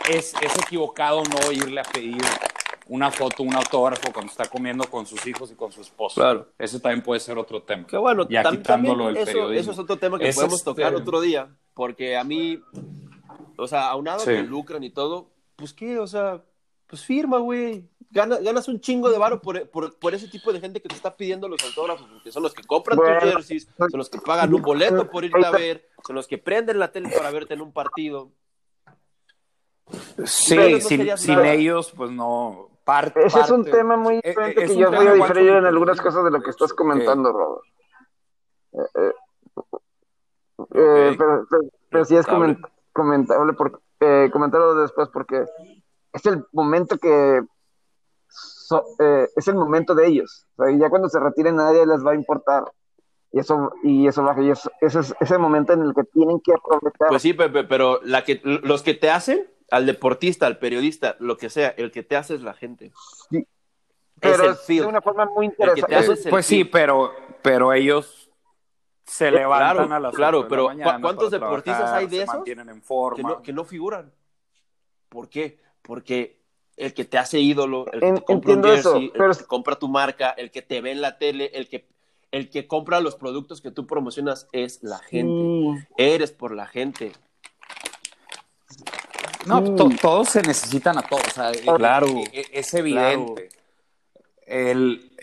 es, 0.09 0.33
es 0.41 0.57
equivocado 0.57 1.21
no 1.23 1.51
irle 1.51 1.81
a 1.81 1.83
pedir 1.83 2.21
una 2.87 3.09
foto, 3.11 3.43
un 3.43 3.53
autógrafo 3.55 4.11
cuando 4.11 4.31
está 4.31 4.45
comiendo 4.45 4.83
con 4.85 5.05
sus 5.05 5.25
hijos 5.25 5.51
y 5.51 5.55
con 5.55 5.71
su 5.71 5.81
esposo. 5.81 6.15
Claro. 6.21 6.47
Ese 6.57 6.79
también 6.79 7.01
puede 7.01 7.19
ser 7.19 7.37
otro 7.37 7.61
tema. 7.63 7.87
Que 7.87 7.97
bueno, 7.97 8.27
Ya 8.29 8.43
tam- 8.43 8.57
quitándolo 8.57 9.05
también 9.05 9.23
eso, 9.23 9.25
periodismo. 9.25 9.61
eso 9.61 9.71
es 9.71 9.79
otro 9.79 9.97
tema 9.97 10.19
que 10.19 10.27
Es 10.29 10.35
podemos 10.35 10.55
este- 10.59 10.65
tocar 10.71 10.93
otro 10.95 11.21
día, 11.21 11.49
porque 11.73 12.17
a 12.17 12.23
mí, 12.23 12.59
o 13.57 13.67
sea, 13.67 13.89
aunado 13.89 14.19
Sí. 14.19 14.31
que 14.31 14.43
lucran 14.43 14.83
y 14.83 14.89
todo, 14.89 15.29
pues 15.55 15.73
qué, 15.73 15.97
o 15.99 16.07
sea, 16.07 16.41
pues 16.87 17.03
firma, 17.03 17.37
güey. 17.39 17.89
Gana- 18.11 18.37
ganas 18.39 18.67
un 18.67 18.79
chingo 18.79 19.09
de 19.09 19.17
varo 19.17 19.41
por, 19.41 19.67
por, 19.71 19.97
por 19.97 20.13
ese 20.13 20.27
tipo 20.27 20.53
de 20.53 20.59
gente 20.59 20.79
que 20.79 20.87
te 20.87 20.93
está 20.93 21.15
pidiendo 21.17 21.47
los 21.47 21.59
autógrafos, 21.63 22.05
porque 22.11 22.31
son 22.31 22.43
los 22.43 22.53
que 22.53 22.63
compran 22.63 22.95
Bueno, 22.97 23.19
tus 23.19 23.31
jerseys, 23.31 23.67
son 23.77 23.89
los 23.97 24.07
que 24.09 24.19
pagan 24.19 24.53
un 24.53 24.61
boleto 24.61 25.09
por 25.09 25.23
irte 25.25 25.43
a 25.43 25.49
ver, 25.49 25.89
son 26.05 26.15
los 26.17 26.27
que 26.27 26.37
prenden 26.37 26.77
la 26.77 26.91
tele 26.91 27.09
para 27.09 27.31
verte 27.31 27.55
en 27.55 27.61
un 27.61 27.71
partido. 27.71 28.31
Sí, 30.25 30.55
no 30.55 31.17
sin, 31.17 31.39
ellos, 31.45 31.91
pues 31.95 32.11
no. 32.11 32.69
Parte, 32.83 33.25
ese 33.25 33.39
es 33.39 33.49
un 33.49 33.63
tema 33.63 33.95
muy 33.95 34.15
Eh, 34.15 34.21
eh, 34.23 34.29
diferente 34.29 34.63
es 34.65 34.71
que 34.71 34.77
yo 34.77 34.91
voy 34.91 35.07
a 35.07 35.13
diferir 35.13 35.49
en 35.53 35.65
algunas 35.65 36.01
cosas 36.01 36.23
de 36.25 36.31
lo 36.31 36.41
que 36.41 36.49
estás 36.49 36.73
comentando, 36.73 37.31
Robert. 37.31 37.63
Eh, 38.73 38.77
eh, 38.95 39.13
eh, 40.75 41.15
pero, 41.17 41.45
pero- 41.49 41.63
pero 41.89 42.05
sí 42.05 42.15
es 42.15 42.25
Comentable. 42.25 42.67
coment- 42.67 42.91
comentable, 42.93 43.53
porque, 43.53 43.77
eh, 44.01 44.29
comentarlo 44.31 44.75
después 44.75 45.07
porque 45.09 45.45
es 46.11 46.25
el 46.25 46.45
momento 46.51 46.97
que 46.97 47.41
so- 48.27 48.85
eh, 48.99 49.27
es 49.35 49.47
el 49.47 49.55
momento 49.55 49.95
de 49.95 50.07
ellos. 50.07 50.45
O 50.57 50.65
sea, 50.65 50.75
ya 50.77 50.89
cuando 50.89 51.09
se 51.09 51.19
retiren 51.19 51.59
a 51.59 51.65
nadie 51.65 51.85
les 51.85 52.05
va 52.05 52.11
a 52.11 52.15
importar. 52.15 52.63
Y 53.31 53.39
eso, 53.39 53.71
y 53.81 54.07
eso 54.07 54.21
baja, 54.23 54.41
y 54.41 54.51
eso, 54.51 54.69
ese 54.81 54.99
es 54.99 55.15
ese 55.19 55.37
momento 55.39 55.73
en 55.73 55.81
el 55.81 55.93
que 55.95 56.03
tienen 56.03 56.39
que 56.41 56.53
aprovechar. 56.53 57.07
Pues 57.09 57.21
sí, 57.21 57.33
Pepe, 57.33 57.63
pero 57.63 57.99
la 58.03 58.23
que, 58.23 58.39
los 58.43 58.83
que 58.83 58.93
te 58.93 59.09
hacen, 59.09 59.47
al 59.73 59.85
deportista, 59.87 60.45
al 60.45 60.59
periodista, 60.59 61.15
lo 61.19 61.35
que 61.35 61.49
sea, 61.49 61.69
el 61.69 61.91
que 61.91 62.03
te 62.03 62.15
hace 62.15 62.35
es 62.35 62.41
la 62.41 62.53
gente. 62.53 62.91
Sí. 63.29 63.37
es 63.39 63.45
pero 64.21 64.43
el 64.45 64.51
es 64.51 64.67
de 64.67 64.85
una 64.85 65.01
forma 65.01 65.25
muy 65.25 65.47
interesante. 65.47 65.95
Eh, 65.95 65.99
el 66.23 66.29
pues 66.29 66.45
sí, 66.45 66.63
pero, 66.63 67.11
pero 67.41 67.73
ellos 67.73 68.29
se 69.05 69.31
levantan 69.31 69.87
claro, 69.87 69.95
a 69.95 69.99
las 69.99 70.13
claro, 70.15 70.37
ocho 70.39 70.43
de 70.43 70.49
la 70.49 70.49
pero 70.49 70.65
mañana 70.67 70.95
¿cu- 70.95 71.01
cuántos 71.01 71.31
deportistas 71.31 71.77
trabajar, 71.77 71.99
hay 71.99 72.05
de 72.07 72.17
se 72.17 72.23
esos 72.23 72.35
mantienen 72.35 72.69
en 72.69 72.81
que 72.81 73.23
no, 73.23 73.41
que 73.41 73.51
no 73.53 73.65
figuran. 73.65 74.11
¿Por 75.09 75.27
qué? 75.27 75.59
Porque 75.81 76.39
el 76.77 76.93
que 76.93 77.05
te 77.05 77.17
hace 77.17 77.39
ídolo, 77.39 77.85
el 77.91 77.99
que 77.99 78.07
En- 78.07 78.15
te 78.15 78.23
compra 78.23 78.53
un 78.53 78.65
eso, 78.67 78.99
pero 79.13 79.25
el 79.31 79.37
que 79.37 79.43
te 79.43 79.47
compra 79.47 79.75
tu 79.75 79.87
marca, 79.89 80.29
el 80.31 80.51
que 80.51 80.61
te 80.61 80.81
ve 80.81 80.91
en 80.91 81.01
la 81.01 81.17
tele, 81.17 81.49
el 81.53 81.67
que, 81.67 81.87
el 82.31 82.49
que 82.49 82.67
compra 82.67 82.99
los 82.99 83.15
productos 83.15 83.59
que 83.59 83.71
tú 83.71 83.87
promocionas 83.87 84.47
es 84.51 84.83
la 84.83 84.99
gente. 84.99 85.79
Sí. 85.79 85.93
Eres 85.97 86.31
por 86.31 86.53
la 86.55 86.67
gente. 86.67 87.11
No, 89.45 89.75
to- 89.75 89.89
todos 90.01 90.29
se 90.29 90.41
necesitan 90.41 90.97
a 90.97 91.01
todos. 91.03 91.27
o 91.27 91.31
sea, 91.31 91.51
eh, 91.51 91.63
Claro. 91.77 92.07
eh, 92.07 92.29
eh, 92.33 92.45
es 92.53 92.73
evidente. 92.73 93.49
El, 94.45 95.15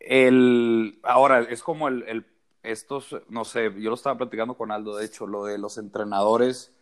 el, 0.00 0.98
ahora, 1.02 1.40
es 1.40 1.62
como 1.62 1.88
el, 1.88 2.02
el- 2.08 2.26
estos, 2.62 3.16
no 3.28 3.44
sé, 3.44 3.72
yo 3.80 3.90
lo 3.90 3.94
estaba 3.96 4.16
platicando 4.16 4.54
con 4.56 4.70
Aldo, 4.70 4.96
de 4.96 5.04
hecho, 5.06 5.26
lo 5.26 5.44
de 5.44 5.58
los 5.58 5.78
entrenadores 5.78 6.72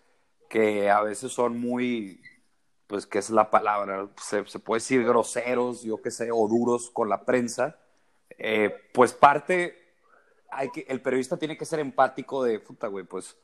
que 0.48 0.90
a 0.90 1.00
veces 1.00 1.32
son 1.32 1.58
muy, 1.58 2.20
pues, 2.86 3.06
¿qué 3.06 3.18
es 3.18 3.30
la 3.30 3.50
palabra? 3.50 4.08
Se, 4.20 4.44
se 4.46 4.58
puede 4.58 4.80
decir 4.80 5.04
groseros, 5.04 5.82
yo 5.82 6.02
qué 6.02 6.10
sé, 6.10 6.30
o 6.32 6.46
duros 6.48 6.90
con 6.90 7.08
la 7.08 7.24
prensa. 7.24 7.78
Eh, 8.36 8.74
pues 8.92 9.12
parte, 9.12 9.76
hay 10.50 10.70
que, 10.70 10.84
el 10.88 11.00
periodista 11.00 11.36
tiene 11.38 11.56
que 11.56 11.64
ser 11.64 11.78
empático 11.80 12.42
de, 12.44 12.58
puta, 12.60 12.88
güey, 12.88 13.04
pues, 13.04 13.36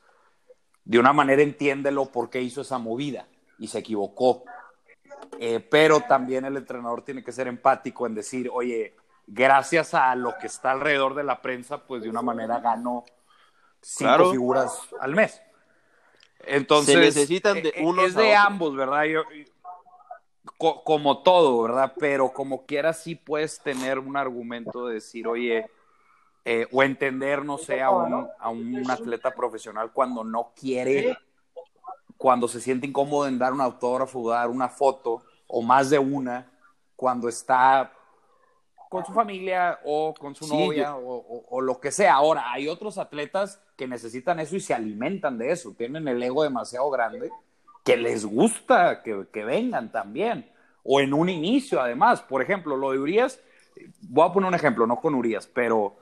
de 0.85 0.99
una 0.99 1.13
manera 1.13 1.41
entiéndelo 1.41 2.05
por 2.11 2.29
qué 2.29 2.41
hizo 2.41 2.61
esa 2.61 2.77
movida 2.77 3.27
y 3.59 3.67
se 3.67 3.79
equivocó. 3.79 4.43
Eh, 5.39 5.59
pero 5.59 6.01
también 6.01 6.45
el 6.45 6.57
entrenador 6.57 7.03
tiene 7.03 7.23
que 7.23 7.31
ser 7.31 7.47
empático 7.47 8.07
en 8.07 8.15
decir, 8.15 8.49
oye, 8.51 8.95
gracias 9.27 9.93
a 9.93 10.15
lo 10.15 10.37
que 10.37 10.47
está 10.47 10.71
alrededor 10.71 11.15
de 11.15 11.23
la 11.23 11.41
prensa, 11.41 11.85
pues 11.85 12.03
de 12.03 12.09
una 12.09 12.21
manera 12.21 12.59
ganó 12.59 13.03
cinco 13.81 14.07
Claro. 14.09 14.31
figuras 14.31 14.79
al 14.99 15.15
mes. 15.15 15.41
Entonces, 16.39 16.93
Se 16.93 16.99
necesitan 16.99 17.61
de 17.61 17.69
eh, 17.69 17.73
eh, 17.77 17.83
unos 17.85 18.05
es 18.07 18.15
de 18.15 18.35
ambos, 18.35 18.75
¿verdad? 18.75 19.03
Yo- 19.05 19.23
co- 20.57 20.83
como 20.83 21.23
todo, 21.23 21.61
¿verdad? 21.63 21.93
Pero 21.99 22.31
como 22.31 22.65
quiera 22.65 22.93
sí 22.93 23.15
puedes 23.15 23.59
tener 23.61 23.99
un 23.99 24.15
argumento 24.17 24.87
de 24.87 24.95
decir, 24.95 25.27
oye, 25.27 25.69
eh, 26.45 26.67
o 26.71 26.81
entender, 26.83 27.43
no 27.43 27.57
sé, 27.57 27.81
a 27.81 27.89
un, 27.89 28.27
a 28.39 28.49
un 28.49 28.89
atleta 28.89 29.35
profesional 29.35 29.91
cuando 29.91 30.23
no 30.23 30.53
quiere, 30.55 31.17
cuando 32.17 32.47
se 32.47 32.59
siente 32.61 32.87
incómodo 32.87 33.27
en 33.27 33.39
dar 33.39 33.53
un 33.53 33.61
autógrafo, 33.61 34.29
dar 34.29 34.49
una 34.49 34.69
foto, 34.69 35.23
o 35.47 35.61
más 35.61 35.89
de 35.89 35.99
una, 35.99 36.51
cuando 36.95 37.29
está 37.29 37.91
con 38.89 39.05
su 39.05 39.11
familia 39.13 39.79
o 39.85 40.13
con 40.13 40.33
su 40.33 40.45
Sí, 40.45 40.55
novia 40.57 40.95
o, 40.95 41.15
o- 41.17 41.45
o 41.49 41.61
lo 41.61 41.79
que 41.79 41.91
sea. 41.91 42.15
Ahora, 42.15 42.51
hay 42.51 42.67
otros 42.69 42.97
atletas 42.97 43.61
que 43.75 43.87
necesitan 43.87 44.39
eso 44.39 44.55
y 44.55 44.61
se 44.61 44.73
alimentan 44.73 45.37
de 45.37 45.51
eso, 45.51 45.73
tienen 45.77 46.07
el 46.07 46.21
ego 46.23 46.43
demasiado 46.43 46.89
grande 46.89 47.29
que 47.83 47.97
les 47.97 48.25
gusta 48.25 49.01
que, 49.03 49.27
que 49.31 49.43
vengan 49.45 49.91
también. 49.91 50.51
O 50.83 51.01
en 51.01 51.13
un 51.13 51.27
inicio, 51.29 51.81
además. 51.81 52.21
Por 52.21 52.41
ejemplo, 52.41 52.77
lo 52.77 52.91
de 52.91 52.99
Urias, 52.99 53.41
voy 54.01 54.27
a 54.27 54.31
poner 54.33 54.47
un 54.47 54.55
ejemplo, 54.55 54.87
no 54.87 55.01
con 55.01 55.15
Urias, 55.15 55.47
pero 55.47 55.97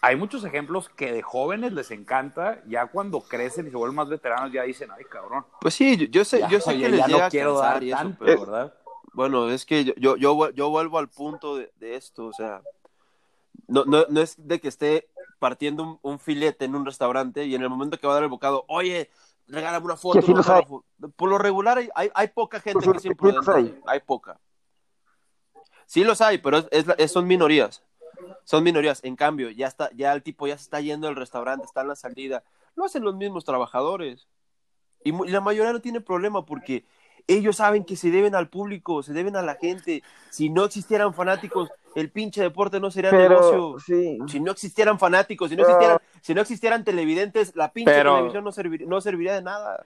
hay 0.00 0.16
muchos 0.16 0.44
ejemplos 0.44 0.88
que 0.88 1.12
de 1.12 1.22
jóvenes 1.22 1.72
les 1.72 1.90
encanta, 1.90 2.62
ya 2.66 2.86
cuando 2.86 3.20
crecen 3.20 3.66
y 3.66 3.70
se 3.70 3.76
vuelven 3.76 3.96
más 3.96 4.08
veteranos, 4.08 4.52
ya 4.52 4.62
dicen, 4.62 4.90
ay, 4.96 5.04
cabrón. 5.04 5.44
Pues 5.60 5.74
sí, 5.74 5.96
yo, 5.96 6.06
yo 6.06 6.24
sé, 6.24 6.40
ya, 6.40 6.48
yo 6.48 6.60
sé 6.60 6.70
oye, 6.70 6.82
que 6.84 6.88
les 6.90 7.00
ya 7.00 7.06
llega 7.06 7.24
no 7.24 7.30
quiero 7.30 7.58
dar 7.58 7.82
y 7.82 7.88
eso, 7.92 7.98
tanto, 7.98 8.24
pero- 8.24 8.40
¿verdad? 8.40 8.74
Bueno, 9.14 9.48
es 9.50 9.66
que 9.66 9.84
yo, 9.84 9.94
yo, 9.96 10.16
yo, 10.16 10.50
yo 10.50 10.68
vuelvo 10.70 10.98
al 10.98 11.08
punto 11.08 11.56
de, 11.56 11.72
de 11.76 11.96
esto, 11.96 12.26
o 12.26 12.32
sea, 12.32 12.62
no, 13.66 13.84
no, 13.84 14.04
no 14.08 14.20
es 14.20 14.34
de 14.38 14.60
que 14.60 14.68
esté 14.68 15.08
partiendo 15.40 15.82
un, 15.82 15.98
un 16.02 16.18
filete 16.20 16.66
en 16.66 16.76
un 16.76 16.86
restaurante 16.86 17.44
y 17.44 17.54
en 17.56 17.62
el 17.62 17.68
momento 17.68 17.98
que 17.98 18.06
va 18.06 18.12
a 18.12 18.16
dar 18.16 18.22
el 18.24 18.28
bocado, 18.28 18.64
oye, 18.68 19.10
regálame 19.48 19.86
una 19.86 19.96
foto, 19.96 20.22
sí 20.22 20.30
un 20.30 20.36
los 20.36 20.48
hay. 20.48 20.56
autógrafo". 20.58 20.84
Por 21.16 21.30
lo 21.30 21.38
regular 21.38 21.78
hay, 21.78 21.88
hay, 21.96 22.10
hay 22.14 22.28
poca 22.28 22.60
gente 22.60 22.84
Sí, 22.84 22.90
que 22.92 22.96
es 22.96 23.02
sí 23.02 23.08
imprudente, 23.08 23.50
hay. 23.52 23.80
hay 23.86 24.00
poca. 24.00 24.38
Sí 25.86 26.04
los 26.04 26.20
hay, 26.20 26.38
pero 26.38 26.58
es, 26.70 26.86
es- 26.98 27.10
son 27.12 27.26
minorías. 27.26 27.82
Son 28.48 28.64
minorías. 28.64 29.00
En 29.04 29.14
cambio, 29.14 29.50
ya 29.50 29.66
está, 29.66 29.90
ya 29.94 30.10
el 30.14 30.22
tipo 30.22 30.46
ya 30.46 30.56
se 30.56 30.62
está 30.62 30.80
yendo 30.80 31.06
al 31.06 31.16
restaurante, 31.16 31.66
está 31.66 31.82
en 31.82 31.88
la 31.88 31.96
salida. 31.96 32.44
Lo 32.76 32.86
hacen 32.86 33.04
los 33.04 33.14
mismos 33.14 33.44
trabajadores. 33.44 34.26
Y, 35.04 35.12
la 35.28 35.42
mayoría 35.42 35.70
no 35.70 35.82
tiene 35.82 36.00
problema 36.00 36.46
porque 36.46 36.86
ellos 37.26 37.56
saben 37.56 37.84
que 37.84 37.94
se 37.94 38.10
deben 38.10 38.34
al 38.34 38.48
público, 38.48 39.02
se 39.02 39.12
deben 39.12 39.36
a 39.36 39.42
la 39.42 39.56
gente. 39.56 40.02
Si 40.30 40.48
no 40.48 40.64
existieran 40.64 41.12
fanáticos, 41.12 41.68
el 41.94 42.10
pinche 42.10 42.40
deporte 42.40 42.80
no 42.80 42.90
sería 42.90 43.10
Pero, 43.10 43.38
negocio. 43.38 43.80
sí. 43.84 44.16
Si 44.28 44.40
no 44.40 44.52
existieran 44.52 44.98
fanáticos, 44.98 45.50
si 45.50 45.56
no 45.56 45.64
existieran, 45.64 45.98
si 46.22 46.32
no 46.32 46.40
existieran 46.40 46.84
televidentes, 46.84 47.54
la 47.54 47.70
pinche 47.70 47.92
Pero- 47.92 48.14
televisión 48.14 48.44
no, 48.44 48.52
servir- 48.52 48.86
no 48.86 49.02
serviría 49.02 49.34
de 49.34 49.42
nada. 49.42 49.84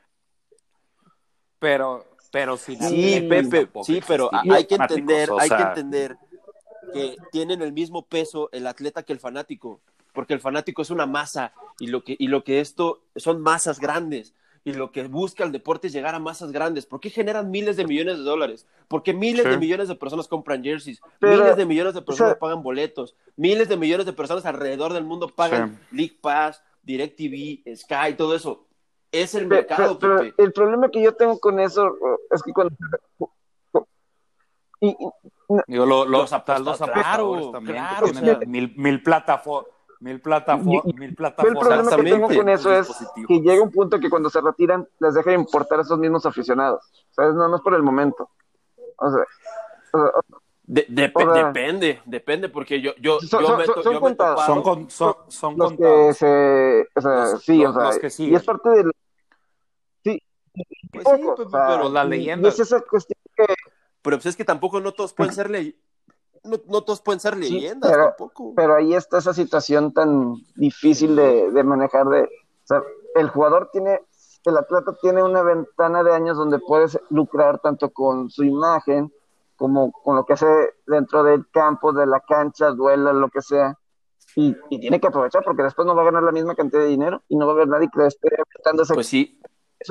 Pero, 1.58 2.04
pero 2.30 2.56
sin 2.56 2.80
Sí, 2.80 3.26
Pepe, 3.28 3.68
sí, 3.82 4.00
pero 4.06 4.30
hay 4.32 4.66
que 4.66 4.76
entender, 4.76 5.30
hay 5.36 5.48
que 5.48 5.62
entender 5.62 6.16
que 6.92 7.16
tienen 7.30 7.62
el 7.62 7.72
mismo 7.72 8.06
peso 8.06 8.48
el 8.52 8.66
atleta 8.66 9.02
que 9.02 9.12
el 9.12 9.18
fanático, 9.20 9.80
porque 10.12 10.34
el 10.34 10.40
fanático 10.40 10.82
es 10.82 10.90
una 10.90 11.06
masa 11.06 11.52
y 11.80 11.86
lo 11.88 12.04
que 12.04 12.16
y 12.18 12.28
lo 12.28 12.44
que 12.44 12.60
esto 12.60 13.02
son 13.16 13.40
masas 13.40 13.80
grandes 13.80 14.34
y 14.64 14.72
lo 14.74 14.92
que 14.92 15.02
busca 15.08 15.42
el 15.42 15.50
deporte 15.50 15.88
es 15.88 15.92
llegar 15.92 16.14
a 16.14 16.20
masas 16.20 16.52
grandes. 16.52 16.86
¿Por 16.86 17.00
qué 17.00 17.10
generan 17.10 17.50
miles 17.50 17.76
de 17.76 17.84
millones 17.84 18.18
de 18.18 18.22
dólares? 18.22 18.66
Porque 18.86 19.12
miles 19.12 19.42
Sí. 19.44 19.50
de 19.50 19.58
millones 19.58 19.88
de 19.88 19.96
personas 19.96 20.28
compran 20.28 20.62
jerseys, 20.62 21.00
Pero, 21.18 21.42
miles 21.42 21.56
de 21.56 21.66
millones 21.66 21.94
de 21.94 22.02
personas 22.02 22.30
o 22.30 22.34
sea- 22.34 22.38
pagan 22.38 22.62
boletos, 22.62 23.16
miles 23.36 23.68
de 23.68 23.76
millones 23.76 24.06
de 24.06 24.12
personas 24.12 24.44
alrededor 24.46 24.92
del 24.92 25.02
mundo 25.04 25.26
pagan 25.28 25.80
League 25.90 26.16
Pass, 26.20 26.62
DirecTV, 26.84 27.64
Sky, 27.76 28.14
todo 28.16 28.36
eso. 28.36 28.66
Es 29.10 29.34
el 29.34 29.46
mercado, 29.48 29.98
pero- 29.98 30.18
Pepe. 30.20 30.42
el 30.42 30.52
problema 30.52 30.90
que 30.90 31.02
yo 31.02 31.14
tengo 31.14 31.38
con 31.40 31.58
eso 31.58 31.96
es 32.30 32.42
que 32.42 32.52
cuando 32.52 32.74
y, 34.80 34.88
y- 34.88 34.94
Digo, 35.66 35.86
lo- 35.86 36.04
lo- 36.04 36.18
Los 36.22 36.30
tal- 36.30 36.64
los 36.64 36.80
apostadores, 36.80 36.80
apostadores 36.80 37.04
claro, 37.04 37.50
también 37.52 37.76
claro, 37.76 38.06
que 38.06 38.12
tienen 38.12 38.34
o 38.34 38.38
sea- 38.38 38.46
mil, 38.48 38.74
mil 38.76 39.02
plataformas. 39.02 39.70
Mil, 40.00 40.20
platafo- 40.20 40.82
Y- 40.84 40.92
mil 40.94 40.98
yo 40.98 41.04
el 41.04 41.14
plataformas. 41.14 41.60
problema 41.64 41.96
que 41.96 42.02
tengo 42.02 42.26
con 42.28 42.48
eso 42.48 42.72
es 42.74 42.88
que 43.28 43.40
llega 43.40 43.62
un 43.62 43.70
punto 43.70 44.00
que 44.00 44.10
cuando 44.10 44.28
se 44.30 44.40
retiran 44.40 44.88
les 44.98 45.14
deja 45.14 45.30
de 45.30 45.36
importar 45.36 45.78
a 45.78 45.82
esos 45.82 45.96
mismos 45.96 46.26
aficionados. 46.26 46.90
¿Sabes? 47.12 47.34
No, 47.34 47.46
no 47.46 47.54
es 47.56 47.62
por 47.62 47.74
el 47.74 47.84
momento. 47.84 48.28
O 48.96 49.10
sea, 49.10 49.22
o 49.92 49.98
sea, 49.98 50.10
De- 50.64 50.86
depe- 50.88 51.12
O 51.28 51.34
sea, 51.34 51.46
depende, 51.46 52.00
depende, 52.04 52.48
porque 52.48 52.80
yo, 52.80 52.92
yo, 53.00 53.20
son- 53.20 53.40
yo 53.42 53.46
son- 53.48 53.58
me, 53.58 53.64
son- 53.66 53.74
yo 53.82 53.90
me 54.00 54.16
Son, 54.46 54.62
con- 54.62 54.90
son, 54.90 55.14
son 55.28 55.56
los 55.58 55.70
que 55.72 55.76
contados. 55.76 56.16
se, 56.16 56.88
o 56.94 57.00
sea, 57.00 57.10
Los- 57.32 57.42
sí, 57.44 57.58
los- 57.58 57.70
o 57.70 57.74
sea, 57.74 57.84
los 57.84 57.98
que 57.98 58.22
y 58.24 58.34
es 58.34 58.44
parte 58.44 58.70
del 58.70 58.92
Pues 60.92 61.04
sí, 61.16 61.22
poco, 61.24 61.48
sea, 61.48 61.66
pero, 61.68 61.82
Pues 61.82 61.92
las 61.92 62.06
y- 62.06 62.08
leyendas. 62.10 62.58
Y 62.58 62.62
es 62.62 62.68
esa 62.68 62.80
cuestión 62.82 63.18
que 63.36 63.46
pero 64.02 64.16
pues 64.16 64.26
es 64.26 64.36
que 64.36 64.44
tampoco 64.44 64.80
no 64.80 64.92
todos 64.92 65.12
pueden 65.14 65.32
ser 65.34 65.48
ley- 65.50 65.76
no, 66.44 66.56
no 66.66 66.82
todos 66.82 67.00
pueden 67.00 67.20
ser 67.20 67.34
Sí, 67.34 67.40
leyendas 67.54 67.90
pero- 67.90 68.04
tampoco. 68.08 68.52
pero 68.56 68.74
ahí 68.74 68.94
está 68.94 69.18
esa 69.18 69.32
situación 69.32 69.92
tan 69.92 70.34
difícil 70.56 71.14
de, 71.14 71.50
de 71.52 71.62
manejar 71.64 72.06
de, 72.08 72.22
o 72.22 72.28
sea, 72.66 72.82
el 73.14 73.28
jugador 73.28 73.70
tiene, 73.72 74.00
el 74.44 74.56
atleta 74.56 74.92
tiene 75.00 75.22
una 75.22 75.42
ventana 75.42 76.02
de 76.02 76.12
años 76.14 76.36
donde 76.36 76.58
puedes 76.58 76.98
lucrar 77.10 77.60
tanto 77.60 77.90
con 77.90 78.28
su 78.28 78.42
imagen 78.42 79.12
como 79.56 79.92
con 79.92 80.16
lo 80.16 80.24
que 80.26 80.32
hace 80.32 80.46
dentro 80.86 81.22
del 81.22 81.48
campo, 81.52 81.92
de 81.92 82.06
la 82.06 82.18
cancha, 82.20 82.70
duela, 82.72 83.12
lo 83.12 83.28
que 83.28 83.40
sea. 83.40 83.78
Y, 84.34 84.56
y 84.70 84.80
tiene 84.80 84.98
que 84.98 85.06
aprovechar 85.06 85.44
porque 85.44 85.62
después 85.62 85.86
no 85.86 85.94
va 85.94 86.02
a 86.02 86.06
ganar 86.06 86.22
la 86.24 86.32
misma 86.32 86.56
cantidad 86.56 86.80
de 86.82 86.88
dinero 86.88 87.22
y 87.28 87.36
no 87.36 87.46
va 87.46 87.52
a 87.52 87.54
haber 87.54 87.68
nadie 87.68 87.88
que 87.92 88.00
le 88.00 88.06
esté 88.08 88.28
Pues 88.94 89.06
sí, 89.06 89.38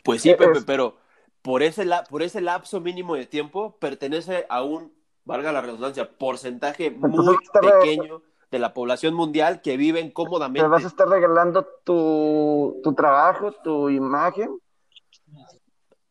pues 0.03 0.21
sí, 0.21 0.33
Pepe, 0.35 0.61
pero 0.65 0.95
por 1.41 1.63
ese, 1.63 1.85
la, 1.85 2.03
por 2.03 2.21
ese 2.21 2.41
lapso 2.41 2.79
mínimo 2.81 3.15
de 3.15 3.25
tiempo 3.25 3.77
pertenece 3.79 4.45
a 4.49 4.63
un, 4.63 4.93
valga 5.25 5.51
la 5.51 5.61
redundancia, 5.61 6.09
porcentaje 6.17 6.91
muy 6.91 7.37
pequeño 7.61 8.21
de 8.51 8.59
la 8.59 8.73
población 8.73 9.13
mundial 9.13 9.61
que 9.61 9.77
viven 9.77 10.07
te 10.07 10.13
cómodamente. 10.13 10.67
vas 10.67 10.83
a 10.83 10.87
estar 10.87 11.07
regalando 11.07 11.65
tu, 11.83 12.79
tu 12.83 12.93
trabajo, 12.93 13.51
tu 13.63 13.89
imagen. 13.89 14.59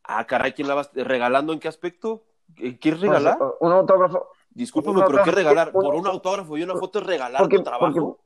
Ah, 0.04 0.26
caray, 0.26 0.52
¿quién 0.52 0.66
la 0.66 0.74
vas 0.74 0.90
regalando 0.94 1.52
en 1.52 1.60
qué 1.60 1.68
aspecto? 1.68 2.24
¿Qué 2.56 2.78
¿Quieres 2.78 3.00
O 3.00 3.02
sea, 3.02 3.10
regalar? 3.18 3.38
un 3.60 3.72
autógrafo. 3.72 4.28
Discúlpame, 4.50 5.02
pero 5.06 5.22
¿qué 5.22 5.30
regalar? 5.30 5.70
¿Por 5.70 5.94
un 5.94 6.06
autógrafo 6.06 6.56
y 6.58 6.62
una 6.64 6.74
foto 6.74 6.98
es 6.98 7.06
regalar 7.06 7.40
Porque- 7.42 7.58
tu 7.58 7.62
trabajo? 7.62 8.18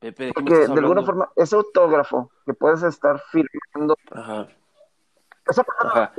Pepe, 0.00 0.26
¿de 0.26 0.32
qué 0.32 0.40
me 0.42 0.44
Porque 0.48 0.60
estás 0.62 0.74
de 0.74 0.80
alguna 0.80 1.02
forma, 1.02 1.32
ese 1.34 1.56
autógrafo 1.56 2.30
que 2.46 2.54
puedes 2.54 2.82
estar 2.84 3.20
firmando, 3.32 3.96
Ajá. 4.12 4.46
Ajá. 5.78 6.12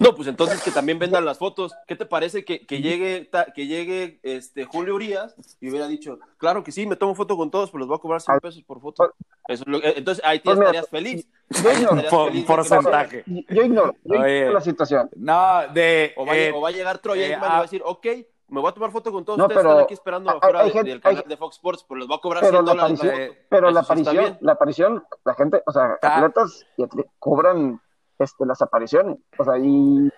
no 0.00 0.14
pues 0.14 0.28
entonces 0.28 0.62
que 0.62 0.70
también 0.70 0.98
vendan 0.98 1.24
las 1.24 1.38
fotos. 1.38 1.74
¿Qué 1.86 1.96
te 1.96 2.04
parece 2.06 2.44
que, 2.44 2.66
que 2.66 2.80
llegue 2.82 3.24
ta- 3.24 3.46
que 3.46 3.66
llegue 3.66 4.20
este 4.22 4.64
Julio 4.64 4.94
Urias 4.94 5.34
y 5.60 5.70
hubiera 5.70 5.86
dicho, 5.88 6.18
claro 6.38 6.62
que 6.62 6.72
sí, 6.72 6.86
me 6.86 6.96
tomo 6.96 7.14
foto 7.14 7.36
con 7.36 7.50
todos, 7.50 7.70
pero 7.70 7.80
les 7.80 7.88
voy 7.88 7.96
a 7.96 8.00
cobrar 8.00 8.20
100 8.20 8.40
pesos 8.40 8.62
por 8.64 8.80
foto? 8.80 9.14
Eso 9.48 9.62
es 9.62 9.66
lo- 9.68 9.78
eh, 9.78 9.94
entonces 9.96 10.22
ahí 10.24 10.40
Pues 10.40 10.56
mira, 10.58 10.70
estarías 10.70 10.90
feliz. 10.90 11.26
yo 11.62 11.72
ignoro, 11.72 12.08
Por- 12.10 12.28
feliz 12.28 12.44
porcentaje. 12.44 13.24
yo 13.26 13.62
ignoro, 13.62 13.94
yo 14.04 14.20
Oye. 14.20 14.36
ignoro 14.38 14.54
la 14.54 14.60
situación. 14.60 15.10
No, 15.16 15.62
de. 15.72 16.12
O 16.16 16.26
va, 16.26 16.36
eh, 16.36 16.52
o 16.54 16.60
va 16.60 16.68
a 16.68 16.72
llegar 16.72 16.98
Troy 16.98 17.20
eh, 17.22 17.28
y 17.28 17.40
va 17.40 17.48
ah, 17.48 17.58
a 17.60 17.62
decir, 17.62 17.82
ok, 17.84 18.06
me 18.48 18.60
voy 18.60 18.70
a 18.70 18.74
tomar 18.74 18.92
foto 18.92 19.10
con 19.10 19.24
todos 19.24 19.38
No, 19.38 19.44
ustedes, 19.46 19.58
pero 19.60 19.70
están 19.72 19.84
aquí 19.84 19.94
esperando 19.94 20.30
afuera 20.30 20.60
hay 20.60 20.66
de- 20.66 20.72
gente- 20.72 20.90
del 20.90 21.00
canal 21.00 21.22
hay- 21.24 21.28
de 21.28 21.36
Fox 21.36 21.56
Sports, 21.56 21.84
pero 21.88 21.98
les 21.98 22.06
voy 22.08 22.16
a 22.16 22.20
cobrar 22.20 22.40
Pero 22.42 22.52
100 22.58 22.64
la 22.66 22.70
dólares 22.72 22.90
la 22.90 23.06
aparición, 23.08 23.28
foto. 23.28 23.46
pero 23.48 23.70
la 23.70 23.80
Eso 23.80 23.92
aparición, 23.92 24.38
la 24.40 24.52
aparición, 24.52 25.04
la 25.24 25.34
gente, 25.34 25.62
o 25.66 25.72
sea, 25.72 25.98
Ah. 26.02 26.16
atletas 26.18 26.66
y 26.76 26.82
atle- 26.84 27.06
cobran 27.18 27.80
este, 28.18 28.46
las 28.46 28.60
apariciones, 28.62 29.18
o 29.38 29.44
sea, 29.44 29.58
y 29.58 30.10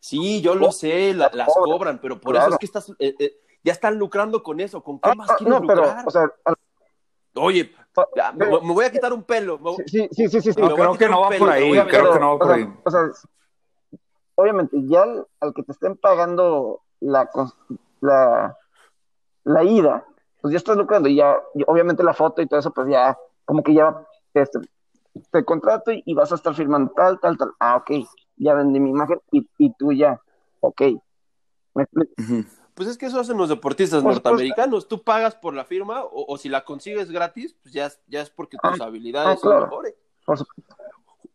Sí, 0.00 0.40
yo 0.40 0.54
lo 0.54 0.72
sé, 0.72 1.12
la- 1.12 1.30
las 1.34 1.46
Cobran, 1.52 1.72
cobran, 1.72 1.98
pero 2.00 2.18
por 2.18 2.32
claro. 2.32 2.46
eso 2.46 2.54
es 2.54 2.58
que 2.58 2.64
estás, 2.66 2.88
eh, 2.98 3.14
eh, 3.18 3.36
ya 3.62 3.72
están 3.72 3.98
lucrando 3.98 4.42
con 4.42 4.58
eso. 4.60 4.82
¿Con 4.82 4.98
qué 4.98 5.10
Ah, 5.10 5.14
más 5.14 5.30
ah, 5.30 5.34
quieren 5.36 5.60
no, 5.60 5.66
pero, 5.66 5.82
lucrar? 5.84 6.04
o 6.06 6.10
sea, 6.10 6.32
al- 6.44 6.54
Oye, 7.36 7.70
ya, 8.16 8.32
me, 8.32 8.38
pero- 8.46 8.62
me 8.62 8.72
voy 8.72 8.84
a 8.86 8.90
quitar 8.92 9.12
un 9.12 9.22
pelo. 9.24 9.58
me 9.58 9.74
sí, 9.86 10.08
sí, 10.10 10.28
sí, 10.28 10.40
sí, 10.40 10.52
sí, 10.54 10.60
No, 10.60 10.74
creo 10.74 10.96
que 10.96 11.06
no 11.08 11.20
va 11.20 11.28
pelo, 11.28 11.44
por 11.44 11.50
ahí, 11.50 11.70
creo 11.86 12.12
que 12.12 12.18
no 12.18 12.28
va 12.28 12.32
o 12.34 12.38
por 12.38 12.46
sea, 12.48 12.56
ahí. 12.56 12.74
o 12.82 12.90
sea, 12.90 13.00
obviamente, 14.36 14.76
ya 14.86 15.02
al, 15.02 15.26
al 15.40 15.52
que 15.52 15.62
te 15.64 15.72
estén 15.72 15.96
pagando 15.98 16.80
la, 17.00 17.28
la, 18.00 18.56
la 19.44 19.64
ida, 19.64 20.06
pues 20.40 20.52
ya 20.52 20.58
estás 20.58 20.76
lucrando 20.78 21.08
y 21.10 21.16
ya, 21.16 21.36
y 21.54 21.62
obviamente 21.66 22.02
la 22.02 22.14
foto 22.14 22.40
y 22.40 22.46
todo 22.46 22.60
eso, 22.60 22.72
pues 22.72 22.88
ya, 22.88 23.18
como 23.44 23.62
que 23.62 23.74
ya 23.74 23.94
este, 24.32 24.60
te 25.30 25.44
contrato 25.44 25.92
y, 25.92 26.02
y 26.06 26.14
vas 26.14 26.32
a 26.32 26.34
estar 26.36 26.54
firmando 26.54 26.92
tal, 26.94 27.18
tal, 27.20 27.36
tal. 27.38 27.52
Ah, 27.60 27.76
ok, 27.76 27.90
ya 28.36 28.54
vendí 28.54 28.80
mi 28.80 28.90
imagen 28.90 29.20
y, 29.30 29.48
y 29.58 29.72
tú 29.74 29.92
ya, 29.92 30.20
ok. 30.60 30.82
Pues 32.74 32.88
es 32.88 32.98
que 32.98 33.06
eso 33.06 33.20
hacen 33.20 33.36
los 33.36 33.48
deportistas 33.48 34.02
Pues, 34.02 34.16
norteamericanos. 34.16 34.88
Tú 34.88 35.02
pagas 35.02 35.34
por 35.36 35.54
la 35.54 35.64
firma 35.64 36.02
o, 36.02 36.24
o 36.32 36.36
si 36.38 36.48
la 36.48 36.64
consigues 36.64 37.10
gratis, 37.10 37.54
pues 37.62 37.72
ya, 37.72 37.86
es- 37.86 38.00
ya 38.08 38.20
es 38.20 38.30
porque 38.30 38.56
tus 38.60 38.80
Ah, 38.80 38.84
habilidades 38.84 39.38
ah, 39.38 39.40
claro. 39.40 39.60
son 39.60 39.68
mejores. 39.70 39.94
Por 40.26 40.38
supuesto. 40.38 40.74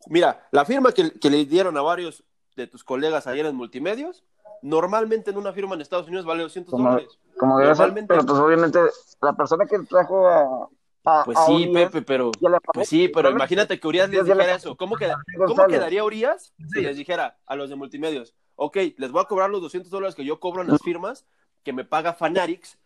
Mira, 0.07 0.47
la 0.51 0.65
firma 0.65 0.91
que, 0.91 1.11
que 1.11 1.29
le 1.29 1.45
dieron 1.45 1.77
a 1.77 1.81
varios 1.81 2.23
de 2.55 2.67
tus 2.67 2.83
colegas 2.83 3.27
ayer 3.27 3.45
en 3.45 3.55
Multimedios, 3.55 4.23
normalmente 4.61 5.31
en 5.31 5.37
una 5.37 5.53
firma 5.53 5.75
en 5.75 5.81
Estados 5.81 6.07
Unidos 6.07 6.25
vale 6.25 6.43
200 6.43 6.71
Como, 6.71 6.89
dólares. 6.89 7.17
como 7.37 7.57
debe 7.59 7.75
ser, 7.75 7.85
Normalmente- 7.87 8.13
pero 8.13 8.25
pues 8.25 8.39
obviamente 8.39 8.79
la 9.21 9.33
persona 9.33 9.65
que 9.65 9.79
trajo 9.79 10.27
a, 10.27 10.67
a, 11.05 11.23
Pues 11.25 11.37
a 11.37 11.45
sí, 11.45 11.67
Urias 11.69 11.89
Pepe, 11.91 12.01
pero... 12.03 12.31
Pues 12.73 12.87
sí, 12.89 13.07
pero 13.07 13.29
imagínate 13.31 13.79
que 13.79 13.87
Urias 13.87 14.09
les 14.09 14.25
dijera 14.25 14.55
eso. 14.55 14.75
¿Cómo, 14.75 14.95
queda-. 14.95 15.17
¿Cómo 15.47 15.65
quedaría 15.67 16.03
Urias 16.03 16.53
si 16.57 16.79
Sí. 16.79 16.81
les 16.81 16.97
dijera 16.97 17.37
a 17.45 17.55
los 17.55 17.69
de 17.69 17.75
Multimedios, 17.75 18.35
ok, 18.55 18.77
les 18.97 19.11
voy 19.11 19.21
a 19.21 19.25
cobrar 19.25 19.49
los 19.49 19.61
200 19.61 19.89
dólares 19.91 20.15
que 20.15 20.25
yo 20.25 20.39
cobro 20.39 20.61
en 20.61 20.67
las 20.69 20.81
firmas, 20.81 21.25
que 21.63 21.73
me 21.73 21.85
paga 21.85 22.13
Fanatics, 22.13 22.77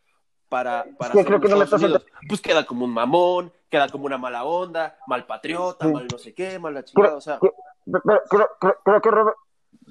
para, 0.50 0.86
para 1.00 1.12
hacer 1.14 1.26
creo 1.26 1.42
que 1.42 1.48
no 1.50 1.58
me 1.58 1.64
estás 1.64 1.82
Unidos, 1.82 2.06
pues 2.30 2.40
queda 2.40 2.64
como 2.66 2.86
un 2.86 2.92
mamón, 2.94 3.52
queda 3.70 3.90
como 3.90 4.06
una 4.06 4.20
mala 4.20 4.44
onda, 4.44 4.98
mal 5.08 5.26
patriota, 5.26 5.88
Sí. 5.88 5.92
mal 5.94 6.08
no 6.12 6.18
sé 6.20 6.34
qué, 6.36 6.60
mal 6.60 6.76
la 6.76 6.84
chingada, 6.86 7.08
Creo, 7.10 7.18
o 7.18 7.22
sea, 7.22 7.40
creo- 7.40 7.56
pero 7.86 8.22
creo, 8.30 8.50
creo- 8.60 8.78
creo 8.84 9.02
que 9.02 9.10
Robert, 9.12 9.38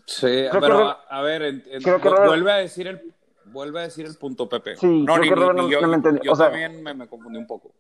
Sí, 0.07 0.27
Creo 0.51 0.61
pero 0.61 0.77
que- 0.79 0.83
a, 0.85 0.91
a 1.19 1.23
ver, 1.23 1.43
en- 1.43 1.63
en- 1.67 1.83
creo 1.83 2.01
que 2.01 2.09
vu- 2.09 2.13
Robert- 2.13 2.29
vuelve 2.29 2.53
a 2.53 2.57
decir 2.57 2.87
el 2.87 3.15
vuelve 3.47 3.81
a 3.81 3.83
decir 3.83 4.07
el 4.07 4.17
punto 4.17 4.49
Pepe. 4.49 4.77
Sí, 4.77 4.87
no, 4.87 5.15
creo 5.15 5.19
ni, 5.19 5.29
que 5.29 5.35
ni- 5.35 5.41
Robert 5.41 5.59
ni 5.59 5.63
no- 5.65 5.69
yo, 5.71 5.81
no 5.81 5.89
me 5.89 5.97
entendió. 5.97 6.23
yo 6.23 6.33
O 6.33 6.37
sea- 6.37 6.47
también 6.51 6.83
me, 6.83 6.95
me 6.95 7.07
confundí 7.09 7.39
un 7.39 7.47
poco. 7.47 7.73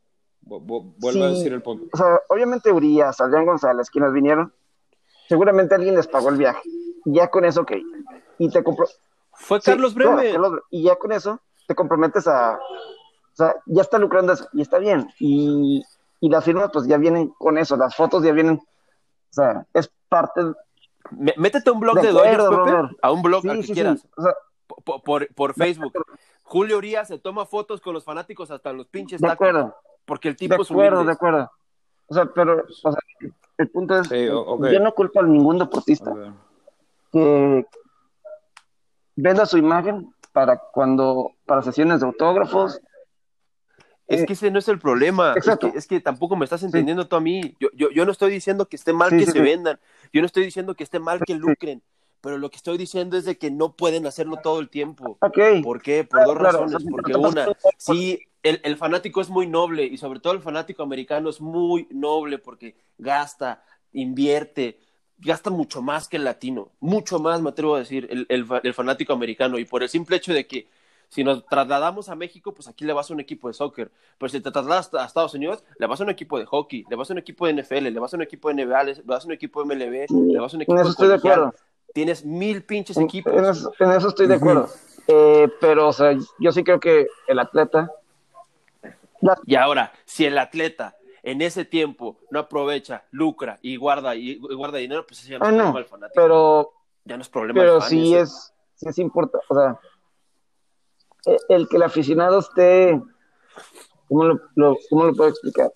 Vu- 0.44 0.60
vu- 0.60 0.94
Vuelve 0.98 1.24
a 1.24 1.28
decir 1.28 1.52
el 1.52 1.62
punto. 1.62 1.86
o 1.92 1.96
sea, 1.96 2.20
obviamente 2.28 2.72
Urias, 2.72 3.20
Adrián 3.20 3.46
González, 3.46 3.90
quienes 3.90 4.12
vinieron, 4.12 4.52
seguramente 5.28 5.74
alguien 5.74 5.94
les 5.94 6.06
pagó 6.08 6.28
el 6.30 6.36
viaje. 6.36 6.60
Ya 7.04 7.28
con 7.28 7.44
eso, 7.44 7.62
ok. 7.62 7.72
Y 8.38 8.50
te 8.50 8.62
compro. 8.62 8.86
fue 9.34 9.60
Sí, 9.60 9.70
Carlos 9.70 9.94
claro, 9.94 10.12
Bremer. 10.16 10.32
Carlos 10.32 10.52
Bre- 10.52 10.62
y 10.70 10.82
ya 10.84 10.96
con 10.96 11.12
eso 11.12 11.40
te 11.66 11.74
comprometes 11.74 12.26
a. 12.28 12.54
O 12.56 13.34
sea, 13.34 13.56
ya 13.66 13.82
está 13.82 13.98
lucrando 13.98 14.32
eso, 14.34 14.46
y 14.52 14.60
está 14.62 14.78
bien. 14.78 15.08
Y, 15.18 15.82
y 16.20 16.28
las 16.28 16.44
firmas, 16.44 16.70
pues 16.72 16.86
ya 16.86 16.98
vienen 16.98 17.28
con 17.38 17.56
eso, 17.56 17.76
las 17.76 17.94
fotos 17.96 18.22
ya 18.22 18.32
vienen. 18.32 18.56
O 18.56 19.32
sea, 19.32 19.66
es 19.72 19.90
parte. 20.08 20.42
Me- 21.10 21.34
Métete 21.36 21.70
a 21.70 21.72
un 21.72 21.80
blog 21.80 21.96
De 21.96 22.08
de, 22.08 22.12
Dodgers, 22.12 22.44
Pepe, 22.44 22.96
a 23.00 23.10
un 23.12 23.22
blog 23.22 23.42
Sí, 23.42 23.48
al 23.48 23.56
que 23.56 23.62
sí, 23.62 23.68
sí. 23.68 23.74
quieras, 23.74 24.06
O 24.16 24.22
sea, 24.22 24.34
por, 24.84 25.02
por, 25.02 25.34
por 25.34 25.54
Facebook. 25.54 25.92
Julio 26.44 26.76
Urias 26.76 27.08
se 27.08 27.18
toma 27.18 27.46
fotos 27.46 27.80
con 27.80 27.94
los 27.94 28.04
fanáticos 28.04 28.50
hasta 28.50 28.70
en 28.70 28.76
los 28.78 28.86
pinches 28.88 29.20
de 29.20 29.26
tacos, 29.28 29.48
acuerdo, 29.48 29.74
porque 30.04 30.28
el 30.28 30.34
de 30.34 30.38
tipo 30.38 30.62
es 30.62 30.70
acuerdo, 30.70 31.04
de 31.04 31.12
acuerdo. 31.12 31.50
O 32.06 32.14
sea, 32.14 32.26
pero, 32.26 32.64
o 32.84 32.92
sea, 32.92 33.00
el 33.58 33.68
punto 33.70 33.98
es, 33.98 34.08
Sí, 34.08 34.26
yo 34.26 34.80
no 34.80 34.92
culpo 34.92 35.20
a 35.20 35.22
ningún 35.22 35.58
deportista 35.58 36.12
que 37.12 37.66
venda 39.16 39.46
su 39.46 39.58
imagen 39.58 40.12
para 40.32 40.56
cuando, 40.58 41.32
para 41.46 41.62
sesiones 41.62 42.00
de 42.00 42.06
autógrafos. 42.06 42.80
Es 44.06 44.22
Eh, 44.22 44.26
que 44.26 44.32
ese 44.32 44.50
no 44.50 44.58
es 44.58 44.68
el 44.68 44.78
problema. 44.78 45.32
Es 45.32 45.38
exacto. 45.38 45.70
que, 45.70 45.78
es 45.78 45.86
que 45.86 46.00
tampoco 46.00 46.36
me 46.36 46.44
estás 46.44 46.62
entendiendo 46.62 47.06
tú 47.06 47.16
a 47.16 47.20
mí. 47.20 47.54
Yo, 47.60 47.68
yo, 47.74 47.90
yo 47.90 48.04
no 48.04 48.12
estoy 48.12 48.30
diciendo 48.32 48.66
que 48.66 48.76
esté 48.76 48.92
mal 48.92 49.10
Sí, 49.10 49.18
que 49.18 49.26
sí, 49.26 49.32
se 49.32 49.38
sí. 49.38 49.44
vendan. 49.44 49.78
Yo 50.12 50.20
no 50.20 50.26
estoy 50.26 50.44
diciendo 50.44 50.74
que 50.74 50.84
esté 50.84 50.98
mal 50.98 51.20
que 51.24 51.34
lucren. 51.34 51.82
Pero 52.22 52.38
lo 52.38 52.50
que 52.50 52.56
estoy 52.56 52.78
diciendo 52.78 53.18
es 53.18 53.26
de 53.26 53.36
que 53.38 53.50
no 53.50 53.76
pueden 53.76 54.06
hacerlo 54.06 54.38
todo 54.38 54.60
el 54.60 54.70
tiempo. 54.70 55.20
Ok, 55.20 55.38
¿Por 55.60 55.82
qué? 55.82 56.04
Por 56.04 56.24
dos 56.24 56.38
claro. 56.38 56.58
razones. 56.60 56.84
Porque 56.90 57.14
una, 57.14 57.46
sí, 57.76 58.20
el, 58.42 58.60
el 58.64 58.76
fanático 58.78 59.20
es 59.20 59.28
muy 59.28 59.46
noble 59.46 59.84
y 59.84 59.98
sobre 59.98 60.20
todo 60.20 60.32
el 60.32 60.40
fanático 60.40 60.82
americano 60.82 61.30
es 61.30 61.40
muy 61.40 61.86
noble 61.90 62.38
porque 62.38 62.76
gasta, 62.98 63.64
invierte, 63.92 64.80
gasta 65.18 65.50
mucho 65.50 65.82
más 65.82 66.08
que 66.08 66.16
el 66.16 66.24
latino. 66.24 66.72
Mucho 66.80 67.18
más, 67.18 67.40
me 67.42 67.50
atrevo 67.50 67.74
a 67.76 67.80
decir, 67.80 68.08
el, 68.10 68.26
el 68.30 68.46
fa- 68.46 68.60
el 68.64 68.74
fanático 68.74 69.12
americano. 69.12 69.58
Y 69.58 69.64
por 69.64 69.82
el 69.82 69.88
simple 69.88 70.16
hecho 70.16 70.32
de 70.32 70.46
que 70.46 70.68
si 71.08 71.24
nos 71.24 71.46
trasladamos 71.46 72.08
a 72.08 72.14
México, 72.16 72.54
pues 72.54 72.68
aquí 72.68 72.84
le 72.84 72.92
vas 72.92 73.10
a 73.10 73.14
un 73.14 73.20
equipo 73.20 73.48
de 73.48 73.54
soccer. 73.54 73.92
Pero 74.18 74.30
si 74.30 74.40
te 74.40 74.50
trasladas 74.50 74.92
a 74.94 75.04
Estados 75.04 75.34
Unidos, 75.34 75.62
le 75.78 75.86
vas 75.86 76.00
a 76.00 76.04
un 76.04 76.10
equipo 76.10 76.38
de 76.38 76.46
hockey, 76.46 76.86
le 76.88 76.96
vas 76.96 77.10
a 77.10 77.12
un 77.12 77.18
equipo 77.18 77.44
de 77.46 77.50
NFL, 77.52 77.90
le 77.90 78.00
vas 78.00 78.14
a 78.14 78.16
un 78.16 78.22
equipo 78.22 78.48
de 78.48 78.52
NBA, 78.54 78.82
le 78.84 79.02
vas 79.04 79.24
a 79.24 79.26
un 79.26 79.32
equipo 79.32 79.60
de 79.60 79.74
MLB, 79.74 80.06
le 80.32 80.40
vas 80.40 80.54
a 80.54 80.56
un 80.56 80.62
equipo 80.62 80.88
de 80.88 80.94
estoy 80.94 81.08
de 81.08 81.20
colegial. 81.20 81.52
Tienes 81.92 82.24
mil 82.24 82.64
pinches 82.64 82.96
equipos. 82.96 83.32
en 83.34 83.44
eso, 83.44 83.72
en 83.78 83.90
eso 83.92 84.08
estoy 84.08 84.26
de 84.26 84.34
acuerdo. 84.36 84.68
Eh, 85.08 85.48
pero, 85.60 85.88
o 85.88 85.92
sea, 85.92 86.16
yo 86.38 86.52
sí 86.52 86.62
creo 86.64 86.80
que 86.80 87.06
el 87.28 87.38
atleta. 87.38 87.90
la- 89.20 89.38
Y 89.44 89.54
ahora, 89.56 89.92
si 90.04 90.24
el 90.24 90.38
atleta 90.38 90.96
en 91.22 91.42
ese 91.42 91.64
tiempo 91.64 92.18
no 92.30 92.40
aprovecha, 92.40 93.04
lucra 93.10 93.58
y 93.62 93.76
guarda 93.76 94.14
y, 94.16 94.30
y 94.32 94.54
guarda 94.54 94.78
dinero, 94.78 95.06
pues 95.06 95.20
eso 95.20 95.30
ya 95.30 95.38
no 95.38 95.44
Ah, 95.44 95.48
es 95.50 95.54
no, 95.54 95.58
problema 95.64 95.78
del 95.80 95.88
fanático. 95.88 96.14
pero, 96.22 96.72
ya 97.04 97.16
no 97.16 97.22
es 97.22 97.28
problema 97.28 97.60
pero 97.60 97.72
del 97.74 97.80
fan, 97.82 97.90
sí 97.90 98.14
es, 98.14 98.52
sí 98.74 98.88
es 98.88 98.98
importante. 98.98 99.46
O 99.48 99.54
sea, 99.54 99.78
e- 101.26 101.38
el 101.54 101.68
que 101.68 101.76
el 101.76 101.82
aficionado 101.82 102.38
esté. 102.40 103.00
¿Cómo 104.08 104.24
lo, 104.24 104.40
lo- 104.56 104.76
cómo 104.90 105.04
lo 105.04 105.14
puedo 105.14 105.30
explicar? 105.30 105.70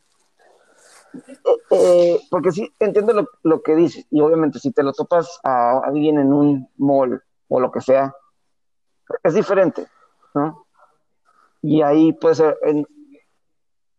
Eh, 1.70 2.20
porque 2.30 2.52
sí, 2.52 2.72
entiendo 2.78 3.12
lo, 3.12 3.28
lo 3.42 3.62
que 3.62 3.74
dices. 3.74 4.06
Y 4.10 4.20
obviamente, 4.20 4.58
si 4.58 4.72
te 4.72 4.82
lo 4.82 4.92
topas 4.92 5.40
a 5.42 5.78
alguien 5.84 6.18
en 6.18 6.32
un 6.32 6.68
mall 6.76 7.22
o 7.48 7.60
lo 7.60 7.70
que 7.70 7.80
sea, 7.80 8.14
es 9.22 9.34
diferente, 9.34 9.86
¿no? 10.34 10.66
Y 11.62 11.82
ahí 11.82 12.12
puede 12.12 12.34
ser 12.36 12.56
en, 12.62 12.86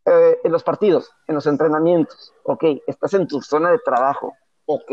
eh, 0.06 0.38
en 0.44 0.52
los 0.52 0.64
partidos, 0.64 1.12
en 1.28 1.36
los 1.36 1.46
entrenamientos, 1.48 2.34
ok, 2.44 2.64
estás 2.88 3.14
en 3.14 3.28
tu 3.28 3.42
zona 3.42 3.72
de 3.72 3.80
trabajo, 3.80 4.34
ok, 4.66 4.92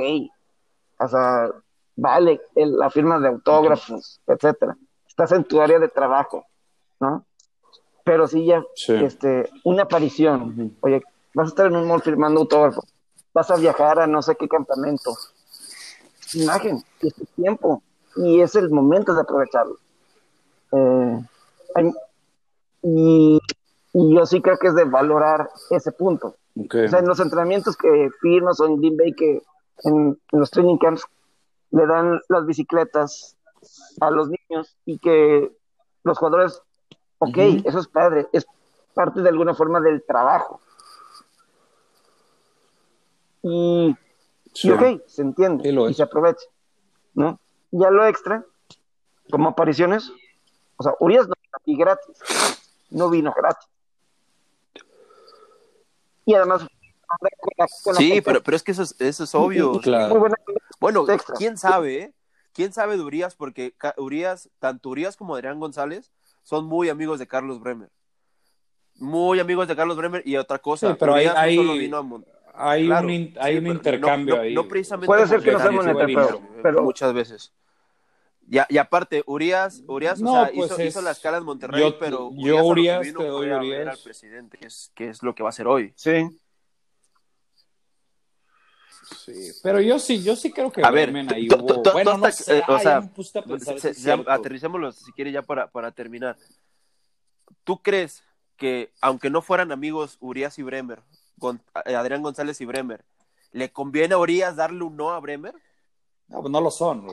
o 0.99 1.09
sea, 1.09 1.51
vale, 1.97 2.41
el- 2.57 2.77
la 2.77 2.91
firma 2.91 3.19
de 3.21 3.29
autógrafos, 3.29 4.21
etcétera, 4.27 4.77
estás 5.07 5.31
en 5.33 5.45
tu 5.45 5.61
área 5.61 5.79
de 5.79 5.89
trabajo, 5.89 6.45
¿no? 7.01 7.25
Pero 8.05 8.27
si 8.27 8.45
ya, 8.47 8.65
Sí. 8.75 8.93
este, 8.95 9.49
una 9.65 9.85
aparición, 9.85 10.77
oye, 10.81 11.03
vas 11.35 11.47
a 11.47 11.49
estar 11.49 11.67
en 11.67 11.77
un 11.77 11.87
mall 11.87 12.03
firmando 12.03 12.41
autógrafos, 12.41 12.85
vas 13.33 13.51
a 13.51 13.57
viajar 13.57 13.99
a 14.01 14.07
no 14.07 14.23
sé 14.23 14.37
qué 14.37 14.49
campamento, 14.49 15.17
imagen, 16.35 16.83
es 17.01 17.15
tu 17.15 17.25
tiempo, 17.37 17.83
y 18.17 18.41
es 18.41 18.55
el 18.55 18.71
momento 18.71 19.15
de 19.15 19.21
aprovecharlo. 19.21 19.77
Eh, 20.73 21.21
hay- 21.75 21.93
y, 22.83 23.41
y 23.93 24.15
yo 24.15 24.27
sí 24.27 24.41
creo 24.43 24.59
que 24.59 24.69
es 24.69 24.75
de 24.75 24.85
valorar 24.85 25.51
ese 25.71 25.93
punto. 25.93 26.37
Ok. 26.57 26.75
O 26.85 26.89
sea, 26.89 26.99
en 27.01 27.07
los 27.09 27.19
entrenamientos 27.21 27.77
que 27.77 28.11
firmas 28.21 28.61
o 28.61 28.67
en 28.67 28.77
Green 28.77 28.97
Bay, 28.97 29.13
que 29.15 29.43
en, 29.85 30.19
en 30.33 30.41
los 30.41 30.51
training 30.51 30.79
camps 30.79 31.05
le 31.71 31.87
dan 31.87 32.21
las 32.29 32.47
bicicletas 32.47 33.37
a 34.01 34.11
los 34.11 34.29
niños 34.29 34.77
y 34.85 34.99
que 34.99 35.51
los 36.05 36.19
jugadores, 36.19 36.61
ok, 37.19 37.37
Ujú. 37.37 37.63
eso 37.69 37.79
es 37.81 37.89
padre, 37.89 38.29
es 38.33 38.47
parte 38.93 39.23
de 39.23 39.29
alguna 39.29 39.55
forma 39.55 39.81
del 39.81 40.05
trabajo. 40.05 40.61
Y, 43.47 43.95
Sí. 44.55 44.69
y 44.69 44.71
ok, 44.71 45.03
se 45.07 45.21
entiende 45.23 45.65
Sí, 45.65 45.73
lo 45.73 45.89
y 45.91 45.95
se 45.95 46.03
aprovecha, 46.03 46.47
¿no? 47.13 47.39
Ya 47.73 47.91
lo 47.91 48.07
extra, 48.07 48.43
como 49.31 49.51
apariciones, 49.51 50.11
o 50.77 50.83
sea, 50.83 50.95
Urias 51.01 51.29
no 51.29 51.35
vino 51.41 51.57
aquí 51.61 51.77
gratis, 51.77 52.19
no 52.91 53.11
vino 53.11 53.35
gratis. 53.37 53.69
Y 56.25 56.35
además, 56.35 56.61
con 56.63 57.53
la- 57.59 57.67
con 57.85 57.95
Sí, 57.97 58.21
pero, 58.23 58.43
pero 58.43 58.57
es 58.57 58.63
que 58.63 58.73
eso 58.73 58.83
es, 58.83 58.99
eso 59.01 59.25
es 59.25 59.35
obvio. 59.35 59.79
Claro. 59.81 60.09
muy 60.11 60.21
buena 60.21 60.37
Bueno, 60.81 61.09
extra. 61.11 61.35
quién 61.37 61.59
sabe, 61.59 61.97
¿eh? 62.03 62.15
¿Quién 62.55 62.73
sabe 62.73 62.97
de 62.97 63.03
Urias? 63.03 63.35
Porque 63.35 63.75
Urias, 63.99 64.49
tanto 64.59 64.89
Urias 64.91 65.17
como 65.17 65.35
Adrián 65.35 65.59
González 65.61 66.13
son 66.45 66.65
muy 66.67 66.89
amigos 66.89 67.19
de 67.19 67.27
Carlos 67.27 67.61
Bremer. 67.61 67.91
Muy 68.97 69.41
amigos 69.41 69.67
de 69.69 69.75
Carlos 69.77 69.97
Bremer 69.97 70.23
y 70.25 70.37
otra 70.37 70.59
cosa. 70.61 70.91
Sí, 70.91 70.97
pero 70.99 71.15
hay- 71.15 71.27
Urias 71.59 71.67
no 71.67 71.73
vino 71.75 71.97
a 71.99 72.03
Mon- 72.03 72.25
Hay 72.57 72.87
Claro, 72.87 73.07
un, 73.09 73.13
in- 73.13 73.29
sí, 73.33 73.35
hay 73.41 73.57
un 73.57 73.65
pero 73.65 73.75
intercambio 73.75 74.35
no, 74.35 74.41
no- 74.41 74.47
ahí. 74.47 74.55
no 74.55 74.69
precisamente 74.69 75.07
Puede 75.07 75.27
ser 75.27 75.43
que 75.43 75.53
no 75.53 75.59
sea 75.59 75.71
monetario, 75.73 76.15
pero- 76.15 76.63
pero- 76.63 76.83
muchas 76.85 77.13
veces. 77.13 77.53
Ya, 78.47 78.67
y 78.69 78.77
aparte, 78.79 79.23
Urias, 79.27 79.83
Urias 79.89 80.21
No, 80.21 80.33
o 80.33 80.45
sea, 80.45 80.53
pues 80.55 80.67
hizo, 80.71 80.81
es- 80.81 80.89
hizo 80.91 81.03
la 81.03 81.11
escala 81.13 81.39
en 81.39 81.45
Monterrey, 81.45 81.81
yo- 81.81 81.99
pero 81.99 82.31
yo 82.37 82.57
lo 82.59 82.63
que 82.63 82.63
Urias 82.63 83.01
vino 83.03 83.19
te 83.21 83.27
doy 83.27 83.47
fue 83.49 83.55
a 83.55 83.59
ver 83.59 83.81
Urias. 83.81 83.97
al 83.99 84.03
presidente, 84.05 84.59
que 84.59 84.67
es, 84.67 84.93
que 84.95 85.09
es 85.09 85.23
lo 85.23 85.35
que 85.35 85.43
va 85.43 85.49
a 85.49 85.51
hacer 85.51 85.67
hoy. 85.67 85.93
Sí. 85.97 86.29
Sí, 89.25 89.53
pero 89.63 89.81
yo 89.81 89.99
sí, 89.99 90.23
yo 90.23 90.35
sí 90.37 90.51
creo 90.53 90.71
que 90.73 90.83
A 90.83 90.91
ver, 90.91 91.15
ahí 91.31 91.49
hubo... 91.49 91.83
bueno, 91.93 92.17
no 92.19 92.31
sé, 92.31 92.59
eh, 92.59 92.63
o 92.69 92.79
sea, 92.79 93.03
aterricémoslo, 94.29 94.93
si 94.93 95.13
quiere, 95.13 95.31
ya 95.33 95.43
para, 95.43 95.67
para 95.71 95.91
terminar. 95.91 96.37
¿Tú 97.65 97.83
crees 97.83 98.23
que, 98.57 98.93
aunque 99.01 99.29
no 99.31 99.43
fueran 99.43 99.73
amigos 99.73 100.17
Urias 100.21 100.59
y 100.59 100.63
Bremer, 100.63 101.01
Adrián 101.85 102.23
González 102.23 102.61
y 102.61 102.65
Bremer, 102.65 103.05
¿le 103.53 103.71
conviene 103.73 104.15
a 104.15 104.19
Urias 104.19 104.57
darle 104.57 104.83
un 104.85 104.97
no 104.97 105.11
a 105.11 105.21
Bremer? 105.21 105.55
No, 106.29 106.41
pues 106.41 106.51
no 106.51 106.61
lo 106.61 106.71
son. 106.71 107.07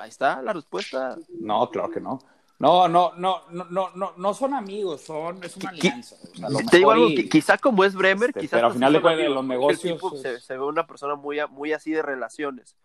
Ahí 0.00 0.08
está 0.08 0.42
la 0.42 0.52
respuesta. 0.52 1.16
No, 1.40 1.70
claro 1.70 1.90
que 1.90 2.00
no. 2.00 2.18
No, 2.58 2.88
no, 2.88 3.12
no, 3.16 3.42
no, 3.50 3.64
no, 3.70 3.90
no, 3.94 4.12
no 4.16 4.34
son 4.34 4.54
amigos, 4.54 5.02
son, 5.02 5.42
es 5.42 5.56
una 5.56 5.70
alianza. 5.70 6.16
o 6.16 6.50
sea, 6.50 6.66
Te 6.70 6.76
digo 6.78 6.90
algo, 6.92 7.08
y- 7.08 7.16
qui- 7.16 7.28
quizá 7.28 7.58
como 7.58 7.84
es 7.84 7.94
Bremer, 7.94 8.30
Este, 8.30 8.40
quizás 8.40 8.52
pero 8.58 8.66
al 8.68 8.72
final 8.72 8.92
de 8.92 9.02
cuentas, 9.02 9.28
los 9.28 9.44
negocios 9.44 10.00
es- 10.14 10.20
se, 10.22 10.40
se 10.40 10.56
ve 10.56 10.64
una 10.64 10.86
persona 10.86 11.14
muy, 11.16 11.38
muy 11.50 11.72
así 11.72 11.90
de 11.90 12.00
relaciones 12.02 12.76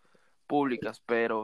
públicas, 0.46 1.00
pero 1.06 1.40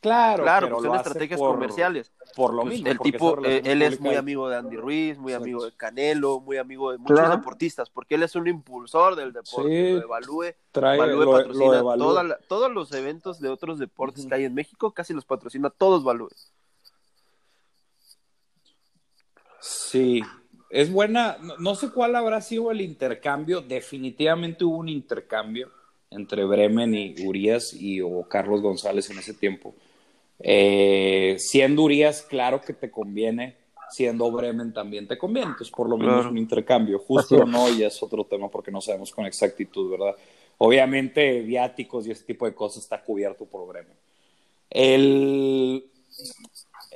Claro, 0.00 0.42
claro, 0.44 0.66
pero 0.66 0.76
pues 0.76 0.86
son 0.88 0.96
estrategias 0.96 1.38
por- 1.40 1.54
comerciales. 1.54 2.12
Por 2.36 2.54
lo 2.54 2.62
Pues, 2.62 2.74
mismo. 2.74 2.88
el 2.90 2.98
tipo, 3.00 3.44
eh, 3.44 3.62
él 3.64 3.82
es 3.82 4.00
muy 4.00 4.14
amigo 4.14 4.48
de 4.48 4.56
Andy 4.56 4.76
Ruiz, 4.76 5.18
muy 5.18 5.32
amigo 5.32 5.64
de 5.64 5.72
Canelo, 5.72 6.40
muy 6.40 6.56
amigo 6.56 6.92
de 6.92 6.98
muchos 6.98 7.18
Claro. 7.18 7.36
deportistas, 7.36 7.90
porque 7.90 8.14
él 8.14 8.22
es 8.22 8.34
un 8.36 8.46
impulsor 8.46 9.16
del 9.16 9.32
deporte, 9.32 9.68
Sí. 9.70 9.92
lo 9.94 10.02
evalúe, 10.04 10.54
Trae, 10.70 10.98
Value 10.98 11.24
lo, 11.24 11.32
patrocina 11.32 11.64
lo 11.66 11.74
evalúa. 11.74 12.06
toda 12.06 12.22
la- 12.24 12.38
todos 12.48 12.70
los 12.70 12.92
eventos 12.92 13.40
de 13.40 13.48
otros 13.48 13.78
deportes 13.78 14.26
que 14.26 14.34
hay 14.34 14.44
en 14.44 14.54
México, 14.54 14.92
casi 14.92 15.14
los 15.14 15.24
patrocina 15.24 15.70
todos 15.70 16.04
Value. 16.04 16.28
Sí, 19.60 20.22
es 20.70 20.92
buena. 20.92 21.38
No, 21.40 21.56
no 21.58 21.74
sé 21.74 21.90
cuál 21.90 22.14
habrá 22.16 22.40
sido 22.40 22.70
el 22.70 22.80
intercambio. 22.80 23.60
Definitivamente 23.60 24.64
hubo 24.64 24.76
un 24.78 24.88
intercambio 24.88 25.70
entre 26.10 26.44
Bremen 26.44 26.94
y 26.94 27.14
Urias 27.24 27.72
y 27.74 28.00
o 28.00 28.22
Carlos 28.28 28.62
González 28.62 29.10
en 29.10 29.18
ese 29.18 29.34
tiempo. 29.34 29.74
Eh, 30.40 31.36
siendo 31.38 31.82
Urias, 31.82 32.22
claro 32.22 32.60
que 32.60 32.72
te 32.72 32.90
conviene 32.90 33.56
siendo 33.90 34.30
Bremen 34.30 34.72
también 34.72 35.06
te 35.06 35.18
conviene. 35.18 35.50
Entonces, 35.50 35.74
por 35.74 35.88
lo 35.88 35.96
menos 35.96 36.26
un 36.26 36.38
intercambio. 36.38 36.98
Justo 36.98 37.36
o 37.36 37.46
no, 37.46 37.68
y 37.70 37.82
es 37.82 38.02
otro 38.02 38.24
tema 38.24 38.48
porque 38.48 38.70
no 38.70 38.80
sabemos 38.80 39.12
con 39.12 39.26
exactitud, 39.26 39.90
¿verdad? 39.90 40.14
Obviamente, 40.58 41.40
viáticos 41.40 42.06
y 42.06 42.10
ese 42.10 42.24
tipo 42.24 42.46
de 42.46 42.54
cosas 42.54 42.82
está 42.82 43.02
cubierto 43.02 43.44
por 43.44 43.66
Bremen. 43.66 43.96
El, 44.70 45.84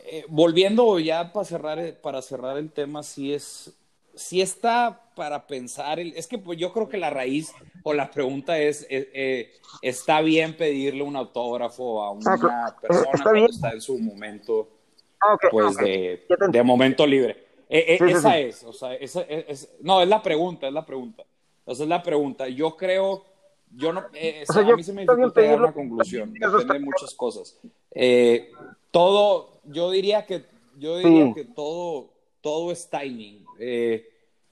eh, 0.05 0.25
volviendo 0.29 0.99
ya 0.99 1.33
para 1.33 1.45
cerrar, 1.45 2.01
para 2.01 2.21
cerrar 2.23 2.59
el 2.59 2.71
tema, 2.71 3.03
sí 3.03 3.33
es, 3.33 3.73
sí 4.15 4.41
está 4.41 5.03
para 5.15 5.47
pensar, 5.47 5.99
es 6.01 6.27
que 6.27 6.39
pues, 6.39 6.59
yo 6.59 6.73
creo 6.73 6.89
que 6.89 6.97
la 6.97 7.11
raíz 7.11 7.53
o 7.83 7.93
la 7.93 8.11
pregunta 8.11 8.59
es, 8.59 8.87
eh, 8.89 9.11
eh, 9.13 9.53
¿está 9.83 10.21
bien 10.21 10.57
pedirle 10.57 11.03
un 11.03 11.17
autógrafo 11.17 12.03
a 12.03 12.11
una 12.11 12.35
ah, 12.35 12.77
persona 12.81 13.23
cuando 13.23 13.47
está 13.47 13.71
en 13.73 13.81
su 13.81 13.99
momento 13.99 14.69
ah, 15.21 15.37
pues 15.51 15.77
de, 15.77 16.25
de, 16.51 16.63
momento 16.63 17.07
libre? 17.07 17.47
esa 17.69 18.39
es, 18.39 18.65
o 18.65 18.73
sea, 18.73 18.95
esa, 18.95 19.23
es, 19.23 19.75
no, 19.81 20.03
es 20.03 20.09
la 20.09 20.23
pregunta, 20.23 20.67
es 20.67 20.73
la 20.73 20.85
pregunta. 20.85 21.25
Esa 21.65 21.85
es 21.85 21.89
la 21.89 22.03
pregunta. 22.03 22.49
Yo 22.49 22.77
creo, 22.77 23.25
yo 23.71 23.93
no, 23.93 24.01
a 24.01 24.77
mí 24.77 24.83
se 24.83 24.93
me 24.93 25.03
dificulta 25.03 25.41
dar 25.41 25.61
una 25.61 25.73
conclusión, 25.73 26.33
depende 26.33 26.75
de 26.75 26.81
muchas 26.81 27.15
cosas. 27.15 27.59
todo, 28.91 29.61
yo 29.65 29.91
diría 29.91 30.27
que, 30.27 30.45
yo 30.79 30.99
diría 30.99 31.33
que 31.35 31.45
todo, 31.45 32.13
todo 32.41 32.73
es 32.73 32.89
timing. 32.89 33.43
Eh, 33.65 34.09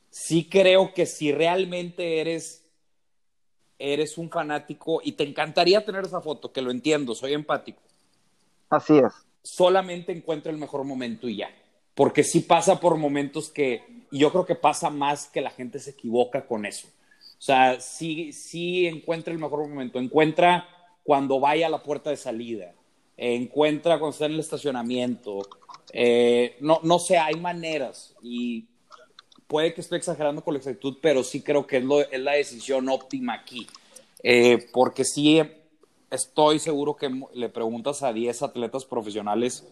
sí 0.08 0.48
creo 0.48 0.94
que 0.94 1.04
si 1.04 1.32
realmente 1.32 2.20
eres, 2.20 2.64
eres 3.78 4.18
un 4.18 4.30
fanático 4.30 5.00
y 5.02 5.12
te 5.12 5.24
encantaría 5.24 5.84
tener 5.84 6.04
esa 6.04 6.20
foto, 6.20 6.52
que 6.52 6.62
lo 6.62 6.70
entiendo, 6.70 7.14
soy 7.14 7.32
empático. 7.32 7.80
Así 8.68 8.98
es. 8.98 9.12
Solamente 9.42 10.12
encuentra 10.12 10.52
el 10.52 10.58
mejor 10.58 10.84
momento 10.84 11.28
y 11.28 11.36
ya. 11.36 11.50
Porque 11.94 12.22
sí 12.22 12.40
pasa 12.40 12.78
por 12.78 12.96
momentos 12.96 13.48
que, 13.50 13.82
y 14.12 14.20
yo 14.20 14.30
creo 14.30 14.46
que 14.46 14.54
pasa 14.54 14.90
más 14.90 15.26
que 15.26 15.40
la 15.40 15.50
gente 15.50 15.80
se 15.80 15.90
equivoca 15.90 16.46
con 16.46 16.64
eso. 16.64 16.86
O 16.86 17.42
sea, 17.42 17.80
sí, 17.80 18.32
sí 18.32 18.86
encuentra 18.86 19.32
el 19.32 19.40
mejor 19.40 19.66
momento. 19.66 19.98
Encuentra 19.98 20.68
cuando 21.02 21.40
vaya 21.40 21.66
a 21.66 21.70
la 21.70 21.82
puerta 21.82 22.10
de 22.10 22.16
salida. 22.16 22.74
Encuentra 23.16 23.98
cuando 23.98 24.12
está 24.12 24.26
en 24.26 24.32
el 24.32 24.40
estacionamiento. 24.40 25.40
Eh, 25.92 26.56
no, 26.60 26.80
no 26.84 26.98
sé, 26.98 27.18
hay 27.18 27.34
maneras. 27.34 28.14
Y 28.22 28.66
puede 29.51 29.74
que 29.74 29.81
estoy 29.81 29.98
exagerando 29.98 30.44
con 30.44 30.55
la 30.55 30.59
exactitud, 30.59 30.98
pero 31.02 31.24
sí 31.24 31.43
creo 31.43 31.66
que 31.66 31.78
es, 31.78 32.20
la 32.20 32.32
decisión 32.32 32.89
óptima 32.89 33.35
aquí. 33.35 33.66
Eh, 34.22 34.68
porque 34.72 35.05
sí 35.05 35.43
estoy 36.09 36.60
seguro 36.60 36.94
que 36.94 37.10
le 37.35 37.48
preguntas 37.48 38.05
a 38.05 38.12
10 38.12 38.44
atletas 38.44 38.85
profesionales 38.85 39.66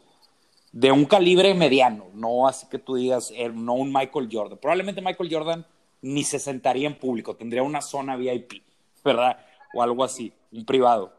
de 0.73 0.91
un 0.91 1.05
calibre 1.05 1.55
mediano, 1.55 2.07
no 2.13 2.49
así 2.49 2.67
que 2.69 2.79
tú 2.79 2.97
digas, 2.97 3.33
eh, 3.35 3.51
no 3.51 3.75
un 3.75 3.93
Michael 3.93 4.29
Jordan. 4.31 4.59
Probablemente 4.59 5.01
Michael 5.01 5.33
Jordan 5.33 5.67
ni 6.03 6.25
se 6.25 6.41
sentaría 6.41 6.89
en 6.89 6.99
público, 6.99 7.37
tendría 7.37 7.63
una 7.63 7.81
zona 7.81 8.17
VIP, 8.17 8.65
¿verdad? 9.05 9.39
O 9.75 9.83
algo 9.83 10.03
así, 10.03 10.33
un 10.51 10.65
privado. 10.65 11.13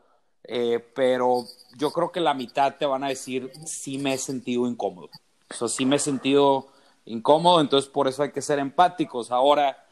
Eh, 0.43 0.83
pero 0.93 1.45
yo 1.77 1.91
creo 1.91 2.11
que 2.11 2.19
la 2.19 2.33
mitad 2.33 2.75
te 2.75 2.85
van 2.85 3.05
a 3.05 3.09
decir, 3.09 3.51
sí 3.65 3.97
me 3.97 4.13
he 4.13 4.17
sentido 4.17 4.67
incómodo. 4.67 5.09
O 5.49 5.53
sea, 5.53 5.69
sí 5.69 5.85
me 5.85 5.95
he 5.95 5.99
sentido 5.99 6.67
incómodo, 7.05 7.61
entonces 7.61 7.89
por 7.89 8.07
eso 8.07 8.23
hay 8.23 8.31
que 8.31 8.41
ser 8.41 8.59
empáticos. 8.59 9.31
Ahora, 9.31 9.85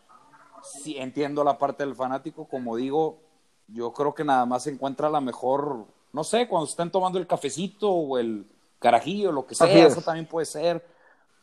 si 0.63 0.97
entiendo 0.97 1.43
la 1.43 1.57
parte 1.57 1.84
del 1.84 1.95
fanático, 1.95 2.45
como 2.45 2.75
digo, 2.75 3.19
yo 3.67 3.91
creo 3.93 4.13
que 4.13 4.23
nada 4.23 4.45
más 4.45 4.63
se 4.63 4.71
encuentra 4.71 5.09
la 5.09 5.21
mejor, 5.21 5.85
no 6.13 6.23
sé, 6.23 6.47
cuando 6.47 6.67
estén 6.67 6.91
tomando 6.91 7.19
el 7.19 7.27
cafecito 7.27 7.89
o 7.89 8.17
el 8.17 8.45
carajillo, 8.79 9.31
lo 9.31 9.45
que 9.45 9.55
sea, 9.55 9.85
eso 9.85 10.01
también 10.01 10.25
puede 10.25 10.45
ser. 10.45 10.85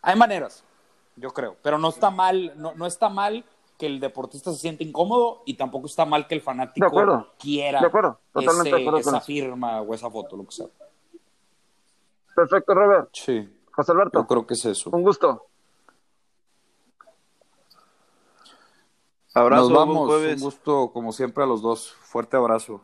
Hay 0.03 0.17
maneras, 0.17 0.65
yo 1.17 1.31
creo, 1.31 1.57
pero 1.63 1.79
no 1.79 1.89
está 1.89 2.11
mal, 2.11 2.53
no, 2.57 2.75
no 2.75 2.87
está 2.87 3.09
mal 3.09 3.45
que 3.79 3.87
el 3.87 3.99
deportista 3.99 4.53
se 4.53 4.59
siente 4.59 4.85
incómodo 4.85 5.43
y 5.47 5.55
tampoco 5.55 5.87
está 5.87 6.05
mal 6.05 6.27
que 6.27 6.37
el 6.37 6.41
fanático 6.41 7.27
quiera 7.39 7.81
esa 8.97 9.21
firma 9.21 9.81
o 9.81 9.95
esa 9.95 10.11
foto, 10.11 10.37
lo 10.37 10.45
que 10.45 10.53
sea. 10.53 10.67
Perfecto, 12.35 12.75
Robert. 12.75 13.09
Sí. 13.13 13.49
José 13.73 13.93
Alberto. 13.93 14.21
Yo 14.21 14.27
creo 14.27 14.47
que 14.47 14.55
es 14.55 14.65
eso. 14.65 14.91
Un 14.91 15.03
gusto. 15.03 15.47
Abrazo, 19.35 19.69
Nos 19.69 19.73
vamos. 19.73 20.11
Un 20.11 20.41
gusto, 20.41 20.91
como 20.93 21.13
siempre, 21.13 21.43
a 21.43 21.47
los 21.47 21.61
dos. 21.61 21.93
Fuerte 22.03 22.37
abrazo. 22.37 22.81